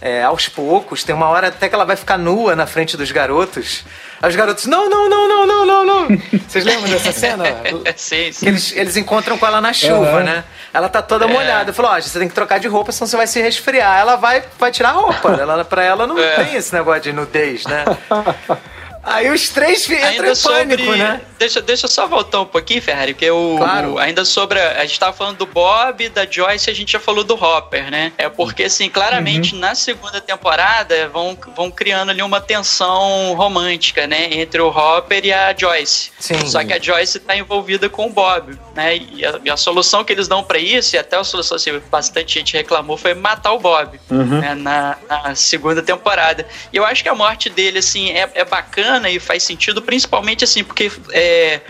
É, 0.00 0.22
aos 0.22 0.48
poucos, 0.48 1.04
tem 1.04 1.14
uma 1.14 1.28
hora 1.28 1.48
até 1.48 1.68
que 1.68 1.74
ela 1.74 1.84
vai 1.84 1.96
ficar 1.96 2.18
nua 2.18 2.54
na 2.56 2.66
frente 2.66 2.96
dos 2.96 3.10
garotos. 3.12 3.84
Aí 4.20 4.28
os 4.28 4.36
garotos, 4.36 4.66
não, 4.66 4.88
não, 4.88 5.08
não, 5.08 5.28
não, 5.28 5.46
não, 5.46 5.66
não, 5.66 5.86
não. 5.86 6.08
Vocês 6.48 6.64
lembram 6.64 6.90
dessa 6.90 7.12
cena? 7.12 7.44
sim, 7.96 8.32
sim. 8.32 8.46
Eles, 8.46 8.72
eles 8.74 8.96
encontram 8.96 9.38
com 9.38 9.46
ela 9.46 9.60
na 9.60 9.72
chuva, 9.72 10.18
uhum. 10.18 10.24
né? 10.24 10.44
Ela 10.72 10.88
tá 10.88 11.00
toda 11.00 11.24
é. 11.24 11.28
molhada. 11.28 11.72
Falou, 11.72 11.92
ó, 11.92 11.98
oh, 11.98 12.02
você 12.02 12.18
tem 12.18 12.28
que 12.28 12.34
trocar 12.34 12.58
de 12.58 12.68
roupa, 12.68 12.90
senão 12.90 13.06
você 13.06 13.16
vai 13.16 13.26
se 13.26 13.40
resfriar. 13.40 13.98
Ela 13.98 14.16
vai, 14.16 14.42
vai 14.58 14.70
tirar 14.70 14.90
a 14.90 14.92
roupa. 14.92 15.30
Ela, 15.32 15.64
pra 15.64 15.84
ela 15.84 16.06
não 16.06 16.18
é. 16.18 16.44
tem 16.44 16.54
esse 16.56 16.74
negócio 16.74 17.02
de 17.02 17.12
nudez, 17.12 17.64
né? 17.64 17.84
Aí 19.08 19.30
os 19.30 19.48
três 19.48 19.88
entram 19.88 20.32
em 20.32 20.36
pânico, 20.36 20.84
sobre... 20.84 20.98
né? 20.98 21.20
Deixa, 21.38 21.62
deixa 21.62 21.86
eu 21.86 21.90
só 21.90 22.06
voltar 22.06 22.40
um 22.40 22.46
pouquinho, 22.46 22.82
Ferrari, 22.82 23.14
porque 23.14 23.30
o, 23.30 23.56
claro. 23.56 23.94
o, 23.94 23.98
ainda 23.98 24.24
sobre. 24.24 24.60
A, 24.60 24.80
a 24.80 24.86
gente 24.86 24.98
tava 24.98 25.12
falando 25.12 25.38
do 25.38 25.46
Bob, 25.46 26.08
da 26.08 26.26
Joyce, 26.28 26.68
a 26.68 26.74
gente 26.74 26.92
já 26.92 27.00
falou 27.00 27.22
do 27.22 27.34
Hopper, 27.34 27.90
né? 27.90 28.12
É 28.18 28.28
porque, 28.28 28.64
assim, 28.64 28.90
claramente 28.90 29.54
uhum. 29.54 29.60
na 29.60 29.74
segunda 29.74 30.20
temporada 30.20 31.08
vão, 31.08 31.38
vão 31.56 31.70
criando 31.70 32.10
ali 32.10 32.22
uma 32.22 32.40
tensão 32.40 33.34
romântica, 33.34 34.06
né? 34.06 34.28
Entre 34.32 34.60
o 34.60 34.68
Hopper 34.68 35.24
e 35.24 35.32
a 35.32 35.54
Joyce. 35.56 36.10
Sim. 36.18 36.46
Só 36.46 36.64
que 36.64 36.72
a 36.72 36.80
Joyce 36.80 37.20
tá 37.20 37.36
envolvida 37.36 37.88
com 37.88 38.06
o 38.06 38.10
Bob, 38.10 38.58
né? 38.74 38.96
E 38.96 39.24
a, 39.24 39.40
e 39.44 39.50
a 39.50 39.56
solução 39.56 40.04
que 40.04 40.12
eles 40.12 40.26
dão 40.26 40.42
para 40.42 40.58
isso, 40.58 40.96
e 40.96 40.98
até 40.98 41.16
a 41.16 41.24
solução 41.24 41.56
assim, 41.56 41.80
bastante 41.90 42.34
gente 42.34 42.56
reclamou, 42.56 42.96
foi 42.96 43.14
matar 43.14 43.52
o 43.52 43.58
Bob 43.58 43.98
uhum. 44.10 44.40
né? 44.40 44.54
na, 44.54 44.96
na, 45.08 45.34
segunda 45.34 45.80
temporada. 45.82 46.46
E 46.72 46.76
eu 46.76 46.84
acho 46.84 47.02
que 47.02 47.08
a 47.08 47.14
morte 47.14 47.48
dele, 47.48 47.78
assim, 47.78 48.10
é, 48.10 48.28
é 48.34 48.44
bacana 48.44 48.97
e 49.06 49.18
faz 49.20 49.42
sentido, 49.42 49.82
principalmente 49.82 50.44
assim, 50.44 50.64
porque. 50.64 50.90
É, 51.12 51.60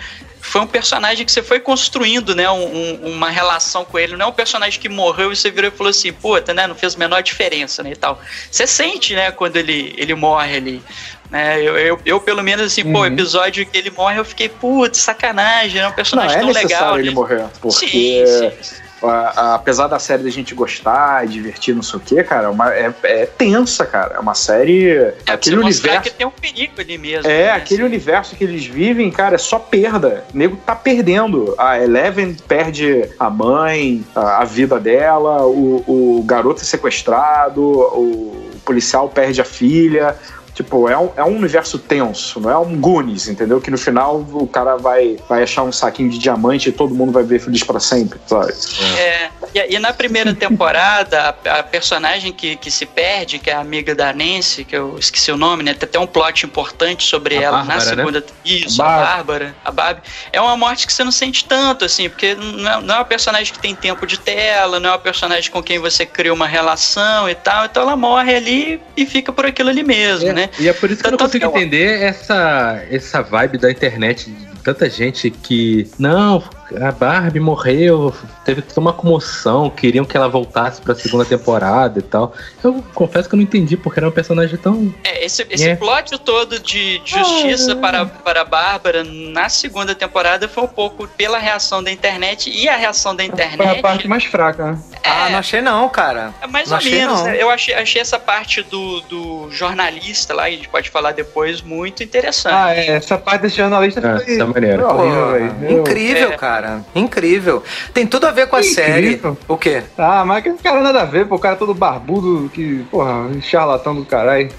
foi 0.40 0.60
um 0.60 0.66
personagem 0.66 1.26
que 1.26 1.32
você 1.32 1.42
foi 1.42 1.60
construindo, 1.60 2.34
né? 2.34 2.48
Um, 2.48 2.62
um, 2.62 3.12
uma 3.12 3.28
relação 3.28 3.84
com 3.84 3.98
ele. 3.98 4.16
Não 4.16 4.26
é 4.26 4.28
um 4.28 4.32
personagem 4.32 4.80
que 4.80 4.88
morreu 4.88 5.32
e 5.32 5.36
você 5.36 5.50
virou 5.50 5.68
e 5.68 5.76
falou 5.76 5.90
assim, 5.90 6.12
puta, 6.12 6.54
né? 6.54 6.66
Não 6.66 6.74
fez 6.74 6.94
a 6.94 6.98
menor 6.98 7.22
diferença, 7.22 7.82
né? 7.82 7.90
E 7.90 7.96
tal. 7.96 8.20
Você 8.50 8.66
sente, 8.66 9.14
né? 9.14 9.30
Quando 9.30 9.56
ele, 9.56 9.94
ele 9.98 10.14
morre 10.14 10.56
ali. 10.56 10.82
Né? 11.30 11.60
Eu, 11.60 11.76
eu, 11.76 12.00
eu, 12.06 12.20
pelo 12.20 12.42
menos, 12.42 12.66
assim, 12.66 12.82
uhum. 12.84 12.92
pô, 12.92 13.06
episódio 13.06 13.66
que 13.66 13.76
ele 13.76 13.90
morre, 13.90 14.18
eu 14.18 14.24
fiquei, 14.24 14.48
putz, 14.48 14.98
sacanagem, 14.98 15.82
é 15.82 15.88
um 15.88 15.92
personagem 15.92 16.40
não, 16.40 16.50
é 16.50 16.52
tão 16.52 16.62
legal. 16.62 16.98
ele 16.98 17.08
né? 17.08 17.14
morrer, 17.14 17.44
porque. 17.60 17.86
Sim, 17.86 18.52
sim 18.62 18.87
apesar 19.02 19.86
da 19.86 19.98
série 19.98 20.22
da 20.22 20.30
gente 20.30 20.54
gostar 20.54 21.24
e 21.24 21.28
divertir, 21.28 21.74
não 21.74 21.82
sei 21.82 21.98
o 21.98 22.02
que, 22.02 22.22
cara, 22.24 22.46
é, 22.46 22.48
uma, 22.48 22.74
é, 22.74 22.92
é, 23.04 23.26
tensa, 23.26 23.86
cara. 23.86 24.16
É 24.16 24.18
uma 24.18 24.34
série. 24.34 24.88
É, 24.90 25.14
aquele 25.26 25.56
universo. 25.56 26.02
que 26.02 26.10
tem 26.10 26.26
um 26.26 26.30
perigo 26.30 26.80
ali 26.80 26.98
mesmo. 26.98 27.30
É, 27.30 27.44
né? 27.44 27.50
aquele 27.52 27.84
universo 27.84 28.34
que 28.34 28.44
eles 28.44 28.66
vivem, 28.66 29.10
cara, 29.10 29.36
é 29.36 29.38
só 29.38 29.58
perda. 29.58 30.24
O 30.34 30.36
nego 30.36 30.56
tá 30.56 30.74
perdendo. 30.74 31.54
A 31.56 31.80
Eleven 31.80 32.34
perde 32.34 33.08
a 33.18 33.30
mãe, 33.30 34.04
a, 34.14 34.42
a 34.42 34.44
vida 34.44 34.80
dela, 34.80 35.46
o, 35.46 35.84
o 35.86 36.22
garoto 36.24 36.62
é 36.62 36.64
sequestrado, 36.64 37.62
o 37.62 38.60
policial 38.64 39.08
perde 39.08 39.40
a 39.40 39.44
filha. 39.44 40.16
Tipo, 40.58 40.88
é 40.88 40.98
um, 40.98 41.10
é 41.16 41.22
um 41.22 41.36
universo 41.36 41.78
tenso, 41.78 42.40
não 42.40 42.50
é 42.50 42.58
um 42.58 42.80
Goonies, 42.80 43.28
entendeu? 43.28 43.60
Que 43.60 43.70
no 43.70 43.78
final 43.78 44.26
o 44.32 44.44
cara 44.44 44.74
vai, 44.74 45.16
vai 45.28 45.44
achar 45.44 45.62
um 45.62 45.70
saquinho 45.70 46.10
de 46.10 46.18
diamante 46.18 46.68
e 46.68 46.72
todo 46.72 46.92
mundo 46.92 47.12
vai 47.12 47.22
ver 47.22 47.38
feliz 47.38 47.62
para 47.62 47.78
sempre, 47.78 48.18
sabe? 48.26 48.52
É, 48.98 49.30
e, 49.54 49.76
e, 49.76 49.78
na 49.78 49.92
primeira 49.92 50.34
temporada, 50.34 51.36
a, 51.44 51.60
a, 51.60 51.62
personagem 51.62 52.32
que, 52.32 52.56
que 52.56 52.72
se 52.72 52.84
perde, 52.86 53.38
que 53.38 53.48
é 53.50 53.52
a 53.52 53.60
amiga 53.60 53.94
da 53.94 54.12
Nancy, 54.12 54.64
que 54.64 54.74
eu 54.74 54.98
esqueci 54.98 55.30
o 55.30 55.36
nome, 55.36 55.62
né? 55.62 55.74
Tem 55.74 55.88
até 55.88 55.98
um 56.00 56.08
plot 56.08 56.44
importante 56.44 57.04
sobre 57.04 57.38
a 57.38 57.42
ela 57.42 57.58
Bárbara, 57.58 57.78
na 57.78 57.84
né? 57.84 57.96
segunda. 57.96 58.18
Né? 58.18 58.26
Isso, 58.44 58.82
a, 58.82 58.96
a 58.96 58.98
Bárbara, 58.98 59.54
a 59.64 59.70
Barbie. 59.70 60.02
É 60.32 60.40
uma 60.40 60.56
morte 60.56 60.88
que 60.88 60.92
você 60.92 61.04
não 61.04 61.12
sente 61.12 61.44
tanto, 61.44 61.84
assim, 61.84 62.08
porque 62.08 62.34
não 62.34 62.68
é, 62.68 62.82
não 62.82 62.94
é 62.96 62.98
uma 62.98 63.04
personagem 63.04 63.52
que 63.52 63.60
tem 63.60 63.76
tempo 63.76 64.04
de 64.08 64.18
tela, 64.18 64.80
não 64.80 64.88
é 64.88 64.92
uma 64.94 64.98
personagem 64.98 65.52
com 65.52 65.62
quem 65.62 65.78
você 65.78 66.04
cria 66.04 66.34
uma 66.34 66.48
relação 66.48 67.30
e 67.30 67.34
tal. 67.36 67.64
Então 67.66 67.84
ela 67.84 67.96
morre 67.96 68.34
ali 68.34 68.82
e 68.96 69.06
fica 69.06 69.32
por 69.32 69.46
aquilo 69.46 69.68
ali 69.68 69.84
mesmo, 69.84 70.30
é. 70.30 70.32
né? 70.32 70.47
E 70.58 70.68
é 70.68 70.72
por 70.72 70.90
isso 70.90 71.02
que 71.02 71.06
eu 71.06 71.12
não 71.12 71.18
consigo 71.18 71.46
entender 71.46 72.02
essa, 72.02 72.82
essa 72.90 73.22
vibe 73.22 73.58
da 73.58 73.70
internet 73.70 74.30
de 74.30 74.46
tanta 74.62 74.88
gente 74.88 75.30
que. 75.30 75.90
Não, 75.98 76.42
a 76.76 76.92
Barbie 76.92 77.40
morreu, 77.40 78.14
teve 78.44 78.62
toda 78.62 78.80
uma 78.80 78.92
comoção, 78.92 79.70
queriam 79.70 80.04
que 80.04 80.16
ela 80.16 80.28
voltasse 80.28 80.80
pra 80.80 80.94
segunda 80.94 81.24
temporada 81.24 81.98
e 81.98 82.02
tal. 82.02 82.34
Eu 82.62 82.84
confesso 82.94 83.28
que 83.28 83.34
eu 83.34 83.38
não 83.38 83.44
entendi 83.44 83.76
porque 83.76 84.00
era 84.00 84.08
um 84.08 84.12
personagem 84.12 84.56
tão. 84.58 84.92
É, 85.04 85.24
esse, 85.24 85.46
esse 85.50 85.68
é. 85.68 85.76
plot 85.76 86.18
todo 86.18 86.58
de 86.58 87.00
justiça 87.04 87.72
ah, 87.72 87.76
para, 87.76 88.06
para 88.06 88.40
a 88.42 88.44
Bárbara 88.44 89.04
na 89.04 89.48
segunda 89.48 89.94
temporada 89.94 90.48
foi 90.48 90.64
um 90.64 90.68
pouco 90.68 91.08
pela 91.08 91.38
reação 91.38 91.82
da 91.82 91.90
internet 91.90 92.50
e 92.50 92.68
a 92.68 92.76
reação 92.76 93.14
da 93.14 93.24
internet. 93.24 93.56
Foi 93.56 93.66
a 93.66 93.82
parte 93.82 94.08
mais 94.08 94.24
fraca, 94.24 94.72
né? 94.72 94.78
É, 95.02 95.10
ah, 95.10 95.28
não 95.30 95.38
achei 95.38 95.60
não, 95.60 95.88
cara. 95.88 96.34
É 96.40 96.46
mais 96.46 96.70
não 96.70 96.78
ou 96.78 96.84
menos. 96.84 97.22
Né? 97.22 97.36
Eu 97.40 97.50
achei, 97.50 97.74
achei 97.74 98.00
essa 98.00 98.18
parte 98.18 98.62
do, 98.62 99.00
do 99.02 99.50
jornalista 99.50 100.34
lá, 100.34 100.44
a 100.44 100.50
gente 100.50 100.68
pode 100.68 100.90
falar 100.90 101.12
depois, 101.12 101.62
muito 101.62 102.02
interessante. 102.02 102.54
Ah, 102.54 102.74
é, 102.74 102.96
essa 102.96 103.16
parte 103.16 103.42
desse 103.42 103.56
jornalista 103.56 104.00
é, 104.00 104.18
foi. 104.18 104.34
Essa 104.34 104.46
maneira. 104.46 104.86
Horrível, 104.86 105.80
incrível, 105.80 106.32
é. 106.32 106.36
Cara. 106.58 106.84
Incrível. 106.94 107.62
Tem 107.94 108.06
tudo 108.06 108.26
a 108.26 108.30
ver 108.30 108.48
com 108.48 108.56
a 108.56 108.62
série. 108.62 109.20
O 109.46 109.56
quê? 109.56 109.82
Ah, 109.96 110.24
mas 110.24 110.42
que 110.42 110.52
cara 110.54 110.80
nada 110.80 111.02
a 111.02 111.04
ver, 111.04 111.26
pô. 111.26 111.36
O 111.36 111.38
cara 111.38 111.56
todo 111.56 111.72
barbudo, 111.72 112.50
que, 112.50 112.84
porra, 112.90 113.28
charlatão 113.40 113.94
do 113.94 114.04
caralho. 114.04 114.50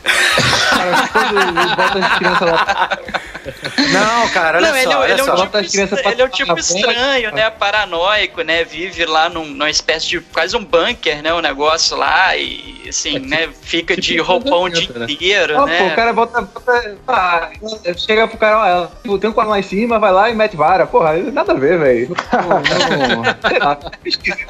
cara, 0.70 1.10
todo 1.14 1.76
bota 1.76 2.00
as 2.00 2.18
crianças 2.18 2.50
lá. 2.50 2.90
Não, 3.92 4.30
cara, 4.30 4.58
olha 4.60 4.68
não, 4.68 4.76
só, 4.76 4.82
ele, 4.82 4.94
olha 4.96 5.14
ele 5.14 5.24
só. 5.24 5.32
É 5.32 5.34
um 5.34 5.64
tipo, 5.64 6.10
ele 6.10 6.22
é 6.22 6.26
um 6.26 6.30
tipo 6.30 6.60
estranho, 6.60 7.32
né? 7.34 7.50
Paranoico, 7.50 8.42
né? 8.42 8.64
Vive 8.64 9.06
lá 9.06 9.30
num, 9.30 9.46
numa 9.46 9.70
espécie 9.70 10.08
de 10.08 10.20
quase 10.20 10.56
um 10.56 10.64
bunker, 10.64 11.22
né? 11.22 11.34
O 11.34 11.38
um 11.38 11.42
negócio 11.42 11.98
lá 11.98 12.36
e 12.36 12.80
assim, 12.88 13.18
é, 13.18 13.20
né? 13.20 13.50
Fica 13.62 13.96
tipo, 13.96 14.08
de 14.08 14.18
roupão 14.20 14.64
o 14.64 14.70
dia 14.70 14.90
né? 14.96 15.06
inteiro, 15.10 15.66
né? 15.66 15.78
Pô, 15.78 15.86
o 15.86 15.96
cara 15.96 16.14
bota. 16.14 16.42
bota 16.42 16.98
ah, 17.08 17.50
chega 17.98 18.28
pro 18.28 18.38
cara, 18.38 18.90
ó, 19.06 19.18
tem 19.18 19.30
um 19.30 19.34
quarto 19.34 19.50
lá 19.50 19.60
em 19.60 19.64
cima, 19.64 20.00
vai 20.00 20.12
lá 20.12 20.30
e 20.30 20.36
mete 20.36 20.56
vara. 20.56 20.86
Porra, 20.86 21.18
nada 21.18 21.54
a 21.54 21.56
ver, 21.56 21.80
velho. 21.80 21.89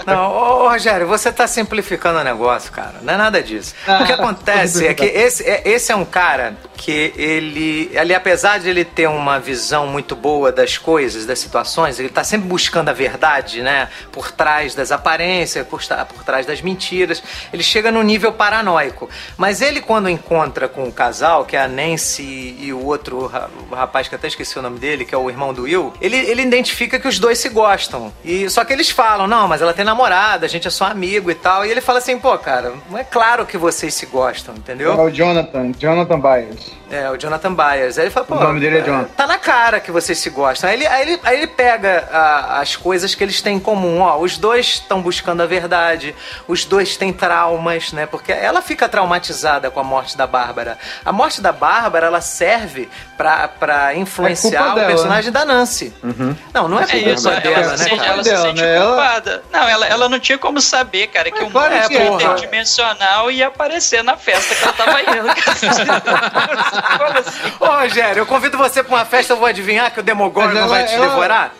Não, 0.05 0.13
não 0.13 0.31
ô, 0.31 0.69
Rogério, 0.69 1.07
você 1.07 1.31
tá 1.31 1.47
simplificando 1.47 2.19
o 2.19 2.23
negócio, 2.23 2.71
cara. 2.71 2.95
Não 3.01 3.13
é 3.13 3.17
nada 3.17 3.41
disso. 3.41 3.73
o 3.83 4.05
que 4.05 4.11
ah, 4.11 4.15
acontece 4.15 4.87
é 4.87 4.93
que 4.93 5.05
esse 5.05 5.43
é, 5.43 5.61
esse 5.65 5.91
é 5.91 5.95
um 5.95 6.05
cara 6.05 6.55
que 6.79 7.13
ele, 7.17 7.91
ali, 7.97 8.15
apesar 8.15 8.57
de 8.59 8.69
ele 8.69 8.85
ter 8.85 9.07
uma 9.07 9.37
visão 9.37 9.85
muito 9.85 10.15
boa 10.15 10.51
das 10.51 10.77
coisas, 10.77 11.25
das 11.25 11.37
situações, 11.37 11.99
ele 11.99 12.07
está 12.07 12.23
sempre 12.23 12.47
buscando 12.47 12.89
a 12.89 12.93
verdade, 12.93 13.61
né? 13.61 13.89
Por 14.11 14.31
trás 14.31 14.73
das 14.73 14.91
aparências, 14.91 15.67
por, 15.67 15.81
por 16.07 16.23
trás 16.23 16.45
das 16.45 16.61
mentiras. 16.61 17.21
Ele 17.51 17.63
chega 17.63 17.91
no 17.91 18.01
nível 18.01 18.31
paranoico. 18.31 19.09
Mas 19.37 19.61
ele, 19.61 19.81
quando 19.81 20.09
encontra 20.09 20.67
com 20.67 20.87
o 20.87 20.91
casal, 20.91 21.45
que 21.45 21.57
é 21.57 21.61
a 21.61 21.67
Nancy 21.67 22.55
e 22.59 22.71
o 22.71 22.85
outro 22.85 23.29
o 23.69 23.75
rapaz 23.75 24.07
que 24.07 24.15
até 24.15 24.27
esqueci 24.27 24.57
o 24.57 24.61
nome 24.61 24.79
dele, 24.79 25.03
que 25.03 25.13
é 25.13 25.17
o 25.17 25.29
irmão 25.29 25.53
do 25.53 25.63
Will, 25.63 25.93
ele, 26.01 26.15
ele 26.15 26.41
identifica 26.41 26.97
que 26.99 27.07
os 27.07 27.19
dois 27.19 27.28
se 27.37 27.49
gostam. 27.49 28.11
E 28.23 28.49
Só 28.49 28.65
que 28.65 28.73
eles 28.73 28.89
falam, 28.89 29.27
não, 29.27 29.47
mas 29.47 29.61
ela 29.61 29.73
tem 29.73 29.85
namorada, 29.85 30.45
a 30.45 30.49
gente 30.49 30.67
é 30.67 30.71
só 30.71 30.85
amigo 30.85 31.29
e 31.29 31.35
tal. 31.35 31.65
E 31.65 31.69
ele 31.69 31.81
fala 31.81 31.99
assim, 31.99 32.17
pô, 32.17 32.37
cara, 32.37 32.73
não 32.89 32.97
é 32.97 33.03
claro 33.03 33.45
que 33.45 33.57
vocês 33.57 33.93
se 33.93 34.05
gostam, 34.05 34.55
entendeu? 34.55 34.93
É 34.93 35.03
o 35.03 35.09
Jonathan, 35.09 35.71
Jonathan 35.77 36.19
Byers. 36.19 36.78
É, 36.89 37.09
o 37.09 37.17
Jonathan 37.17 37.53
Byers. 37.53 37.97
Aí 37.97 38.05
ele 38.05 38.11
fala, 38.11 38.25
pô. 38.25 38.35
O 38.35 38.39
nome 38.39 38.59
dele 38.59 38.79
é 38.79 38.81
Jonathan. 38.81 39.09
Tá 39.15 39.27
na 39.27 39.37
cara 39.37 39.79
que 39.79 39.91
vocês 39.91 40.17
se 40.17 40.29
gostam. 40.29 40.69
Aí 40.69 40.75
ele, 40.75 40.87
aí 40.87 41.01
ele, 41.01 41.19
aí 41.23 41.37
ele 41.37 41.47
pega 41.47 42.07
a, 42.11 42.59
as 42.59 42.75
coisas 42.75 43.13
que 43.13 43.23
eles 43.23 43.41
têm 43.41 43.57
em 43.57 43.59
comum. 43.59 44.01
Ó, 44.01 44.17
os 44.17 44.37
dois 44.37 44.65
estão 44.65 45.01
buscando 45.01 45.41
a 45.41 45.45
verdade, 45.45 46.15
os 46.47 46.65
dois 46.65 46.97
têm 46.97 47.13
traumas, 47.13 47.91
né? 47.91 48.05
Porque 48.05 48.31
ela 48.31 48.61
fica 48.61 48.89
traumatizada 48.89 49.69
com 49.69 49.79
a 49.79 49.83
morte 49.83 50.17
da 50.17 50.25
Bárbara. 50.25 50.77
A 51.05 51.11
morte 51.11 51.41
da 51.41 51.51
Bárbara, 51.51 52.07
ela 52.07 52.21
serve 52.21 52.89
pra, 53.17 53.47
pra 53.47 53.95
influenciar 53.95 54.69
é 54.69 54.71
o 54.71 54.75
dela, 54.75 54.87
personagem 54.87 55.31
né? 55.31 55.39
da 55.39 55.45
Nancy. 55.45 55.93
Uhum. 56.03 56.35
Não, 56.53 56.67
não 56.67 56.79
é, 56.79 56.85
é 56.89 56.97
isso, 56.97 57.29
dela, 57.29 57.41
ela, 57.43 57.77
né? 57.77 57.85
Ela, 57.91 58.05
ela 58.05 58.23
se 58.23 58.37
sente 58.37 58.61
né? 58.61 58.79
culpada. 58.79 59.43
Não, 59.51 59.67
ela, 59.67 59.85
ela 59.85 60.09
não 60.09 60.19
tinha 60.19 60.37
como 60.37 60.59
saber, 60.59 61.07
cara, 61.07 61.29
que 61.29 61.39
é, 61.39 61.43
um 61.43 61.49
mundo 61.49 61.59
é, 61.65 62.07
interdimensional 62.07 63.29
ia 63.29 63.47
aparecer 63.47 64.03
na 64.03 64.17
festa 64.17 64.55
que 64.55 64.63
ela 64.63 64.73
tava 64.73 65.01
indo. 65.01 65.29
assim? 67.19 67.53
Ô, 67.59 67.65
Rogério, 67.65 68.21
eu 68.21 68.25
convido 68.25 68.57
você 68.57 68.83
pra 68.83 68.95
uma 68.95 69.05
festa, 69.05 69.33
eu 69.33 69.37
vou 69.37 69.47
adivinhar 69.47 69.91
que 69.91 69.99
o 69.99 70.03
Demogorgon 70.03 70.57
ela, 70.57 70.67
vai 70.67 70.85
te 70.85 70.95
ela... 70.95 71.07
devorar? 71.07 71.53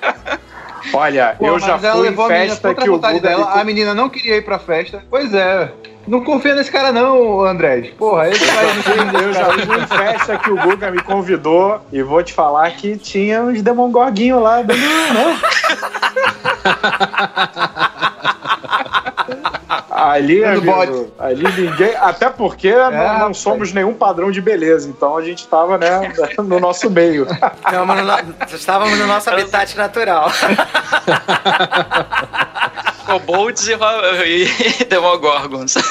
Olha, 0.93 1.35
Pô, 1.37 1.47
eu 1.47 1.59
já 1.59 1.77
fui 1.77 2.07
em 2.07 2.15
festa 2.15 2.73
que 2.73 2.89
o 2.89 2.97
Guga... 2.97 3.19
Dela, 3.19 3.59
a 3.59 3.63
menina 3.63 3.93
não 3.93 4.09
queria 4.09 4.37
ir 4.37 4.43
pra 4.43 4.57
festa. 4.57 5.03
Pois 5.09 5.33
é. 5.33 5.71
Não 6.07 6.23
confia 6.23 6.55
nesse 6.55 6.71
cara 6.71 6.91
não, 6.91 7.41
André. 7.41 7.91
Porra, 7.97 8.29
esse 8.29 8.45
cara 8.45 8.67
não 9.11 9.19
Eu 9.21 9.33
já 9.33 9.45
fui 9.45 9.77
em 9.77 9.87
festa 9.87 10.37
que 10.37 10.49
o 10.49 10.57
Guga 10.57 10.89
me 10.89 11.03
convidou 11.03 11.81
e 11.91 12.01
vou 12.01 12.23
te 12.23 12.33
falar 12.33 12.71
que 12.71 12.97
tinha 12.97 13.43
uns 13.43 13.61
demogorguinhos 13.61 14.41
lá 14.41 14.61
dando, 14.61 14.79
né? 14.79 15.39
ali, 19.99 20.43
amigo, 20.43 21.11
ali 21.17 21.61
ninguém. 21.61 21.95
Até 21.97 22.29
porque 22.29 22.69
é, 22.69 22.89
não, 22.89 23.19
não 23.19 23.33
somos 23.33 23.73
nenhum 23.73 23.93
padrão 23.93 24.31
de 24.31 24.41
beleza, 24.41 24.89
então 24.89 25.17
a 25.17 25.23
gente 25.23 25.39
estava 25.39 25.77
né, 25.77 26.13
no 26.37 26.59
nosso 26.59 26.89
meio. 26.89 27.27
estávamos 28.47 28.97
no 28.97 29.07
nosso 29.07 29.29
habitat 29.29 29.77
natural. 29.77 30.31
Kobolds 33.05 33.67
e, 33.67 33.73
e 34.81 34.85
Demogorgons. 34.85 35.75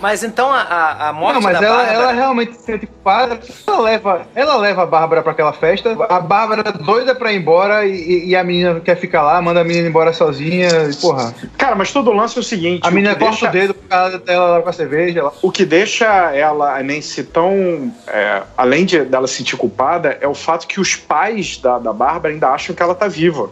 Mas 0.00 0.24
então 0.24 0.50
a, 0.50 1.08
a 1.08 1.12
morte 1.12 1.34
Não, 1.34 1.42
mas 1.42 1.60
da 1.60 1.66
ela, 1.66 1.76
Bárbara... 1.76 1.94
ela 1.94 2.12
realmente 2.12 2.56
se 2.56 2.62
sente 2.62 2.86
culpada. 2.86 3.38
Ela 3.66 3.80
leva, 3.80 4.26
ela 4.34 4.56
leva 4.56 4.82
a 4.82 4.86
Bárbara 4.86 5.22
pra 5.22 5.32
aquela 5.32 5.52
festa. 5.52 5.96
A 6.08 6.20
Bárbara 6.20 6.72
doida 6.72 7.14
pra 7.14 7.32
ir 7.32 7.36
embora 7.38 7.84
e, 7.86 8.28
e 8.28 8.36
a 8.36 8.42
menina 8.42 8.80
quer 8.80 8.96
ficar 8.96 9.22
lá, 9.22 9.40
manda 9.40 9.60
a 9.60 9.64
menina 9.64 9.88
embora 9.88 10.12
sozinha. 10.12 10.68
E, 10.88 10.96
porra. 10.96 11.34
Cara, 11.58 11.76
mas 11.76 11.92
todo 11.92 12.10
o 12.10 12.14
lance 12.14 12.36
é 12.38 12.40
o 12.40 12.44
seguinte: 12.44 12.86
a 12.86 12.90
menina 12.90 13.14
corta 13.14 13.30
deixa... 13.30 13.48
o 13.48 13.50
dedo 13.50 13.74
por 13.74 13.88
causa 13.88 14.18
dela 14.18 14.46
lá 14.46 14.62
com 14.62 14.68
a 14.68 14.72
cerveja. 14.72 15.24
Lá. 15.24 15.32
O 15.42 15.50
que 15.50 15.64
deixa 15.64 16.06
ela, 16.34 16.78
a 16.78 16.82
Nancy, 16.82 17.24
tão. 17.24 17.92
É, 18.06 18.42
além 18.56 18.84
de 18.84 19.04
dela 19.04 19.26
se 19.26 19.34
sentir 19.34 19.56
culpada, 19.56 20.16
é 20.20 20.26
o 20.26 20.34
fato 20.34 20.66
que 20.66 20.80
os 20.80 20.96
pais 20.96 21.58
da, 21.58 21.78
da 21.78 21.92
Bárbara 21.92 22.32
ainda 22.32 22.48
acham 22.48 22.74
que 22.74 22.82
ela 22.82 22.94
tá 22.94 23.06
viva. 23.08 23.50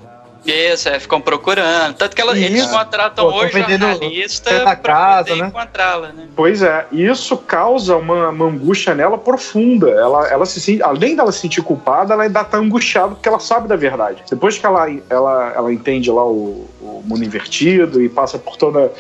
Isso, 0.51 0.89
é, 0.89 0.99
ficam 0.99 1.21
procurando. 1.21 1.95
Tanto 1.95 2.17
que 2.17 2.23
ela, 2.23 2.37
eles 2.37 2.67
contratam 2.67 3.31
Pô, 3.31 3.45
o 3.45 3.49
jornalista 3.49 4.61
pra 4.61 4.77
casa, 4.77 5.29
poder 5.29 5.43
né? 5.43 5.49
encontrá-la, 5.49 6.09
né? 6.13 6.29
Pois 6.35 6.63
é, 6.63 6.87
isso 6.93 7.37
causa 7.37 7.97
uma, 7.97 8.31
uma, 8.31 8.47
angústia 8.47 8.95
nela 8.95 9.19
profunda. 9.19 9.91
Ela, 9.91 10.29
ela 10.29 10.47
se 10.47 10.61
sente, 10.61 10.83
além 10.83 11.15
dela 11.15 11.31
se 11.33 11.41
sentir 11.41 11.63
culpada, 11.63 12.15
ela 12.15 12.23
ainda 12.23 12.45
tá 12.45 12.57
angustiada 12.57 13.09
porque 13.15 13.29
ela 13.29 13.41
sabe 13.41 13.69
da 13.69 13.77
verdade. 13.77 14.23
Depois 14.29 14.59
que 14.59 14.65
ela, 14.65 14.87
ela, 15.11 15.53
ela 15.55 15.73
entende 15.73 16.11
lá 16.11 16.25
o, 16.25 16.67
o 16.81 17.03
mundo 17.05 17.25
invertido 17.25 18.03
e 18.03 18.09
passa 18.09 18.39
por 18.39 18.57
toda 18.57 18.91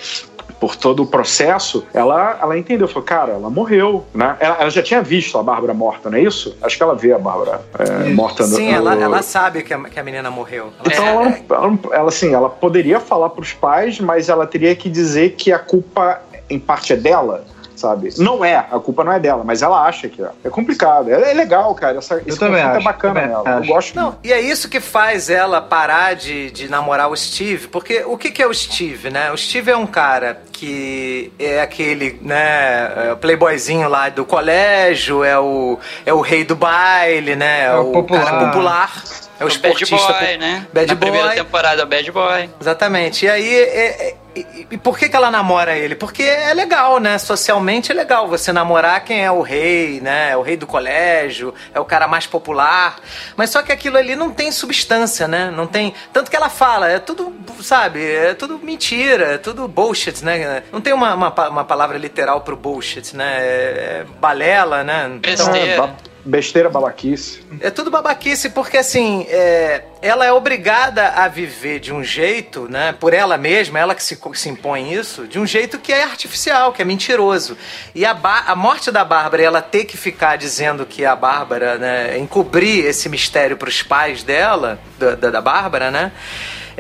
por 0.61 0.76
todo 0.76 1.03
o 1.03 1.07
processo, 1.07 1.86
ela, 1.94 2.38
ela 2.40 2.59
entendeu, 2.59 2.88
falou, 2.88 3.03
cara, 3.03 3.32
ela 3.32 3.51
morreu, 3.51 4.05
né? 4.12 4.36
Ela, 4.40 4.57
ela 4.61 4.70
já 4.70 4.82
tinha 4.82 5.03
visto 5.03 5.38
a 5.38 5.42
Bárbara 5.42 5.72
morta, 5.72 6.11
não 6.11 6.18
é 6.18 6.22
isso? 6.22 6.57
Acho 6.61 6.76
que 6.76 6.82
ela 6.82 6.94
vê 6.94 7.12
a 7.12 7.18
Bárbara 7.18 7.61
é, 7.78 8.09
morta. 8.11 8.44
Sim, 8.44 8.70
no, 8.70 8.74
ela, 8.74 8.94
ela 8.94 9.22
sabe 9.22 9.62
que 9.62 9.72
a, 9.72 9.78
que 9.84 9.99
a 9.99 10.03
menina 10.03 10.30
morreu. 10.30 10.72
Então, 10.84 11.05
é. 11.05 11.09
ela, 11.09 11.38
ela, 11.49 11.78
ela, 11.93 12.09
assim, 12.09 12.32
ela 12.32 12.48
poderia 12.48 13.01
falar 13.01 13.31
pros 13.31 13.52
pais, 13.52 14.01
mas 14.01 14.28
ela 14.28 14.47
teria 14.47 14.74
que 14.74 14.89
dizer 14.89 15.35
que 15.36 15.52
a 15.52 15.59
culpa, 15.59 16.20
em 16.48 16.59
parte, 16.59 16.93
é 16.93 16.97
dela 16.97 17.44
sabe? 17.78 18.10
Não 18.19 18.44
é, 18.44 18.56
a 18.56 18.78
culpa 18.78 19.05
não 19.05 19.12
é 19.12 19.20
dela, 19.20 19.43
mas 19.44 19.62
ela 19.62 19.86
acha 19.86 20.09
que 20.09 20.23
é. 20.23 20.31
É 20.44 20.51
complicado. 20.51 21.10
É, 21.10 21.31
é 21.31 21.35
legal, 21.35 21.74
cara. 21.74 21.98
Essa, 21.98 22.20
esse 22.27 22.39
também 22.39 22.60
é 22.60 22.65
acho, 22.65 22.81
é 22.81 22.82
bacana 22.82 23.27
nela. 23.27 23.48
Eu 23.48 23.66
gosto. 23.66 23.94
Não, 23.94 24.16
e 24.23 24.32
é 24.32 24.40
isso 24.40 24.69
que 24.69 24.81
faz 24.81 25.31
ela 25.31 25.60
parar 25.60 26.15
de, 26.15 26.51
de 26.51 26.69
namorar 26.69 27.09
o 27.09 27.16
Steve, 27.16 27.69
porque 27.69 28.02
o 28.05 28.19
que, 28.19 28.31
que 28.31 28.43
é 28.43 28.47
o 28.47 28.52
Steve, 28.52 29.10
né? 29.10 29.31
O 29.31 29.36
Steve 29.36 29.70
é 29.70 29.77
um 29.77 29.86
cara 29.86 30.43
que 30.52 31.32
é 31.39 31.60
aquele, 31.60 32.19
né, 32.20 33.10
é 33.10 33.15
playboyzinho 33.15 33.89
lá 33.89 34.09
do 34.09 34.24
colégio, 34.24 35.23
é 35.23 35.39
o, 35.39 35.78
é 36.05 36.12
o 36.12 36.20
rei 36.20 36.44
do 36.44 36.56
baile, 36.56 37.36
né? 37.36 37.60
É, 37.60 37.66
é 37.66 37.77
o, 37.77 37.93
popular. 37.93 38.24
cara 38.24 38.47
popular. 38.47 39.05
É 39.39 39.44
o, 39.44 39.47
o 39.47 39.48
esportista. 39.48 39.97
Bad 39.97 40.27
boy, 40.27 40.36
né? 40.39 40.66
Bad 40.73 40.89
Na 40.89 40.94
boy. 40.94 41.10
primeira 41.10 41.35
temporada, 41.35 41.86
bad 41.86 42.10
boy. 42.10 42.51
Exatamente. 42.60 43.24
E 43.24 43.31
aí, 43.31 43.55
é, 43.55 44.09
é, 44.09 44.16
e, 44.35 44.66
e, 44.73 44.78
por 44.78 44.98
que, 44.98 45.09
que 45.09 45.16
ela 45.16 45.31
namora 45.31 45.77
ele? 45.77 45.94
Porque 45.94 46.23
é 46.23 46.52
legal, 46.55 46.98
né? 46.98 47.19
Socialmente 47.19 47.90
é 47.93 47.94
legal 47.94 48.28
você 48.28 48.52
namorar 48.52 49.05
quem 49.05 49.24
é 49.24 49.31
o 49.31 49.40
rei, 49.40 50.01
né? 50.01 50.31
É 50.32 50.36
o 50.36 50.43
rei 50.43 50.56
do 50.56 50.66
colégio, 50.66 51.55
é 51.73 51.81
o 51.81 51.85
cara 51.85 52.06
mais 52.06 52.27
popular. 52.27 52.97
Mas 53.36 53.51
só 53.51 53.62
que 53.62 53.73
aquilo 53.73 53.97
ali 53.97 54.15
não 54.16 54.31
tem 54.31 54.51
substância, 54.51 55.27
né? 55.28 55.52
Não 55.55 55.66
tem. 55.66 55.94
Tanto 56.12 56.31
que 56.31 56.36
ela 56.36 56.48
fala, 56.48 56.89
é 56.89 56.98
tudo, 56.98 57.32
sabe? 57.62 58.05
É 58.05 58.35
tudo 58.35 58.59
mentira, 58.59 59.35
é 59.35 59.39
tudo 59.39 59.66
bullshit, 59.69 60.24
né? 60.24 60.62
Não 60.73 60.81
tem 60.81 60.93
uma, 60.93 61.15
uma, 61.15 61.48
uma 61.48 61.65
palavra 61.65 61.97
literal 61.97 62.40
pro 62.40 62.56
bullshit, 62.56 63.16
né? 63.16 63.36
É, 63.39 63.44
é 63.44 64.06
balela, 64.20 64.85
né? 64.85 65.10
Então, 65.15 65.97
Besteira, 66.28 66.68
babaquice. 66.68 67.40
É 67.59 67.70
tudo 67.70 67.90
babaquice 67.90 68.50
porque, 68.50 68.76
assim, 68.76 69.24
é, 69.30 69.84
ela 70.02 70.26
é 70.26 70.30
obrigada 70.30 71.09
a 71.09 71.26
viver 71.26 71.80
de 71.80 71.90
um 71.90 72.05
jeito, 72.05 72.68
né, 72.68 72.92
por 72.92 73.14
ela 73.14 73.38
mesma, 73.38 73.78
ela 73.78 73.94
que 73.94 74.02
se, 74.02 74.18
se 74.34 74.48
impõe 74.50 74.92
isso, 74.92 75.26
de 75.26 75.38
um 75.38 75.46
jeito 75.46 75.78
que 75.78 75.90
é 75.90 76.02
artificial, 76.02 76.70
que 76.70 76.82
é 76.82 76.84
mentiroso. 76.84 77.56
E 77.94 78.05
a, 78.05 78.10
a 78.46 78.55
morte 78.55 78.90
da 78.90 79.06
Bárbara, 79.06 79.42
ela 79.42 79.62
ter 79.62 79.86
que 79.86 79.96
ficar 79.96 80.36
dizendo 80.36 80.84
que 80.84 81.02
a 81.02 81.16
Bárbara, 81.16 81.78
né, 81.78 82.18
encobrir 82.18 82.84
esse 82.84 83.09
mistério 83.09 83.56
para 83.56 83.70
os 83.70 83.82
pais 83.82 84.22
dela, 84.22 84.78
da, 84.98 85.14
da, 85.14 85.30
da 85.30 85.40
Bárbara, 85.40 85.90
né, 85.90 86.12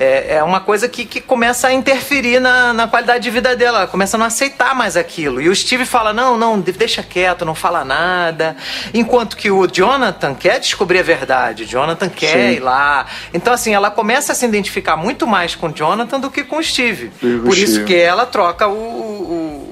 é, 0.00 0.36
é 0.36 0.42
uma 0.44 0.60
coisa 0.60 0.88
que, 0.88 1.04
que 1.04 1.20
começa 1.20 1.66
a 1.66 1.72
interferir 1.72 2.38
na, 2.38 2.72
na 2.72 2.86
qualidade 2.86 3.24
de 3.24 3.30
vida 3.30 3.56
dela. 3.56 3.78
Ela 3.78 3.86
começa 3.88 4.16
a 4.16 4.18
não 4.18 4.26
aceitar 4.26 4.72
mais 4.72 4.96
aquilo. 4.96 5.40
E 5.40 5.48
o 5.48 5.56
Steve 5.56 5.84
fala: 5.84 6.12
não, 6.12 6.38
não, 6.38 6.60
deixa 6.60 7.02
quieto, 7.02 7.44
não 7.44 7.54
fala 7.54 7.84
nada. 7.84 8.56
Enquanto 8.94 9.36
que 9.36 9.50
o 9.50 9.66
Jonathan 9.66 10.36
quer 10.36 10.60
descobrir 10.60 11.00
a 11.00 11.02
verdade. 11.02 11.64
O 11.64 11.66
Jonathan 11.66 12.08
quer 12.08 12.50
Sim. 12.50 12.56
ir 12.56 12.60
lá. 12.60 13.06
Então, 13.34 13.52
assim, 13.52 13.74
ela 13.74 13.90
começa 13.90 14.30
a 14.30 14.34
se 14.36 14.46
identificar 14.46 14.96
muito 14.96 15.26
mais 15.26 15.56
com 15.56 15.66
o 15.66 15.72
Jonathan 15.72 16.20
do 16.20 16.30
que 16.30 16.44
com 16.44 16.58
o 16.58 16.62
Steve. 16.62 17.10
Por 17.18 17.52
Steve. 17.52 17.62
isso 17.64 17.84
que 17.84 17.96
ela 17.96 18.24
troca 18.24 18.68
o, 18.68 18.72
o 18.72 19.67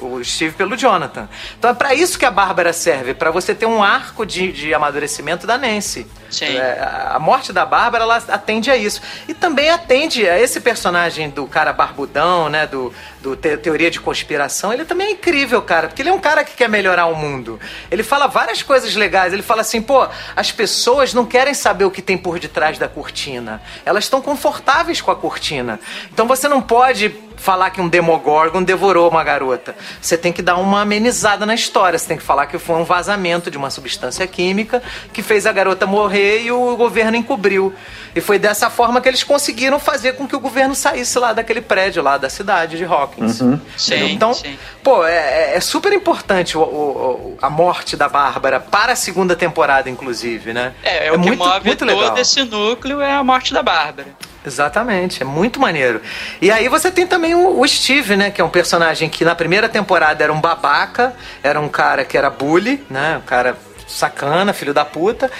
o, 0.00 0.22
Steve 0.24 0.54
pelo 0.54 0.76
Jonathan. 0.76 1.28
Então 1.58 1.70
é 1.70 1.74
para 1.74 1.94
isso 1.94 2.18
que 2.18 2.24
a 2.24 2.30
Bárbara 2.30 2.72
serve, 2.72 3.14
para 3.14 3.30
você 3.30 3.54
ter 3.54 3.66
um 3.66 3.82
arco 3.82 4.24
de, 4.24 4.52
de 4.52 4.74
amadurecimento 4.74 5.46
da 5.46 5.56
Nancy. 5.56 6.06
Sim. 6.30 6.56
É, 6.56 6.78
a 7.10 7.18
morte 7.18 7.52
da 7.52 7.64
Bárbara, 7.64 8.04
ela 8.04 8.16
atende 8.28 8.70
a 8.70 8.76
isso. 8.76 9.00
E 9.26 9.34
também 9.34 9.70
atende 9.70 10.28
a 10.28 10.38
esse 10.38 10.60
personagem 10.60 11.30
do 11.30 11.46
cara 11.46 11.72
barbudão, 11.72 12.48
né? 12.48 12.66
Do, 12.66 12.92
do 13.20 13.36
te, 13.36 13.56
teoria 13.56 13.90
de 13.90 14.00
conspiração. 14.00 14.72
Ele 14.72 14.84
também 14.84 15.08
é 15.08 15.10
incrível, 15.12 15.60
cara, 15.62 15.88
porque 15.88 16.02
ele 16.02 16.08
é 16.08 16.12
um 16.12 16.18
cara 16.18 16.44
que 16.44 16.54
quer 16.54 16.68
melhorar 16.68 17.06
o 17.06 17.14
mundo. 17.14 17.58
Ele 17.90 18.02
fala 18.02 18.26
várias 18.26 18.62
coisas 18.62 18.94
legais. 18.94 19.32
Ele 19.32 19.42
fala 19.42 19.62
assim, 19.62 19.80
pô, 19.80 20.06
as 20.34 20.52
pessoas 20.52 21.12
não 21.14 21.24
querem 21.24 21.54
saber 21.54 21.84
o 21.84 21.90
que 21.90 22.02
tem 22.02 22.16
por 22.16 22.38
detrás 22.38 22.78
da 22.78 22.88
cortina. 22.88 23.62
Elas 23.84 24.04
estão 24.04 24.20
confortáveis 24.20 25.00
com 25.00 25.10
a 25.10 25.16
cortina. 25.16 25.80
Então 26.12 26.26
você 26.26 26.48
não 26.48 26.60
pode 26.60 27.14
falar 27.38 27.70
que 27.70 27.80
um 27.80 27.88
Demogorgon 27.88 28.62
devorou 28.62 29.08
uma 29.08 29.22
garota. 29.24 29.74
Você 30.00 30.18
tem 30.18 30.32
que 30.32 30.42
dar 30.42 30.56
uma 30.56 30.82
amenizada 30.82 31.46
na 31.46 31.54
história. 31.54 31.98
Você 31.98 32.06
tem 32.06 32.16
que 32.16 32.22
falar 32.22 32.46
que 32.46 32.58
foi 32.58 32.76
um 32.76 32.84
vazamento 32.84 33.50
de 33.50 33.56
uma 33.56 33.70
substância 33.70 34.26
química 34.26 34.82
que 35.12 35.22
fez 35.22 35.46
a 35.46 35.52
garota 35.52 35.86
morrer 35.86 36.42
e 36.42 36.52
o 36.52 36.76
governo 36.76 37.16
encobriu. 37.16 37.72
E 38.14 38.20
foi 38.20 38.38
dessa 38.38 38.68
forma 38.68 39.00
que 39.00 39.08
eles 39.08 39.22
conseguiram 39.22 39.78
fazer 39.78 40.14
com 40.14 40.26
que 40.26 40.34
o 40.34 40.40
governo 40.40 40.74
saísse 40.74 41.18
lá 41.18 41.32
daquele 41.32 41.60
prédio 41.60 42.02
lá 42.02 42.18
da 42.18 42.28
cidade 42.28 42.76
de 42.76 42.84
Hawkins. 43.08 43.40
Uhum. 43.40 43.60
Sim, 43.76 44.12
então, 44.12 44.34
sim. 44.34 44.58
pô, 44.82 45.04
é, 45.04 45.56
é, 45.56 45.60
super 45.60 45.92
importante 45.92 46.56
o, 46.56 46.62
o, 46.62 47.38
a 47.40 47.48
morte 47.48 47.96
da 47.96 48.08
Bárbara 48.08 48.60
para 48.60 48.92
a 48.92 48.96
segunda 48.96 49.34
temporada, 49.34 49.88
inclusive, 49.88 50.52
né? 50.52 50.74
É, 50.82 51.04
é, 51.04 51.06
é 51.06 51.12
o 51.12 51.20
que 51.20 51.28
muito, 51.28 51.38
move 51.38 51.66
muito 51.66 51.86
todo 51.86 51.98
legal. 51.98 52.18
esse 52.18 52.42
núcleo 52.44 53.00
é 53.00 53.12
a 53.12 53.24
morte 53.24 53.52
da 53.52 53.62
Bárbara. 53.62 54.08
Exatamente, 54.46 55.22
é 55.22 55.26
muito 55.26 55.60
maneiro. 55.60 56.00
E 56.40 56.50
aí 56.50 56.68
você 56.68 56.90
tem 56.90 57.06
também 57.06 57.34
o, 57.34 57.60
o, 57.60 57.68
Steve, 57.68 58.16
né? 58.16 58.30
Que 58.30 58.40
é 58.40 58.44
um 58.44 58.48
personagem 58.48 59.08
que 59.08 59.24
na 59.24 59.34
primeira 59.34 59.68
temporada 59.68 60.22
era 60.22 60.32
um 60.32 60.40
babaca, 60.40 61.14
era 61.42 61.60
um 61.60 61.68
cara 61.68 62.04
que 62.04 62.16
era 62.16 62.30
bully, 62.30 62.82
né? 62.88 63.18
Um 63.22 63.26
cara 63.26 63.58
sacana, 63.86 64.52
filho 64.52 64.72
da 64.72 64.84
puta. 64.84 65.30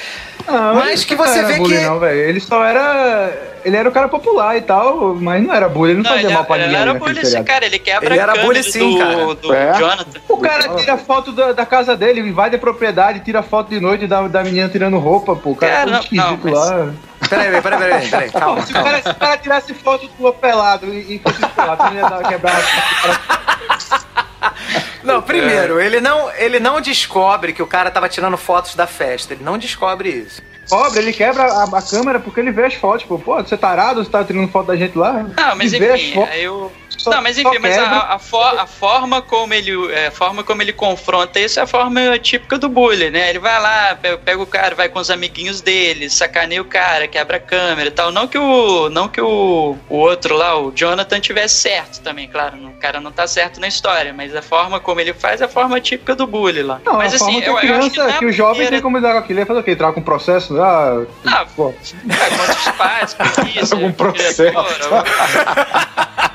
Não, 0.46 0.74
mas 0.74 1.04
que 1.04 1.14
você 1.14 1.42
vê 1.44 1.60
que. 1.60 1.80
Não, 1.80 2.04
ele 2.06 2.40
só 2.40 2.64
era. 2.64 3.30
Ele 3.64 3.76
era 3.76 3.88
o 3.88 3.92
cara 3.92 4.08
popular 4.08 4.56
e 4.56 4.62
tal, 4.62 5.14
mas 5.14 5.44
não 5.44 5.52
era 5.52 5.68
bully, 5.68 5.92
ele 5.92 6.02
não, 6.02 6.10
não 6.10 6.16
fazia 6.16 6.30
mal 6.30 6.44
pra 6.44 6.56
ninguém. 6.56 6.74
Ele 6.74 6.82
era 6.82 6.94
bully 6.94 7.26
sim, 7.26 7.44
cara, 7.44 7.66
ele 7.66 7.78
quebra 7.78 8.14
ele 8.14 8.18
era 8.18 8.34
bully 8.36 8.62
sim, 8.62 8.92
do, 8.92 8.98
cara. 8.98 9.34
do 9.34 9.54
é. 9.54 9.74
Jonathan. 9.74 10.20
O 10.28 10.36
cara 10.38 10.68
tira 10.76 10.96
foto 10.96 11.32
da, 11.32 11.52
da, 11.52 11.66
casa 11.66 11.96
dele, 11.96 12.20
invade 12.20 12.56
a 12.56 12.58
propriedade, 12.58 13.20
tira 13.20 13.42
foto 13.42 13.68
de 13.68 13.80
noite 13.80 14.06
da, 14.06 14.28
da 14.28 14.44
menina 14.44 14.68
tirando 14.68 14.98
roupa, 14.98 15.34
pô. 15.34 15.50
O 15.50 15.56
cara, 15.56 15.72
cara 15.72 15.90
é 15.90 15.92
não, 15.92 16.00
esquisito 16.00 16.44
não, 16.44 16.44
mas... 16.44 16.54
lá. 16.54 16.92
Peraí, 17.28 17.60
peraí, 17.60 17.78
peraí, 17.78 18.08
peraí, 18.08 18.30
calma, 18.30 18.64
se, 18.64 18.72
calma. 18.72 18.88
O 18.88 18.90
cara, 18.90 19.02
se 19.02 19.10
o 19.10 19.14
cara 19.16 19.36
tirasse 19.36 19.74
foto 19.74 20.08
do 20.18 20.32
pelado 20.32 20.86
e, 20.86 21.16
e 21.16 21.18
fosse 21.18 21.44
pelado, 21.48 21.84
não 21.84 21.94
ia 21.94 22.08
dar, 22.08 22.28
quebrar 22.28 22.58
Não, 25.08 25.22
primeiro, 25.22 25.78
é. 25.78 25.86
ele, 25.86 26.00
não, 26.00 26.30
ele 26.34 26.60
não 26.60 26.80
descobre 26.80 27.52
que 27.52 27.62
o 27.62 27.66
cara 27.66 27.90
tava 27.90 28.08
tirando 28.08 28.36
fotos 28.36 28.74
da 28.74 28.86
festa. 28.86 29.34
Ele 29.34 29.42
não 29.42 29.58
descobre 29.58 30.08
isso. 30.10 30.42
Pobre, 30.68 30.98
ele 30.98 31.12
quebra 31.12 31.44
a, 31.44 31.64
a, 31.64 31.82
câmera 31.82 32.20
porque 32.20 32.40
ele 32.40 32.50
vê 32.50 32.66
as 32.66 32.74
fotos. 32.74 33.02
Tipo, 33.02 33.18
pô, 33.18 33.36
você 33.36 33.54
é 33.54 33.58
tarado, 33.58 34.04
você 34.04 34.10
tá 34.10 34.22
tirando 34.22 34.50
foto 34.50 34.66
da 34.66 34.76
gente 34.76 34.96
lá? 34.98 35.24
Não, 35.34 35.56
mas 35.56 35.72
enfim, 35.72 36.20
eu 36.36 36.70
só, 37.08 37.16
não, 37.16 37.22
mas 37.22 37.38
enfim, 37.38 37.58
mas 37.60 37.76
a, 37.76 38.14
a, 38.14 38.18
for, 38.18 38.58
a, 38.58 38.66
forma 38.66 39.22
como 39.22 39.54
ele 39.54 39.72
é, 39.92 40.06
a 40.08 40.10
forma 40.10 40.42
como 40.44 40.62
ele 40.62 40.72
confronta 40.72 41.40
isso 41.40 41.58
é 41.58 41.62
a 41.62 41.66
forma 41.66 42.18
típica 42.18 42.58
do 42.58 42.68
bullying, 42.68 43.10
né? 43.10 43.30
Ele 43.30 43.38
vai 43.38 43.60
lá, 43.60 43.98
pega, 44.24 44.40
o 44.40 44.46
cara, 44.46 44.74
vai 44.74 44.88
com 44.88 44.98
os 44.98 45.10
amiguinhos 45.10 45.60
dele, 45.60 46.10
sacaneia 46.10 46.62
o 46.62 46.64
cara, 46.64 47.08
quebra 47.08 47.36
a 47.36 47.40
câmera 47.40 47.88
e 47.88 47.92
tal. 47.92 48.10
Não 48.10 48.26
que 48.26 48.38
o 48.38 48.88
não 48.88 49.08
que 49.08 49.20
o, 49.20 49.76
o 49.88 49.96
outro 49.96 50.36
lá, 50.36 50.58
o 50.58 50.72
Jonathan 50.72 51.20
tivesse 51.20 51.56
certo 51.56 52.00
também, 52.00 52.28
claro, 52.28 52.56
o 52.56 52.72
cara 52.80 53.00
não 53.00 53.12
tá 53.12 53.26
certo 53.26 53.60
na 53.60 53.68
história, 53.68 54.12
mas 54.12 54.34
a 54.34 54.42
forma 54.42 54.80
como 54.80 55.00
ele 55.00 55.12
faz 55.12 55.40
é 55.40 55.44
a 55.44 55.48
forma 55.48 55.80
típica 55.80 56.14
do 56.14 56.26
bullying 56.26 56.62
lá. 56.62 56.80
Não, 56.84 56.94
mas 56.94 57.12
a 57.12 57.16
assim, 57.16 57.40
eu, 57.40 57.54
criança, 57.56 58.00
eu 58.00 58.04
acho 58.04 58.12
que, 58.14 58.18
que 58.18 58.26
o 58.26 58.32
jovem 58.32 58.54
primeira... 58.54 58.76
tem 58.76 58.82
como 58.82 58.96
lidar 58.96 59.12
com 59.12 59.18
aquilo, 59.18 59.40
ele 59.40 59.46
fazer 59.46 59.60
o 59.60 59.62
quê? 59.62 59.72
Entrar 59.72 59.92
com 59.92 60.02
processo? 60.02 60.60
Ah, 60.60 61.04
ah 61.26 61.46
pô. 61.54 61.68
É, 61.70 62.36
contra 62.36 62.52
os 62.52 62.68
pais, 62.76 63.14
polícia, 63.14 63.76
algum 63.76 63.92
processo. 63.92 64.42
Diretor, 64.42 64.66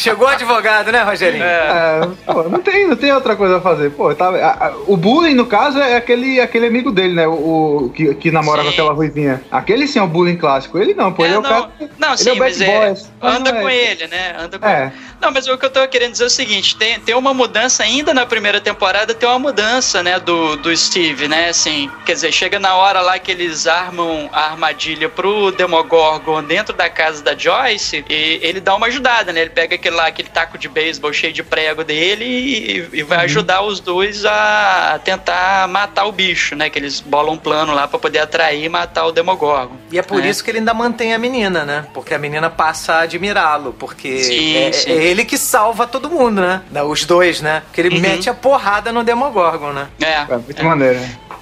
Chegou 0.00 0.26
o 0.26 0.30
advogado, 0.30 0.90
né, 0.90 1.02
Rogerinho? 1.02 1.44
É. 1.44 2.00
é 2.26 2.32
pô, 2.32 2.44
não, 2.44 2.60
tem, 2.60 2.86
não 2.86 2.96
tem 2.96 3.12
outra 3.12 3.36
coisa 3.36 3.58
a 3.58 3.60
fazer. 3.60 3.90
Pô, 3.90 4.14
tá, 4.14 4.30
a, 4.30 4.68
a, 4.68 4.72
o 4.86 4.96
bullying, 4.96 5.34
no 5.34 5.44
caso, 5.44 5.78
é 5.78 5.94
aquele, 5.94 6.40
aquele 6.40 6.66
amigo 6.66 6.90
dele, 6.90 7.12
né? 7.12 7.26
O, 7.26 7.84
o 7.84 7.90
que, 7.90 8.14
que 8.14 8.30
namora 8.30 8.62
sim. 8.62 8.68
com 8.68 8.72
aquela 8.72 8.92
ruivinha. 8.94 9.42
Aquele 9.50 9.86
sim 9.86 9.98
é 9.98 10.02
o 10.02 10.06
bullying 10.06 10.38
clássico. 10.38 10.78
Ele 10.78 10.94
não, 10.94 11.12
pô. 11.12 11.22
É, 11.22 11.26
ele 11.26 11.34
é 11.34 11.38
o 11.38 11.42
cara. 11.42 11.70
Não, 11.98 12.16
sim, 12.16 12.30
é 12.30 12.32
o 12.32 12.38
mas 12.38 12.60
é, 12.62 12.94
anda 13.20 13.52
com 13.52 13.68
ele, 13.68 14.06
né? 14.06 14.36
Anda 14.38 14.58
com 14.58 14.66
é. 14.66 14.90
Não, 15.20 15.30
mas 15.30 15.46
o 15.46 15.58
que 15.58 15.66
eu 15.66 15.70
tô 15.70 15.86
querendo 15.86 16.12
dizer 16.12 16.24
é 16.24 16.26
o 16.28 16.30
seguinte: 16.30 16.76
tem, 16.76 16.98
tem 16.98 17.14
uma 17.14 17.34
mudança 17.34 17.82
ainda 17.82 18.14
na 18.14 18.24
primeira 18.24 18.60
temporada, 18.60 19.14
tem 19.14 19.28
uma 19.28 19.38
mudança, 19.38 20.02
né, 20.02 20.18
do, 20.18 20.56
do 20.56 20.74
Steve, 20.74 21.28
né? 21.28 21.50
Assim, 21.50 21.90
quer 22.06 22.14
dizer, 22.14 22.32
chega 22.32 22.58
na 22.58 22.74
hora 22.74 23.02
lá 23.02 23.18
que 23.18 23.30
eles 23.30 23.66
armam 23.66 24.30
a 24.32 24.46
armadilha 24.46 25.08
pro 25.10 25.52
Demogorgon 25.52 26.42
dentro 26.42 26.74
da 26.74 26.88
casa 26.88 27.22
da 27.22 27.36
Joyce 27.36 28.02
e 28.08 28.40
ele 28.42 28.60
dá 28.60 28.74
uma 28.74 28.86
ajudada, 28.86 29.30
né? 29.32 29.42
Ele 29.42 29.50
pega 29.50 29.74
aquele 29.74 29.89
lá, 29.90 30.06
aquele 30.06 30.28
taco 30.28 30.56
de 30.58 30.68
beisebol 30.68 31.12
cheio 31.12 31.32
de 31.32 31.42
prego 31.42 31.84
dele 31.84 32.24
e, 32.24 32.88
e 32.92 33.02
vai 33.02 33.18
uhum. 33.18 33.24
ajudar 33.24 33.62
os 33.62 33.80
dois 33.80 34.24
a, 34.24 35.00
tentar 35.04 35.68
matar 35.68 36.06
o 36.06 36.12
bicho, 36.12 36.54
né? 36.54 36.70
Que 36.70 36.78
eles 36.78 37.00
bolam 37.00 37.34
um 37.34 37.38
plano 37.38 37.74
lá 37.74 37.86
para 37.86 37.98
poder 37.98 38.20
atrair 38.20 38.64
e 38.64 38.68
matar 38.68 39.06
o 39.06 39.12
Demogorgon. 39.12 39.76
E 39.90 39.98
é 39.98 40.02
por 40.02 40.20
né? 40.20 40.28
isso 40.28 40.42
que 40.42 40.50
ele 40.50 40.58
ainda 40.58 40.74
mantém 40.74 41.14
a 41.14 41.18
menina, 41.18 41.64
né? 41.64 41.86
Porque 41.92 42.14
a 42.14 42.18
menina 42.18 42.48
passa 42.48 42.94
a 42.94 43.00
admirá-lo, 43.00 43.74
porque 43.78 44.22
sim, 44.22 44.56
é, 44.56 44.72
sim. 44.72 44.90
é, 44.90 44.94
ele 44.94 45.24
que 45.24 45.38
salva 45.38 45.86
todo 45.86 46.10
mundo, 46.10 46.40
né? 46.40 46.62
Os 46.82 47.04
dois, 47.04 47.40
né? 47.40 47.62
Porque 47.66 47.80
ele 47.80 47.94
uhum. 47.94 48.00
mete 48.00 48.28
a 48.30 48.34
porrada 48.34 48.92
no 48.92 49.04
Demogorgon, 49.04 49.72
né? 49.72 49.88
É. 50.00 50.32
é 50.32 50.36
muito 50.36 50.60
é. 50.60 50.64
maneiro. 50.64 51.00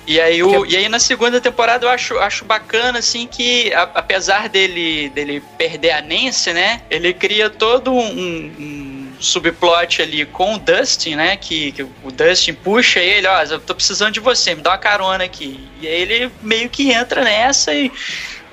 E 0.09 0.19
aí, 0.19 0.43
o, 0.43 0.65
e 0.65 0.75
aí 0.75 0.89
na 0.89 0.99
segunda 0.99 1.39
temporada 1.39 1.85
eu 1.85 1.91
acho, 1.91 2.19
acho 2.19 2.43
bacana, 2.43 2.99
assim, 2.99 3.27
que 3.27 3.71
a, 3.75 3.83
apesar 3.83 4.49
dele, 4.49 5.11
dele 5.11 5.43
perder 5.59 5.91
a 5.91 6.01
Nancy, 6.01 6.55
né? 6.55 6.81
Ele 6.89 7.13
cria 7.13 7.51
todo 7.51 7.93
um, 7.93 8.17
um 8.59 9.13
subplot 9.21 10.01
ali 10.01 10.25
com 10.25 10.55
o 10.55 10.59
Dustin, 10.59 11.17
né? 11.17 11.37
Que, 11.37 11.73
que, 11.73 11.83
o 11.83 12.11
Dustin 12.11 12.55
puxa 12.55 13.01
ele, 13.01 13.27
ó, 13.27 13.43
eu 13.43 13.61
tô 13.61 13.75
precisando 13.75 14.13
de 14.13 14.21
você, 14.21 14.55
me 14.55 14.63
dá 14.63 14.71
uma 14.71 14.79
carona 14.79 15.25
aqui. 15.25 15.69
E 15.79 15.87
aí 15.87 16.01
ele 16.01 16.33
meio 16.41 16.71
que 16.71 16.91
entra 16.91 17.23
nessa 17.23 17.75
e, 17.75 17.93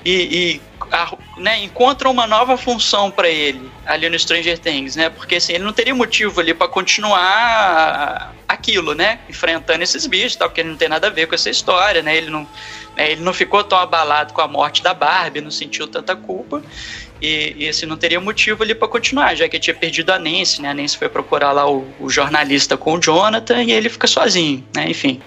e, 0.04 0.12
e 0.12 0.60
né, 1.38 1.62
encontra 1.62 2.08
uma 2.08 2.26
nova 2.26 2.56
função 2.56 3.10
para 3.10 3.28
ele 3.28 3.70
ali 3.84 4.08
no 4.08 4.18
Stranger 4.18 4.58
Things, 4.58 4.96
né? 4.96 5.10
Porque 5.10 5.36
assim, 5.36 5.54
ele 5.54 5.64
não 5.64 5.72
teria 5.72 5.94
motivo 5.94 6.40
ali 6.40 6.54
para 6.54 6.68
continuar 6.68 8.34
aquilo, 8.48 8.94
né? 8.94 9.20
Enfrentando 9.28 9.82
esses 9.82 10.06
bichos, 10.06 10.36
tal, 10.36 10.48
porque 10.48 10.60
ele 10.60 10.70
não 10.70 10.76
tem 10.76 10.88
nada 10.88 11.08
a 11.08 11.10
ver 11.10 11.26
com 11.26 11.34
essa 11.34 11.50
história, 11.50 12.02
né? 12.02 12.16
Ele 12.16 12.30
não, 12.30 12.48
né, 12.96 13.12
ele 13.12 13.22
não 13.22 13.32
ficou 13.32 13.62
tão 13.64 13.78
abalado 13.78 14.32
com 14.32 14.40
a 14.40 14.48
morte 14.48 14.82
da 14.82 14.94
Barbie, 14.94 15.40
não 15.40 15.50
sentiu 15.50 15.86
tanta 15.86 16.14
culpa. 16.14 16.62
E, 17.20 17.54
e 17.56 17.68
assim, 17.68 17.86
não 17.86 17.96
teria 17.96 18.20
motivo 18.20 18.62
ali 18.62 18.74
para 18.74 18.88
continuar, 18.88 19.34
já 19.34 19.48
que 19.48 19.56
ele 19.56 19.62
tinha 19.62 19.74
perdido 19.74 20.10
a 20.10 20.18
Nancy, 20.18 20.60
né? 20.60 20.70
A 20.70 20.74
Nancy 20.74 20.98
foi 20.98 21.08
procurar 21.08 21.52
lá 21.52 21.68
o, 21.68 21.86
o 21.98 22.10
jornalista 22.10 22.76
com 22.76 22.94
o 22.94 23.00
Jonathan 23.00 23.62
e 23.62 23.72
ele 23.72 23.88
fica 23.88 24.06
sozinho, 24.06 24.64
né? 24.74 24.88
Enfim. 24.88 25.20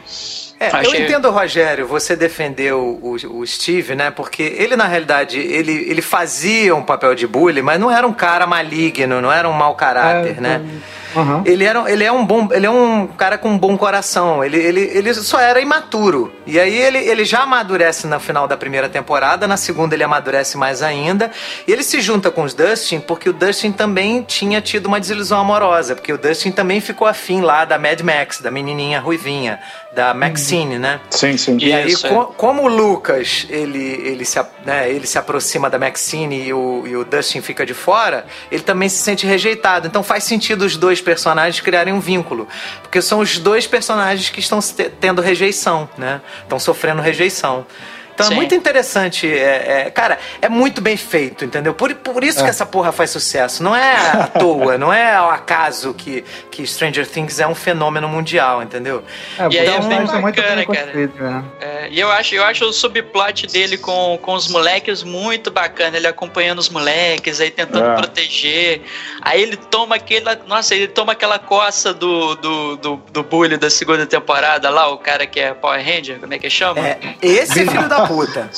É, 0.59 0.67
Achei... 0.67 0.99
eu 0.99 1.05
entendo, 1.05 1.29
Rogério, 1.31 1.87
você 1.87 2.17
defendeu 2.17 2.99
o, 3.01 3.13
o, 3.13 3.47
Steve, 3.47 3.95
né? 3.95 4.11
Porque 4.11 4.43
ele, 4.43 4.75
na 4.75 4.85
realidade, 4.87 5.39
ele, 5.39 5.71
ele 5.89 6.01
fazia 6.01 6.75
um 6.75 6.83
papel 6.83 7.15
de 7.15 7.25
bully, 7.25 7.61
mas 7.61 7.79
não 7.79 7.89
era 7.89 8.05
um 8.05 8.11
cara 8.11 8.45
maligno, 8.45 9.21
não 9.21 9.31
era 9.31 9.47
um 9.47 9.53
mau 9.53 9.75
caráter, 9.75 10.37
é, 10.37 10.41
né? 10.41 10.61
Então... 10.61 10.98
Uhum. 11.15 11.43
Ele, 11.45 11.63
era, 11.63 11.91
ele 11.91 12.03
é 12.03 12.11
um 12.11 12.25
bom. 12.25 12.47
Ele 12.51 12.65
é 12.65 12.69
um 12.69 13.07
cara 13.07 13.37
com 13.37 13.49
um 13.49 13.57
bom 13.57 13.77
coração. 13.77 14.43
Ele, 14.43 14.57
ele, 14.57 14.81
ele 14.93 15.13
só 15.13 15.39
era 15.39 15.59
imaturo. 15.59 16.31
E 16.45 16.59
aí 16.59 16.75
ele, 16.75 16.97
ele 16.97 17.25
já 17.25 17.41
amadurece 17.41 18.07
no 18.07 18.19
final 18.19 18.47
da 18.47 18.55
primeira 18.55 18.87
temporada, 18.89 19.47
na 19.47 19.57
segunda 19.57 19.95
ele 19.95 20.03
amadurece 20.03 20.57
mais 20.57 20.81
ainda. 20.81 21.31
E 21.67 21.71
ele 21.71 21.83
se 21.83 22.01
junta 22.01 22.29
com 22.31 22.43
os 22.43 22.53
Dustin 22.53 22.99
porque 22.99 23.29
o 23.29 23.33
Dustin 23.33 23.71
também 23.71 24.23
tinha 24.23 24.61
tido 24.61 24.85
uma 24.85 24.99
desilusão 24.99 25.39
amorosa. 25.39 25.95
Porque 25.95 26.13
o 26.13 26.17
Dustin 26.17 26.51
também 26.51 26.79
ficou 26.81 27.07
afim 27.07 27.41
lá 27.41 27.65
da 27.65 27.77
Mad 27.77 28.01
Max, 28.01 28.39
da 28.39 28.51
menininha 28.51 28.99
ruivinha, 28.99 29.59
da 29.93 30.13
Maxine, 30.13 30.75
uhum. 30.75 30.81
né? 30.81 30.99
Sim, 31.09 31.37
sim. 31.37 31.57
E 31.59 31.87
Isso, 31.87 32.07
aí, 32.07 32.13
é. 32.13 32.27
como 32.37 32.63
o 32.63 32.67
Lucas 32.67 33.47
ele, 33.49 34.01
ele, 34.05 34.25
se, 34.25 34.39
né, 34.65 34.89
ele 34.89 35.07
se 35.07 35.17
aproxima 35.17 35.69
da 35.69 35.79
Maxine 35.79 36.47
e 36.47 36.53
o, 36.53 36.83
e 36.85 36.95
o 36.95 37.03
Dustin 37.03 37.41
fica 37.41 37.65
de 37.65 37.73
fora, 37.73 38.25
ele 38.51 38.63
também 38.63 38.87
se 38.89 38.97
sente 38.97 39.25
rejeitado. 39.25 39.87
Então 39.87 40.03
faz 40.03 40.23
sentido 40.23 40.63
os 40.63 40.77
dois 40.77 40.98
dois 40.99 41.01
personagens 41.01 41.59
criarem 41.61 41.93
um 41.93 41.99
vínculo. 41.99 42.47
Porque 42.81 43.01
são 43.01 43.19
os 43.19 43.39
dois 43.39 43.65
personagens 43.65 44.29
que 44.29 44.39
estão 44.39 44.59
tendo 44.99 45.21
rejeição, 45.21 45.89
né? 45.97 46.21
Estão 46.43 46.59
sofrendo 46.59 47.01
rejeição. 47.01 47.65
Então 48.13 48.25
é 48.25 48.29
Sim. 48.29 48.33
é 48.33 48.35
muito 48.35 48.53
interessante. 48.53 49.33
É, 49.33 49.85
é, 49.85 49.89
cara, 49.89 50.17
é 50.41 50.49
muito 50.49 50.81
bem 50.81 50.97
feito, 50.97 51.45
entendeu? 51.45 51.73
Por, 51.73 51.95
por 51.95 52.21
isso 52.21 52.41
é. 52.41 52.43
que 52.43 52.49
essa 52.49 52.65
porra 52.65 52.91
faz 52.91 53.11
sucesso. 53.11 53.63
Não 53.63 53.73
é 53.73 53.95
à 53.95 54.27
toa, 54.37 54.77
não 54.77 54.91
é 54.91 55.15
ao 55.15 55.29
acaso 55.29 55.93
que, 55.93 56.25
que 56.51 56.67
Stranger 56.67 57.07
Things 57.07 57.39
é 57.39 57.47
um 57.47 57.55
fenômeno 57.55 58.09
mundial, 58.09 58.61
entendeu? 58.61 59.03
É, 59.37 59.47
e 59.49 59.59
aí 59.59 59.67
é 59.67 59.79
bem 59.79 60.05
bacana, 60.05 60.65
cara. 60.65 60.93
Né? 60.93 61.43
É, 61.61 61.78
e 61.89 61.99
eu 61.99 62.11
acho, 62.11 62.35
eu 62.35 62.43
acho 62.43 62.65
o 62.65 62.73
subplot 62.73 63.47
dele 63.47 63.77
com, 63.77 64.17
com 64.21 64.33
os 64.33 64.47
moleques 64.47 65.03
muito 65.03 65.49
bacana. 65.49 65.97
Ele 65.97 66.07
acompanhando 66.07 66.59
os 66.59 66.69
moleques, 66.69 67.39
aí 67.41 67.49
tentando 67.49 67.91
é. 67.91 67.95
proteger. 67.95 68.81
Aí 69.21 69.41
ele 69.41 69.57
toma 69.57 69.95
aquela. 69.95 70.39
Nossa, 70.47 70.75
ele 70.75 70.87
toma 70.87 71.13
aquela 71.13 71.39
coça 71.39 71.93
do, 71.93 72.35
do, 72.35 72.75
do, 72.77 72.95
do 73.11 73.23
bully 73.23 73.57
da 73.57 73.69
segunda 73.69 74.05
temporada 74.05 74.69
lá, 74.69 74.87
o 74.91 74.97
cara 74.97 75.25
que 75.25 75.39
é 75.39 75.53
Power 75.53 75.83
Ranger, 75.83 76.19
como 76.19 76.33
é 76.33 76.39
que 76.39 76.49
chama? 76.49 76.87
É, 76.87 77.15
esse 77.21 77.65
filho 77.65 77.89
da 77.89 78.07
puta. 78.07 78.49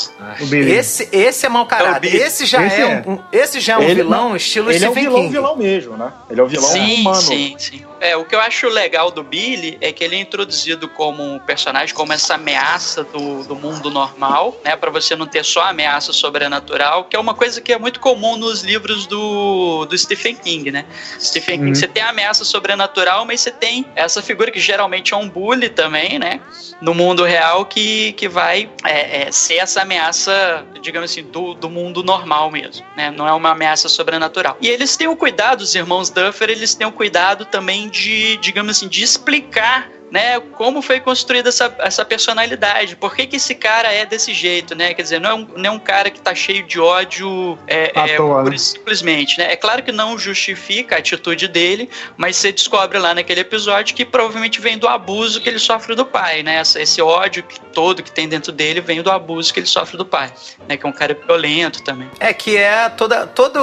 esse, 0.51 1.09
esse 1.11 1.45
é 1.45 1.49
mau 1.49 1.65
caráter. 1.65 2.13
É 2.13 2.17
esse 2.25 2.45
já 2.45 2.65
esse 2.65 2.81
é, 2.81 2.81
é, 2.81 3.09
um, 3.09 3.19
esse 3.31 3.59
já 3.59 3.73
é 3.73 3.77
um 3.77 3.83
ele, 3.83 3.95
vilão 3.95 4.35
estilo 4.35 4.69
ele 4.69 4.79
Stephen 4.79 5.03
Ele 5.03 5.05
é 5.05 5.09
um 5.09 5.13
vilão, 5.13 5.31
vilão 5.31 5.55
mesmo, 5.57 5.97
né? 5.97 6.11
Ele 6.29 6.39
é 6.39 6.43
um 6.43 6.47
vilão 6.47 6.69
sim, 6.69 7.01
humano. 7.01 7.21
Sim, 7.21 7.55
sim. 7.57 7.90
É, 8.01 8.17
o 8.17 8.25
que 8.25 8.33
eu 8.33 8.39
acho 8.39 8.67
legal 8.67 9.11
do 9.11 9.21
Billy 9.21 9.77
é 9.79 9.91
que 9.91 10.03
ele 10.03 10.15
é 10.15 10.19
introduzido 10.19 10.89
como 10.89 11.23
um 11.23 11.37
personagem, 11.37 11.93
como 11.93 12.11
essa 12.11 12.33
ameaça 12.33 13.03
do, 13.03 13.43
do 13.43 13.55
mundo 13.55 13.91
normal, 13.91 14.59
né? 14.65 14.75
Para 14.75 14.89
você 14.89 15.15
não 15.15 15.27
ter 15.27 15.45
só 15.45 15.61
ameaça 15.65 16.11
sobrenatural, 16.11 17.03
que 17.03 17.15
é 17.15 17.19
uma 17.19 17.35
coisa 17.35 17.61
que 17.61 17.71
é 17.71 17.77
muito 17.77 17.99
comum 17.99 18.37
nos 18.37 18.63
livros 18.63 19.05
do, 19.05 19.85
do 19.85 19.95
Stephen 19.95 20.35
King, 20.35 20.71
né? 20.71 20.83
Stephen 21.19 21.59
uhum. 21.59 21.65
King, 21.65 21.77
você 21.77 21.87
tem 21.87 22.01
a 22.01 22.09
ameaça 22.09 22.43
sobrenatural, 22.43 23.23
mas 23.23 23.41
você 23.41 23.51
tem 23.51 23.85
essa 23.95 24.19
figura 24.23 24.49
que 24.49 24.59
geralmente 24.59 25.13
é 25.13 25.17
um 25.17 25.29
bully 25.29 25.69
também, 25.69 26.17
né? 26.17 26.41
No 26.81 26.95
mundo 26.95 27.23
real 27.23 27.65
que, 27.65 28.13
que 28.13 28.27
vai 28.27 28.67
é, 28.83 29.27
é, 29.27 29.31
ser 29.31 29.57
essa 29.57 29.83
ameaça, 29.83 30.65
digamos 30.81 31.11
assim, 31.11 31.21
do, 31.21 31.53
do 31.53 31.69
mundo 31.69 32.01
normal 32.01 32.49
mesmo, 32.49 32.83
né? 32.97 33.11
Não 33.11 33.27
é 33.27 33.31
uma 33.31 33.51
ameaça 33.51 33.87
sobrenatural. 33.87 34.57
E 34.59 34.67
eles 34.67 34.97
têm 34.97 35.07
o 35.07 35.15
cuidado, 35.15 35.61
os 35.61 35.75
irmãos 35.75 36.09
Duffer, 36.09 36.49
eles 36.49 36.73
têm 36.73 36.87
o 36.87 36.91
cuidado 36.91 37.45
também 37.45 37.90
de, 37.91 38.37
digamos 38.37 38.77
assim, 38.77 38.87
de 38.87 39.03
explicar 39.03 39.91
né, 40.11 40.39
como 40.41 40.81
foi 40.81 40.99
construída 40.99 41.47
essa, 41.47 41.73
essa 41.79 42.03
personalidade, 42.03 42.97
por 42.97 43.15
que, 43.15 43.25
que 43.25 43.37
esse 43.37 43.55
cara 43.55 43.91
é 43.91 44.05
desse 44.05 44.33
jeito, 44.33 44.75
né? 44.75 44.93
Quer 44.93 45.03
dizer, 45.03 45.21
não 45.21 45.29
é 45.29 45.33
um, 45.33 45.47
não 45.55 45.65
é 45.65 45.71
um 45.71 45.79
cara 45.79 46.09
que 46.09 46.19
tá 46.19 46.35
cheio 46.35 46.63
de 46.63 46.79
ódio 46.79 47.57
é, 47.65 47.91
é, 47.95 48.17
toa, 48.17 48.43
né? 48.43 48.57
simplesmente, 48.57 49.39
né? 49.39 49.53
É 49.53 49.55
claro 49.55 49.81
que 49.81 49.91
não 49.91 50.19
justifica 50.19 50.97
a 50.97 50.99
atitude 50.99 51.47
dele, 51.47 51.89
mas 52.17 52.35
você 52.35 52.51
descobre 52.51 52.99
lá 52.99 53.15
naquele 53.15 53.39
episódio 53.39 53.95
que 53.95 54.03
provavelmente 54.03 54.59
vem 54.59 54.77
do 54.77 54.87
abuso 54.87 55.39
que 55.39 55.47
ele 55.47 55.59
sofre 55.59 55.95
do 55.95 56.05
pai, 56.05 56.43
né? 56.43 56.59
Esse, 56.59 56.81
esse 56.81 57.01
ódio 57.01 57.43
que, 57.43 57.61
todo 57.71 58.03
que 58.03 58.11
tem 58.11 58.27
dentro 58.27 58.51
dele 58.51 58.81
vem 58.81 59.01
do 59.01 59.09
abuso 59.09 59.53
que 59.53 59.61
ele 59.61 59.67
sofre 59.67 59.95
do 59.97 60.05
pai, 60.05 60.31
né? 60.67 60.75
Que 60.75 60.85
é 60.85 60.89
um 60.89 60.93
cara 60.93 61.17
violento 61.25 61.81
também. 61.83 62.09
É 62.19 62.33
que 62.33 62.57
é 62.57 62.89
toda, 62.89 63.25
todo, 63.27 63.59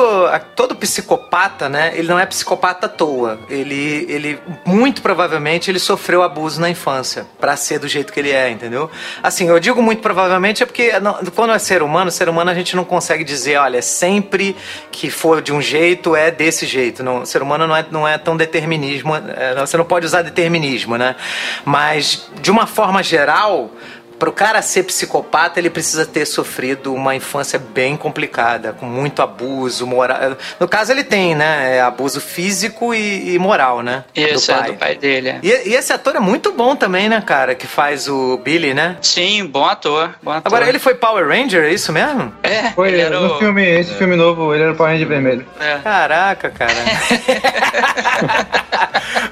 todo 0.56 0.74
psicopata, 0.74 1.68
né? 1.68 1.92
Ele 1.94 2.08
não 2.08 2.18
é 2.18 2.24
psicopata 2.24 2.86
à 2.86 2.88
toa. 2.88 3.38
Ele, 3.50 4.06
ele 4.08 4.40
muito 4.64 5.02
provavelmente 5.02 5.70
ele 5.70 5.78
sofreu 5.78 6.22
abuso 6.22 6.37
abuso 6.38 6.60
na 6.60 6.70
infância 6.70 7.26
para 7.40 7.56
ser 7.56 7.80
do 7.80 7.88
jeito 7.88 8.12
que 8.12 8.20
ele 8.20 8.30
é, 8.30 8.48
entendeu? 8.48 8.88
Assim, 9.22 9.48
eu 9.48 9.58
digo 9.58 9.82
muito 9.82 10.00
provavelmente 10.00 10.62
é 10.62 10.66
porque 10.66 10.98
não, 11.00 11.14
quando 11.34 11.52
é 11.52 11.58
ser 11.58 11.82
humano, 11.82 12.10
ser 12.10 12.28
humano 12.28 12.50
a 12.50 12.54
gente 12.54 12.76
não 12.76 12.84
consegue 12.84 13.24
dizer, 13.24 13.56
olha, 13.56 13.82
sempre 13.82 14.56
que 14.92 15.10
for 15.10 15.42
de 15.42 15.52
um 15.52 15.60
jeito 15.60 16.14
é 16.14 16.30
desse 16.30 16.64
jeito. 16.64 17.02
Não, 17.02 17.26
ser 17.26 17.42
humano 17.42 17.66
não 17.66 17.76
é, 17.76 17.86
não 17.90 18.08
é 18.08 18.16
tão 18.16 18.36
determinismo, 18.36 19.14
é, 19.16 19.54
você 19.56 19.76
não 19.76 19.84
pode 19.84 20.06
usar 20.06 20.22
determinismo, 20.22 20.96
né? 20.96 21.16
Mas 21.64 22.30
de 22.40 22.50
uma 22.50 22.66
forma 22.66 23.02
geral, 23.02 23.70
para 24.18 24.28
o 24.28 24.32
cara 24.32 24.60
ser 24.62 24.82
psicopata, 24.82 25.58
ele 25.60 25.70
precisa 25.70 26.04
ter 26.04 26.26
sofrido 26.26 26.92
uma 26.92 27.14
infância 27.14 27.58
bem 27.58 27.96
complicada, 27.96 28.72
com 28.72 28.86
muito 28.86 29.22
abuso 29.22 29.86
moral. 29.86 30.36
No 30.58 30.66
caso, 30.66 30.92
ele 30.92 31.04
tem, 31.04 31.34
né? 31.34 31.76
É 31.76 31.80
abuso 31.80 32.20
físico 32.20 32.94
e, 32.94 33.34
e, 33.34 33.38
moral, 33.38 33.82
né? 33.82 34.04
Isso, 34.14 34.50
do 34.50 34.56
pai. 34.56 34.68
é 34.68 34.72
do 34.72 34.78
pai 34.78 34.94
dele. 34.96 35.28
É. 35.28 35.40
E, 35.42 35.68
e, 35.70 35.74
esse 35.74 35.92
ator 35.92 36.16
é 36.16 36.20
muito 36.20 36.52
bom 36.52 36.74
também, 36.74 37.08
né, 37.08 37.22
cara? 37.24 37.54
Que 37.54 37.66
faz 37.66 38.08
o 38.08 38.38
Billy, 38.38 38.74
né? 38.74 38.96
Sim, 39.00 39.46
bom 39.46 39.64
ator. 39.64 40.14
Bom 40.22 40.32
ator. 40.32 40.42
Agora, 40.44 40.68
ele 40.68 40.78
foi 40.78 40.94
Power 40.94 41.28
Ranger, 41.28 41.64
é 41.64 41.72
isso 41.72 41.92
mesmo? 41.92 42.32
É. 42.42 42.70
Foi, 42.70 42.90
no 43.08 43.34
o... 43.34 43.38
filme, 43.38 43.64
esse 43.64 43.92
é. 43.92 43.94
filme 43.94 44.16
novo, 44.16 44.52
ele 44.54 44.64
era 44.64 44.72
o 44.72 44.76
Power 44.76 44.92
Ranger 44.92 45.08
vermelho. 45.08 45.46
É. 45.60 45.78
Caraca, 45.78 46.50
cara. 46.50 46.74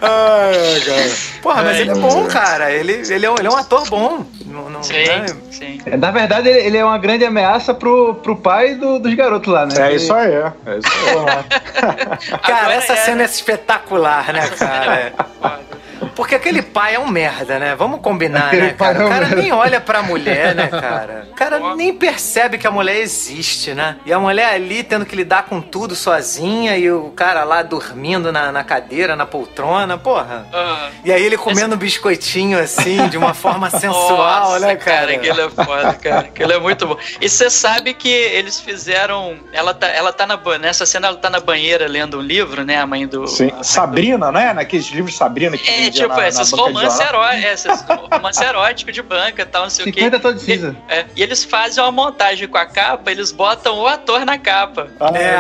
Ai, 0.09 0.81
cara. 0.81 1.11
Porra, 1.43 1.63
mas 1.63 1.81
ele 1.81 1.91
é 1.91 1.95
bom, 1.95 2.27
cara. 2.27 2.71
Ele, 2.71 2.93
ele, 2.93 3.27
é, 3.27 3.31
um, 3.31 3.35
ele 3.39 3.47
é 3.47 3.51
um 3.51 3.57
ator 3.57 3.89
bom. 3.89 4.25
Não, 4.45 4.71
não, 4.71 4.83
sim, 4.83 4.93
né? 4.93 5.27
sim. 5.51 5.81
É, 5.85 5.97
na 5.97 6.11
verdade, 6.11 6.49
ele, 6.49 6.61
ele, 6.61 6.77
é 6.77 6.85
uma 6.85 6.99
grande 6.99 7.25
ameaça 7.25 7.75
pro, 7.75 8.15
pro 8.15 8.37
pai 8.37 8.75
do, 8.75 8.99
dos 8.99 9.13
garotos 9.15 9.53
lá, 9.53 9.67
né? 9.67 9.93
É 9.93 9.95
isso 9.95 10.13
aí, 10.15 10.33
é. 10.33 10.53
é 10.67 10.79
isso 10.79 10.89
aí. 10.89 12.39
cara, 12.41 12.59
Agora 12.61 12.75
essa 12.75 12.93
é... 12.93 12.97
cena 12.97 13.23
é 13.23 13.27
espetacular, 13.27 14.33
né, 14.33 14.49
cara? 14.49 15.13
Porque 16.15 16.35
aquele 16.35 16.63
pai 16.63 16.95
é 16.95 16.99
um 16.99 17.09
merda, 17.09 17.59
né? 17.59 17.75
Vamos 17.75 18.01
combinar, 18.01 18.49
aquele 18.49 18.63
né, 18.63 18.73
cara? 18.73 19.03
É 19.03 19.05
o 19.05 19.09
cara 19.09 19.29
nem 19.29 19.53
olha 19.53 19.81
pra 19.81 20.03
mulher, 20.03 20.55
né, 20.55 20.69
cara? 20.69 21.29
O 21.31 21.35
cara 21.35 21.75
nem 21.75 21.95
percebe 21.95 22.59
que 22.59 22.67
a 22.67 22.71
mulher 22.71 22.97
existe, 22.97 23.73
né? 23.75 23.97
E 24.05 24.13
a 24.13 24.19
mulher 24.19 24.55
ali 24.55 24.83
tendo 24.83 25.07
que 25.07 25.15
lidar 25.15 25.45
com 25.45 25.61
tudo 25.61 25.95
sozinha 25.95 26.77
e 26.77 26.91
o 26.91 27.11
cara 27.11 27.45
lá 27.45 27.63
dormindo 27.63 28.33
na, 28.33 28.51
na 28.51 28.65
cadeira, 28.65 29.15
na 29.15 29.27
poltrona, 29.27 29.97
porra. 29.97 30.47
Uhum. 30.53 30.91
E 31.05 31.13
aí 31.13 31.23
ele 31.23 31.37
comendo 31.37 31.75
Esse... 31.75 31.85
biscoitinho 31.85 32.59
assim, 32.59 33.09
de 33.09 33.17
uma 33.17 33.35
forma 33.35 33.69
sensual, 33.71 34.53
Nossa, 34.53 34.67
né, 34.67 34.77
cara? 34.77 34.97
cara? 34.97 35.13
Aquilo 35.13 35.41
é 35.41 35.51
foda, 35.51 35.95
cara. 35.95 36.19
Aquilo 36.21 36.53
é 36.53 36.59
muito 36.59 36.87
bom. 36.87 36.97
E 37.21 37.29
você 37.29 37.51
sabe 37.51 37.95
que 37.95 38.09
eles 38.09 38.61
fizeram. 38.61 39.37
Ela 39.53 39.75
tá, 39.75 39.89
ela 39.89 40.13
tá 40.13 40.27
na. 40.27 40.37
Nessa 40.59 40.87
cena, 40.87 41.09
ela 41.09 41.17
tá 41.17 41.31
na 41.31 41.41
banheira 41.41 41.87
lendo 41.87 42.19
um 42.19 42.23
livro, 42.23 42.65
né? 42.65 42.79
A 42.79 42.87
mãe 42.87 43.07
do. 43.07 43.27
Sim. 43.27 43.51
Sabrina, 43.63 44.27
do... 44.27 44.33
né? 44.33 44.53
Naqueles 44.53 44.87
livros 44.91 45.17
Sabrina 45.17 45.57
que 45.57 45.69
é, 45.69 45.86
é, 45.89 45.91
tipo, 45.91 46.09
na, 46.09 46.29
esses 46.29 46.51
romances 46.51 47.01
eróticos, 47.01 47.85
romance 48.11 48.45
erótico 48.45 48.93
de 48.93 49.03
banca 49.03 49.43
e 49.43 49.47
tal, 49.47 49.65
não 49.65 49.71
sei 49.71 49.89
o 49.89 49.93
quê. 49.93 50.01
e, 50.01 50.93
é, 50.93 51.07
e 51.17 51.23
eles 51.23 51.45
fazem 51.45 51.83
uma 51.83 51.93
montagem 51.93 52.49
com 52.49 52.59
a 52.59 52.67
capa, 52.67 53.11
eles 53.11 53.33
botam 53.33 53.79
o 53.79 53.87
ator 53.87 54.25
na 54.25 54.39
capa. 54.39 54.89
Ah, 55.01 55.11
é, 55.15 55.35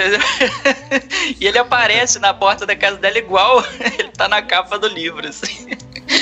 é 0.00 1.36
e 1.40 1.46
ele 1.46 1.58
aparece 1.58 2.18
na 2.18 2.32
porta 2.32 2.66
da 2.66 2.76
casa 2.76 2.96
dela 2.96 3.18
igual 3.18 3.64
ele 3.98 4.10
tá 4.10 4.28
na 4.28 4.42
capa 4.42 4.78
do 4.78 4.88
livro, 4.88 5.26
assim. 5.26 5.68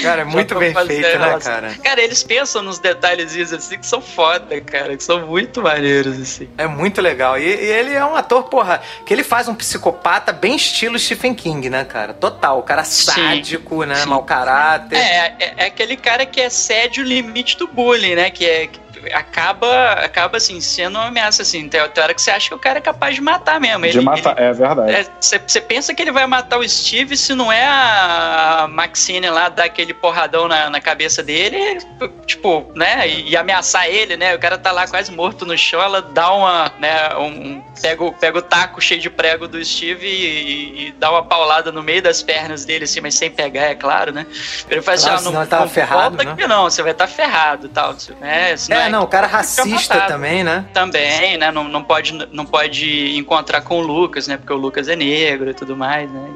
Cara, 0.04 0.22
é 0.22 0.24
muito 0.24 0.54
bem 0.58 0.74
feito, 0.74 1.18
né, 1.18 1.38
cara? 1.42 1.74
Cara, 1.82 2.02
eles 2.02 2.22
pensam 2.22 2.62
nos 2.62 2.78
detalhezinhos 2.78 3.52
assim 3.52 3.78
que 3.78 3.86
são 3.86 4.00
foda, 4.00 4.60
cara, 4.60 4.96
que 4.96 5.02
são 5.02 5.26
muito 5.26 5.62
maneiros, 5.62 6.20
assim. 6.20 6.48
É 6.56 6.66
muito 6.66 7.00
legal. 7.00 7.38
E, 7.38 7.44
e, 7.44 7.72
ele 7.72 7.92
é 7.92 8.04
um 8.04 8.14
ator, 8.14 8.44
porra, 8.44 8.80
que 9.04 9.12
ele 9.12 9.24
faz 9.24 9.48
um 9.48 9.54
psicopata 9.54 10.32
bem 10.32 10.56
estilo 10.56 10.98
Stephen 10.98 11.34
King, 11.34 11.68
né, 11.70 11.84
cara? 11.84 12.12
Total. 12.14 12.58
O 12.58 12.62
cara 12.62 12.84
sádico, 12.84 13.82
Sim. 13.82 13.88
né? 13.88 13.94
Sim. 13.96 14.08
Mau 14.08 14.22
caráter. 14.22 14.96
É, 14.96 15.36
é, 15.38 15.54
é, 15.56 15.66
aquele 15.66 15.96
cara 15.96 16.26
que 16.26 16.40
excede 16.40 17.00
o 17.00 17.04
limite 17.04 17.56
do 17.56 17.66
bullying, 17.66 18.14
né? 18.14 18.30
Que 18.30 18.44
é 18.44 18.68
acaba, 19.12 19.92
acaba 19.92 20.36
assim, 20.36 20.60
sendo 20.60 20.98
uma 20.98 21.06
ameaça, 21.06 21.42
assim. 21.42 21.68
Tem, 21.68 21.88
tem 21.88 22.02
hora 22.04 22.14
que 22.14 22.22
você 22.22 22.30
acha 22.30 22.48
que 22.48 22.54
o 22.54 22.58
cara 22.58 22.78
é 22.78 22.82
capaz 22.82 23.14
de 23.14 23.20
matar 23.20 23.60
mesmo. 23.60 23.84
Ele, 23.84 23.98
de 23.98 24.00
matar, 24.00 24.36
ele, 24.38 24.46
é 24.46 24.52
verdade. 24.52 25.10
Você 25.20 25.58
é, 25.58 25.60
pensa 25.60 25.94
que 25.94 26.02
ele 26.02 26.12
vai 26.12 26.26
matar 26.26 26.58
o 26.58 26.68
Steve 26.68 27.16
se 27.16 27.34
não 27.34 27.52
é 27.52 27.64
a 27.66 28.66
Maxine 28.70 29.28
lá 29.30 29.48
dar 29.48 29.64
aquele 29.64 29.94
porradão 29.94 30.48
na, 30.48 30.70
na 30.70 30.80
cabeça 30.80 31.22
dele, 31.22 31.78
tipo, 32.26 32.70
né? 32.74 33.08
E, 33.08 33.30
e, 33.30 33.36
ameaçar 33.36 33.86
ele, 33.88 34.16
né? 34.16 34.34
O 34.34 34.38
cara 34.38 34.58
tá 34.58 34.72
lá 34.72 34.86
quase 34.86 35.12
morto 35.12 35.44
no 35.44 35.56
chão, 35.56 35.80
ela 35.80 36.00
dá 36.00 36.32
uma, 36.32 36.72
né? 36.78 37.14
Um, 37.16 37.62
pega, 37.80 38.12
pega 38.12 38.38
o 38.38 38.42
taco 38.42 38.80
cheio 38.80 39.00
de 39.00 39.10
prego 39.10 39.48
do 39.48 39.62
Steve 39.64 40.06
e, 40.06 40.88
e, 40.88 40.92
dá 40.92 41.10
uma 41.10 41.24
paulada 41.24 41.70
no 41.72 41.82
meio 41.82 42.02
das 42.02 42.22
pernas 42.22 42.64
dele, 42.64 42.84
assim, 42.84 43.00
mas 43.00 43.14
sem 43.14 43.30
pegar, 43.30 43.62
é 43.62 43.74
claro, 43.74 44.12
né? 44.12 44.26
Ele 44.68 44.82
faz 44.82 45.04
assim, 45.04 45.28
ah, 45.28 45.30
não, 45.30 45.44
não, 45.44 45.68
ferrado, 45.68 46.16
né? 46.16 46.34
que 46.36 46.46
não, 46.46 46.64
você 46.64 46.82
vai 46.82 46.92
estar 46.92 47.06
tá 47.06 47.12
ferrado 47.12 47.68
tal. 47.68 47.94
Né? 48.20 48.54
É, 48.70 48.88
não, 48.88 48.93
o 49.00 49.06
cara 49.06 49.26
racista 49.26 50.02
também, 50.02 50.44
né? 50.44 50.66
Também, 50.72 51.36
né? 51.36 51.50
Não, 51.50 51.64
não, 51.64 51.82
pode, 51.82 52.12
não 52.32 52.44
pode 52.44 53.16
encontrar 53.16 53.60
com 53.62 53.78
o 53.78 53.80
Lucas, 53.80 54.26
né? 54.26 54.36
Porque 54.36 54.52
o 54.52 54.56
Lucas 54.56 54.88
é 54.88 54.96
negro 54.96 55.50
e 55.50 55.54
tudo 55.54 55.76
mais, 55.76 56.10
né? 56.10 56.30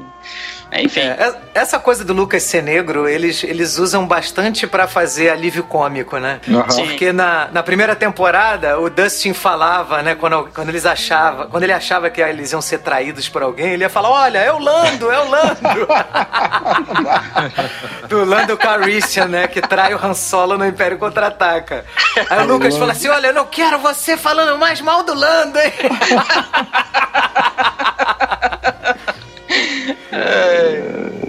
Enfim. 0.71 1.01
É, 1.01 1.33
essa 1.53 1.79
coisa 1.79 2.05
do 2.05 2.13
Lucas 2.13 2.43
ser 2.43 2.61
negro, 2.61 3.07
eles, 3.07 3.43
eles 3.43 3.79
usam 3.79 4.05
bastante 4.05 4.67
para 4.67 4.87
fazer 4.87 5.29
alívio 5.29 5.63
cômico, 5.63 6.17
né? 6.17 6.39
Uhum. 6.47 6.63
Porque 6.63 7.11
na, 7.11 7.49
na 7.51 7.63
primeira 7.63 7.95
temporada, 7.95 8.79
o 8.79 8.89
Dustin 8.89 9.33
falava, 9.33 10.03
né? 10.03 10.15
Quando, 10.15 10.49
quando 10.53 10.69
eles 10.69 10.85
achavam, 10.85 11.49
quando 11.49 11.63
ele 11.63 11.73
achava 11.73 12.09
que 12.09 12.21
eles 12.21 12.51
iam 12.51 12.61
ser 12.61 12.79
traídos 12.79 13.27
por 13.27 13.41
alguém, 13.41 13.73
ele 13.73 13.83
ia 13.83 13.89
falar: 13.89 14.09
Olha, 14.09 14.37
é 14.37 14.51
o 14.51 14.59
Lando, 14.59 15.11
é 15.11 15.19
o 15.19 15.29
Lando. 15.29 15.59
do 18.07 18.23
Lando 18.23 18.55
Calrissian, 18.57 19.27
né? 19.27 19.47
Que 19.47 19.61
trai 19.61 19.93
o 19.93 20.05
Han 20.05 20.13
Solo 20.13 20.57
no 20.57 20.65
Império 20.65 20.99
Contra-Ataca. 20.99 21.85
Aí 22.29 22.43
o 22.43 22.45
Lucas 22.45 22.77
fala 22.77 22.91
assim: 22.91 23.07
Olha, 23.07 23.27
eu 23.27 23.33
não 23.33 23.47
quero 23.47 23.79
você 23.79 24.15
falando 24.15 24.57
mais 24.57 24.81
mal 24.81 25.03
do 25.03 25.15
Lando, 25.15 25.59
hein? 25.59 25.73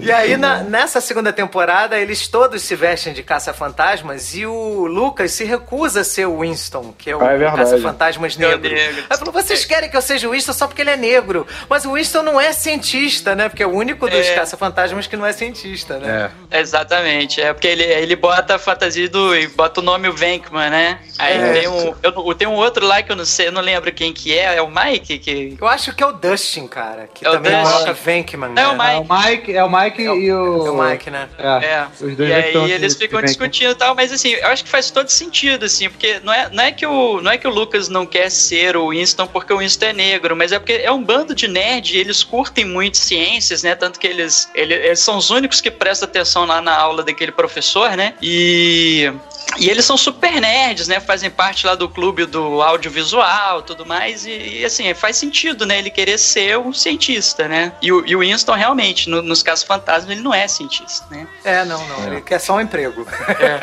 E 0.01 0.11
aí, 0.11 0.35
na, 0.35 0.63
nessa 0.63 0.99
segunda 0.99 1.31
temporada, 1.31 1.97
eles 1.99 2.27
todos 2.27 2.63
se 2.63 2.75
vestem 2.75 3.13
de 3.13 3.21
caça-fantasmas 3.21 4.33
e 4.33 4.47
o 4.47 4.87
Lucas 4.87 5.31
se 5.31 5.43
recusa 5.43 6.01
a 6.01 6.03
ser 6.03 6.25
o 6.25 6.39
Winston, 6.39 6.93
que 6.97 7.11
é 7.11 7.15
o 7.15 7.23
é 7.23 7.51
caça-fantasmas 7.55 8.35
negro. 8.35 8.69
negro. 8.69 9.03
Aí 9.07 9.17
falou: 9.17 9.31
vocês 9.31 9.63
querem 9.63 9.89
que 9.89 9.95
eu 9.95 10.01
seja 10.01 10.27
o 10.27 10.31
Winston 10.31 10.53
só 10.53 10.67
porque 10.67 10.81
ele 10.81 10.89
é 10.89 10.97
negro. 10.97 11.45
Mas 11.69 11.85
o 11.85 11.93
Winston 11.93 12.23
não 12.23 12.41
é 12.41 12.51
cientista, 12.51 13.35
né? 13.35 13.47
Porque 13.47 13.61
é 13.61 13.67
o 13.67 13.71
único 13.71 14.09
dos 14.09 14.25
é. 14.25 14.33
caça-fantasmas 14.33 15.05
que 15.05 15.15
não 15.15 15.25
é 15.25 15.33
cientista, 15.33 15.99
né? 15.99 16.31
É. 16.49 16.59
Exatamente. 16.59 17.39
É 17.39 17.53
porque 17.53 17.67
ele, 17.67 17.83
ele 17.83 18.15
bota 18.15 18.55
a 18.55 18.59
fantasia 18.59 19.07
do. 19.07 19.29
bota 19.55 19.81
o 19.81 19.83
nome 19.83 20.07
o 20.07 20.13
Venkman, 20.13 20.71
né? 20.71 20.99
Aí 21.19 21.37
é. 21.37 21.53
tem 21.53 21.67
um. 21.67 21.93
Eu, 22.01 22.33
tem 22.33 22.47
um 22.47 22.55
outro 22.55 22.87
lá 22.87 23.03
que 23.03 23.11
eu 23.11 23.15
não 23.15 23.25
sei, 23.25 23.49
eu 23.49 23.51
não 23.51 23.61
lembro 23.61 23.91
quem 23.91 24.11
que 24.11 24.35
é. 24.35 24.55
É 24.55 24.61
o 24.63 24.69
Mike? 24.69 25.19
Que... 25.19 25.57
Eu 25.61 25.67
acho 25.67 25.93
que 25.93 26.01
é 26.01 26.07
o 26.07 26.11
Dustin, 26.11 26.67
cara. 26.67 27.07
Que 27.13 27.27
é 27.27 27.29
também 27.29 27.61
bota 27.61 27.93
Venkman. 27.93 28.51
É, 28.51 28.53
né? 28.53 28.67
o 28.67 28.77
Mike. 28.77 28.90
É 28.93 28.97
o 28.97 29.05
Mike, 29.09 29.55
é 29.55 29.63
o 29.63 29.69
Mike 29.69 30.05
é 30.05 30.11
o, 30.11 30.15
e 30.15 30.31
o. 30.31 30.67
É 30.67 30.71
o 30.71 30.83
Mike, 30.83 31.09
né? 31.09 31.29
É. 31.37 31.65
é. 31.65 31.87
Os 31.99 32.15
dois 32.15 32.29
e 32.29 32.33
aí 32.33 32.71
eles 32.71 32.95
ficam 32.95 33.21
discutindo 33.21 33.71
e 33.71 33.75
tal, 33.75 33.95
mas 33.95 34.11
assim, 34.11 34.29
eu 34.29 34.47
acho 34.47 34.63
que 34.63 34.69
faz 34.69 34.91
todo 34.91 35.09
sentido, 35.09 35.65
assim, 35.65 35.89
porque 35.89 36.19
não 36.23 36.33
é, 36.33 36.49
não, 36.51 36.63
é 36.63 36.71
que 36.71 36.85
o, 36.85 37.21
não 37.21 37.31
é 37.31 37.37
que 37.37 37.47
o 37.47 37.51
Lucas 37.51 37.89
não 37.89 38.05
quer 38.05 38.29
ser 38.29 38.75
o 38.75 38.89
Winston 38.89 39.27
porque 39.27 39.53
o 39.53 39.57
Winston 39.57 39.85
é 39.85 39.93
negro, 39.93 40.35
mas 40.35 40.51
é 40.51 40.59
porque 40.59 40.73
é 40.73 40.91
um 40.91 41.03
bando 41.03 41.33
de 41.33 41.47
nerd 41.47 41.95
e 41.95 41.99
eles 41.99 42.23
curtem 42.23 42.65
muito 42.65 42.97
ciências, 42.97 43.63
né? 43.63 43.75
Tanto 43.75 43.99
que 43.99 44.07
eles, 44.07 44.49
eles, 44.53 44.77
eles 44.83 44.99
são 44.99 45.17
os 45.17 45.29
únicos 45.29 45.61
que 45.61 45.71
prestam 45.71 46.07
atenção 46.07 46.45
lá 46.45 46.61
na 46.61 46.75
aula 46.75 47.03
daquele 47.03 47.31
professor, 47.31 47.95
né? 47.95 48.13
E 48.21 49.11
e 49.57 49.69
eles 49.69 49.85
são 49.85 49.97
super 49.97 50.39
nerds, 50.39 50.87
né? 50.87 50.99
Fazem 50.99 51.29
parte 51.29 51.65
lá 51.65 51.75
do 51.75 51.89
clube 51.89 52.25
do 52.25 52.61
audiovisual 52.61 53.61
tudo 53.61 53.85
mais. 53.85 54.25
E, 54.25 54.59
e 54.59 54.65
assim, 54.65 54.93
faz 54.93 55.17
sentido, 55.17 55.65
né? 55.65 55.79
Ele 55.79 55.89
querer 55.89 56.17
ser 56.17 56.57
um 56.57 56.73
cientista, 56.73 57.47
né? 57.47 57.73
E 57.81 57.91
o, 57.91 58.05
e 58.05 58.15
o 58.15 58.19
Winston, 58.19 58.53
realmente, 58.53 58.80
no, 59.07 59.21
nos 59.21 59.43
casos 59.43 59.63
fantasmas, 59.63 60.09
ele 60.09 60.21
não 60.21 60.33
é 60.33 60.47
cientista, 60.47 61.05
né? 61.09 61.27
É, 61.43 61.63
não, 61.65 61.85
não. 61.87 62.03
É. 62.03 62.07
Ele 62.07 62.21
quer 62.21 62.39
só 62.39 62.55
um 62.55 62.61
emprego. 62.61 63.07
É. 63.39 63.59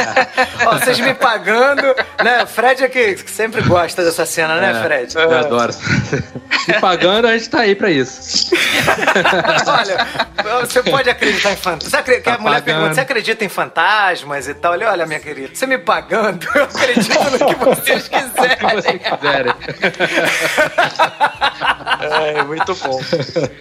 Ó, 0.66 0.78
vocês 0.78 1.00
me 1.00 1.14
pagando, 1.14 1.82
né? 2.22 2.46
Fred 2.46 2.84
é 2.84 2.88
que 2.88 3.16
sempre 3.30 3.62
gosta 3.62 4.04
dessa 4.04 4.26
cena, 4.26 4.56
né, 4.56 4.70
é, 4.70 4.82
Fred? 4.82 5.14
Eu 5.16 5.38
adoro. 5.38 5.72
Me 6.68 6.80
pagando, 6.80 7.26
a 7.26 7.36
gente 7.36 7.48
tá 7.50 7.60
aí 7.60 7.74
pra 7.74 7.90
isso. 7.90 8.54
olha, 9.66 10.66
você 10.66 10.82
pode 10.82 11.10
acreditar 11.10 11.52
em 11.52 11.56
fantasmas. 11.56 11.90
Você 11.90 11.96
acredita, 11.96 12.30
tá 12.30 12.36
a 12.36 12.38
mulher 12.38 12.54
pagando. 12.54 12.64
pergunta, 12.64 12.94
você 12.94 13.00
acredita 13.00 13.44
em 13.44 13.48
fantasmas 13.48 14.48
e 14.48 14.54
tal? 14.54 14.72
Olha, 14.72 14.90
olha, 14.90 15.06
minha 15.06 15.20
querida, 15.20 15.54
você 15.54 15.66
me 15.66 15.78
pagando, 15.78 16.46
eu 16.54 16.64
acredito 16.64 17.18
no 17.30 17.46
que 17.46 17.54
vocês 17.64 18.08
quiserem. 18.08 18.56
que 18.56 18.64
vocês 18.64 19.02
quiserem. 19.02 19.54
é, 22.00 22.42
muito 22.42 22.74
bom. 22.74 23.00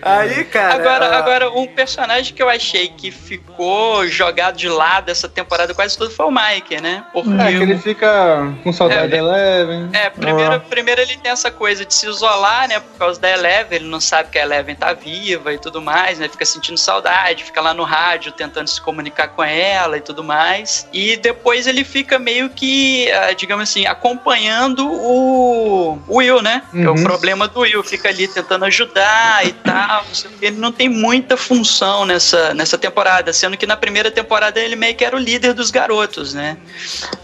Aí, 0.02 0.44
cara. 0.46 0.76
Agora, 0.76 0.89
agora, 0.96 1.52
um 1.52 1.68
personagem 1.68 2.34
que 2.34 2.42
eu 2.42 2.50
achei 2.50 2.88
que 2.90 3.12
ficou 3.12 4.08
jogado 4.08 4.56
de 4.58 4.70
lado 4.70 5.10
essa 5.10 5.28
temporada 5.28 5.74
quase 5.74 5.98
toda 5.98 6.12
foi 6.12 6.26
o 6.26 6.32
Mike, 6.32 6.82
né? 6.82 7.04
Porque 7.14 7.30
é, 7.30 7.48
que 7.48 7.64
ele 7.64 7.78
fica 7.78 8.54
com 8.64 8.72
saudade 8.72 9.06
é, 9.06 9.08
da 9.08 9.18
Eleven. 9.18 9.90
É, 9.94 10.10
primeiro, 10.10 10.54
ah. 10.54 10.60
primeiro 10.60 11.02
ele 11.02 11.18
tem 11.18 11.32
essa 11.32 11.52
coisa 11.52 11.86
de 11.86 11.94
se 11.94 12.08
isolar, 12.08 12.68
né? 12.68 12.80
Por 12.80 12.98
causa 12.98 13.20
da 13.20 13.30
Eleven, 13.30 13.80
ele 13.80 13.90
não 13.90 14.00
sabe 14.00 14.30
que 14.30 14.40
a 14.40 14.44
Eleven 14.44 14.76
tá 14.76 14.94
viva 14.94 15.54
e 15.54 15.58
tudo 15.58 15.82
mais, 15.82 16.20
né? 16.20 16.28
Fica 16.28 16.46
sentindo 16.46 16.78
saudade, 16.78 17.44
fica 17.44 17.62
lá 17.62 17.74
no 17.74 17.84
rádio 17.84 18.32
tentando 18.32 18.68
se 18.68 18.82
comunicar 18.82 19.30
com 19.30 19.44
ela 19.44 19.98
e 19.98 20.02
tudo 20.02 20.24
mais. 20.24 20.88
E 20.94 21.18
depois 21.18 21.68
ele 21.68 21.84
fica 21.84 22.18
meio 22.20 22.50
que, 22.50 23.12
ah, 23.12 23.34
digamos 23.34 23.64
assim, 23.64 23.86
acompanhando 23.86 24.90
o 24.90 26.00
Will, 26.08 26.42
né? 26.42 26.64
Uhum. 26.74 26.82
Que 26.82 26.88
é 26.88 26.90
o 26.90 26.96
uhum. 26.96 27.04
problema 27.04 27.48
do 27.48 27.62
Will, 27.62 27.84
fica 27.84 28.10
ali 28.10 28.28
tentando 28.28 28.66
ajudar 28.66 29.46
e 29.46 29.54
tal. 29.54 30.04
Ele 30.42 30.58
não 30.58 30.72
tem 30.80 30.88
muita 30.88 31.36
função 31.36 32.06
nessa, 32.06 32.54
nessa 32.54 32.78
temporada, 32.78 33.34
sendo 33.34 33.58
que 33.58 33.68
na 33.68 33.76
primeira 33.76 34.10
temporada 34.10 34.62
ele 34.62 34.78
meio 34.78 34.96
que 34.96 35.04
era 35.04 35.14
o 35.14 35.20
líder 35.20 35.54
dos 35.54 35.72
garotos, 35.72 36.34
né? 36.34 36.58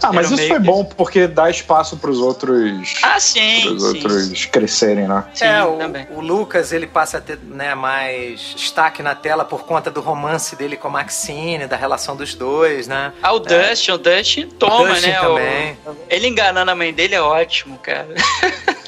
Ah, 0.02 0.12
mas 0.12 0.30
isso 0.30 0.46
foi 0.46 0.58
que... 0.60 0.66
bom 0.66 0.84
porque 0.84 1.26
dá 1.26 1.48
espaço 1.48 1.96
para 1.96 2.10
os 2.10 2.18
outros. 2.18 2.92
Ah, 3.02 3.18
sim. 3.18 3.62
Pros 3.62 3.82
sim, 3.82 3.88
outros 3.88 4.24
sim. 4.26 4.48
crescerem, 4.48 5.08
né? 5.08 5.24
Sim, 5.32 5.46
é, 5.46 5.64
o, 5.64 5.78
também. 5.78 6.06
o 6.10 6.20
Lucas 6.20 6.70
ele 6.70 6.86
passa 6.86 7.16
a 7.16 7.20
ter 7.22 7.38
né, 7.38 7.74
mais 7.74 8.40
destaque 8.54 9.02
na 9.02 9.14
tela 9.14 9.42
por 9.42 9.64
conta 9.64 9.90
do 9.90 10.02
romance 10.02 10.54
dele 10.54 10.76
com 10.76 10.88
a 10.88 10.90
Maxine, 10.90 11.66
da 11.66 11.76
relação 11.76 12.14
dos 12.14 12.34
dois, 12.34 12.86
né? 12.86 13.14
Ah, 13.22 13.32
o 13.32 13.38
é. 13.38 13.70
Dustin, 13.70 13.92
o 13.92 13.96
Dustin 13.96 14.48
toma, 14.48 14.82
o 14.82 14.88
Dustin 14.88 15.08
né? 15.08 15.18
Também. 15.18 15.78
O... 15.86 15.96
Ele 16.10 16.28
enganando 16.28 16.70
a 16.70 16.74
mãe 16.74 16.92
dele 16.92 17.14
é 17.14 17.22
ótimo, 17.22 17.78
cara. 17.78 18.08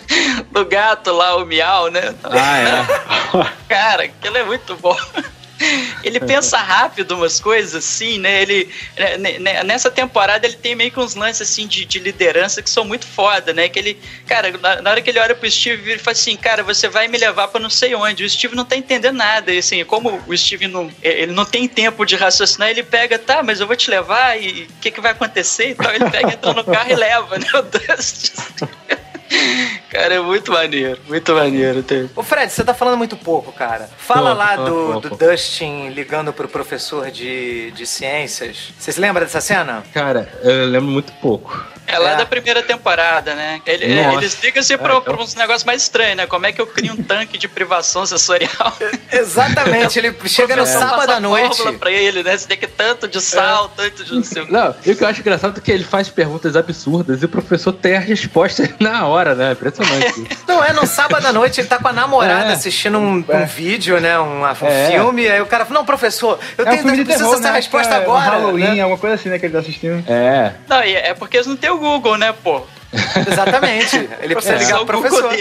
do 0.50 0.64
gato 0.64 1.12
lá, 1.12 1.36
o 1.36 1.44
miau, 1.44 1.90
né? 1.90 2.14
Ah, 2.24 2.58
é. 2.58 3.50
Cara, 3.68 4.04
aquilo 4.04 4.36
é 4.36 4.44
muito 4.44 4.74
bom. 4.76 4.96
Ele 6.04 6.20
pensa 6.20 6.56
rápido 6.58 7.16
umas 7.16 7.40
coisas 7.40 7.74
assim, 7.74 8.18
né? 8.18 8.42
Ele, 8.42 8.72
né, 8.96 9.16
né, 9.18 9.38
né, 9.38 9.64
nessa 9.64 9.90
temporada 9.90 10.46
ele 10.46 10.56
tem 10.56 10.74
meio 10.74 10.90
que 10.90 11.00
uns 11.00 11.14
lances 11.14 11.50
assim 11.50 11.66
de, 11.66 11.84
de 11.84 11.98
liderança 11.98 12.62
que 12.62 12.70
são 12.70 12.84
muito 12.84 13.06
foda, 13.06 13.52
né? 13.52 13.68
Que 13.68 13.78
ele, 13.78 14.00
cara, 14.26 14.56
na, 14.56 14.80
na 14.80 14.90
hora 14.90 15.02
que 15.02 15.10
ele 15.10 15.18
olha 15.18 15.34
pro 15.34 15.50
Steve, 15.50 15.90
ele 15.90 15.98
fala 15.98 16.12
assim, 16.12 16.36
cara, 16.36 16.62
você 16.62 16.88
vai 16.88 17.08
me 17.08 17.18
levar 17.18 17.48
para 17.48 17.60
não 17.60 17.70
sei 17.70 17.94
onde. 17.94 18.24
O 18.24 18.30
Steve 18.30 18.54
não 18.54 18.64
tá 18.64 18.76
entendendo 18.76 19.16
nada. 19.16 19.52
E 19.52 19.58
assim, 19.58 19.84
como 19.84 20.22
o 20.26 20.36
Steve 20.36 20.68
não, 20.68 20.90
ele 21.02 21.32
não 21.32 21.44
tem 21.44 21.66
tempo 21.66 22.06
de 22.06 22.14
raciocinar, 22.14 22.68
ele 22.68 22.82
pega, 22.82 23.18
tá, 23.18 23.42
mas 23.42 23.60
eu 23.60 23.66
vou 23.66 23.76
te 23.76 23.90
levar 23.90 24.40
e 24.40 24.62
o 24.62 24.80
que, 24.80 24.90
que 24.90 25.00
vai 25.00 25.12
acontecer? 25.12 25.70
Então 25.70 25.90
ele 25.92 26.08
pega, 26.08 26.32
entra 26.32 26.52
no 26.52 26.64
carro 26.64 26.90
e 26.90 26.94
leva, 26.94 27.38
né? 27.38 27.46
O 27.58 27.62
Dusty. 27.62 28.32
Cara, 29.90 30.14
é 30.14 30.20
muito 30.20 30.52
maneiro, 30.52 31.00
muito 31.08 31.34
maneiro. 31.34 31.82
Tem. 31.82 32.10
Ô 32.14 32.22
Fred, 32.22 32.52
você 32.52 32.62
tá 32.62 32.74
falando 32.74 32.98
muito 32.98 33.16
pouco, 33.16 33.52
cara. 33.52 33.88
Fala 33.96 34.32
lá 34.32 34.56
do, 34.56 35.00
do 35.00 35.10
Dustin 35.16 35.88
ligando 35.88 36.32
pro 36.32 36.48
professor 36.48 37.10
de, 37.10 37.70
de 37.70 37.86
ciências. 37.86 38.72
Vocês 38.78 38.96
lembram 38.96 39.24
dessa 39.24 39.40
cena? 39.40 39.82
Cara, 39.94 40.28
eu 40.42 40.66
lembro 40.66 40.90
muito 40.90 41.12
pouco. 41.14 41.64
É 41.88 41.98
lá 41.98 42.10
é. 42.10 42.16
da 42.16 42.26
primeira 42.26 42.62
temporada, 42.62 43.34
né? 43.34 43.62
Ele, 43.64 43.86
eles 43.86 44.38
ligam-se 44.42 44.76
pra, 44.76 44.92
é, 44.92 44.96
então... 44.98 45.14
pra 45.14 45.24
uns 45.24 45.34
negócios 45.34 45.64
mais 45.64 45.82
estranhos, 45.82 46.18
né? 46.18 46.26
Como 46.26 46.44
é 46.44 46.52
que 46.52 46.60
eu 46.60 46.66
crio 46.66 46.92
um 46.92 47.02
tanque 47.02 47.38
de 47.38 47.48
privação 47.48 48.04
sensorial? 48.04 48.76
Exatamente, 49.10 49.98
ele 49.98 50.14
chega 50.26 50.54
no 50.54 50.66
sábado 50.66 51.10
à 51.10 51.18
noite. 51.18 51.72
pra 51.78 51.90
ele, 51.90 52.22
né? 52.22 52.36
Você 52.36 52.46
tem 52.46 52.58
que 52.58 52.66
tanto 52.66 53.08
de 53.08 53.22
sal, 53.22 53.72
é. 53.78 53.82
tanto 53.82 54.04
de 54.04 54.14
não 54.14 54.22
sei 54.22 54.42
o 54.42 54.52
Não, 54.52 54.74
e 54.84 54.90
o 54.90 54.96
que 54.96 55.02
eu 55.02 55.08
acho 55.08 55.20
engraçado 55.20 55.56
é 55.56 55.60
que 55.62 55.72
ele 55.72 55.84
faz 55.84 56.10
perguntas 56.10 56.56
absurdas 56.56 57.22
e 57.22 57.24
o 57.24 57.28
professor 57.28 57.72
tem 57.72 57.96
a 57.96 58.00
resposta 58.00 58.68
na 58.78 59.06
hora, 59.06 59.34
né? 59.34 59.54
Impressionante. 59.82 60.38
Não, 60.46 60.64
é 60.64 60.72
no 60.72 60.86
sábado 60.86 61.26
à 61.26 61.32
noite, 61.32 61.60
ele 61.60 61.68
tá 61.68 61.78
com 61.78 61.88
a 61.88 61.92
namorada 61.92 62.50
é. 62.50 62.52
assistindo 62.52 62.98
um, 62.98 63.24
um, 63.28 63.46
vídeo, 63.46 64.00
né? 64.00 64.18
Um, 64.18 64.42
um 64.42 64.46
é. 64.46 64.90
filme, 64.90 65.28
aí 65.28 65.40
o 65.40 65.46
cara 65.46 65.64
fala, 65.64 65.80
não, 65.80 65.86
professor, 65.86 66.38
eu 66.56 66.66
é 66.66 66.70
tenho 66.70 66.82
um 66.82 67.04
preciso 67.04 67.18
terror, 67.18 67.40
né? 67.40 67.50
resposta 67.52 67.94
é, 67.94 67.96
agora. 67.98 68.30
Halloween, 68.30 68.74
né? 68.74 68.78
é 68.78 68.86
uma 68.86 68.98
coisa 68.98 69.14
assim, 69.16 69.28
né, 69.28 69.38
que 69.38 69.46
ele 69.46 69.52
tá 69.52 69.60
assistindo. 69.60 70.04
É. 70.08 70.52
Não, 70.68 70.78
é 70.80 71.14
porque 71.14 71.36
eles 71.36 71.46
não 71.46 71.56
têm 71.56 71.70
o 71.70 71.78
Google, 71.78 72.16
né, 72.16 72.32
pô? 72.32 72.62
Exatamente. 73.30 74.08
Ele 74.20 74.34
precisa 74.34 74.56
ligar 74.56 74.84
pro 74.84 75.00
professor. 75.00 75.32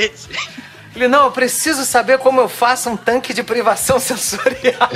Ele, 0.95 1.07
não, 1.07 1.25
eu 1.25 1.31
preciso 1.31 1.85
saber 1.85 2.17
como 2.17 2.41
eu 2.41 2.49
faço 2.49 2.89
um 2.89 2.97
tanque 2.97 3.33
de 3.33 3.43
privação 3.43 3.99
sensorial. 4.01 4.89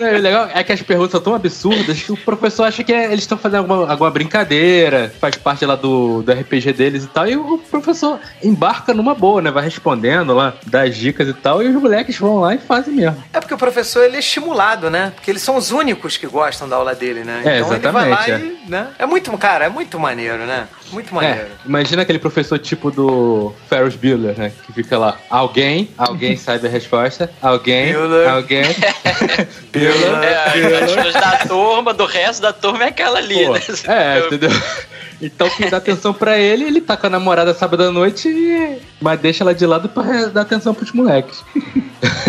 É, 0.00 0.16
o 0.16 0.20
legal 0.20 0.48
é 0.52 0.62
que 0.62 0.72
as 0.72 0.82
perguntas 0.82 1.12
são 1.12 1.20
tão 1.20 1.34
absurdas 1.34 2.02
que 2.02 2.12
o 2.12 2.16
professor 2.16 2.64
acha 2.64 2.84
que 2.84 2.92
é, 2.92 3.06
eles 3.06 3.20
estão 3.20 3.38
fazendo 3.38 3.60
alguma, 3.60 3.90
alguma 3.90 4.10
brincadeira, 4.10 5.12
faz 5.20 5.36
parte 5.36 5.64
lá 5.64 5.74
do, 5.74 6.22
do 6.22 6.32
RPG 6.32 6.72
deles 6.72 7.04
e 7.04 7.08
tal, 7.08 7.26
e 7.26 7.36
o 7.36 7.58
professor 7.58 8.18
embarca 8.42 8.94
numa 8.94 9.14
boa, 9.14 9.42
né? 9.42 9.50
Vai 9.50 9.64
respondendo 9.64 10.34
lá, 10.34 10.54
dá 10.66 10.82
as 10.82 10.96
dicas 10.96 11.28
e 11.28 11.34
tal, 11.34 11.62
e 11.62 11.68
os 11.68 11.74
moleques 11.74 12.18
vão 12.18 12.40
lá 12.40 12.54
e 12.54 12.58
fazem 12.58 12.94
mesmo. 12.94 13.22
É 13.32 13.40
porque 13.40 13.54
o 13.54 13.58
professor 13.58 14.04
ele 14.04 14.16
é 14.16 14.20
estimulado, 14.20 14.90
né? 14.90 15.12
Porque 15.14 15.30
eles 15.30 15.42
são 15.42 15.56
os 15.56 15.70
únicos 15.70 16.16
que 16.16 16.26
gostam 16.26 16.68
da 16.68 16.76
aula 16.76 16.94
dele, 16.94 17.24
né? 17.24 17.42
É, 17.44 17.58
então 17.58 17.72
exatamente, 17.72 17.86
ele 17.86 17.92
vai 17.92 18.08
lá 18.08 18.28
é. 18.28 18.40
e. 18.40 18.58
Né? 18.68 18.88
É 18.98 19.06
muito, 19.06 19.36
cara, 19.38 19.64
é 19.64 19.68
muito 19.68 19.98
maneiro, 19.98 20.44
né? 20.44 20.68
Muito 20.92 21.14
maneiro. 21.14 21.40
É, 21.40 21.48
imagina 21.66 22.02
aquele 22.02 22.18
professor 22.18 22.58
tipo 22.58 22.90
do 22.90 23.54
Ferris 23.68 23.94
Bueller, 23.94 24.38
né? 24.38 24.52
Que 24.66 24.72
fica 24.72 24.98
lá, 24.98 25.16
alguém, 25.30 25.88
alguém 25.96 26.36
sabe 26.38 26.66
a 26.66 26.70
resposta, 26.70 27.30
alguém, 27.40 27.92
Bueller. 27.92 28.28
alguém. 28.28 28.64
Bueller. 29.72 29.87
É, 29.88 30.84
as 30.84 30.92
pessoas 30.92 31.14
da 31.14 31.38
turma, 31.46 31.94
do 31.94 32.06
resto 32.06 32.42
da 32.42 32.52
turma 32.52 32.84
é 32.84 32.88
aquela 32.88 33.18
ali, 33.18 33.46
Pô, 33.46 33.52
né? 33.54 33.60
É, 33.86 34.18
entendeu? 34.26 34.50
Então 35.20 35.50
quem 35.50 35.68
dá 35.68 35.78
atenção 35.78 36.14
pra 36.14 36.38
ele, 36.38 36.62
ele 36.64 36.80
tá 36.80 36.96
com 36.96 37.08
a 37.08 37.10
namorada 37.10 37.52
sábado 37.52 37.82
à 37.82 37.90
noite, 37.90 38.28
e... 38.28 38.80
mas 39.00 39.18
deixa 39.18 39.42
ela 39.42 39.52
de 39.52 39.66
lado 39.66 39.88
pra 39.88 40.26
dar 40.26 40.42
atenção 40.42 40.72
pros 40.72 40.92
moleques. 40.92 41.44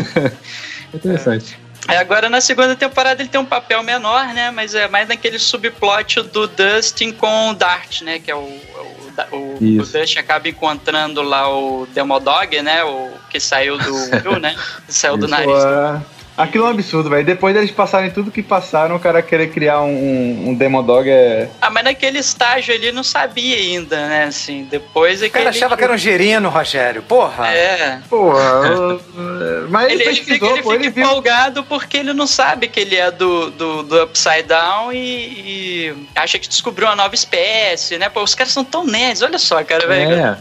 Interessante. 0.92 1.56
É, 1.88 1.98
agora 1.98 2.30
na 2.30 2.42
segunda 2.42 2.76
temporada 2.76 3.22
ele 3.22 3.30
tem 3.30 3.40
um 3.40 3.46
papel 3.46 3.82
menor, 3.84 4.28
né? 4.34 4.52
Mas 4.52 4.76
é 4.76 4.88
mais 4.88 5.08
naquele 5.08 5.40
subplot 5.40 6.22
do 6.24 6.48
Dustin 6.48 7.12
com 7.12 7.50
o 7.50 7.54
Dart, 7.54 8.02
né? 8.02 8.20
Que 8.20 8.32
é 8.32 8.36
o, 8.36 8.40
o, 8.40 9.36
o, 9.36 9.56
o 9.56 9.86
Dustin 9.86 10.20
acaba 10.20 10.50
encontrando 10.50 11.22
lá 11.22 11.50
o 11.50 11.88
Demodog, 11.94 12.62
né? 12.62 12.84
O 12.84 13.12
que 13.30 13.40
saiu 13.40 13.78
do 13.78 13.94
Will, 13.94 14.40
né? 14.40 14.56
Saiu 14.88 15.14
Isso, 15.14 15.22
do 15.22 15.28
nariz. 15.28 15.64
É... 15.64 16.19
Aquilo 16.40 16.64
é 16.64 16.68
um 16.68 16.72
absurdo, 16.72 17.10
velho. 17.10 17.26
Depois 17.26 17.54
deles 17.54 17.70
passarem 17.70 18.10
tudo 18.12 18.32
que 18.32 18.42
passaram, 18.42 18.96
o 18.96 19.00
cara 19.00 19.22
querer 19.22 19.52
criar 19.52 19.82
um, 19.82 19.90
um, 19.90 20.50
um 20.50 20.54
Demodog 20.54 21.10
é. 21.10 21.50
Ah, 21.62 21.70
mas 21.70 21.84
naquele 21.84 22.18
estágio 22.18 22.74
ele 22.74 22.94
não 22.94 23.04
sabia 23.04 23.58
ainda, 23.58 24.08
né? 24.08 24.24
Assim, 24.24 24.64
depois 24.64 25.22
é 25.22 25.26
que. 25.26 25.32
O 25.32 25.38
cara 25.38 25.50
achava 25.50 25.76
que 25.76 25.84
era 25.84 25.92
um 25.92 25.98
gerino, 25.98 26.48
Rogério. 26.48 27.04
Porra! 27.04 27.50
É. 27.50 28.00
Porra. 28.10 29.00
mas 29.70 29.92
ele, 29.92 30.02
ele 30.02 30.04
pesquisou, 30.06 30.52
ele 30.54 30.62
pô, 30.62 30.72
fica 30.72 30.86
ele 30.86 31.02
empolgado 31.02 31.62
porque 31.66 31.98
ele 31.98 32.14
não 32.14 32.26
sabe 32.26 32.70
que 32.70 32.80
ele 32.80 32.96
é 32.96 33.12
do, 33.12 33.52
do, 33.52 33.84
do 33.84 34.04
Upside 34.04 34.44
Down 34.44 34.94
e, 34.94 34.98
e, 34.98 35.96
acha 36.16 36.40
que 36.40 36.48
descobriu 36.48 36.88
uma 36.88 36.96
nova 36.96 37.14
espécie, 37.14 37.98
né? 37.98 38.08
Pô, 38.08 38.24
os 38.24 38.34
caras 38.34 38.54
são 38.54 38.64
tão 38.64 38.86
nerds. 38.86 39.22
Olha 39.22 39.38
só, 39.38 39.62
cara, 39.66 39.86
velho. 39.86 40.14
É. 40.14 40.38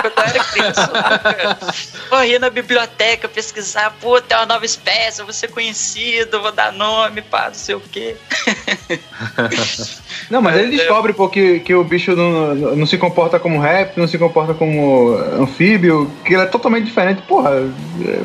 Quando 0.00 0.16
eu 0.16 0.22
era 0.22 0.44
criança, 0.44 0.92
eu 2.12 2.24
ia 2.24 2.38
na 2.38 2.50
biblioteca 2.50 3.28
pesquisar, 3.28 3.92
pô, 4.00 4.20
tem 4.20 4.36
uma 4.36 4.46
nova 4.46 4.64
espécie 4.64 4.75
espécie, 4.76 5.20
eu 5.20 5.26
vou 5.26 5.32
ser 5.32 5.48
conhecido, 5.48 6.40
vou 6.40 6.52
dar 6.52 6.72
nome, 6.72 7.22
pá, 7.22 7.46
não 7.48 7.54
sei 7.54 7.74
o 7.74 7.80
quê. 7.80 8.16
Não, 10.30 10.42
mas 10.42 10.56
ele 10.56 10.76
descobre 10.76 11.12
pô, 11.12 11.28
que, 11.28 11.60
que 11.60 11.74
o 11.74 11.84
bicho 11.84 12.16
não, 12.16 12.54
não 12.54 12.86
se 12.86 12.98
comporta 12.98 13.38
como 13.38 13.60
réptil, 13.60 14.02
não 14.02 14.08
se 14.08 14.18
comporta 14.18 14.54
como 14.54 15.14
anfíbio, 15.40 16.10
que 16.24 16.34
ele 16.34 16.42
é 16.42 16.46
totalmente 16.46 16.86
diferente. 16.86 17.22
Porra, 17.22 17.50
é, 18.04 18.22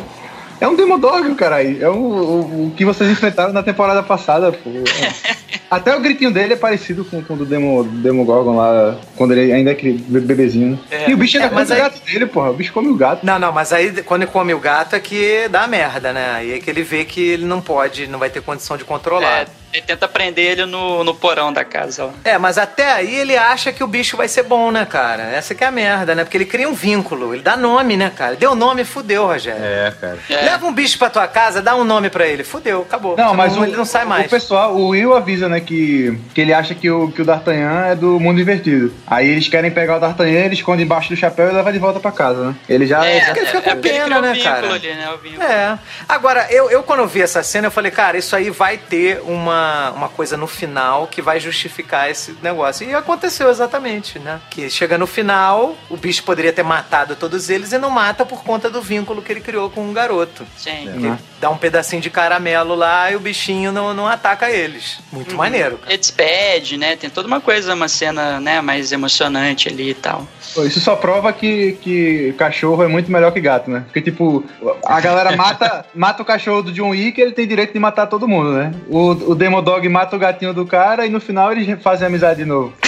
é 0.62 0.68
um 0.68 0.76
Demodog, 0.76 1.36
caralho. 1.36 1.84
É 1.84 1.90
o, 1.90 1.94
o, 1.94 2.68
o, 2.68 2.74
que 2.76 2.84
vocês 2.84 3.10
enfrentaram 3.10 3.54
na 3.54 3.62
temporada 3.62 4.02
passada, 4.02 4.52
pô. 4.52 4.70
Até 5.72 5.96
o 5.96 6.02
gritinho 6.02 6.32
dele 6.32 6.54
é 6.54 6.58
parecido 6.58 7.06
com, 7.06 7.24
com 7.24 7.34
o 7.34 7.38
do 7.38 7.46
Demo, 7.46 7.86
Demogorgon 7.86 8.58
lá, 8.58 8.98
quando 9.16 9.32
ele 9.32 9.54
ainda 9.54 9.70
é 9.70 9.74
aquele 9.74 9.94
bebezinho. 10.00 10.78
É. 10.92 11.10
E 11.10 11.14
o 11.14 11.18
bicho 11.18 11.38
ainda 11.38 11.48
é, 11.48 11.50
come 11.50 11.62
aí... 11.62 11.80
o 11.80 11.84
gato 11.84 12.06
dele, 12.06 12.26
porra. 12.26 12.50
O 12.50 12.54
bicho 12.54 12.74
come 12.74 12.90
o 12.90 12.96
gato. 12.96 13.26
Não, 13.26 13.40
não, 13.40 13.54
mas 13.54 13.72
aí 13.72 14.04
quando 14.04 14.24
ele 14.24 14.32
come 14.32 14.54
o 14.54 14.60
gato 14.60 14.98
é 14.98 15.00
que 15.00 15.48
dá 15.50 15.66
merda, 15.68 16.12
né? 16.12 16.32
Aí 16.34 16.54
é 16.56 16.60
que 16.60 16.70
ele 16.70 16.84
vê 16.84 17.06
que 17.06 17.22
ele 17.22 17.46
não 17.46 17.62
pode, 17.62 18.06
não 18.08 18.20
vai 18.20 18.30
ter 18.30 18.42
condição 18.42 18.76
de 18.76 18.84
controlar. 18.84 19.44
É. 19.44 19.61
Ele 19.74 19.82
tenta 19.82 20.08
prender 20.08 20.52
ele 20.52 20.66
no, 20.66 21.04
no 21.04 21.16
porão 21.16 21.52
da 21.54 21.64
casa. 21.64 22.06
Ó. 22.06 22.10
É, 22.24 22.38
mas 22.38 22.58
até 22.58 22.92
aí 22.92 23.16
ele 23.16 23.38
acha 23.38 23.72
que 23.72 23.84
o 23.84 23.88
bicho 23.88 24.18
vai 24.18 24.28
ser 24.28 24.44
bom, 24.44 24.72
né, 24.72 24.86
cara? 24.86 25.24
Essa 25.24 25.56
que 25.56 25.64
é 25.64 25.68
a 25.68 25.72
merda, 25.72 26.14
né? 26.14 26.24
Porque 26.24 26.38
ele 26.38 26.46
cria 26.46 26.68
um 26.68 26.74
vínculo, 26.74 27.34
ele 27.34 27.44
dá 27.44 27.56
nome, 27.56 27.96
né, 27.96 28.12
cara? 28.16 28.36
Deu 28.36 28.54
nome, 28.54 28.84
fudeu, 28.84 29.28
Rogério. 29.28 29.64
É, 29.64 29.94
cara. 30.00 30.20
É. 30.30 30.42
Leva 30.44 30.66
um 30.66 30.74
bicho 30.74 30.98
pra 30.98 31.10
tua 31.10 31.28
casa, 31.28 31.62
dá 31.62 31.76
um 31.76 31.84
nome 31.84 32.10
pra 32.10 32.28
ele, 32.28 32.44
fudeu, 32.44 32.82
acabou. 32.82 33.16
Não, 33.16 33.34
mas 33.34 33.56
o, 33.56 33.64
ele 33.64 33.76
não 33.76 33.86
sai 33.86 34.06
mais. 34.06 34.28
O 34.28 34.30
pessoal, 34.30 34.76
o 34.76 34.90
Will 34.90 35.16
avisa, 35.16 35.48
né, 35.48 35.60
que, 35.60 36.20
que 36.34 36.42
ele 36.42 36.54
acha 36.54 36.76
que 36.76 36.90
o, 36.90 37.12
que 37.12 37.22
o 37.22 37.26
D'Artagnan 37.26 37.86
é 37.86 37.96
do 37.96 38.20
mundo 38.20 38.42
invertido. 38.42 38.94
Aí 39.08 39.30
eles 39.30 39.48
querem 39.48 39.72
pegar 39.72 39.98
o 39.98 40.00
D'Artagnan, 40.00 40.40
ele 40.40 40.56
esconde 40.56 40.84
embaixo 40.84 41.10
do 41.10 41.16
chapéu 41.16 41.50
e 41.50 41.54
leva 41.54 41.72
de 41.72 41.80
volta 41.80 42.00
pra 42.00 42.12
casa, 42.12 42.48
né? 42.48 42.56
Ele 42.68 42.86
já... 42.86 43.06
É, 43.06 43.32
ele 43.32 43.46
fica 43.46 43.62
com 43.62 43.70
é, 43.70 43.76
pena, 43.76 44.22
né, 44.22 44.38
cara? 44.38 44.74
Ali, 44.74 44.88
né, 44.90 45.10
é. 45.40 45.80
Agora, 46.08 46.48
eu, 46.50 46.70
eu 46.70 46.84
quando 46.84 47.08
vi 47.08 47.22
essa 47.22 47.42
cena, 47.44 47.68
eu 47.68 47.72
falei, 47.72 47.92
cara, 47.92 48.18
isso 48.18 48.36
aí 48.36 48.50
vai 48.50 48.78
ter 48.78 49.22
uma, 49.22 49.61
uma 49.96 50.10
coisa 50.10 50.38
no 50.38 50.48
final 50.48 51.08
que 51.08 51.22
vai 51.22 51.40
justificar 51.40 52.10
esse 52.10 52.36
negócio. 52.42 52.88
E 52.88 52.94
aconteceu 52.94 53.50
exatamente, 53.50 54.20
né? 54.20 54.40
Que 54.50 54.70
chega 54.70 54.98
no 54.98 55.08
final, 55.08 55.76
o 55.90 55.98
bicho 55.98 56.24
poderia 56.24 56.54
ter 56.54 56.64
matado 56.64 57.16
todos 57.16 57.50
eles 57.50 57.72
e 57.72 57.78
não 57.78 57.90
mata 57.90 58.26
por 58.26 58.44
conta 58.44 58.70
do 58.70 58.82
vínculo 58.82 59.22
que 59.22 59.32
ele 59.32 59.42
criou 59.42 59.70
com 59.70 59.82
um 59.82 59.94
garoto. 59.94 60.46
Sim. 60.58 60.88
Ele 60.88 61.14
dá 61.40 61.50
um 61.50 61.58
pedacinho 61.58 62.02
de 62.02 62.10
caramelo 62.10 62.76
lá 62.76 63.12
e 63.12 63.16
o 63.16 63.20
bichinho 63.20 63.72
não, 63.72 63.94
não 63.94 64.08
ataca 64.08 64.50
eles. 64.50 65.00
Muito 65.12 65.32
uhum. 65.32 65.38
maneiro. 65.38 65.80
Ele 65.88 65.98
despede, 65.98 66.78
né? 66.78 66.96
Tem 66.96 67.10
toda 67.10 67.28
uma 67.28 67.42
coisa, 67.42 67.74
uma 67.74 67.88
cena 67.88 68.40
né, 68.40 68.62
mais 68.62 68.92
emocionante 68.92 69.68
ali 69.68 69.92
e 69.92 69.96
tal. 69.96 70.28
Isso 70.66 70.80
só 70.80 70.96
prova 70.96 71.32
que, 71.32 71.74
que 71.82 72.34
cachorro 72.38 72.84
é 72.84 72.88
muito 72.88 73.12
melhor 73.12 73.32
que 73.32 73.40
gato, 73.40 73.70
né? 73.72 73.84
Porque, 73.86 74.02
tipo, 74.02 74.44
a 74.86 75.00
galera 75.00 75.36
mata, 75.36 75.86
mata 75.96 76.22
o 76.22 76.26
cachorro 76.26 76.64
do 76.64 76.72
John 76.72 76.90
Wick 76.90 77.20
e 77.20 77.24
ele 77.24 77.32
tem 77.32 77.48
direito 77.48 77.74
de 77.74 77.80
matar 77.80 78.08
todo 78.08 78.28
mundo, 78.28 78.52
né? 78.54 78.72
O, 78.90 79.12
o 79.32 79.36
Demodog 79.52 79.90
mata 79.90 80.16
o 80.16 80.20
gatinho 80.20 80.54
do 80.54 80.66
cara 80.66 81.06
e 81.06 81.10
no 81.10 81.20
final 81.20 81.52
eles 81.52 81.84
fazem 81.84 82.08
amizade 82.08 82.40
de 82.40 82.46
novo. 82.46 82.74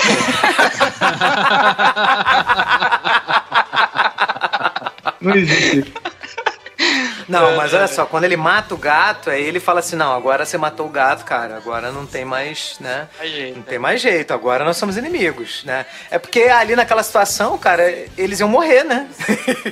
Não 5.19 5.35
existe. 5.35 5.93
Não, 7.27 7.57
mas 7.57 7.73
olha 7.73 7.87
só, 7.87 8.05
quando 8.05 8.23
ele 8.23 8.37
mata 8.37 8.73
o 8.73 8.77
gato, 8.77 9.29
aí 9.29 9.43
ele 9.43 9.59
fala 9.59 9.81
assim: 9.81 9.97
não, 9.97 10.13
agora 10.13 10.45
você 10.45 10.57
matou 10.57 10.85
o 10.85 10.89
gato, 10.89 11.25
cara, 11.25 11.57
agora 11.57 11.91
não 11.91 12.05
tem 12.05 12.23
mais, 12.25 12.75
né? 12.79 13.07
Jeito, 13.21 13.55
não 13.55 13.63
tem 13.63 13.79
mais 13.79 14.01
jeito, 14.01 14.33
agora 14.33 14.65
nós 14.65 14.75
somos 14.77 14.97
inimigos, 14.97 15.63
né? 15.63 15.85
É 16.11 16.19
porque 16.19 16.41
ali 16.43 16.75
naquela 16.75 17.01
situação, 17.01 17.57
cara, 17.57 17.89
eles 18.17 18.41
iam 18.41 18.49
morrer, 18.49 18.83
né? 18.83 19.07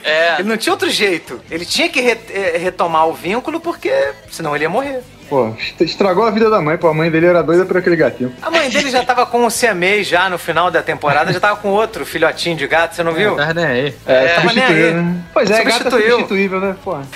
É. 0.03 0.35
ele 0.39 0.47
não 0.49 0.57
tinha 0.57 0.73
outro 0.73 0.89
jeito. 0.89 1.41
Ele 1.51 1.65
tinha 1.65 1.89
que 1.89 1.99
eh, 1.99 2.57
retomar 2.57 3.07
o 3.07 3.13
vínculo 3.13 3.59
porque 3.59 3.91
senão 4.29 4.55
ele 4.55 4.63
ia 4.65 4.69
morrer. 4.69 5.03
Pô, 5.31 5.55
estragou 5.79 6.25
a 6.25 6.29
vida 6.29 6.49
da 6.49 6.59
mãe, 6.59 6.77
pô. 6.77 6.89
A 6.89 6.93
mãe 6.93 7.09
dele 7.09 7.27
era 7.27 7.41
doida 7.41 7.63
por 7.63 7.77
aquele 7.77 7.95
gatinho. 7.95 8.35
A 8.41 8.51
mãe 8.51 8.69
dele 8.69 8.91
já 8.91 9.01
tava 9.01 9.25
com 9.25 9.45
o 9.45 9.49
siamês 9.49 10.05
já 10.05 10.29
no 10.29 10.37
final 10.37 10.69
da 10.69 10.83
temporada, 10.83 11.31
já 11.31 11.39
tava 11.39 11.55
com 11.55 11.69
outro 11.69 12.05
filhotinho 12.05 12.57
de 12.57 12.67
gato, 12.67 12.97
você 12.97 13.01
não 13.01 13.13
viu? 13.13 13.39
É, 13.39 13.53
né? 13.53 13.93
É, 14.05 14.25
é, 14.25 14.41
substituiu, 14.41 14.93
né? 14.93 15.23
Pois 15.33 15.49
é, 15.49 15.63
gato 15.63 15.87
é 15.87 16.09
substituível, 16.09 16.59
né? 16.59 16.75
Pô. 16.83 16.97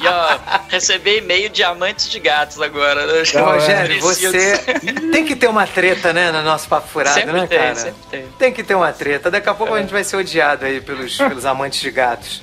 e 0.00 0.08
ó, 0.08 0.38
receber 0.68 1.18
e-mail 1.18 1.48
de 1.50 1.62
amantes 1.62 2.08
de 2.08 2.18
gatos 2.18 2.60
agora. 2.60 3.06
Né? 3.06 3.22
Não, 3.34 3.44
Rogério, 3.44 4.00
você 4.00 4.58
tem 5.12 5.24
que 5.24 5.36
ter 5.36 5.48
uma 5.48 5.66
treta, 5.66 6.12
né, 6.12 6.32
no 6.32 6.42
nosso 6.42 6.68
papo 6.68 6.88
furado, 6.88 7.14
sempre 7.14 7.32
né, 7.32 7.46
tem, 7.46 7.58
cara? 7.58 7.74
Sempre 7.74 8.00
tem. 8.10 8.26
Tem 8.38 8.52
que 8.52 8.62
ter 8.62 8.74
uma 8.74 8.92
treta. 8.92 9.30
Daqui 9.30 9.48
a 9.48 9.54
pouco 9.54 9.74
é. 9.74 9.78
a 9.78 9.80
gente 9.82 9.92
vai 9.92 10.04
ser 10.04 10.16
odiado 10.16 10.64
aí 10.64 10.80
pelos, 10.80 11.16
pelos 11.16 11.44
amantes 11.44 11.80
de 11.80 11.90
gatos. 11.90 12.42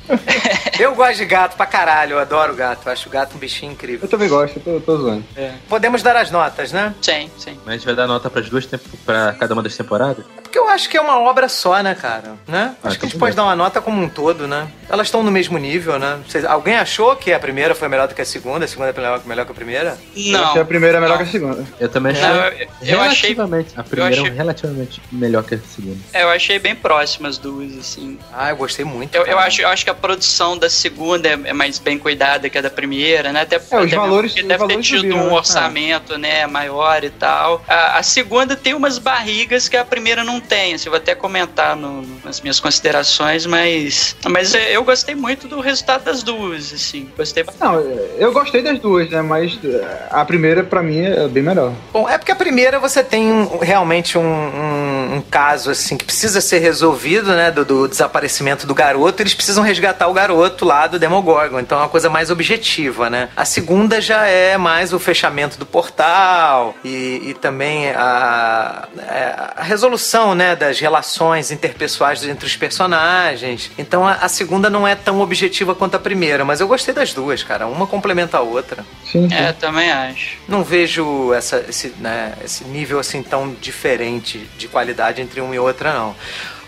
Eu 0.79 0.93
gosto 0.95 1.17
de 1.17 1.25
gato 1.25 1.55
pra 1.55 1.65
caralho, 1.65 2.13
eu 2.13 2.19
adoro 2.19 2.55
gato. 2.60 2.90
Acho 2.90 3.07
o 3.10 3.11
gato 3.11 3.36
um 3.36 3.40
bichinho 3.40 3.72
incrível. 3.72 4.02
Eu 4.03 4.10
também 4.10 4.27
gosto, 4.30 4.57
eu 4.57 4.64
tô, 4.64 4.80
tô 4.81 4.98
zoando. 4.98 5.23
É. 5.36 5.53
Podemos 5.68 6.03
dar 6.03 6.15
as 6.18 6.30
notas, 6.30 6.72
né? 6.72 6.94
Sim, 7.02 7.30
sim. 7.38 7.57
Mas 7.65 7.68
a 7.68 7.77
gente 7.77 7.86
vai 7.86 7.95
dar 7.95 8.06
nota 8.07 8.30
pras 8.30 8.49
duas 8.49 8.68
pra 9.06 9.34
cada 9.34 9.53
uma 9.53 9.64
das 9.64 9.76
temporadas? 9.76 10.26
Porque 10.49 10.57
eu 10.57 10.67
acho 10.67 10.89
que 10.89 10.97
é 10.97 11.01
uma 11.01 11.19
obra 11.19 11.47
só, 11.47 11.80
né, 11.84 11.93
cara? 11.93 12.34
Né? 12.47 12.73
Ah, 12.84 12.88
Acho 12.88 12.97
que 12.99 13.05
a 13.05 13.09
gente 13.09 13.19
pode 13.19 13.35
dar 13.35 13.43
uma 13.43 13.55
nota 13.55 13.80
como 13.80 14.01
um 14.01 14.09
todo, 14.09 14.47
né? 14.47 14.67
Elas 14.89 15.05
estão 15.05 15.21
no 15.21 15.30
mesmo 15.30 15.59
nível, 15.59 15.99
né? 15.99 16.17
Vocês- 16.27 16.43
alguém 16.43 16.76
achou 16.76 17.15
que 17.15 17.31
a 17.31 17.39
primeira 17.39 17.76
foi 17.76 17.88
melhor 17.88 18.07
do 18.07 18.15
que 18.15 18.21
a 18.23 18.26
segunda? 18.26 18.65
A 18.65 18.67
segunda 18.67 18.89
é 18.89 18.93
melhor, 18.93 19.21
melhor 19.26 19.45
que 19.45 19.51
a 19.51 19.55
primeira? 19.55 19.95
Eu 20.17 20.31
Não. 20.31 20.45
achei 20.49 20.61
a 20.61 20.65
primeira 20.65 20.99
melhor 20.99 21.19
não. 21.19 21.23
que 21.23 21.30
a 21.30 21.31
segunda. 21.31 21.63
Eu 21.80 21.88
também 21.88 22.13
achei. 22.13 22.27
Não, 22.27 22.35
eu, 22.35 22.67
eu 22.81 23.01
achei, 23.01 23.30
relativamente. 23.30 23.73
A 23.80 23.84
primeira 23.84 24.15
achei- 24.21 24.27
é 24.27 24.34
relativamente 24.34 25.01
melhor 25.11 25.43
que 25.43 25.53
a 25.53 25.59
segunda. 25.59 25.97
eu 26.15 26.30
achei 26.31 26.57
bem 26.57 26.76
próximas 26.76 27.30
as 27.30 27.38
duas, 27.38 27.77
assim. 27.77 28.17
Ah, 28.34 28.49
eu 28.49 28.55
gostei 28.55 28.84
muito. 28.84 29.13
Eu, 29.13 29.27
eu, 29.27 29.38
acho, 29.38 29.61
eu 29.61 29.67
acho 29.67 29.84
que 29.84 29.91
a 29.91 29.93
produção 29.93 30.57
da 30.57 30.67
segunda 30.67 31.27
é, 31.30 31.34
é 31.45 31.53
mais 31.53 31.77
bem 31.77 31.99
cuidada 31.99 32.49
que 32.49 32.57
a 32.57 32.61
da 32.61 32.71
primeira, 32.71 33.31
né? 33.31 33.41
Até, 33.41 33.57
É, 33.57 33.59
os 33.59 33.65
até 33.71 33.81
mesmo 33.85 34.01
valores- 34.01 34.31
porque 34.31 34.41
os 34.41 34.47
deve 34.47 34.59
ter 34.63 34.67
valores 34.67 34.88
tido 34.88 34.97
subiram, 35.01 35.17
um 35.19 35.27
né? 35.27 35.34
orçamento, 35.34 36.17
né, 36.17 36.47
maior 36.47 37.03
e 37.03 37.11
tal. 37.11 37.63
A, 37.67 37.99
a 37.99 38.03
segunda 38.03 38.55
tem 38.55 38.73
umas 38.73 38.97
barrigas 38.97 39.69
que 39.69 39.77
a 39.77 39.85
primeira 39.85 40.23
não 40.23 40.39
tem. 40.40 40.74
Assim, 40.74 40.88
eu 40.88 40.91
vou 40.91 40.98
até 40.99 41.14
comentar 41.16 41.76
no- 41.76 42.03
nas 42.24 42.41
minhas 42.41 42.60
considerações, 42.60 43.45
mas, 43.45 44.16
mas 44.30 44.53
é, 44.56 44.76
eu 44.76 44.84
gostei 44.84 45.16
muito 45.16 45.48
do 45.48 45.60
resultado 45.60 46.03
das 46.03 46.24
duas, 46.24 46.74
assim. 46.74 47.10
Gostei 47.18 47.44
bastante. 47.44 47.72
Não, 47.74 47.80
eu 48.18 48.32
gostei 48.32 48.61
das 48.61 48.80
duas, 48.80 49.10
né? 49.10 49.22
Mas 49.22 49.57
eh, 49.64 50.07
a 50.10 50.24
primeira, 50.26 50.64
pra 50.64 50.82
mim, 50.82 51.02
é 51.06 51.28
bem 51.28 51.44
melhor. 51.44 51.74
Bom, 51.91 52.07
é 52.10 52.18
porque 52.18 52.32
a 52.32 52.36
primeira 52.36 52.80
você 52.80 53.03
tem 53.03 53.32
um- 53.32 53.57
realmente 53.60 54.18
um, 54.18 54.22
um- 54.24 55.16
um 55.18 55.22
caso 55.22 55.72
assim 55.72 55.98
que 55.98 56.06
precisa 56.06 56.40
ser 56.41 56.60
resolvido, 56.60 57.32
né? 57.32 57.52
Do, 57.52 57.66
do 57.66 57.88
desaparecimento 57.88 58.66
do 58.68 58.74
garoto. 58.76 59.22
Eles 59.22 59.34
precisam 59.34 59.64
resgatar 59.64 60.07
o 60.07 60.14
garoto 60.14 60.66
lá 60.66 60.88
do 60.88 60.98
Demogorgon. 60.99 61.60
Então 61.60 61.78
é 61.78 61.82
uma 61.82 61.90
coisa 61.90 62.10
mais 62.10 62.30
objetiva, 62.30 63.10
né? 63.10 63.30
A 63.36 63.45
segunda 63.45 63.99
já 64.02 64.26
é 64.26 64.57
mais 64.57 64.94
o 64.94 64.99
fechamento 64.99 65.57
do 65.57 65.66
portal 65.66 66.76
e, 66.84 67.22
e 67.30 67.34
também 67.34 67.90
a, 67.91 68.88
é, 68.99 69.36
a 69.57 69.64
resolução, 69.64 70.28
né? 70.35 70.56
Das 70.56 70.80
relações 70.80 71.51
interpessoais 71.51 72.23
entre 72.23 72.45
os 72.45 72.56
personagens. 72.56 73.72
Então 73.77 74.07
a, 74.07 74.14
a 74.14 74.30
segunda 74.30 74.69
não 74.69 74.88
é 74.88 74.95
tão 74.95 75.22
objetiva 75.22 75.76
quanto 75.76 75.95
a 75.95 75.99
primeira, 75.99 76.43
mas 76.45 76.60
eu 76.60 76.68
gostei 76.68 76.93
das 76.93 77.14
duas, 77.14 77.43
cara. 77.43 77.68
Uma 77.68 77.88
complementa 77.88 78.38
a 78.38 78.41
outra. 78.41 78.85
Sim, 79.06 79.27
sim. 79.30 79.35
É, 79.35 79.51
também 79.53 79.91
acho. 79.91 80.38
Não 80.47 80.64
vejo 80.64 81.34
essa, 81.34 81.65
esse, 81.68 81.93
né, 81.99 82.34
esse 82.43 82.64
nível 82.65 82.99
assim 82.99 83.22
tão 83.23 83.53
diferente 83.60 84.49
de 84.57 84.68
qualidade 84.68 85.22
entre 85.22 85.41
uma 85.41 85.56
e 85.56 85.60
outra, 85.60 85.93
não. 85.93 86.15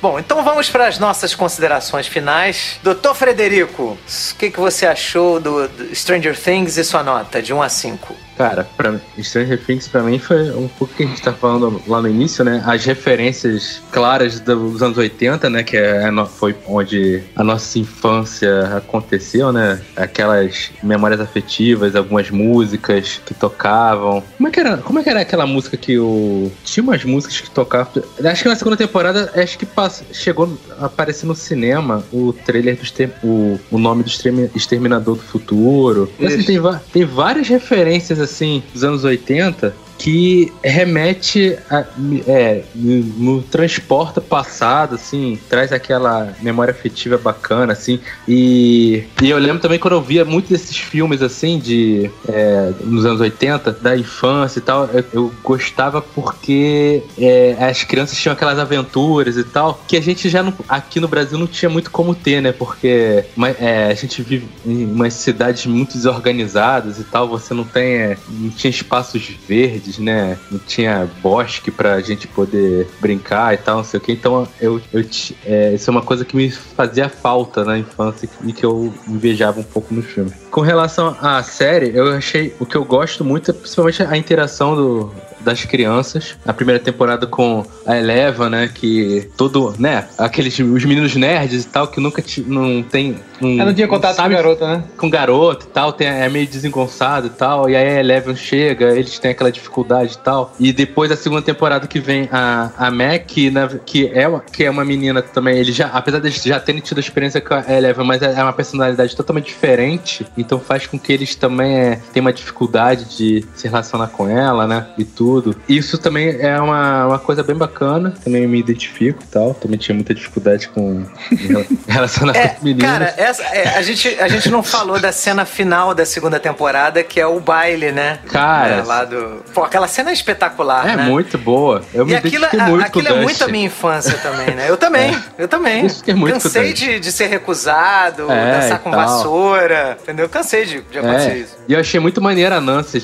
Bom, 0.01 0.17
então 0.17 0.43
vamos 0.43 0.67
para 0.67 0.87
as 0.87 0.97
nossas 0.97 1.35
considerações 1.35 2.07
finais. 2.07 2.79
Doutor 2.81 3.13
Frederico, 3.13 3.95
o 3.95 4.35
que, 4.35 4.49
que 4.49 4.59
você 4.59 4.87
achou 4.87 5.39
do, 5.39 5.67
do 5.67 5.95
Stranger 5.95 6.35
Things 6.35 6.75
e 6.77 6.83
sua 6.83 7.03
nota 7.03 7.39
de 7.39 7.53
1 7.53 7.61
a 7.61 7.69
5? 7.69 8.15
Cara, 8.41 8.67
pra 8.75 8.99
Stranger 9.19 9.59
Things 9.63 9.87
pra 9.87 10.01
mim 10.01 10.17
foi 10.17 10.49
um 10.51 10.67
pouco 10.67 10.93
que 10.95 11.03
a 11.03 11.05
gente 11.05 11.21
tá 11.21 11.31
falando 11.31 11.81
lá 11.87 12.01
no 12.01 12.07
início, 12.09 12.43
né? 12.43 12.63
As 12.65 12.83
referências 12.85 13.81
claras 13.91 14.39
dos 14.39 14.81
anos 14.81 14.97
80, 14.97 15.49
né? 15.49 15.61
Que 15.63 15.77
é 15.77 16.09
no- 16.09 16.25
foi 16.25 16.55
onde 16.67 17.21
a 17.35 17.43
nossa 17.43 17.77
infância 17.77 18.77
aconteceu, 18.77 19.51
né? 19.51 19.79
Aquelas 19.95 20.71
memórias 20.81 21.19
afetivas, 21.21 21.95
algumas 21.95 22.29
músicas 22.31 23.21
que 23.25 23.33
tocavam. 23.33 24.23
Como 24.37 24.47
é 24.47 24.51
que 24.51 24.59
era, 24.59 24.77
como 24.77 24.99
é 24.99 25.03
que 25.03 25.09
era 25.09 25.21
aquela 25.21 25.45
música 25.45 25.77
que 25.77 25.99
o. 25.99 26.51
Tinha 26.63 26.83
umas 26.83 27.03
músicas 27.05 27.41
que 27.41 27.49
tocavam. 27.51 28.01
Acho 28.25 28.43
que 28.43 28.49
na 28.49 28.55
segunda 28.55 28.75
temporada, 28.77 29.31
acho 29.35 29.57
que 29.57 29.65
passa- 29.65 30.03
chegou 30.11 30.57
a 30.79 30.85
aparecer 30.87 31.25
no 31.27 31.35
cinema 31.35 32.03
o 32.11 32.33
trailer 32.33 32.75
do 32.75 32.81
o, 33.23 33.59
o 33.71 33.77
nome 33.77 34.03
do 34.03 34.09
extermi- 34.09 34.49
Exterminador 34.55 35.15
do 35.15 35.21
Futuro. 35.23 36.11
Assim, 36.19 36.43
tem, 36.43 36.59
tem 36.91 37.05
várias 37.05 37.47
referências 37.47 38.19
assim 38.19 38.30
dos 38.73 38.83
anos 38.83 39.03
80 39.03 39.73
que 40.01 40.51
remete 40.63 41.55
a, 41.69 41.85
é, 42.27 42.63
no, 42.73 43.43
transporta 43.43 44.19
passado, 44.19 44.95
assim, 44.95 45.37
traz 45.47 45.71
aquela 45.71 46.35
memória 46.41 46.71
afetiva 46.71 47.19
bacana, 47.19 47.73
assim, 47.73 47.99
e, 48.27 49.03
e 49.21 49.29
eu 49.29 49.37
lembro 49.37 49.59
também 49.59 49.77
quando 49.77 49.93
eu 49.93 50.01
via 50.01 50.25
muitos 50.25 50.49
desses 50.49 50.75
filmes, 50.75 51.21
assim, 51.21 51.59
de, 51.59 52.09
é, 52.27 52.71
nos 52.81 53.05
anos 53.05 53.21
80, 53.21 53.73
da 53.73 53.95
infância 53.95 54.57
e 54.57 54.63
tal, 54.63 54.89
eu, 54.91 55.05
eu 55.13 55.33
gostava 55.43 56.01
porque 56.01 57.03
é, 57.19 57.55
as 57.59 57.83
crianças 57.83 58.17
tinham 58.17 58.33
aquelas 58.33 58.57
aventuras 58.57 59.37
e 59.37 59.43
tal, 59.43 59.83
que 59.87 59.95
a 59.95 60.01
gente 60.01 60.29
já 60.29 60.41
não, 60.41 60.51
aqui 60.67 60.99
no 60.99 61.07
Brasil 61.07 61.37
não 61.37 61.45
tinha 61.45 61.69
muito 61.69 61.91
como 61.91 62.15
ter, 62.15 62.41
né, 62.41 62.51
porque 62.51 63.23
é, 63.59 63.85
a 63.91 63.93
gente 63.93 64.23
vive 64.23 64.47
em 64.65 64.83
umas 64.85 65.13
cidades 65.13 65.67
muito 65.67 65.93
desorganizadas 65.93 66.97
e 66.97 67.03
tal, 67.03 67.27
você 67.27 67.53
não 67.53 67.63
tem, 67.63 67.97
é, 67.97 68.17
não 68.27 68.49
tinha 68.49 68.71
espaços 68.71 69.29
verdes, 69.47 69.90
né? 69.97 70.37
Não 70.49 70.59
tinha 70.59 71.09
bosque 71.21 71.71
pra 71.71 71.99
gente 72.01 72.27
poder 72.27 72.87
brincar 72.99 73.53
e 73.53 73.57
tal, 73.57 73.77
não 73.77 73.83
sei 73.83 73.99
o 73.99 74.01
que. 74.01 74.11
Então 74.11 74.47
eu, 74.59 74.81
eu 74.93 75.05
é, 75.45 75.73
isso 75.73 75.89
é 75.89 75.91
uma 75.91 76.01
coisa 76.01 76.25
que 76.25 76.35
me 76.35 76.49
fazia 76.51 77.09
falta 77.09 77.63
na 77.63 77.77
infância 77.77 78.29
e 78.43 78.53
que 78.53 78.65
eu 78.65 78.93
invejava 79.07 79.59
um 79.59 79.63
pouco 79.63 79.93
no 79.93 80.01
filme. 80.01 80.31
Com 80.49 80.61
relação 80.61 81.15
à 81.21 81.41
série, 81.43 81.95
eu 81.95 82.13
achei 82.13 82.53
o 82.59 82.65
que 82.65 82.75
eu 82.75 82.83
gosto 82.83 83.23
muito 83.23 83.51
é 83.51 83.53
principalmente 83.53 84.03
a 84.03 84.17
interação 84.17 84.75
do, 84.75 85.11
das 85.43 85.65
crianças. 85.65 86.35
A 86.45 86.53
primeira 86.53 86.79
temporada 86.79 87.25
com 87.27 87.65
a 87.85 87.97
Eleva, 87.97 88.49
né? 88.49 88.69
Que 88.73 89.29
todo, 89.37 89.73
né? 89.79 90.05
Aqueles 90.17 90.57
os 90.59 90.85
meninos 90.85 91.15
nerds 91.15 91.63
e 91.65 91.67
tal 91.67 91.87
que 91.87 91.99
nunca 91.99 92.23
não 92.45 92.83
tem. 92.83 93.17
Um, 93.41 93.55
Ela 93.55 93.65
não 93.65 93.73
tinha 93.73 93.87
contato 93.87 94.11
com 94.15 94.21
sabe 94.21 94.35
a 94.35 94.37
garota, 94.37 94.67
né? 94.67 94.83
com 94.97 95.09
garoto 95.09 95.65
e 95.65 95.69
tal, 95.69 95.91
tem, 95.93 96.07
é 96.07 96.29
meio 96.29 96.45
desengonçado 96.45 97.25
e 97.25 97.29
tal, 97.31 97.67
e 97.67 97.75
aí 97.75 97.97
a 97.97 97.99
Eleven 97.99 98.35
chega, 98.35 98.95
eles 98.95 99.17
têm 99.17 99.31
aquela 99.31 99.51
dificuldade 99.51 100.13
e 100.13 100.17
tal. 100.19 100.53
E 100.59 100.71
depois 100.71 101.09
da 101.09 101.17
segunda 101.17 101.41
temporada 101.41 101.87
que 101.87 101.99
vem 101.99 102.29
a, 102.31 102.69
a 102.77 102.91
Mac, 102.91 103.23
que, 103.25 103.49
na- 103.49 103.67
que, 103.67 104.11
é, 104.13 104.27
uma- 104.27 104.41
que 104.41 104.63
é 104.63 104.69
uma 104.69 104.85
menina 104.85 105.23
também, 105.23 105.57
ele 105.57 105.71
já, 105.71 105.87
apesar 105.87 106.19
de 106.19 106.29
já 106.29 106.59
terem 106.59 106.81
tido 106.81 106.99
a 106.99 107.01
experiência 107.01 107.41
com 107.41 107.55
a 107.55 107.63
Eleven, 107.67 108.05
mas 108.05 108.21
é 108.21 108.31
é 108.31 108.43
uma 108.43 108.53
personalidade 108.53 109.15
totalmente 109.15 109.47
diferente, 109.47 110.25
então 110.37 110.59
faz 110.59 110.85
com 110.87 110.97
que 110.99 111.11
eles 111.11 111.33
também 111.35 111.75
é, 111.77 111.99
tenham 112.13 112.25
uma 112.25 112.31
dificuldade 112.33 113.05
de 113.17 113.43
se 113.55 113.67
relacionar 113.67 114.07
com 114.07 114.27
ela, 114.29 114.65
né? 114.67 114.85
E 114.97 115.03
tudo. 115.03 115.30
Isso 115.67 115.97
também 115.97 116.37
é 116.39 116.59
uma, 116.59 117.07
uma 117.07 117.19
coisa 117.19 117.43
bem 117.43 117.55
bacana, 117.55 118.13
também 118.23 118.47
me 118.47 118.59
identifico 118.59 119.19
e 119.23 119.27
tal, 119.27 119.53
também 119.53 119.77
tinha 119.77 119.95
muita 119.95 120.13
dificuldade 120.13 120.67
com 120.69 121.03
em 121.31 121.77
relacionar 121.87 122.35
É, 122.35 122.55
meninas. 122.61 122.89
cara, 122.91 123.13
essa, 123.17 123.43
é, 123.43 123.77
a, 123.77 123.81
gente, 123.81 124.07
a 124.19 124.27
gente 124.27 124.49
não 124.49 124.61
falou 124.63 124.99
da 124.99 125.11
cena 125.11 125.45
final 125.45 125.93
da 125.95 126.05
segunda 126.05 126.39
temporada, 126.39 127.03
que 127.03 127.19
é 127.19 127.25
o 127.27 127.39
baile, 127.39 127.91
né? 127.91 128.19
Cara, 128.29 128.75
É, 128.75 128.83
lá 128.83 129.05
do... 129.05 129.43
Pô, 129.53 129.63
aquela 129.63 129.87
cena 129.87 130.09
é 130.09 130.13
espetacular, 130.13 130.87
É 130.89 130.95
né? 130.95 131.03
muito 131.03 131.37
boa. 131.37 131.81
Eu 131.93 132.05
me 132.05 132.13
e 132.13 132.15
aquilo, 132.15 132.45
identifiquei 132.45 132.59
a- 132.59 132.67
muito 132.69 132.85
aquilo 132.85 133.07
é 133.07 133.21
muito 133.21 133.43
a 133.43 133.47
minha 133.47 133.65
infância 133.65 134.17
também, 134.17 134.55
né? 134.55 134.65
Eu 134.69 134.77
também, 134.77 135.17
eu 135.37 135.47
também. 135.47 135.85
Isso 135.85 136.03
que 136.03 136.11
é 136.11 136.15
muito 136.15 136.33
Cansei 136.33 136.73
de, 136.73 136.99
de 136.99 137.11
ser 137.11 137.27
recusado, 137.27 138.31
É, 138.31 138.59
dançar 138.61 138.77
e 138.77 138.79
com 138.79 138.91
tal. 138.91 138.99
vassoura, 139.01 139.97
entendeu? 140.01 140.27
Cansei 140.29 140.65
de, 140.65 140.81
de 140.81 140.97
acontecer 140.99 141.29
É, 141.31 141.37
isso. 141.37 141.57
e 141.67 141.73
eu 141.73 141.79
achei 141.79 141.99
muito 141.99 142.21
maneiro 142.21 142.55
a 142.55 142.61
Nancy 142.61 143.01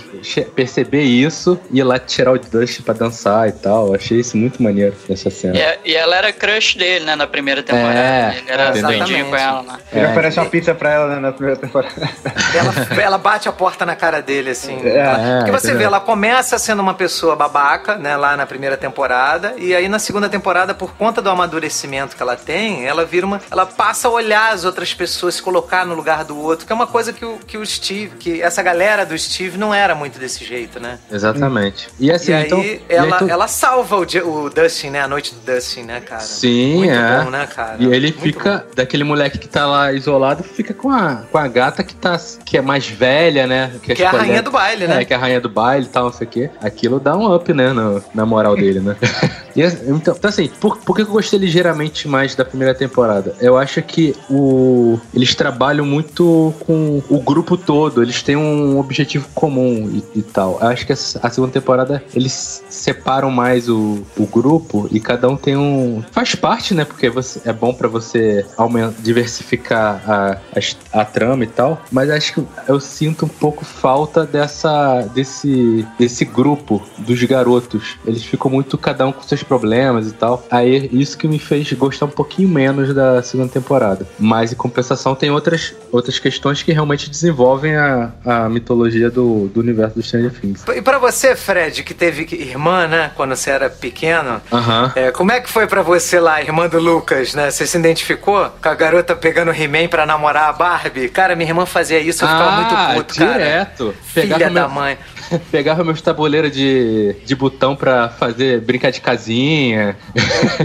perceber 0.56 1.04
isso 1.04 1.60
e 1.72 1.82
lá 1.84 2.00
tirar 2.18 2.32
o 2.34 2.40
Dust 2.40 2.82
pra 2.82 2.94
dançar 2.94 3.48
e 3.48 3.52
tal. 3.52 3.88
Eu 3.88 3.96
achei 3.96 4.20
isso 4.20 4.36
muito 4.36 4.62
maneiro 4.62 4.96
nessa 5.08 5.30
cena. 5.30 5.58
E, 5.58 5.62
a- 5.62 5.78
e 5.86 5.96
ela 5.96 6.16
era 6.16 6.34
crush 6.34 6.76
dele, 6.76 7.06
né, 7.06 7.16
na 7.16 7.28
primeira 7.28 7.62
temporada. 7.64 7.98
É, 8.00 8.38
Ele 8.38 8.52
era 8.52 8.72
doidinho 8.72 9.26
com 9.28 9.36
ela, 9.36 9.62
né? 9.64 9.78
Ele 9.94 10.06
É. 10.06 10.10
oferece 10.10 10.40
uma 10.40 10.46
pizza 10.50 10.74
pra 10.76 10.92
ela 10.92 11.08
né, 11.16 11.20
na 11.20 11.32
primeira 11.32 11.60
temporada. 11.60 11.94
Ela, 12.58 13.02
ela 13.04 13.18
bate 13.18 13.48
a 13.48 13.52
porta 13.52 13.86
na 13.86 13.96
cara 13.96 14.22
dele, 14.22 14.50
assim. 14.52 14.80
É, 14.84 15.38
Porque 15.40 15.52
você 15.52 15.74
vê, 15.76 15.84
ela 15.84 16.00
começa 16.00 16.58
sendo 16.58 16.82
uma 16.82 16.94
pessoa 16.94 17.36
babaca, 17.36 17.96
né, 17.98 18.16
lá 18.16 18.36
na 18.38 18.46
primeira 18.46 18.76
temporada, 18.78 19.54
e 19.58 19.76
aí 19.76 19.88
na 19.88 20.00
segunda 20.00 20.28
temporada, 20.30 20.74
por 20.74 20.96
conta 20.96 21.22
do 21.22 21.30
amadurecimento 21.30 22.16
que 22.16 22.22
ela 22.24 22.36
tem, 22.36 22.86
ela 22.88 23.06
vira 23.06 23.26
uma. 23.26 23.40
Ela 23.52 23.66
passa 23.66 24.08
a 24.08 24.12
olhar 24.12 24.54
as 24.54 24.64
outras 24.66 24.94
pessoas, 24.94 25.36
se 25.36 25.42
colocar 25.42 25.86
no 25.86 25.94
lugar 25.94 26.24
do 26.24 26.38
outro, 26.40 26.66
que 26.66 26.72
é 26.72 26.76
uma 26.76 26.88
coisa 26.88 27.12
que 27.14 27.26
o, 27.26 27.38
que 27.46 27.58
o 27.58 27.66
Steve, 27.66 28.16
que 28.18 28.42
essa 28.42 28.64
galera 28.64 29.06
do 29.06 29.16
Steve 29.18 29.58
não 29.58 29.74
era 29.74 29.94
muito 29.94 30.18
desse 30.18 30.44
jeito, 30.46 30.80
né? 30.80 30.98
Exatamente. 31.12 31.90
E 32.00 32.07
assim, 32.12 32.32
e 32.32 32.36
aí, 32.36 32.46
então. 32.46 32.62
e 32.64 32.82
ela, 32.90 33.18
tu- 33.18 33.30
ela 33.30 33.48
salva 33.48 33.98
o, 33.98 34.02
o 34.46 34.50
Dustin, 34.50 34.90
né? 34.92 35.02
A 35.02 35.08
noite 35.08 35.34
do 35.34 35.40
Dustin, 35.54 35.84
né, 35.84 36.00
cara? 36.02 36.22
Sim, 36.22 36.76
muito 36.78 36.92
é. 36.94 37.24
bom, 37.24 37.30
né, 37.30 37.48
cara? 37.48 37.76
E 37.80 37.86
ele 37.86 38.08
Muito 38.08 38.22
fica, 38.22 38.66
daquele 38.76 39.04
moleque 39.04 39.38
que 39.38 39.48
tá 39.48 39.66
lá 39.66 39.92
isolado, 39.94 40.44
fica 40.44 40.74
com 40.74 40.90
a, 40.92 41.24
com 41.32 41.38
a 41.38 41.48
gata 41.48 41.84
que 41.84 41.94
tá 41.96 42.18
que 42.46 42.58
é 42.58 42.62
mais 42.62 42.88
velha, 42.88 43.46
né? 43.48 43.72
Que 43.82 43.92
é 43.92 43.96
a 44.06 44.10
escolhe- 44.10 44.18
rainha 44.28 44.42
do 44.44 44.52
baile, 44.52 44.88
né? 44.88 45.02
É, 45.02 45.06
que 45.06 45.14
é 45.14 45.16
a 45.16 45.20
rainha 45.20 45.42
do 45.42 45.50
baile 45.50 45.86
e 45.86 45.90
tal, 45.90 46.06
não 46.06 46.14
sei 46.14 46.28
o 46.28 46.30
quê. 46.30 46.50
Aquilo 46.62 47.00
dá 47.00 47.16
um 47.16 47.34
up, 47.34 47.52
né, 47.54 47.72
no- 47.74 48.04
na 48.14 48.26
moral 48.26 48.56
dele, 48.56 48.80
né? 48.80 48.96
E, 49.58 49.64
então, 49.90 50.16
então, 50.16 50.30
assim, 50.30 50.48
por, 50.62 50.78
por 50.78 50.96
que 50.96 51.02
eu 51.02 51.08
gostei 51.08 51.40
ligeiramente 51.40 52.08
mais 52.08 52.36
da 52.36 52.46
primeira 52.46 52.76
temporada? 52.76 53.36
Eu 53.42 53.58
acho 53.58 53.82
que 53.82 54.16
o, 54.30 55.00
eles 55.14 55.34
trabalham 55.34 55.86
muito 55.86 56.54
com 56.60 57.02
o 57.10 57.20
grupo 57.20 57.58
todo, 57.58 58.02
eles 58.04 58.22
têm 58.22 58.36
um 58.36 58.80
objetivo 58.80 59.28
comum 59.34 59.90
e, 60.14 60.20
e 60.20 60.22
tal. 60.22 60.60
Eu 60.62 60.68
acho 60.68 60.86
que 60.86 60.92
essa- 60.94 61.20
a 61.24 61.30
segunda 61.30 61.52
temporada 61.52 62.04
eles 62.14 62.64
separam 62.70 63.32
mais 63.32 63.68
o, 63.68 64.04
o 64.18 64.28
grupo 64.28 64.88
e 64.92 65.00
cada 65.00 65.28
um 65.28 65.36
tem 65.36 65.58
um. 65.58 66.04
Faz 66.12 66.36
parte, 66.36 66.74
né? 66.76 66.86
Porque 66.86 67.10
você, 67.10 67.42
é 67.46 67.52
bom 67.52 67.74
pra 67.74 67.88
você 67.88 68.46
aumentar, 68.56 68.94
diversificar 69.02 70.02
a, 70.08 70.38
as- 70.56 70.78
a, 70.94 71.04
trama 71.04 71.44
e 71.44 71.48
tal. 71.48 71.82
Mas 71.92 72.10
acho 72.10 72.34
que 72.34 72.44
eu 72.68 72.80
sinto 72.80 73.26
um 73.26 73.30
pouco 73.30 73.66
falta 73.66 74.26
dessa 74.26 75.02
desse, 75.14 75.86
desse 75.98 76.24
grupo 76.26 76.82
dos 77.00 77.22
garotos. 77.24 77.98
Eles 78.06 78.24
ficam 78.24 78.52
muito 78.52 78.78
cada 78.78 79.08
um 79.08 79.12
com 79.12 79.22
seus 79.24 79.44
problemas 79.48 80.08
e 80.08 80.14
tal. 80.14 80.46
Aí 80.52 80.90
isso 80.92 81.18
que 81.18 81.28
me 81.28 81.40
fez 81.40 81.72
gostar 81.74 82.06
um 82.06 82.10
pouquinho 82.10 82.50
menos 82.50 82.94
da 82.94 83.22
segunda 83.24 83.50
temporada. 83.52 84.06
Mas 84.20 84.52
em 84.52 84.56
compensação 84.56 85.16
tem 85.16 85.32
outras, 85.32 85.74
outras 85.92 86.20
questões 86.20 86.62
que 86.62 86.72
realmente 86.72 87.10
desenvolvem 87.10 87.76
a, 87.76 88.12
a 88.26 88.50
mitologia 88.50 89.10
do, 89.10 89.48
do 89.48 89.60
universo 89.60 89.96
do 89.96 90.04
Stranger 90.04 90.32
Things. 90.32 90.64
E 90.76 90.82
pra 90.82 90.98
você, 91.00 91.36
Fred, 91.36 91.84
que 91.84 91.94
teve 91.94 92.24
irmã, 92.36 92.88
né, 92.88 93.12
quando 93.16 93.36
você 93.36 93.50
era 93.50 93.70
pequeno, 93.70 94.42
Aham. 94.52 94.92
é, 94.96 95.12
como 95.12 95.32
é 95.32 95.40
que 95.40 95.50
foi 95.50 95.68
pra 95.68 95.82
você 95.82 96.20
lá, 96.20 96.42
irmã 96.42 96.68
do 96.68 96.80
Lucas, 96.80 97.34
né? 97.34 97.50
Você 97.52 97.66
se 97.66 97.78
identificou 97.78 98.50
com 98.62 98.70
a 98.70 98.76
garota 98.76 99.16
pegando 99.16 99.52
o 99.52 99.54
He-Man 99.54 99.88
pra 99.88 100.06
namorar 100.06 100.50
a 100.50 100.54
Barbie? 100.54 101.10
Cara, 101.10 101.36
minha 101.36 101.50
irmã 101.50 101.66
fazia 101.66 102.00
isso, 102.00 102.24
eu 102.24 102.28
ficava 102.28 102.52
muito 102.52 102.96
puto, 102.96 103.16
cara. 103.16 103.32
Ah, 103.32 103.38
direto. 103.38 103.94
Filha 104.04 104.38
da 104.40 104.50
meu- 104.50 104.70
mãe. 104.70 104.98
Pegava 105.52 105.84
meus 105.84 106.02
tabuleiros 106.02 106.52
de, 106.52 107.16
de 107.26 107.36
botão 107.36 107.76
pra 107.76 108.10
fazer 108.10 108.62
brincar 108.62 108.92
de 108.92 109.02
casinha. 109.02 109.98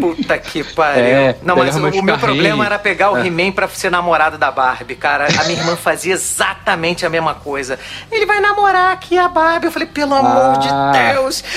Puta 0.01 0.39
que 0.39 0.63
pariu. 0.75 1.03
É, 1.05 1.37
não, 1.43 1.57
mas 1.57 1.75
o, 1.77 1.79
o 2.01 2.03
meu 2.03 2.19
problema 2.19 2.65
era 2.65 2.79
pegar 2.79 3.11
o 3.13 3.17
É. 3.19 3.27
He-Man 3.27 3.53
pra 3.53 3.69
ser 3.69 3.91
namorado 3.91 4.39
da 4.39 4.51
Barbie, 4.51 4.95
cara. 4.95 5.27
A 5.41 5.45
minha 5.45 5.59
irmã 5.61 5.77
fazia 5.77 6.13
exatamente 6.15 7.05
a 7.05 7.11
mesma 7.11 7.35
coisa. 7.35 7.79
Ele 8.11 8.25
vai 8.27 8.41
namorar 8.41 8.93
aqui 8.93 9.19
a 9.19 9.29
Barbie. 9.29 9.67
Eu 9.67 9.73
falei, 9.73 9.89
pelo 9.89 10.15
amor 10.15 10.59
Ah. 10.59 10.93
de 10.93 11.13
Deus. 11.15 11.43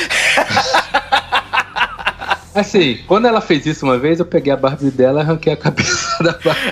Assim, 2.56 3.00
quando 3.06 3.28
ela 3.28 3.42
fez 3.42 3.66
isso 3.66 3.86
uma 3.86 3.98
vez, 3.98 4.18
eu 4.20 4.26
peguei 4.26 4.54
a 4.54 4.56
Barbie 4.56 4.90
dela 4.90 5.20
e 5.20 5.24
arranquei 5.24 5.52
a 5.52 5.58
cabeça 5.58 6.24
da 6.24 6.32
Barbie. 6.32 6.72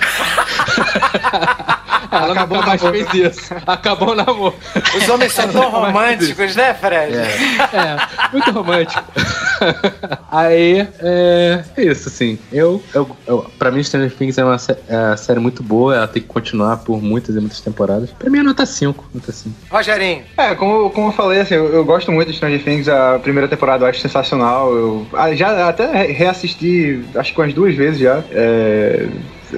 Ela 2.16 2.32
Acabou 2.32 2.56
nunca 2.58 2.66
o 2.66 2.70
mais 2.70 2.82
namoro. 2.82 3.06
fez 3.10 3.36
isso. 3.36 3.54
Acabou 3.66 4.08
o 4.10 4.14
namoro. 4.14 4.54
Os 4.96 5.08
homens 5.08 5.32
são 5.32 5.48
tão 5.48 5.70
românticos, 5.70 6.56
né, 6.56 6.74
Fred? 6.74 7.16
É, 7.16 8.30
muito 8.32 8.50
romântico. 8.50 9.02
Aí, 10.30 10.86
é, 11.00 11.64
é 11.76 11.82
isso, 11.84 12.08
assim. 12.08 12.38
Eu, 12.52 12.82
eu, 12.94 13.08
eu, 13.26 13.50
pra 13.58 13.70
mim, 13.70 13.82
Stranger 13.82 14.12
Things 14.14 14.36
é 14.38 14.44
uma 14.44 14.56
é 14.88 14.96
uma 14.98 15.16
série 15.16 15.40
muito 15.40 15.62
boa. 15.62 15.94
Ela 15.96 16.08
tem 16.08 16.22
que 16.22 16.28
continuar 16.28 16.78
por 16.78 17.02
muitas 17.02 17.34
e 17.36 17.40
muitas 17.40 17.60
temporadas. 17.60 18.10
Pra 18.10 18.30
mim 18.30 18.38
é 18.38 18.42
nota 18.42 18.66
5. 18.66 19.10
Nota 19.14 19.32
5. 19.32 19.54
Rogerinho, 19.70 20.22
É, 20.36 20.54
como, 20.54 20.90
como 20.90 21.08
eu 21.08 21.12
falei, 21.12 21.40
assim, 21.40 21.54
eu, 21.54 21.66
eu 21.72 21.84
gosto 21.84 22.10
muito 22.12 22.30
de 22.30 22.36
Stranger 22.36 22.62
Things, 22.62 22.88
a 22.88 23.18
primeira 23.18 23.48
temporada 23.48 23.84
eu 23.84 23.88
acho 23.88 24.00
sensacional. 24.00 24.72
Eu 24.74 25.06
ah, 25.14 25.34
já 25.34 25.68
até 25.68 25.86
re- 25.90 26.12
reassisti, 26.12 27.04
acho 27.14 27.32
que 27.34 27.40
umas 27.40 27.54
duas 27.54 27.74
vezes 27.74 28.00
já. 28.00 28.22
É, 28.30 29.06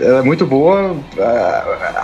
ela 0.03 0.19
é 0.19 0.23
muito 0.23 0.47
boa. 0.47 0.97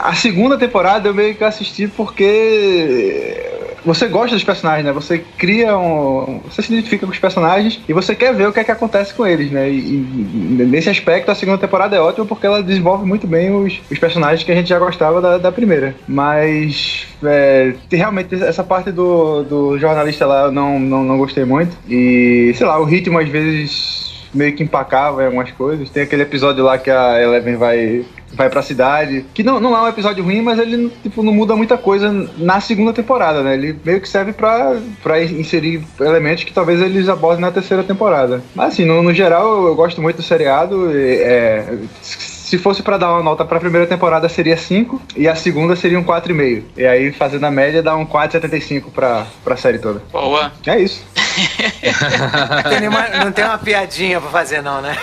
A, 0.02 0.14
segunda 0.14 0.58
temporada 0.58 1.08
eu 1.08 1.14
meio 1.14 1.34
que 1.34 1.44
assisti 1.44 1.88
porque 1.88 3.50
você 3.84 4.06
gosta 4.06 4.34
dos 4.34 4.44
personagens, 4.44 4.84
né? 4.84 4.92
Você 4.92 5.18
cria 5.36 5.76
um. 5.76 6.40
Você 6.48 6.62
se 6.62 6.72
identifica 6.72 7.06
com 7.06 7.12
os 7.12 7.18
personagens 7.18 7.80
e 7.88 7.92
você 7.92 8.14
quer 8.14 8.34
ver 8.34 8.48
o 8.48 8.52
que 8.52 8.60
é 8.60 8.64
que 8.64 8.70
acontece 8.70 9.12
com 9.12 9.26
eles, 9.26 9.50
né? 9.50 9.68
E, 9.68 9.76
e 9.78 10.64
nesse 10.64 10.88
aspecto 10.88 11.30
a 11.30 11.34
segunda 11.34 11.58
temporada 11.58 11.96
é 11.96 12.00
ótima 12.00 12.24
porque 12.24 12.46
ela 12.46 12.62
desenvolve 12.62 13.04
muito 13.04 13.26
bem 13.26 13.54
os, 13.54 13.80
os 13.90 13.98
personagens 13.98 14.44
que 14.44 14.52
a 14.52 14.54
gente 14.54 14.68
já 14.68 14.78
gostava 14.78 15.20
da, 15.20 15.38
da 15.38 15.52
primeira. 15.52 15.94
Mas 16.06 17.06
é, 17.24 17.74
realmente 17.90 18.34
essa 18.42 18.62
parte 18.62 18.92
do, 18.92 19.42
do 19.42 19.78
jornalista 19.78 20.26
lá 20.26 20.44
eu 20.44 20.52
não, 20.52 20.78
não, 20.78 21.02
não 21.02 21.18
gostei 21.18 21.44
muito. 21.44 21.76
E 21.88 22.52
sei 22.56 22.66
lá, 22.66 22.78
o 22.78 22.84
ritmo 22.84 23.18
às 23.18 23.28
vezes 23.28 24.11
meio 24.34 24.54
que 24.54 24.62
empacava 24.62 25.22
em 25.22 25.26
algumas 25.26 25.50
coisas. 25.52 25.90
Tem 25.90 26.02
aquele 26.02 26.22
episódio 26.22 26.64
lá 26.64 26.78
que 26.78 26.90
a 26.90 27.20
Eleven 27.20 27.56
vai 27.56 28.04
vai 28.34 28.48
pra 28.48 28.62
cidade, 28.62 29.24
que 29.34 29.42
não, 29.42 29.60
não 29.60 29.76
é 29.76 29.82
um 29.82 29.88
episódio 29.88 30.24
ruim, 30.24 30.40
mas 30.40 30.58
ele 30.58 30.90
tipo, 31.02 31.22
não 31.22 31.32
muda 31.32 31.54
muita 31.54 31.76
coisa 31.76 32.10
na 32.38 32.60
segunda 32.60 32.92
temporada, 32.92 33.42
né? 33.42 33.54
Ele 33.54 33.78
meio 33.84 34.00
que 34.00 34.08
serve 34.08 34.32
pra, 34.32 34.76
pra 35.02 35.22
inserir 35.22 35.82
elementos 36.00 36.44
que 36.44 36.52
talvez 36.52 36.80
eles 36.80 37.08
abordem 37.08 37.42
na 37.42 37.50
terceira 37.50 37.82
temporada. 37.82 38.42
Mas 38.54 38.72
assim, 38.72 38.84
no, 38.84 39.02
no 39.02 39.12
geral, 39.12 39.66
eu, 39.66 39.74
gosto 39.74 40.00
muito 40.00 40.16
do 40.16 40.22
seriado. 40.22 40.90
É, 40.94 41.76
se 42.00 42.58
fosse 42.58 42.82
pra 42.82 42.98
dar 42.98 43.12
uma 43.12 43.22
nota 43.22 43.44
pra 43.44 43.60
primeira 43.60 43.86
temporada 43.86 44.28
seria 44.28 44.56
5 44.56 45.00
e 45.16 45.26
a 45.28 45.34
segunda 45.34 45.74
seria 45.76 45.98
um 45.98 46.04
4,5. 46.04 46.62
E 46.76 46.86
aí, 46.86 47.12
fazendo 47.12 47.44
a 47.44 47.50
média, 47.50 47.82
dá 47.82 47.96
um 47.96 48.06
4,75 48.06 48.84
pra, 48.94 49.26
pra 49.42 49.56
série 49.56 49.78
toda. 49.78 50.02
Boa. 50.12 50.52
É 50.66 50.78
isso. 50.78 51.04
Não 51.32 52.70
tem, 52.70 52.80
nenhuma- 52.80 53.08
não 53.24 53.32
tem 53.32 53.44
uma 53.44 53.58
piadinha 53.58 54.20
pra 54.20 54.30
fazer, 54.30 54.62
não, 54.62 54.80
né? 54.80 54.96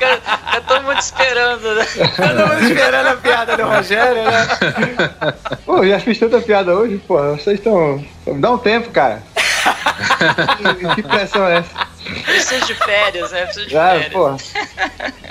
Tá 0.00 0.60
todo 0.66 0.82
mundo 0.82 0.98
esperando, 0.98 1.74
né? 1.74 1.86
Todo 2.16 2.48
mundo 2.48 2.64
esperando 2.64 3.06
a 3.08 3.16
piada 3.16 3.56
do 3.56 3.64
Rogério, 3.64 4.24
né? 4.24 4.48
Pô, 5.66 5.86
já 5.86 6.00
fiz 6.00 6.18
tanta 6.18 6.40
piada 6.40 6.72
hoje, 6.74 6.98
pô. 7.06 7.18
Vocês 7.36 7.58
estão. 7.58 8.04
Dá 8.38 8.50
um 8.50 8.58
tempo, 8.58 8.90
cara. 8.90 9.22
que, 10.78 10.94
que 10.96 11.02
pressão 11.02 11.46
é 11.46 11.58
essa? 11.58 11.70
Precisa 12.24 12.64
de 12.66 12.74
férias, 12.74 13.30
né? 13.32 13.44
Precisa 13.44 13.66
de 13.66 13.76
Ah, 13.76 13.90
férias. 13.90 14.12
pô. 14.12 14.36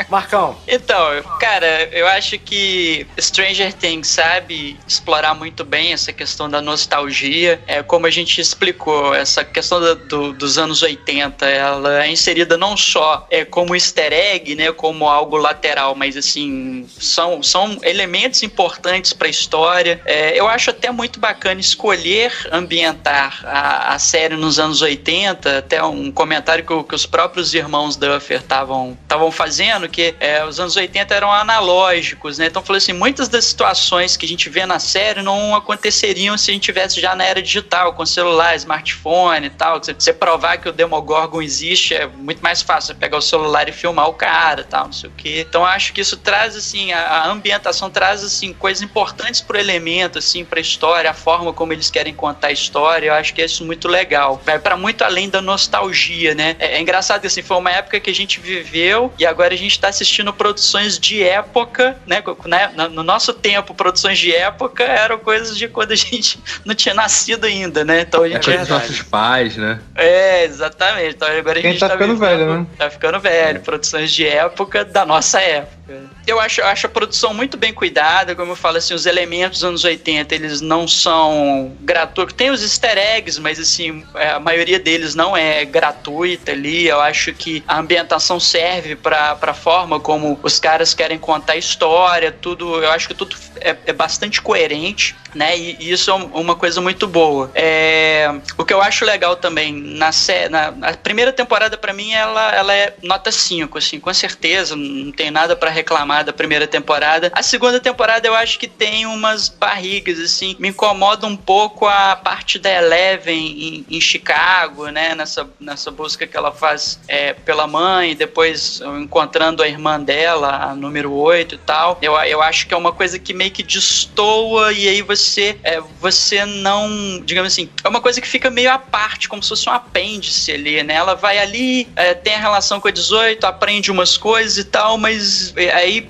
Marcão, 0.10 0.58
Então, 0.68 1.22
cara, 1.40 1.90
eu 1.92 2.08
acho 2.08 2.38
que 2.40 3.06
Stranger 3.20 3.74
Things 3.74 4.08
sabe 4.08 4.80
explorar 4.88 5.34
muito 5.36 5.64
bem 5.64 5.94
essa 5.94 6.12
questão 6.12 6.50
da 6.50 6.62
nostalgia. 6.62 7.62
É, 7.68 7.84
como 7.84 8.06
a 8.08 8.10
gente 8.10 8.40
explicou, 8.42 9.14
essa 9.14 9.44
questão 9.44 9.80
da- 9.80 9.94
do- 9.94 10.34
dos 10.34 10.58
anos 10.58 10.82
80, 10.82 11.46
ela 11.46 12.04
é 12.04 12.10
inserida 12.10 12.58
não 12.58 12.76
só 12.76 13.28
é, 13.30 13.46
como 13.46 13.76
easter 13.76 14.12
egg, 14.14 14.56
né, 14.56 14.72
como 14.72 15.08
algo 15.08 15.38
lateral, 15.38 15.94
mas 15.96 16.16
assim, 16.18 16.88
são, 17.00 17.44
são 17.44 17.78
elementos 17.84 18.42
importantes 18.44 19.14
para 19.14 19.28
a 19.28 19.30
história. 19.32 20.02
É, 20.06 20.40
eu 20.40 20.48
acho 20.48 20.70
até 20.72 20.92
muito 20.92 21.20
bacana 21.20 21.60
escolher 21.60 22.32
ambientar 22.52 23.42
a, 23.46 23.94
a 23.94 24.00
série 24.00 24.36
nos 24.36 24.60
anos 24.60 24.82
80, 24.82 25.60
até 25.60 25.84
um 25.84 26.12
comentário 26.12 26.59
que, 26.62 26.74
o- 26.74 26.84
que 26.84 26.96
os 26.96 27.06
próprios 27.06 27.54
irmãos 27.54 27.96
Duffer 27.96 28.40
estavam 28.40 28.98
fazendo, 29.32 29.88
que 29.90 30.16
é, 30.20 30.44
os 30.46 30.60
anos 30.60 30.76
80 30.76 31.14
eram 31.14 31.32
analógicos, 31.32 32.38
né? 32.38 32.48
Então, 32.48 32.62
falou 32.64 32.78
assim, 32.78 32.94
muitas 32.94 33.28
das 33.30 33.46
situações 33.46 34.16
que 34.18 34.26
a 34.26 34.30
gente 34.30 34.50
vê 34.50 34.66
na 34.66 34.80
série 34.80 35.22
não 35.22 35.56
aconteceriam 35.56 36.38
se 36.38 36.52
a 36.52 36.54
gente 36.54 36.64
tivesse 36.64 37.00
já 37.02 37.16
na 37.16 37.24
era 37.24 37.42
digital, 37.42 37.94
com 37.94 38.06
celular, 38.06 38.56
smartphone 38.56 39.48
e 39.48 39.50
tal. 39.50 39.80
Você, 39.84 40.14
provar 40.14 40.58
que 40.58 40.68
o 40.70 40.74
Demogorgon 40.74 41.42
existe 41.42 41.94
é 41.96 42.08
muito 42.08 42.42
mais 42.42 42.62
fácil. 42.62 42.94
Você 42.94 43.00
pegar 43.00 43.18
o 43.18 43.22
celular 43.22 43.68
e 43.70 43.72
filmar 43.72 44.08
o 44.10 44.14
cara 44.14 44.64
tal, 44.64 44.86
não 44.86 44.94
sei 44.94 45.10
o 45.10 45.14
quê. 45.14 45.46
Então, 45.48 45.66
acho 45.66 45.94
que 45.94 46.02
isso 46.02 46.18
traz, 46.18 46.56
assim, 46.56 46.92
a, 46.92 47.00
a 47.02 47.28
ambientação 47.30 47.90
traz, 47.90 48.24
assim, 48.24 48.54
coisas 48.54 48.82
importantes 48.82 49.42
pro 49.42 49.58
elemento, 49.60 50.18
assim, 50.20 50.44
pra 50.44 50.60
história, 50.60 51.10
a 51.10 51.14
forma 51.14 51.54
como 51.54 51.74
eles 51.74 51.90
querem 51.90 52.14
contar 52.14 52.48
a 52.48 52.52
história. 52.52 53.08
Eu 53.08 53.14
acho 53.14 53.34
que 53.34 53.42
é 53.42 53.46
isso 53.46 53.64
muito 53.66 53.88
legal. 53.88 54.42
Vai 54.46 54.60
para 54.60 54.76
muito 54.76 55.04
além 55.04 55.30
da 55.30 55.42
nostalgia, 55.42 56.34
né? 56.36 56.49
É, 56.60 56.78
é 56.78 56.82
engraçado 56.82 57.22
que, 57.22 57.28
assim, 57.28 57.42
foi 57.42 57.58
uma 57.58 57.72
época 57.72 58.00
que 58.00 58.10
a 58.10 58.14
gente 58.16 58.40
viveu 58.40 59.14
e 59.20 59.26
agora 59.26 59.54
a 59.54 59.58
gente 59.58 59.80
tá 59.80 59.90
assistindo 59.90 60.32
produções 60.34 60.98
de 61.00 61.22
época, 61.24 61.98
né? 62.08 62.24
Né? 62.46 62.72
No 62.76 62.90
no 62.90 63.04
nosso 63.04 63.34
tempo, 63.34 63.74
produções 63.74 64.18
de 64.20 64.34
época 64.36 64.84
eram 64.84 65.18
coisas 65.20 65.58
de 65.58 65.68
quando 65.68 65.92
a 65.92 65.96
gente 65.96 66.40
não 66.66 66.76
tinha 66.76 66.94
nascido 66.94 67.46
ainda, 67.46 67.84
né? 67.86 68.02
Então 68.02 68.24
a 68.24 68.28
gente 68.30 68.44
Coisa 68.46 68.60
dos 68.60 68.70
nossos 68.70 69.02
pais, 69.04 69.56
né? 69.58 69.80
é, 69.96 70.44
exatamente. 70.46 71.16
Então 71.16 71.28
agora 71.28 71.60
a 71.60 71.62
Quem 71.62 71.72
gente 71.72 71.80
tá 71.80 71.90
ficando 71.90 72.14
vivendo- 72.14 72.38
velho, 72.38 72.60
né? 72.60 72.66
Tá 72.78 72.90
ficando 72.90 73.20
velho. 73.20 73.62
Produções 73.62 74.12
de 74.12 74.26
época 74.28 74.84
da 74.86 75.06
nossa 75.06 75.40
época. 75.42 75.79
Eu 76.28 76.40
acho, 76.40 76.62
acho 76.62 76.86
a 76.86 76.90
produção 76.90 77.34
muito 77.34 77.58
bem 77.58 77.74
cuidada, 77.74 78.36
como 78.36 78.52
eu 78.52 78.56
falo 78.56 78.78
assim, 78.78 78.94
os 78.94 79.06
elementos 79.06 79.60
dos 79.60 79.64
anos 79.68 79.84
80, 79.84 80.36
eles 80.36 80.62
não 80.62 80.88
são 80.88 81.76
gratuitos. 81.82 82.36
Tem 82.36 82.50
os 82.52 82.62
easter 82.62 82.98
eggs, 82.98 83.40
mas 83.40 83.60
assim, 83.60 84.04
é, 84.16 84.30
a 84.32 84.40
maioria 84.40 84.80
deles 84.80 85.16
não 85.16 85.36
é 85.36 85.66
gratuita 85.66 86.52
ali. 86.52 86.88
Eu 86.88 87.00
acho 87.02 87.34
que 87.34 87.64
a 87.68 87.80
ambientação 87.80 88.40
serve 88.40 88.96
pra, 88.96 89.36
pra 89.36 89.54
forma 89.54 90.00
como 90.00 90.40
os 90.44 90.60
caras 90.60 90.94
querem 90.94 91.18
contar 91.18 91.54
a 91.54 91.58
história, 91.58 92.32
tudo. 92.32 92.84
Eu 92.84 92.92
acho 92.92 93.08
que 93.08 93.14
tudo 93.14 93.36
é, 93.60 93.76
é 93.88 93.94
bastante 93.94 94.42
coerente, 94.42 95.16
né? 95.34 95.58
E, 95.58 95.78
e 95.80 95.92
isso 95.92 96.10
é 96.12 96.14
um- 96.14 96.26
uma 96.28 96.56
coisa 96.56 96.80
muito 96.82 97.08
boa. 97.08 97.52
É, 97.56 98.32
o 98.58 98.64
que 98.66 98.74
eu 98.74 98.82
acho 98.82 99.06
legal 99.06 99.36
também 99.36 99.74
na, 99.74 100.10
na, 100.50 100.72
na 100.72 100.94
primeira 100.94 101.32
temporada, 101.34 101.78
pra 101.78 101.94
mim, 101.94 102.14
ela, 102.14 102.56
ela 102.56 102.74
é 102.74 102.94
nota 103.02 103.32
5, 103.32 103.78
assim, 103.78 104.00
com 104.00 104.14
certeza. 104.14 104.76
Não 104.76 105.12
tem 105.12 105.32
nada 105.32 105.56
pra 105.56 105.70
reclamar 105.80 106.24
da 106.24 106.34
primeira 106.34 106.68
temporada. 106.68 107.32
A 107.34 107.42
segunda 107.42 107.80
temporada 107.80 108.28
eu 108.28 108.36
acho 108.36 108.60
que 108.60 108.68
tem 108.68 109.06
umas 109.06 109.50
barrigas, 109.50 110.20
assim. 110.20 110.56
Me 110.60 110.70
incomoda 110.70 111.26
um 111.26 111.36
pouco 111.36 111.88
a 111.88 112.16
parte 112.16 112.60
da 112.60 112.70
Eleven 112.70 113.38
em, 113.38 113.86
em 113.90 114.02
Chicago, 114.02 114.88
né? 114.88 115.16
Nessa, 115.16 115.50
nessa 115.60 115.90
busca 115.90 116.28
que 116.28 116.36
ela 116.36 116.52
faz 116.52 117.00
é, 117.08 117.34
pela 117.34 117.66
mãe, 117.68 118.16
depois 118.16 118.82
encontrando 119.02 119.64
a 119.64 119.68
irmã 119.68 120.00
dela, 120.00 120.70
a 120.70 120.76
número 120.76 121.14
8 121.14 121.56
e 121.56 121.58
tal. 121.60 121.98
Eu, 122.02 122.14
eu 122.20 122.42
acho 122.42 122.68
que 122.68 122.74
é 122.74 122.78
uma 122.78 122.92
coisa 122.92 123.18
que 123.18 123.34
meio 123.34 123.52
que 123.52 123.64
destoa 123.64 124.74
e 124.74 124.88
aí 124.88 125.02
você, 125.02 125.58
é, 125.64 125.82
você 126.00 126.46
não, 126.46 127.22
digamos 127.24 127.54
assim, 127.54 127.70
é 127.84 127.88
uma 127.88 128.02
coisa 128.02 128.20
que 128.20 128.28
fica 128.28 128.50
meio 128.50 128.72
à 128.72 128.78
parte, 128.78 129.30
como 129.30 129.42
se 129.42 129.50
fosse 129.50 129.70
um 129.70 129.74
apêndice 129.74 130.52
ali, 130.52 130.84
né? 130.84 130.96
Ela 130.96 131.16
vai 131.16 131.40
ali, 131.40 131.88
é, 131.96 132.14
tem 132.14 132.36
a 132.36 132.40
relação 132.40 132.80
com 132.80 132.88
a 132.88 132.92
18, 132.92 133.46
aprende 133.46 133.92
umas 133.92 134.18
coisas 134.18 134.58
e 134.58 134.64
tal, 134.64 134.98
mas 134.98 135.54
aí 135.72 136.10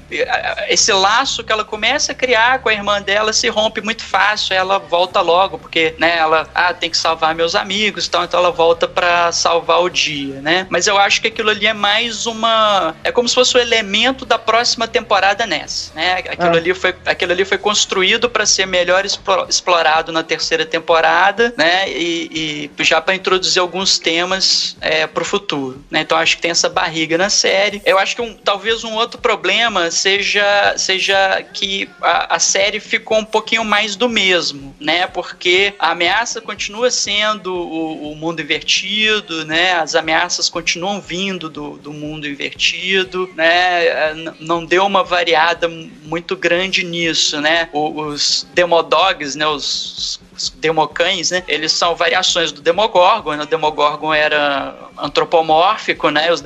esse 0.68 0.92
laço 0.92 1.44
que 1.44 1.52
ela 1.52 1.64
começa 1.64 2.12
a 2.12 2.16
criar 2.16 2.60
com 2.60 2.70
a 2.70 2.74
irmã 2.74 3.02
dela 3.02 3.34
se 3.34 3.48
rompe 3.50 3.82
muito 3.82 4.04
fácil, 4.04 4.56
ela 4.56 4.80
volta 4.80 5.22
logo, 5.22 5.58
porque, 5.58 5.96
né, 5.98 6.18
ela, 6.18 6.48
ah, 6.54 6.74
tem 6.74 6.90
que 6.90 6.98
salvar 6.98 7.36
meus 7.36 7.56
amigos, 7.56 8.08
então, 8.08 8.24
então 8.24 8.40
ela 8.40 8.52
volta 8.52 8.88
para 8.88 9.32
salvar 9.32 9.82
o 9.82 9.90
dia, 9.90 10.42
né? 10.42 10.68
Mas 10.70 10.88
eu 10.88 10.98
acho 10.98 11.22
que 11.22 11.28
aquilo 11.28 11.50
ali 11.50 11.68
é 11.68 11.74
mais 11.74 12.26
uma, 12.26 12.96
é 13.04 13.12
como 13.12 13.28
se 13.28 13.36
fosse 13.36 13.56
o 13.58 13.60
elemento 13.60 14.26
da 14.26 14.38
próxima 14.38 14.88
temporada 14.88 15.46
nessa, 15.46 15.94
né? 15.94 16.14
Aquilo 16.14 16.56
ah. 16.56 16.58
ali 16.58 16.74
foi, 16.74 16.96
aquilo 17.06 17.32
ali 17.32 17.46
foi 17.46 17.58
construído 17.58 18.30
para 18.30 18.46
ser 18.46 18.66
melhor 18.66 19.06
explorado 19.06 20.12
na 20.12 20.24
terceira 20.24 20.66
temporada, 20.66 21.54
né? 21.58 21.90
E, 21.90 22.70
e 22.78 22.84
já 22.84 23.02
para 23.02 23.16
introduzir 23.16 23.60
alguns 23.60 24.00
temas 24.00 24.78
é, 24.82 25.06
para 25.06 25.22
o 25.22 25.26
futuro, 25.26 25.84
né? 25.90 26.02
Então 26.02 26.18
acho 26.18 26.36
que 26.36 26.42
tem 26.42 26.52
essa 26.52 26.70
barriga 26.70 27.18
na 27.18 27.30
série. 27.30 27.82
Eu 27.86 27.98
acho 28.00 28.16
que 28.16 28.22
um, 28.22 28.34
talvez 28.36 28.84
um 28.84 28.94
outro 28.94 29.20
problema 29.20 29.49
seja, 29.92 30.76
seja 30.78 31.42
que 31.54 31.90
a, 32.02 32.36
a 32.36 32.40
série 32.40 32.80
ficou 32.80 33.18
um 33.18 33.26
pouquinho 33.26 33.64
mais 33.64 33.96
do 33.96 34.08
mesmo, 34.10 34.76
né? 34.80 35.08
Porque 35.08 35.74
a 35.80 35.92
ameaça 35.92 36.42
continua 36.42 36.92
sendo 36.92 37.54
o, 37.54 38.12
o 38.12 38.16
mundo 38.16 38.42
invertido, 38.42 39.46
né? 39.46 39.74
As 39.74 39.96
ameaças 39.96 40.50
continuam 40.50 41.02
vindo 41.02 41.50
do, 41.50 41.78
do 41.78 41.92
mundo 41.92 42.28
invertido, 42.28 43.30
né? 43.36 43.86
É, 43.86 44.14
não 44.40 44.66
deu 44.66 44.86
uma 44.86 45.04
variada 45.04 45.68
muito 45.68 46.36
grande 46.36 46.84
nisso, 46.84 47.40
né? 47.42 47.70
Os 47.74 48.48
demodogs, 48.54 49.36
né? 49.36 49.48
Os 49.48 50.20
democães, 50.48 51.32
né? 51.32 51.44
Eles 51.48 51.74
são 51.74 51.96
variações 51.96 52.52
do 52.52 52.62
Demogorgon, 52.62 53.34
né? 53.34 53.44
O 53.44 53.48
Demogorgon 53.48 54.14
era 54.14 54.74
antropomórfico, 54.98 56.10
né? 56.10 56.32
Os, 56.32 56.42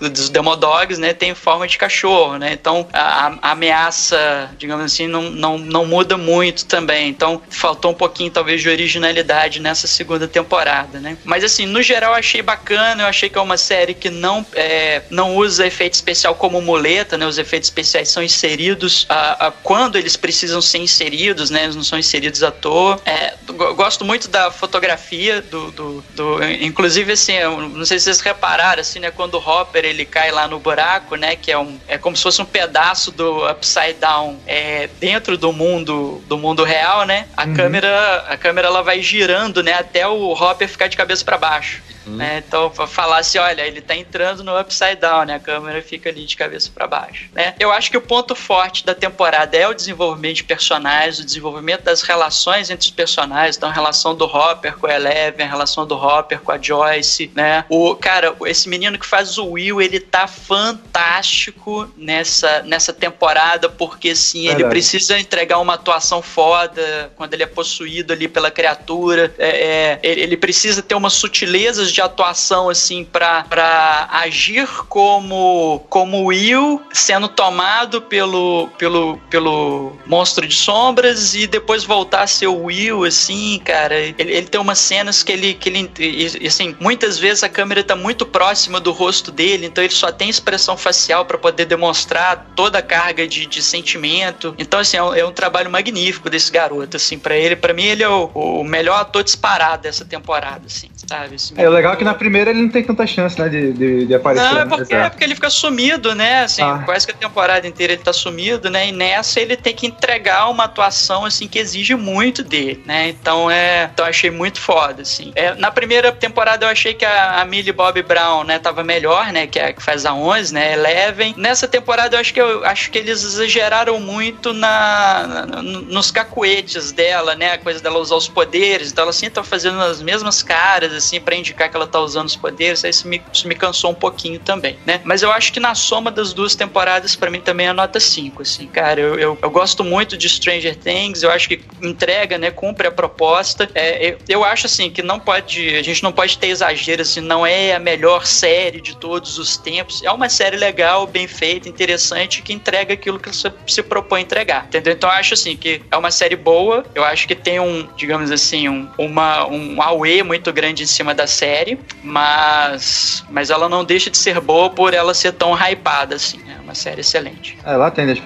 os 0.00 0.28
Demodogs, 0.28 0.98
né? 0.98 1.12
Tem 1.12 1.34
forma 1.34 1.66
de 1.66 1.78
cachorro, 1.78 2.38
né? 2.38 2.52
Então 2.52 2.86
a, 2.92 3.32
a, 3.42 3.52
ameaça, 3.52 4.50
digamos 4.58 4.84
assim, 4.84 5.06
não, 5.06 5.22
não, 5.30 5.58
não 5.58 5.86
muda 5.86 6.16
muito 6.16 6.66
também. 6.66 7.08
Então 7.08 7.40
faltou 7.50 7.90
um 7.90 7.94
pouquinho, 7.94 8.30
talvez, 8.30 8.60
de 8.60 8.68
originalidade 8.68 9.60
nessa 9.60 9.86
segunda 9.86 10.28
temporada, 10.28 11.00
né? 11.00 11.16
Mas 11.24 11.42
assim, 11.42 11.66
no 11.66 11.82
geral, 11.82 12.14
achei 12.14 12.42
bacana. 12.42 13.02
Eu 13.02 13.06
achei 13.06 13.28
que 13.28 13.38
é 13.38 13.40
uma 13.40 13.56
série 13.56 13.94
que 13.94 14.10
não, 14.10 14.44
é, 14.54 15.02
não 15.10 15.36
usa 15.36 15.66
efeito 15.66 15.94
especial 15.94 16.34
como 16.34 16.60
muleta, 16.60 17.16
né? 17.16 17.26
Os 17.26 17.38
efeitos 17.38 17.68
especiais 17.68 18.08
são 18.08 18.22
inseridos 18.22 19.06
a, 19.08 19.46
a, 19.46 19.50
quando 19.50 19.96
eles 19.96 20.16
precisam 20.16 20.60
ser 20.60 20.78
inseridos, 20.78 21.50
né? 21.50 21.64
Eles 21.64 21.76
não 21.76 21.84
são 21.84 21.98
inseridos 21.98 22.42
à 22.42 22.50
toa. 22.50 23.00
É, 23.04 23.31
gosto 23.74 24.04
muito 24.04 24.28
da 24.28 24.50
fotografia 24.50 25.40
do, 25.40 25.70
do, 25.70 26.04
do, 26.14 26.44
inclusive 26.44 27.12
assim, 27.12 27.34
não 27.40 27.84
sei 27.84 27.98
se 27.98 28.04
vocês 28.04 28.20
repararam 28.20 28.80
assim, 28.80 28.98
né, 28.98 29.10
quando 29.10 29.34
o 29.34 29.38
Hopper 29.38 29.84
ele 29.84 30.04
cai 30.04 30.30
lá 30.30 30.46
no 30.48 30.58
buraco, 30.58 31.16
né, 31.16 31.36
que 31.36 31.50
é 31.50 31.58
um 31.58 31.78
é 31.88 31.98
como 31.98 32.16
se 32.16 32.22
fosse 32.22 32.40
um 32.40 32.44
pedaço 32.44 33.10
do 33.10 33.48
Upside 33.50 33.94
Down 34.00 34.38
é, 34.46 34.88
dentro 35.00 35.36
do 35.36 35.52
mundo 35.52 36.22
do 36.26 36.36
mundo 36.36 36.64
real, 36.64 37.04
né? 37.04 37.26
A 37.36 37.44
uhum. 37.44 37.54
câmera 37.54 38.24
a 38.28 38.36
câmera 38.36 38.68
ela 38.68 38.82
vai 38.82 39.02
girando, 39.02 39.62
né, 39.62 39.74
até 39.74 40.06
o 40.06 40.32
Hopper 40.32 40.68
ficar 40.68 40.88
de 40.88 40.96
cabeça 40.96 41.24
para 41.24 41.38
baixo. 41.38 41.82
Hum. 42.06 42.16
Né? 42.16 42.42
Então, 42.46 42.70
pra 42.70 42.86
falar 42.86 43.18
assim, 43.18 43.38
olha, 43.38 43.62
ele 43.62 43.80
tá 43.80 43.94
entrando 43.94 44.42
no 44.42 44.58
upside 44.58 44.96
down, 44.96 45.24
né? 45.24 45.34
A 45.34 45.40
câmera 45.40 45.82
fica 45.82 46.08
ali 46.08 46.24
de 46.24 46.36
cabeça 46.36 46.70
para 46.74 46.86
baixo, 46.86 47.28
né? 47.32 47.54
Eu 47.58 47.70
acho 47.70 47.90
que 47.90 47.96
o 47.96 48.00
ponto 48.00 48.34
forte 48.34 48.84
da 48.84 48.94
temporada 48.94 49.56
é 49.56 49.66
o 49.68 49.74
desenvolvimento 49.74 50.36
de 50.36 50.44
personagens, 50.44 51.18
o 51.18 51.24
desenvolvimento 51.24 51.82
das 51.82 52.02
relações 52.02 52.70
entre 52.70 52.86
os 52.86 52.90
personagens, 52.90 53.56
então 53.56 53.68
a 53.68 53.72
relação 53.72 54.14
do 54.14 54.24
Hopper 54.24 54.76
com 54.76 54.86
a 54.86 54.94
Eleven, 54.94 55.46
a 55.46 55.48
relação 55.48 55.86
do 55.86 55.94
Hopper 55.94 56.40
com 56.40 56.52
a 56.52 56.58
Joyce, 56.58 57.30
né? 57.34 57.64
O, 57.68 57.94
cara, 57.94 58.34
esse 58.46 58.68
menino 58.68 58.98
que 58.98 59.06
faz 59.06 59.38
o 59.38 59.52
Will, 59.52 59.80
ele 59.80 60.00
tá 60.00 60.26
fantástico 60.26 61.90
nessa, 61.96 62.62
nessa 62.62 62.92
temporada, 62.92 63.68
porque, 63.68 64.10
assim, 64.10 64.48
ele 64.48 64.64
precisa 64.64 65.18
entregar 65.18 65.58
uma 65.58 65.74
atuação 65.74 66.22
foda 66.22 67.12
quando 67.16 67.34
ele 67.34 67.42
é 67.42 67.46
possuído 67.46 68.12
ali 68.12 68.26
pela 68.28 68.50
criatura, 68.50 69.32
é, 69.38 69.98
é, 70.02 70.10
ele 70.10 70.36
precisa 70.36 70.82
ter 70.82 70.94
umas 70.94 71.12
sutilezas 71.12 71.91
de 71.92 72.00
atuação, 72.00 72.68
assim, 72.68 73.04
para 73.04 74.08
agir 74.10 74.68
como, 74.88 75.84
como 75.88 76.26
Will, 76.26 76.80
sendo 76.92 77.28
tomado 77.28 78.02
pelo, 78.02 78.68
pelo, 78.78 79.18
pelo 79.30 79.96
monstro 80.06 80.46
de 80.46 80.54
sombras 80.54 81.34
e 81.34 81.46
depois 81.46 81.84
voltar 81.84 82.22
a 82.22 82.26
ser 82.26 82.46
o 82.46 82.64
Will, 82.64 83.04
assim, 83.04 83.60
cara. 83.64 83.98
Ele, 83.98 84.14
ele 84.18 84.46
tem 84.46 84.60
umas 84.60 84.78
cenas 84.78 85.22
que 85.22 85.32
ele, 85.32 85.54
que 85.54 85.68
ele, 85.68 85.90
e, 85.98 86.46
assim, 86.46 86.76
muitas 86.80 87.18
vezes 87.18 87.42
a 87.42 87.48
câmera 87.48 87.84
tá 87.84 87.96
muito 87.96 88.24
próxima 88.24 88.80
do 88.80 88.92
rosto 88.92 89.30
dele, 89.30 89.66
então 89.66 89.82
ele 89.82 89.92
só 89.92 90.10
tem 90.10 90.28
expressão 90.28 90.76
facial 90.76 91.24
para 91.24 91.38
poder 91.38 91.66
demonstrar 91.66 92.52
toda 92.56 92.78
a 92.78 92.82
carga 92.82 93.26
de, 93.26 93.46
de 93.46 93.62
sentimento. 93.62 94.54
Então, 94.58 94.80
assim, 94.80 94.96
é 94.96 95.02
um, 95.02 95.14
é 95.14 95.24
um 95.24 95.32
trabalho 95.32 95.70
magnífico 95.70 96.30
desse 96.30 96.50
garoto, 96.50 96.96
assim, 96.96 97.18
para 97.18 97.36
ele, 97.36 97.56
para 97.56 97.72
mim 97.72 97.84
ele 97.84 98.02
é 98.02 98.08
o, 98.08 98.24
o 98.34 98.64
melhor 98.64 99.00
ator 99.00 99.22
disparado 99.22 99.82
dessa 99.82 100.04
temporada, 100.04 100.62
assim, 100.66 100.88
sabe? 101.08 101.36
Esse 101.36 101.54
é 101.58 101.68
legal 101.82 101.96
que 101.96 102.04
na 102.04 102.14
primeira 102.14 102.50
ele 102.50 102.62
não 102.62 102.68
tem 102.68 102.84
tanta 102.84 103.06
chance, 103.06 103.38
né, 103.38 103.48
de, 103.48 103.72
de, 103.72 104.06
de 104.06 104.14
aparecer. 104.14 104.48
Não, 104.48 104.60
é 104.60 104.66
porque, 104.66 104.94
é 104.94 105.10
porque 105.10 105.24
ele 105.24 105.34
fica 105.34 105.50
sumido, 105.50 106.14
né? 106.14 106.44
Assim, 106.44 106.62
ah. 106.62 106.82
quase 106.84 107.06
que 107.06 107.12
a 107.12 107.16
temporada 107.16 107.66
inteira 107.66 107.92
ele 107.92 108.02
tá 108.02 108.12
sumido, 108.12 108.70
né? 108.70 108.88
E 108.88 108.92
nessa 108.92 109.40
ele 109.40 109.56
tem 109.56 109.74
que 109.74 109.86
entregar 109.86 110.48
uma 110.48 110.64
atuação, 110.64 111.24
assim, 111.24 111.48
que 111.48 111.58
exige 111.58 111.94
muito 111.96 112.44
dele, 112.44 112.82
né? 112.86 113.08
Então 113.08 113.50
é. 113.50 113.90
Então 113.92 114.06
achei 114.06 114.30
muito 114.30 114.60
foda, 114.60 115.02
assim. 115.02 115.32
É, 115.34 115.54
na 115.54 115.70
primeira 115.70 116.12
temporada 116.12 116.66
eu 116.66 116.70
achei 116.70 116.94
que 116.94 117.04
a, 117.04 117.40
a 117.40 117.44
Millie 117.44 117.72
Bob 117.72 118.00
Brown, 118.02 118.44
né, 118.44 118.58
tava 118.58 118.84
melhor, 118.84 119.32
né? 119.32 119.46
Que 119.46 119.58
é 119.58 119.66
a 119.66 119.72
que 119.72 119.82
faz 119.82 120.06
a 120.06 120.14
11, 120.14 120.54
né? 120.54 120.74
Eleven. 120.74 121.34
Nessa 121.36 121.66
temporada 121.66 122.16
eu 122.16 122.20
acho 122.20 122.32
que 122.32 122.40
eu 122.40 122.64
acho 122.64 122.90
que 122.90 122.98
eles 122.98 123.24
exageraram 123.24 123.98
muito 123.98 124.52
na, 124.52 125.46
na 125.46 125.62
nos 125.62 126.10
cacuetes 126.10 126.92
dela, 126.92 127.34
né? 127.34 127.52
A 127.52 127.58
coisa 127.58 127.80
dela 127.80 127.98
usar 127.98 128.14
os 128.14 128.28
poderes. 128.28 128.92
Então 128.92 129.02
ela 129.02 129.10
assim 129.10 129.28
tá 129.28 129.42
fazendo 129.42 129.80
as 129.80 130.00
mesmas 130.00 130.42
caras, 130.42 130.92
assim, 130.92 131.20
para 131.20 131.34
indicar 131.34 131.71
que 131.72 131.76
ela 131.76 131.86
tá 131.86 131.98
usando 131.98 132.28
os 132.28 132.36
poderes, 132.36 132.84
aí 132.84 132.90
isso 132.90 133.08
me, 133.08 133.20
isso 133.32 133.48
me 133.48 133.54
cansou 133.54 133.90
um 133.90 133.94
pouquinho 133.94 134.38
também, 134.38 134.78
né? 134.86 135.00
Mas 135.04 135.22
eu 135.22 135.32
acho 135.32 135.52
que 135.52 135.58
na 135.58 135.74
soma 135.74 136.10
das 136.10 136.32
duas 136.32 136.54
temporadas, 136.54 137.16
para 137.16 137.30
mim 137.30 137.40
também 137.40 137.66
é 137.66 137.72
nota 137.72 137.98
5, 137.98 138.42
assim, 138.42 138.66
cara. 138.66 139.00
Eu, 139.00 139.18
eu, 139.18 139.38
eu, 139.40 139.50
gosto 139.50 139.82
muito 139.82 140.16
de 140.16 140.28
Stranger 140.28 140.76
Things, 140.76 141.22
eu 141.22 141.30
acho 141.30 141.48
que 141.48 141.60
entrega, 141.80 142.36
né? 142.38 142.50
Cumpre 142.50 142.86
a 142.86 142.92
proposta. 142.92 143.68
É, 143.74 144.10
eu, 144.10 144.18
eu 144.28 144.44
acho, 144.44 144.66
assim, 144.66 144.90
que 144.90 145.02
não 145.02 145.18
pode. 145.18 145.76
A 145.76 145.82
gente 145.82 146.02
não 146.02 146.12
pode 146.12 146.38
ter 146.38 146.48
exagero, 146.48 147.02
assim, 147.02 147.20
não 147.20 147.46
é 147.46 147.74
a 147.74 147.78
melhor 147.78 148.26
série 148.26 148.80
de 148.80 148.96
todos 148.96 149.38
os 149.38 149.56
tempos. 149.56 150.02
É 150.02 150.10
uma 150.10 150.28
série 150.28 150.56
legal, 150.56 151.06
bem 151.06 151.26
feita, 151.26 151.68
interessante, 151.68 152.42
que 152.42 152.52
entrega 152.52 152.92
aquilo 152.94 153.18
que 153.18 153.28
você 153.28 153.52
se 153.66 153.82
propõe 153.82 154.20
a 154.20 154.22
entregar, 154.22 154.66
entendeu? 154.66 154.92
Então 154.92 155.08
eu 155.08 155.16
acho, 155.16 155.34
assim, 155.34 155.56
que 155.56 155.82
é 155.90 155.96
uma 155.96 156.10
série 156.10 156.36
boa, 156.36 156.84
eu 156.94 157.04
acho 157.04 157.26
que 157.26 157.34
tem 157.34 157.58
um, 157.58 157.88
digamos 157.96 158.30
assim, 158.30 158.68
um, 158.68 158.88
uma, 158.98 159.46
um 159.46 159.80
AUE 159.80 160.22
muito 160.22 160.52
grande 160.52 160.82
em 160.82 160.86
cima 160.86 161.14
da 161.14 161.26
série, 161.26 161.61
mas, 162.02 163.24
mas 163.30 163.50
ela 163.50 163.68
não 163.68 163.84
deixa 163.84 164.10
de 164.10 164.18
ser 164.18 164.40
boa 164.40 164.70
por 164.70 164.94
ela 164.94 165.14
ser 165.14 165.32
tão 165.32 165.54
hypada, 165.54 166.16
assim. 166.16 166.40
É 166.48 166.60
uma 166.60 166.74
série 166.74 167.00
excelente. 167.00 167.58
É, 167.64 167.76
lá 167.76 167.90
tem 167.90 168.10
as, 168.10 168.18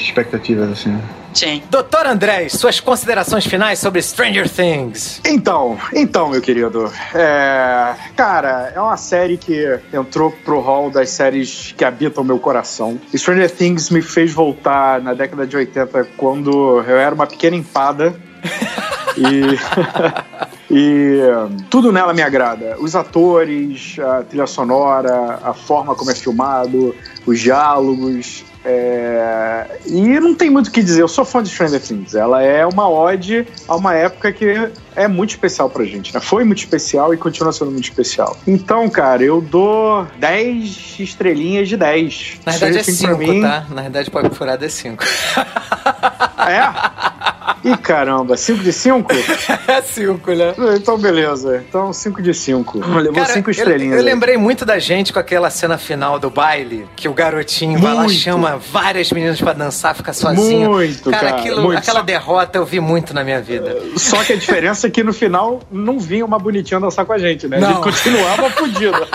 expectativas, 0.00 0.70
assim. 0.70 0.98
Sim. 1.32 1.62
Doutor 1.70 2.06
André, 2.06 2.48
suas 2.48 2.80
considerações 2.80 3.46
finais 3.46 3.78
sobre 3.78 4.02
Stranger 4.02 4.48
Things. 4.48 5.20
Então, 5.24 5.78
então, 5.94 6.28
meu 6.28 6.40
querido. 6.40 6.92
É, 7.14 7.94
cara, 8.16 8.72
é 8.74 8.80
uma 8.80 8.96
série 8.96 9.36
que 9.36 9.78
entrou 9.92 10.32
pro 10.44 10.60
hall 10.60 10.90
das 10.90 11.10
séries 11.10 11.72
que 11.76 11.84
habitam 11.84 12.24
meu 12.24 12.38
coração. 12.38 13.00
Stranger 13.14 13.50
Things 13.50 13.90
me 13.90 14.02
fez 14.02 14.32
voltar 14.32 15.00
na 15.00 15.14
década 15.14 15.46
de 15.46 15.56
80, 15.56 16.04
quando 16.16 16.80
eu 16.80 16.98
era 16.98 17.14
uma 17.14 17.26
pequena 17.26 17.56
empada. 17.56 18.14
e. 19.16 20.50
E 20.70 21.20
tudo 21.68 21.90
nela 21.90 22.12
me 22.12 22.22
agrada. 22.22 22.76
Os 22.78 22.94
atores, 22.94 23.96
a 23.98 24.22
trilha 24.22 24.46
sonora, 24.46 25.40
a 25.42 25.52
forma 25.52 25.94
como 25.96 26.10
é 26.10 26.14
filmado, 26.14 26.94
os 27.26 27.40
diálogos. 27.40 28.44
É... 28.64 29.80
E 29.86 30.20
não 30.20 30.34
tem 30.34 30.50
muito 30.50 30.68
o 30.68 30.70
que 30.70 30.82
dizer, 30.82 31.00
eu 31.02 31.08
sou 31.08 31.24
fã 31.24 31.42
de 31.42 31.48
Stranger 31.48 31.80
Things. 31.80 32.14
Ela 32.14 32.42
é 32.42 32.64
uma 32.64 32.88
ode 32.88 33.46
a 33.66 33.74
uma 33.74 33.94
época 33.94 34.32
que 34.32 34.70
é 34.94 35.08
muito 35.08 35.30
especial 35.30 35.68
pra 35.70 35.84
gente, 35.84 36.14
né? 36.14 36.20
Foi 36.20 36.44
muito 36.44 36.58
especial 36.58 37.12
e 37.12 37.16
continua 37.16 37.52
sendo 37.52 37.70
muito 37.70 37.84
especial. 37.84 38.36
Então, 38.46 38.88
cara, 38.88 39.24
eu 39.24 39.40
dou 39.40 40.06
10 40.18 41.00
estrelinhas 41.00 41.68
de 41.68 41.76
10. 41.76 42.40
Na 42.44 42.52
verdade 42.52 42.78
é 42.78 42.82
5, 42.82 43.16
mim... 43.16 43.42
tá? 43.42 43.66
Na 43.70 43.82
verdade, 43.82 44.10
pode 44.10 44.30
furar 44.36 44.62
é 44.62 44.68
5. 44.68 45.02
É? 46.40 47.09
Ih, 47.64 47.76
caramba, 47.76 48.36
5 48.36 48.62
de 48.62 48.72
5? 48.72 49.12
É 49.68 49.82
5, 49.82 50.30
né? 50.32 50.54
Então, 50.76 50.98
beleza. 50.98 51.64
Então, 51.68 51.92
5 51.92 52.22
de 52.22 52.34
5. 52.34 52.78
Levou 52.78 53.24
5 53.24 53.50
estrelinhas. 53.50 53.94
Eu, 53.94 53.98
eu 54.00 54.04
lembrei 54.04 54.36
muito 54.36 54.64
da 54.64 54.78
gente 54.78 55.12
com 55.12 55.18
aquela 55.18 55.50
cena 55.50 55.78
final 55.78 56.18
do 56.18 56.30
baile, 56.30 56.86
que 56.96 57.08
o 57.08 57.12
garotinho 57.12 57.72
muito. 57.72 57.84
vai 57.84 57.94
lá, 57.94 58.08
chama 58.08 58.56
várias 58.56 59.10
meninas 59.12 59.40
pra 59.40 59.52
dançar, 59.52 59.94
fica 59.94 60.12
sozinho. 60.12 60.70
Muito, 60.70 61.10
cara. 61.10 61.26
cara 61.26 61.40
aquilo, 61.40 61.62
muito. 61.62 61.78
Aquela 61.78 62.02
derrota 62.02 62.58
eu 62.58 62.64
vi 62.64 62.80
muito 62.80 63.14
na 63.14 63.22
minha 63.24 63.40
vida. 63.40 63.76
Só 63.96 64.22
que 64.24 64.32
a 64.32 64.36
diferença 64.36 64.86
é 64.86 64.90
que 64.90 65.02
no 65.02 65.12
final 65.12 65.60
não 65.70 65.98
vinha 65.98 66.24
uma 66.24 66.38
bonitinha 66.38 66.80
dançar 66.80 67.04
com 67.04 67.12
a 67.12 67.18
gente, 67.18 67.46
né? 67.48 67.58
Não. 67.58 67.68
A 67.68 67.72
gente 67.72 67.82
continuava 67.82 68.50
fudido. 68.56 69.06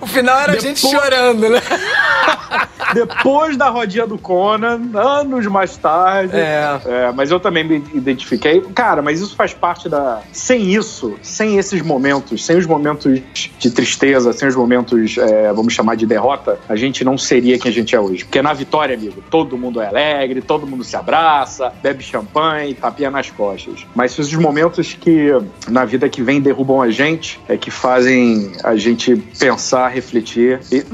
o 0.00 0.06
final 0.06 0.38
era 0.40 0.52
Depois... 0.52 0.64
a 0.64 0.68
gente 0.68 0.80
chorando, 0.80 1.48
né? 1.48 1.62
depois 2.94 3.56
da 3.56 3.68
rodinha 3.68 4.06
do 4.06 4.18
Conan, 4.18 4.80
anos 4.94 5.46
mais 5.46 5.76
tarde. 5.76 6.36
É. 6.36 6.80
É, 6.86 7.12
mas 7.12 7.30
eu 7.30 7.40
também 7.40 7.64
me 7.64 7.82
identifiquei. 7.94 8.60
Cara, 8.74 9.02
mas 9.02 9.20
isso 9.20 9.34
faz 9.34 9.54
parte 9.54 9.88
da. 9.88 10.20
Sem 10.32 10.74
isso, 10.74 11.14
sem 11.22 11.58
esses 11.58 11.82
momentos, 11.82 12.44
sem 12.44 12.56
os 12.56 12.66
momentos 12.66 13.20
de 13.58 13.70
tristeza, 13.70 14.32
sem 14.32 14.48
os 14.48 14.56
momentos, 14.56 15.16
é, 15.18 15.52
vamos 15.52 15.72
chamar 15.72 15.96
de 15.96 16.06
derrota, 16.06 16.58
a 16.68 16.76
gente 16.76 17.04
não 17.04 17.18
seria 17.18 17.58
quem 17.58 17.70
a 17.70 17.74
gente 17.74 17.94
é 17.94 18.00
hoje. 18.00 18.24
Porque 18.24 18.40
na 18.42 18.52
vitória, 18.52 18.94
amigo, 18.94 19.22
todo 19.30 19.56
mundo 19.56 19.80
é 19.80 19.86
alegre, 19.86 20.40
todo 20.40 20.66
mundo 20.66 20.84
se 20.84 20.96
abraça, 20.96 21.72
bebe 21.82 22.02
champanhe, 22.02 22.74
tapinha 22.74 23.10
nas 23.10 23.30
costas. 23.30 23.86
Mas 23.94 24.12
são 24.12 24.24
os 24.24 24.34
momentos 24.34 24.94
que 24.94 25.30
na 25.68 25.84
vida 25.84 26.08
que 26.08 26.22
vem 26.22 26.40
derrubam 26.40 26.80
a 26.80 26.90
gente, 26.90 27.40
é 27.48 27.56
que 27.56 27.70
fazem 27.70 28.52
a 28.64 28.76
gente 28.76 29.16
pensar, 29.38 29.88
refletir. 29.88 30.60
E, 30.70 30.84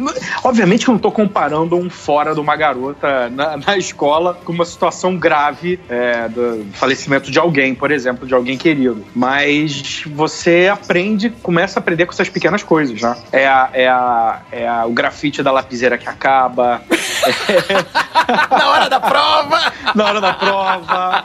obviamente 0.42 0.84
que 0.84 0.90
eu 0.90 0.94
não 0.94 1.00
tô 1.00 1.10
comparando 1.10 1.76
um 1.76 1.83
fora 1.88 2.34
de 2.34 2.40
uma 2.40 2.56
garota 2.56 3.28
na, 3.30 3.56
na 3.56 3.76
escola 3.76 4.38
com 4.44 4.52
uma 4.52 4.64
situação 4.64 5.16
grave 5.16 5.78
é, 5.88 6.28
do 6.28 6.66
falecimento 6.74 7.30
de 7.30 7.38
alguém, 7.38 7.74
por 7.74 7.90
exemplo, 7.90 8.26
de 8.26 8.34
alguém 8.34 8.56
querido. 8.56 9.04
Mas 9.14 10.02
você 10.06 10.68
aprende, 10.72 11.30
começa 11.30 11.78
a 11.78 11.80
aprender 11.80 12.06
com 12.06 12.12
essas 12.12 12.28
pequenas 12.28 12.62
coisas, 12.62 13.00
né? 13.00 13.16
É, 13.32 13.46
a, 13.46 13.70
é, 13.72 13.88
a, 13.88 14.42
é 14.52 14.68
a, 14.68 14.86
o 14.86 14.92
grafite 14.92 15.42
da 15.42 15.52
lapiseira 15.52 15.98
que 15.98 16.08
acaba. 16.08 16.82
Na 18.50 18.68
hora 18.70 18.88
da 18.88 19.00
prova! 19.00 19.72
Na 19.94 20.04
hora 20.04 20.20
da 20.20 20.32
prova. 20.32 21.24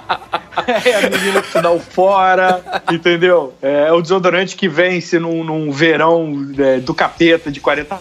É 0.85 0.95
a 0.95 1.09
menina 1.09 1.41
que 1.41 1.51
se 1.51 1.61
dá 1.61 1.71
o 1.71 1.79
fora, 1.79 2.61
entendeu? 2.91 3.53
É 3.61 3.91
o 3.91 4.01
desodorante 4.01 4.55
que 4.55 4.67
vence 4.67 5.17
num, 5.19 5.43
num 5.43 5.71
verão 5.71 6.47
é, 6.57 6.79
do 6.79 6.93
capeta 6.93 7.51
de 7.51 7.59
40 7.59 7.99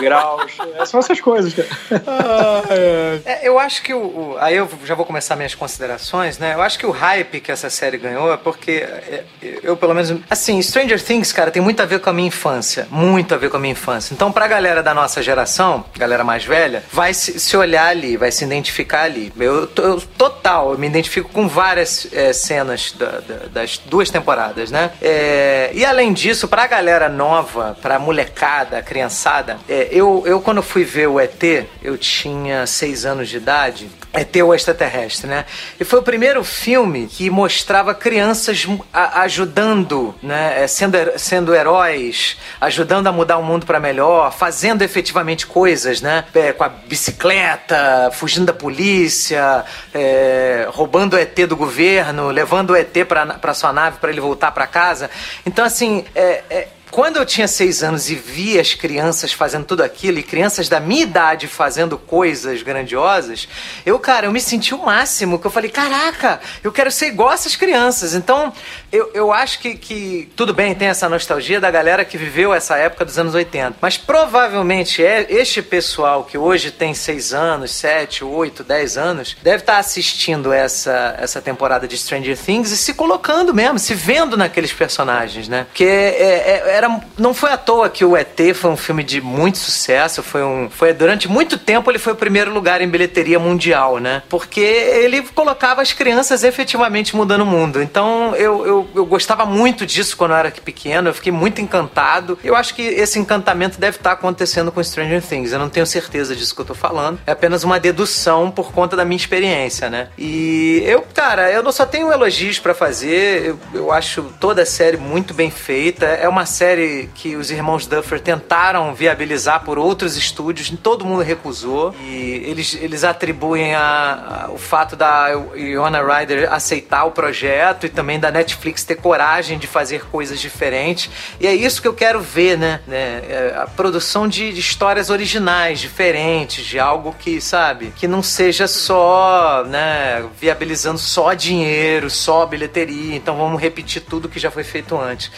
graus. 0.00 0.52
É, 0.78 0.84
são 0.86 1.00
essas 1.00 1.20
coisas, 1.20 1.52
cara. 1.54 1.68
Ah, 2.06 2.62
é. 2.70 3.20
É, 3.24 3.48
eu 3.48 3.58
acho 3.58 3.82
que 3.82 3.92
o, 3.94 3.98
o, 3.98 4.36
Aí 4.38 4.56
eu 4.56 4.68
já 4.84 4.94
vou 4.94 5.04
começar 5.04 5.36
minhas 5.36 5.54
considerações, 5.54 6.38
né? 6.38 6.54
Eu 6.54 6.62
acho 6.62 6.78
que 6.78 6.86
o 6.86 6.90
hype 6.90 7.40
que 7.40 7.52
essa 7.52 7.70
série 7.70 7.96
ganhou 7.96 8.32
é 8.32 8.36
porque 8.36 8.72
é, 8.72 9.24
eu, 9.62 9.76
pelo 9.76 9.94
menos. 9.94 10.20
Assim, 10.28 10.60
Stranger 10.60 11.02
Things, 11.02 11.32
cara, 11.32 11.50
tem 11.50 11.62
muito 11.62 11.80
a 11.80 11.86
ver 11.86 12.00
com 12.00 12.10
a 12.10 12.12
minha 12.12 12.28
infância. 12.28 12.86
Muito 12.90 13.34
a 13.34 13.38
ver 13.38 13.50
com 13.50 13.56
a 13.56 13.60
minha 13.60 13.72
infância. 13.72 14.14
Então, 14.14 14.32
pra 14.32 14.46
galera 14.46 14.82
da 14.82 14.94
nossa 14.94 15.22
geração, 15.22 15.84
galera 15.96 16.24
mais 16.24 16.44
velha, 16.44 16.82
vai 16.90 17.14
se, 17.14 17.38
se 17.38 17.56
olhar 17.56 17.86
ali, 17.86 18.16
vai 18.16 18.30
se 18.30 18.44
identificar 18.44 19.02
ali. 19.02 19.32
Eu, 19.38 19.68
eu 19.76 20.00
total, 20.00 20.72
eu 20.72 20.78
me 20.78 20.86
identifico 20.86 21.28
com 21.30 21.48
várias 21.48 22.08
é, 22.12 22.32
cenas 22.32 22.92
da, 22.92 23.20
da, 23.20 23.36
das 23.52 23.78
duas 23.78 24.10
temporadas, 24.10 24.70
né? 24.70 24.90
É, 25.00 25.70
e 25.74 25.84
além 25.84 26.12
disso, 26.12 26.48
pra 26.48 26.66
galera 26.66 27.08
nova, 27.08 27.76
pra 27.80 27.98
molecada, 27.98 28.82
criançada, 28.82 29.58
é, 29.72 29.88
eu, 29.90 30.22
eu 30.26 30.38
quando 30.38 30.62
fui 30.62 30.84
ver 30.84 31.06
o 31.06 31.18
ET, 31.18 31.42
eu 31.82 31.96
tinha 31.96 32.66
seis 32.66 33.06
anos 33.06 33.30
de 33.30 33.38
idade. 33.38 33.90
ET 34.12 34.36
o 34.44 34.52
extraterrestre, 34.52 35.26
né? 35.26 35.46
E 35.80 35.84
foi 35.84 36.00
o 36.00 36.02
primeiro 36.02 36.44
filme 36.44 37.06
que 37.06 37.30
mostrava 37.30 37.94
crianças 37.94 38.66
ajudando, 38.92 40.14
né? 40.22 40.62
É, 40.62 40.66
sendo, 40.66 40.98
sendo 41.16 41.54
heróis, 41.54 42.36
ajudando 42.60 43.06
a 43.06 43.12
mudar 43.12 43.38
o 43.38 43.42
mundo 43.42 43.64
para 43.64 43.80
melhor, 43.80 44.30
fazendo 44.30 44.82
efetivamente 44.82 45.46
coisas, 45.46 46.02
né? 46.02 46.26
É, 46.34 46.52
com 46.52 46.64
a 46.64 46.68
bicicleta, 46.68 48.10
fugindo 48.12 48.44
da 48.44 48.52
polícia, 48.52 49.64
é, 49.94 50.68
roubando 50.68 51.14
o 51.14 51.18
ET 51.18 51.46
do 51.48 51.56
governo, 51.56 52.28
levando 52.28 52.72
o 52.72 52.76
ET 52.76 52.94
para 53.06 53.54
sua 53.54 53.72
nave 53.72 53.96
para 53.98 54.10
ele 54.10 54.20
voltar 54.20 54.52
para 54.52 54.66
casa. 54.66 55.08
Então, 55.46 55.64
assim, 55.64 56.04
é, 56.14 56.42
é 56.50 56.68
quando 56.92 57.16
eu 57.16 57.24
tinha 57.24 57.48
seis 57.48 57.82
anos 57.82 58.10
e 58.10 58.14
vi 58.14 58.60
as 58.60 58.74
crianças 58.74 59.32
fazendo 59.32 59.64
tudo 59.64 59.82
aquilo, 59.82 60.18
e 60.18 60.22
crianças 60.22 60.68
da 60.68 60.78
minha 60.78 61.02
idade 61.04 61.48
fazendo 61.48 61.96
coisas 61.96 62.62
grandiosas, 62.62 63.48
eu, 63.86 63.98
cara, 63.98 64.26
eu 64.26 64.32
me 64.32 64.42
senti 64.42 64.74
o 64.74 64.84
máximo, 64.84 65.38
que 65.38 65.46
eu 65.46 65.50
falei, 65.50 65.70
caraca, 65.70 66.38
eu 66.62 66.70
quero 66.70 66.90
ser 66.90 67.06
igual 67.06 67.32
essas 67.32 67.56
crianças. 67.56 68.14
Então, 68.14 68.52
eu, 68.92 69.10
eu 69.14 69.32
acho 69.32 69.58
que, 69.58 69.74
que 69.74 70.30
tudo 70.36 70.52
bem, 70.52 70.74
tem 70.74 70.88
essa 70.88 71.08
nostalgia 71.08 71.58
da 71.58 71.70
galera 71.70 72.04
que 72.04 72.18
viveu 72.18 72.52
essa 72.52 72.76
época 72.76 73.06
dos 73.06 73.18
anos 73.18 73.34
80. 73.34 73.76
Mas 73.80 73.96
provavelmente 73.96 75.02
é 75.02 75.26
este 75.30 75.62
pessoal 75.62 76.24
que 76.24 76.36
hoje 76.36 76.70
tem 76.70 76.92
seis 76.92 77.32
anos, 77.32 77.70
sete, 77.72 78.22
oito, 78.22 78.62
dez 78.62 78.98
anos, 78.98 79.36
deve 79.42 79.62
estar 79.62 79.78
assistindo 79.78 80.52
essa, 80.52 81.16
essa 81.18 81.40
temporada 81.40 81.88
de 81.88 81.96
Stranger 81.96 82.36
Things 82.36 82.70
e 82.70 82.76
se 82.76 82.92
colocando 82.92 83.54
mesmo, 83.54 83.78
se 83.78 83.94
vendo 83.94 84.36
naqueles 84.36 84.72
personagens, 84.72 85.48
né? 85.48 85.64
Porque 85.70 85.84
é, 85.84 86.62
é, 86.66 86.76
era, 86.76 87.00
não 87.16 87.32
foi 87.32 87.50
à 87.50 87.56
toa 87.56 87.88
que 87.88 88.04
o 88.04 88.16
ET 88.16 88.38
foi 88.54 88.70
um 88.70 88.76
filme 88.76 89.02
de 89.02 89.20
muito 89.20 89.58
sucesso, 89.58 90.22
foi 90.22 90.42
um. 90.42 90.68
Foi, 90.68 90.92
durante 90.92 91.28
muito 91.28 91.56
tempo 91.56 91.90
ele 91.90 91.98
foi 91.98 92.12
o 92.12 92.16
primeiro 92.16 92.52
lugar 92.52 92.82
em 92.82 92.88
bilheteria 92.88 93.38
mundial, 93.38 93.98
né? 93.98 94.22
Porque 94.28 94.60
ele 94.60 95.22
colocava 95.22 95.80
as 95.80 95.92
crianças 95.92 96.44
efetivamente 96.44 97.16
mudando 97.16 97.42
o 97.42 97.46
mundo. 97.46 97.80
Então 97.80 98.34
eu, 98.36 98.66
eu, 98.66 98.81
eu 98.94 99.06
gostava 99.06 99.44
muito 99.44 99.86
disso 99.86 100.16
quando 100.16 100.32
eu 100.32 100.36
era 100.36 100.50
pequeno, 100.50 101.08
eu 101.08 101.14
fiquei 101.14 101.32
muito 101.32 101.60
encantado. 101.60 102.38
Eu 102.42 102.54
acho 102.54 102.74
que 102.74 102.82
esse 102.82 103.18
encantamento 103.18 103.78
deve 103.78 103.96
estar 103.96 104.12
acontecendo 104.12 104.70
com 104.70 104.82
Stranger 104.82 105.22
Things. 105.22 105.52
Eu 105.52 105.58
não 105.58 105.68
tenho 105.68 105.86
certeza 105.86 106.34
disso 106.34 106.54
que 106.54 106.60
eu 106.60 106.64
tô 106.64 106.74
falando. 106.74 107.18
É 107.26 107.32
apenas 107.32 107.64
uma 107.64 107.78
dedução 107.78 108.50
por 108.50 108.72
conta 108.72 108.96
da 108.96 109.04
minha 109.04 109.16
experiência, 109.16 109.90
né? 109.90 110.08
E 110.16 110.82
eu, 110.86 111.02
cara, 111.14 111.50
eu 111.50 111.62
não 111.62 111.72
só 111.72 111.84
tenho 111.84 112.12
elogios 112.12 112.58
para 112.58 112.74
fazer, 112.74 113.46
eu, 113.46 113.58
eu 113.74 113.92
acho 113.92 114.22
toda 114.40 114.62
a 114.62 114.66
série 114.66 114.96
muito 114.96 115.34
bem 115.34 115.50
feita. 115.50 116.06
É 116.06 116.28
uma 116.28 116.46
série 116.46 117.10
que 117.14 117.36
os 117.36 117.50
irmãos 117.50 117.86
Duffer 117.86 118.20
tentaram 118.20 118.94
viabilizar 118.94 119.64
por 119.64 119.78
outros 119.78 120.16
estúdios, 120.16 120.72
todo 120.82 121.04
mundo 121.04 121.22
recusou. 121.22 121.94
E 122.00 122.42
eles, 122.46 122.78
eles 122.80 123.04
atribuem 123.04 123.74
a, 123.74 124.46
a, 124.46 124.50
o 124.50 124.58
fato 124.58 124.96
da 124.96 125.28
Iona 125.54 126.02
Ryder 126.02 126.52
aceitar 126.52 127.04
o 127.04 127.10
projeto 127.10 127.86
e 127.86 127.88
também 127.88 128.18
da 128.18 128.30
Netflix 128.30 128.71
ter 128.72 128.96
coragem 128.96 129.58
de 129.58 129.66
fazer 129.66 130.04
coisas 130.06 130.40
diferentes. 130.40 131.10
E 131.40 131.46
é 131.46 131.54
isso 131.54 131.82
que 131.82 131.88
eu 131.88 131.94
quero 131.94 132.20
ver, 132.20 132.56
né? 132.56 132.80
né? 132.86 133.22
É 133.28 133.54
a 133.56 133.66
produção 133.66 134.28
de, 134.28 134.52
de 134.52 134.60
histórias 134.60 135.10
originais, 135.10 135.80
diferentes, 135.80 136.64
de 136.64 136.78
algo 136.78 137.14
que, 137.18 137.40
sabe, 137.40 137.92
que 137.96 138.06
não 138.08 138.22
seja 138.22 138.66
só, 138.66 139.64
né, 139.66 140.24
viabilizando 140.40 140.98
só 140.98 141.34
dinheiro, 141.34 142.08
só 142.08 142.46
bilheteria. 142.46 143.16
Então 143.16 143.36
vamos 143.36 143.60
repetir 143.60 144.02
tudo 144.02 144.28
que 144.28 144.38
já 144.38 144.50
foi 144.50 144.64
feito 144.64 144.96
antes. 144.98 145.30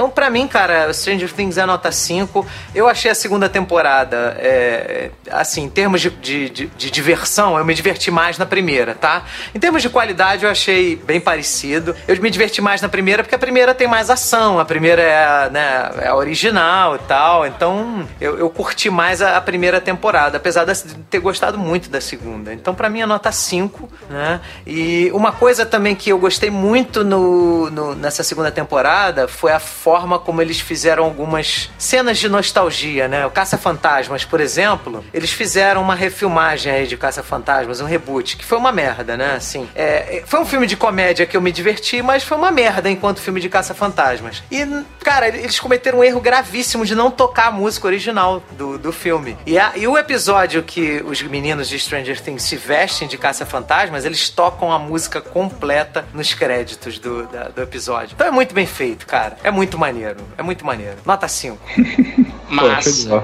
Então, 0.00 0.08
para 0.08 0.30
mim, 0.30 0.48
cara, 0.48 0.90
Stranger 0.94 1.30
Things 1.30 1.58
é 1.58 1.66
nota 1.66 1.92
5. 1.92 2.46
Eu 2.74 2.88
achei 2.88 3.10
a 3.10 3.14
segunda 3.14 3.50
temporada, 3.50 4.34
é, 4.38 5.10
assim, 5.30 5.64
em 5.64 5.68
termos 5.68 6.00
de, 6.00 6.08
de, 6.08 6.48
de, 6.48 6.66
de, 6.68 6.90
diversão, 6.90 7.58
eu 7.58 7.64
me 7.66 7.74
diverti 7.74 8.10
mais 8.10 8.38
na 8.38 8.46
primeira, 8.46 8.94
tá? 8.94 9.24
Em 9.54 9.60
termos 9.60 9.82
de 9.82 9.90
qualidade, 9.90 10.44
eu 10.44 10.50
achei 10.50 10.96
bem 10.96 11.20
parecido. 11.20 11.94
Eu 12.08 12.18
me 12.18 12.30
diverti 12.30 12.62
mais 12.62 12.80
na 12.80 12.88
primeira 12.88 13.22
porque 13.22 13.34
a 13.34 13.38
primeira 13.38 13.74
tem 13.74 13.86
mais 13.86 14.08
ação, 14.08 14.58
a 14.58 14.64
primeira 14.64 15.02
é, 15.02 15.50
né, 15.50 15.90
é 16.00 16.14
original 16.14 16.96
e 16.96 17.00
tal. 17.00 17.46
Então, 17.46 18.08
eu, 18.18 18.38
eu 18.38 18.48
curti 18.48 18.88
mais 18.88 19.20
a, 19.20 19.36
a, 19.36 19.40
primeira 19.42 19.82
temporada, 19.82 20.38
apesar 20.38 20.64
de 20.64 20.94
ter 21.10 21.18
gostado 21.18 21.58
muito 21.58 21.90
da 21.90 22.00
segunda. 22.00 22.54
Então, 22.54 22.74
para 22.74 22.88
mim, 22.88 23.02
é 23.02 23.06
nota 23.06 23.30
5, 23.30 23.86
né? 24.08 24.40
E 24.66 25.10
uma 25.12 25.30
coisa 25.30 25.66
também 25.66 25.94
que 25.94 26.10
eu 26.10 26.18
gostei 26.18 26.48
muito 26.48 27.04
no, 27.04 27.68
no 27.68 27.94
nessa 27.94 28.22
segunda 28.22 28.50
temporada 28.50 29.28
foi 29.28 29.52
a 29.52 29.60
forma 29.60 29.89
como 30.24 30.42
eles 30.42 30.60
fizeram 30.60 31.04
algumas 31.04 31.70
cenas 31.78 32.18
de 32.18 32.28
nostalgia, 32.28 33.08
né? 33.08 33.26
O 33.26 33.30
Caça-Fantasmas, 33.30 34.24
por 34.24 34.40
exemplo, 34.40 35.04
eles 35.12 35.32
fizeram 35.32 35.80
uma 35.82 35.94
refilmagem 35.94 36.72
aí 36.72 36.86
de 36.86 36.96
Caça-Fantasmas, 36.96 37.80
um 37.80 37.86
reboot, 37.86 38.36
que 38.36 38.44
foi 38.44 38.58
uma 38.58 38.72
merda, 38.72 39.16
né? 39.16 39.34
Assim, 39.36 39.68
é, 39.74 40.22
foi 40.26 40.40
um 40.40 40.46
filme 40.46 40.66
de 40.66 40.76
comédia 40.76 41.26
que 41.26 41.36
eu 41.36 41.40
me 41.40 41.52
diverti, 41.52 42.02
mas 42.02 42.22
foi 42.22 42.36
uma 42.36 42.50
merda 42.50 42.90
enquanto 42.90 43.20
filme 43.20 43.40
de 43.40 43.48
Caça-Fantasmas. 43.48 44.42
E, 44.50 44.66
cara, 45.02 45.28
eles 45.28 45.58
cometeram 45.58 46.00
um 46.00 46.04
erro 46.04 46.20
gravíssimo 46.20 46.84
de 46.84 46.94
não 46.94 47.10
tocar 47.10 47.48
a 47.48 47.50
música 47.50 47.86
original 47.86 48.42
do, 48.52 48.78
do 48.78 48.92
filme. 48.92 49.36
E, 49.46 49.58
a, 49.58 49.72
e 49.76 49.86
o 49.86 49.96
episódio 49.96 50.62
que 50.62 51.02
os 51.04 51.22
meninos 51.22 51.68
de 51.68 51.78
Stranger 51.78 52.20
Things 52.20 52.42
se 52.42 52.56
vestem 52.56 53.08
de 53.08 53.16
Caça-Fantasmas, 53.16 54.04
eles 54.04 54.28
tocam 54.28 54.72
a 54.72 54.78
música 54.78 55.20
completa 55.20 56.04
nos 56.12 56.34
créditos 56.34 56.98
do, 56.98 57.26
da, 57.26 57.44
do 57.48 57.62
episódio. 57.62 58.14
Então 58.14 58.26
é 58.26 58.30
muito 58.30 58.54
bem 58.54 58.66
feito, 58.66 59.06
cara. 59.06 59.36
É 59.42 59.50
muito 59.50 59.78
maneiro. 59.80 60.18
É 60.38 60.42
muito 60.42 60.64
maneiro. 60.64 60.96
Nota 61.04 61.26
5. 61.26 61.58
Massa. 62.50 63.22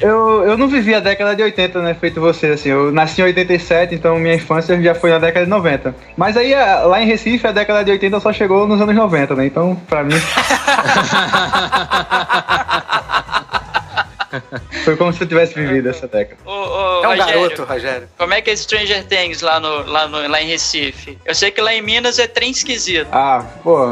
eu, 0.00 0.44
eu 0.44 0.58
não 0.58 0.66
vivi 0.66 0.92
a 0.92 0.98
década 0.98 1.36
de 1.36 1.42
80, 1.42 1.82
né? 1.82 1.94
Feito 1.94 2.20
você, 2.20 2.48
assim. 2.48 2.68
Eu 2.68 2.90
nasci 2.90 3.20
em 3.20 3.24
87, 3.24 3.94
então 3.94 4.18
minha 4.18 4.34
infância 4.34 4.80
já 4.82 4.94
foi 4.94 5.10
na 5.10 5.18
década 5.18 5.46
de 5.46 5.50
90. 5.50 5.94
Mas 6.16 6.36
aí, 6.36 6.52
lá 6.52 7.00
em 7.00 7.06
Recife, 7.06 7.46
a 7.46 7.52
década 7.52 7.84
de 7.84 7.92
80 7.92 8.18
só 8.18 8.32
chegou 8.32 8.66
nos 8.66 8.80
anos 8.80 8.94
90, 8.94 9.36
né? 9.36 9.46
Então, 9.46 9.76
pra 9.88 10.02
mim. 10.02 10.16
Foi 14.84 14.96
como 14.96 15.12
se 15.12 15.22
eu 15.22 15.28
tivesse 15.28 15.54
vivido 15.54 15.88
essa 15.88 16.06
década. 16.06 16.40
Ô, 16.44 16.50
ô, 16.50 17.04
é 17.04 17.08
um 17.08 17.10
Rogério, 17.10 17.40
garoto, 17.40 17.64
Rogério. 17.64 18.08
Como 18.16 18.34
é 18.34 18.40
que 18.40 18.50
é 18.50 18.56
Stranger 18.56 19.04
Things 19.04 19.42
lá, 19.42 19.60
no, 19.60 19.84
lá, 19.90 20.08
no, 20.08 20.28
lá 20.28 20.42
em 20.42 20.48
Recife? 20.48 21.18
Eu 21.24 21.34
sei 21.34 21.50
que 21.50 21.60
lá 21.60 21.74
em 21.74 21.82
Minas 21.82 22.18
é 22.18 22.26
trem 22.26 22.50
esquisito. 22.50 23.08
Ah, 23.12 23.44
pô, 23.62 23.86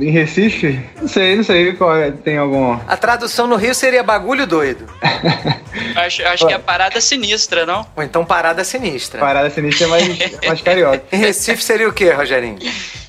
em 0.00 0.10
Recife? 0.10 0.80
Não 1.00 1.08
sei, 1.08 1.36
não 1.36 1.44
sei 1.44 1.72
qual 1.74 1.96
é, 1.96 2.10
tem 2.10 2.38
algum. 2.38 2.78
A 2.86 2.96
tradução 2.96 3.46
no 3.46 3.56
Rio 3.56 3.74
seria 3.74 4.02
bagulho 4.02 4.46
doido. 4.46 4.86
acho, 5.96 6.26
acho 6.26 6.46
que 6.46 6.52
é 6.52 6.58
parada 6.58 7.00
sinistra, 7.00 7.66
não? 7.66 7.86
Ou 7.96 8.02
então 8.02 8.24
parada 8.24 8.64
sinistra. 8.64 9.20
Parada 9.20 9.50
sinistra 9.50 9.86
é 9.86 9.90
mais, 9.90 10.40
mais 10.46 10.62
carioca. 10.62 11.04
Em 11.12 11.18
Recife 11.18 11.62
seria 11.62 11.88
o 11.88 11.92
quê, 11.92 12.10
Rogerinho? 12.10 12.58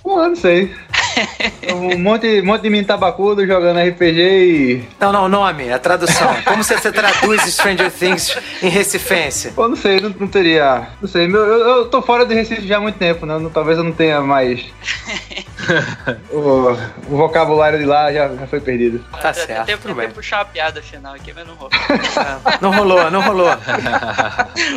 Pô, 0.03 0.17
não 0.17 0.35
sei. 0.35 0.73
Um 1.75 1.97
monte, 1.99 2.41
monte 2.43 2.61
de 2.61 2.69
menino 2.69 2.87
tabacudo 2.87 3.45
jogando 3.45 3.79
RPG 3.79 4.19
e. 4.21 4.83
Não, 4.99 5.11
não, 5.11 5.27
nome, 5.27 5.73
a 5.73 5.79
tradução. 5.79 6.33
Como 6.45 6.63
você, 6.63 6.77
você 6.77 6.91
traduz 6.91 7.41
Stranger 7.53 7.91
Things 7.91 8.37
em 8.61 8.69
recifense? 8.69 9.51
Pô, 9.51 9.67
não 9.67 9.75
sei, 9.75 9.99
não, 9.99 10.13
não 10.19 10.27
teria. 10.27 10.87
Não 11.01 11.07
sei, 11.09 11.27
meu, 11.27 11.41
eu, 11.41 11.59
eu 11.79 11.85
tô 11.89 12.01
fora 12.01 12.25
de 12.25 12.33
Recife 12.35 12.65
já 12.67 12.77
há 12.77 12.79
muito 12.79 12.97
tempo, 12.97 13.25
né? 13.25 13.37
Não- 13.39 13.49
Talvez 13.49 13.77
eu 13.77 13.83
não 13.83 13.91
tenha 13.91 14.21
mais. 14.21 14.63
o, 16.31 16.71
o 17.09 17.17
vocabulário 17.17 17.79
de 17.79 17.85
lá 17.85 18.11
já, 18.13 18.27
já 18.29 18.47
foi 18.47 18.59
perdido. 18.59 19.03
Tá 19.21 19.29
Eu 19.29 19.33
certo, 19.33 19.65
tudo 19.81 19.95
tentei 19.95 20.09
puxar 20.09 20.39
uma 20.39 20.45
piada 20.45 20.81
final 20.81 21.13
aqui, 21.15 21.33
mas 21.33 21.47
não 21.47 21.55
rolou. 21.55 21.71
Não 22.61 22.71
rolou, 22.71 23.11
não 23.11 23.21
rolou. 23.21 23.49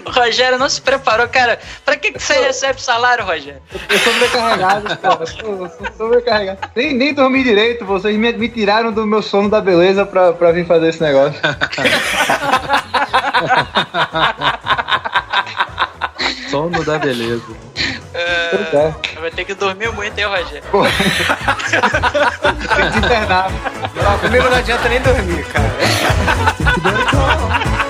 o 0.07 0.11
Rogério 0.11 0.59
não 0.59 0.69
se 0.69 0.81
preparou, 0.81 1.29
cara. 1.29 1.59
Pra 1.85 1.97
que, 1.97 2.13
que 2.13 2.19
você 2.19 2.35
recebe 2.35 2.81
salário, 2.83 3.25
Rogério? 3.25 3.61
Eu 3.89 3.99
sou 3.99 4.13
sobrecarregado, 4.13 4.97
cara. 4.99 5.19
Eu 5.21 5.27
sou, 5.27 5.63
eu 5.65 5.69
sou 5.71 5.87
sobrecarregado. 5.97 6.28
Nem, 6.75 6.95
nem 6.95 7.15
dormi 7.15 7.43
direito, 7.43 7.85
vocês 7.85 8.17
me, 8.17 8.33
me 8.33 8.49
tiraram 8.49 8.93
do 8.93 9.07
meu 9.07 9.23
sono 9.23 9.49
da 9.49 9.61
beleza 9.61 10.05
pra, 10.07 10.33
pra 10.33 10.53
vir 10.53 10.67
fazer 10.67 10.89
esse 10.89 11.03
negócio. 11.03 11.41
Sono 16.51 16.83
da 16.83 16.99
beleza. 16.99 17.45
É. 18.15 18.95
Eu 19.15 19.21
vou 19.21 19.31
ter 19.31 19.45
que 19.45 19.55
dormir 19.55 19.93
muito, 19.93 20.19
hein, 20.19 20.25
Rogério? 20.25 20.63
Tem 22.75 22.87
que 22.87 22.93
se 22.93 22.99
internar. 22.99 23.51
Comigo 24.21 24.49
não 24.49 24.57
adianta 24.57 24.89
nem 24.89 25.01
dormir, 25.01 25.45
cara. 25.45 25.69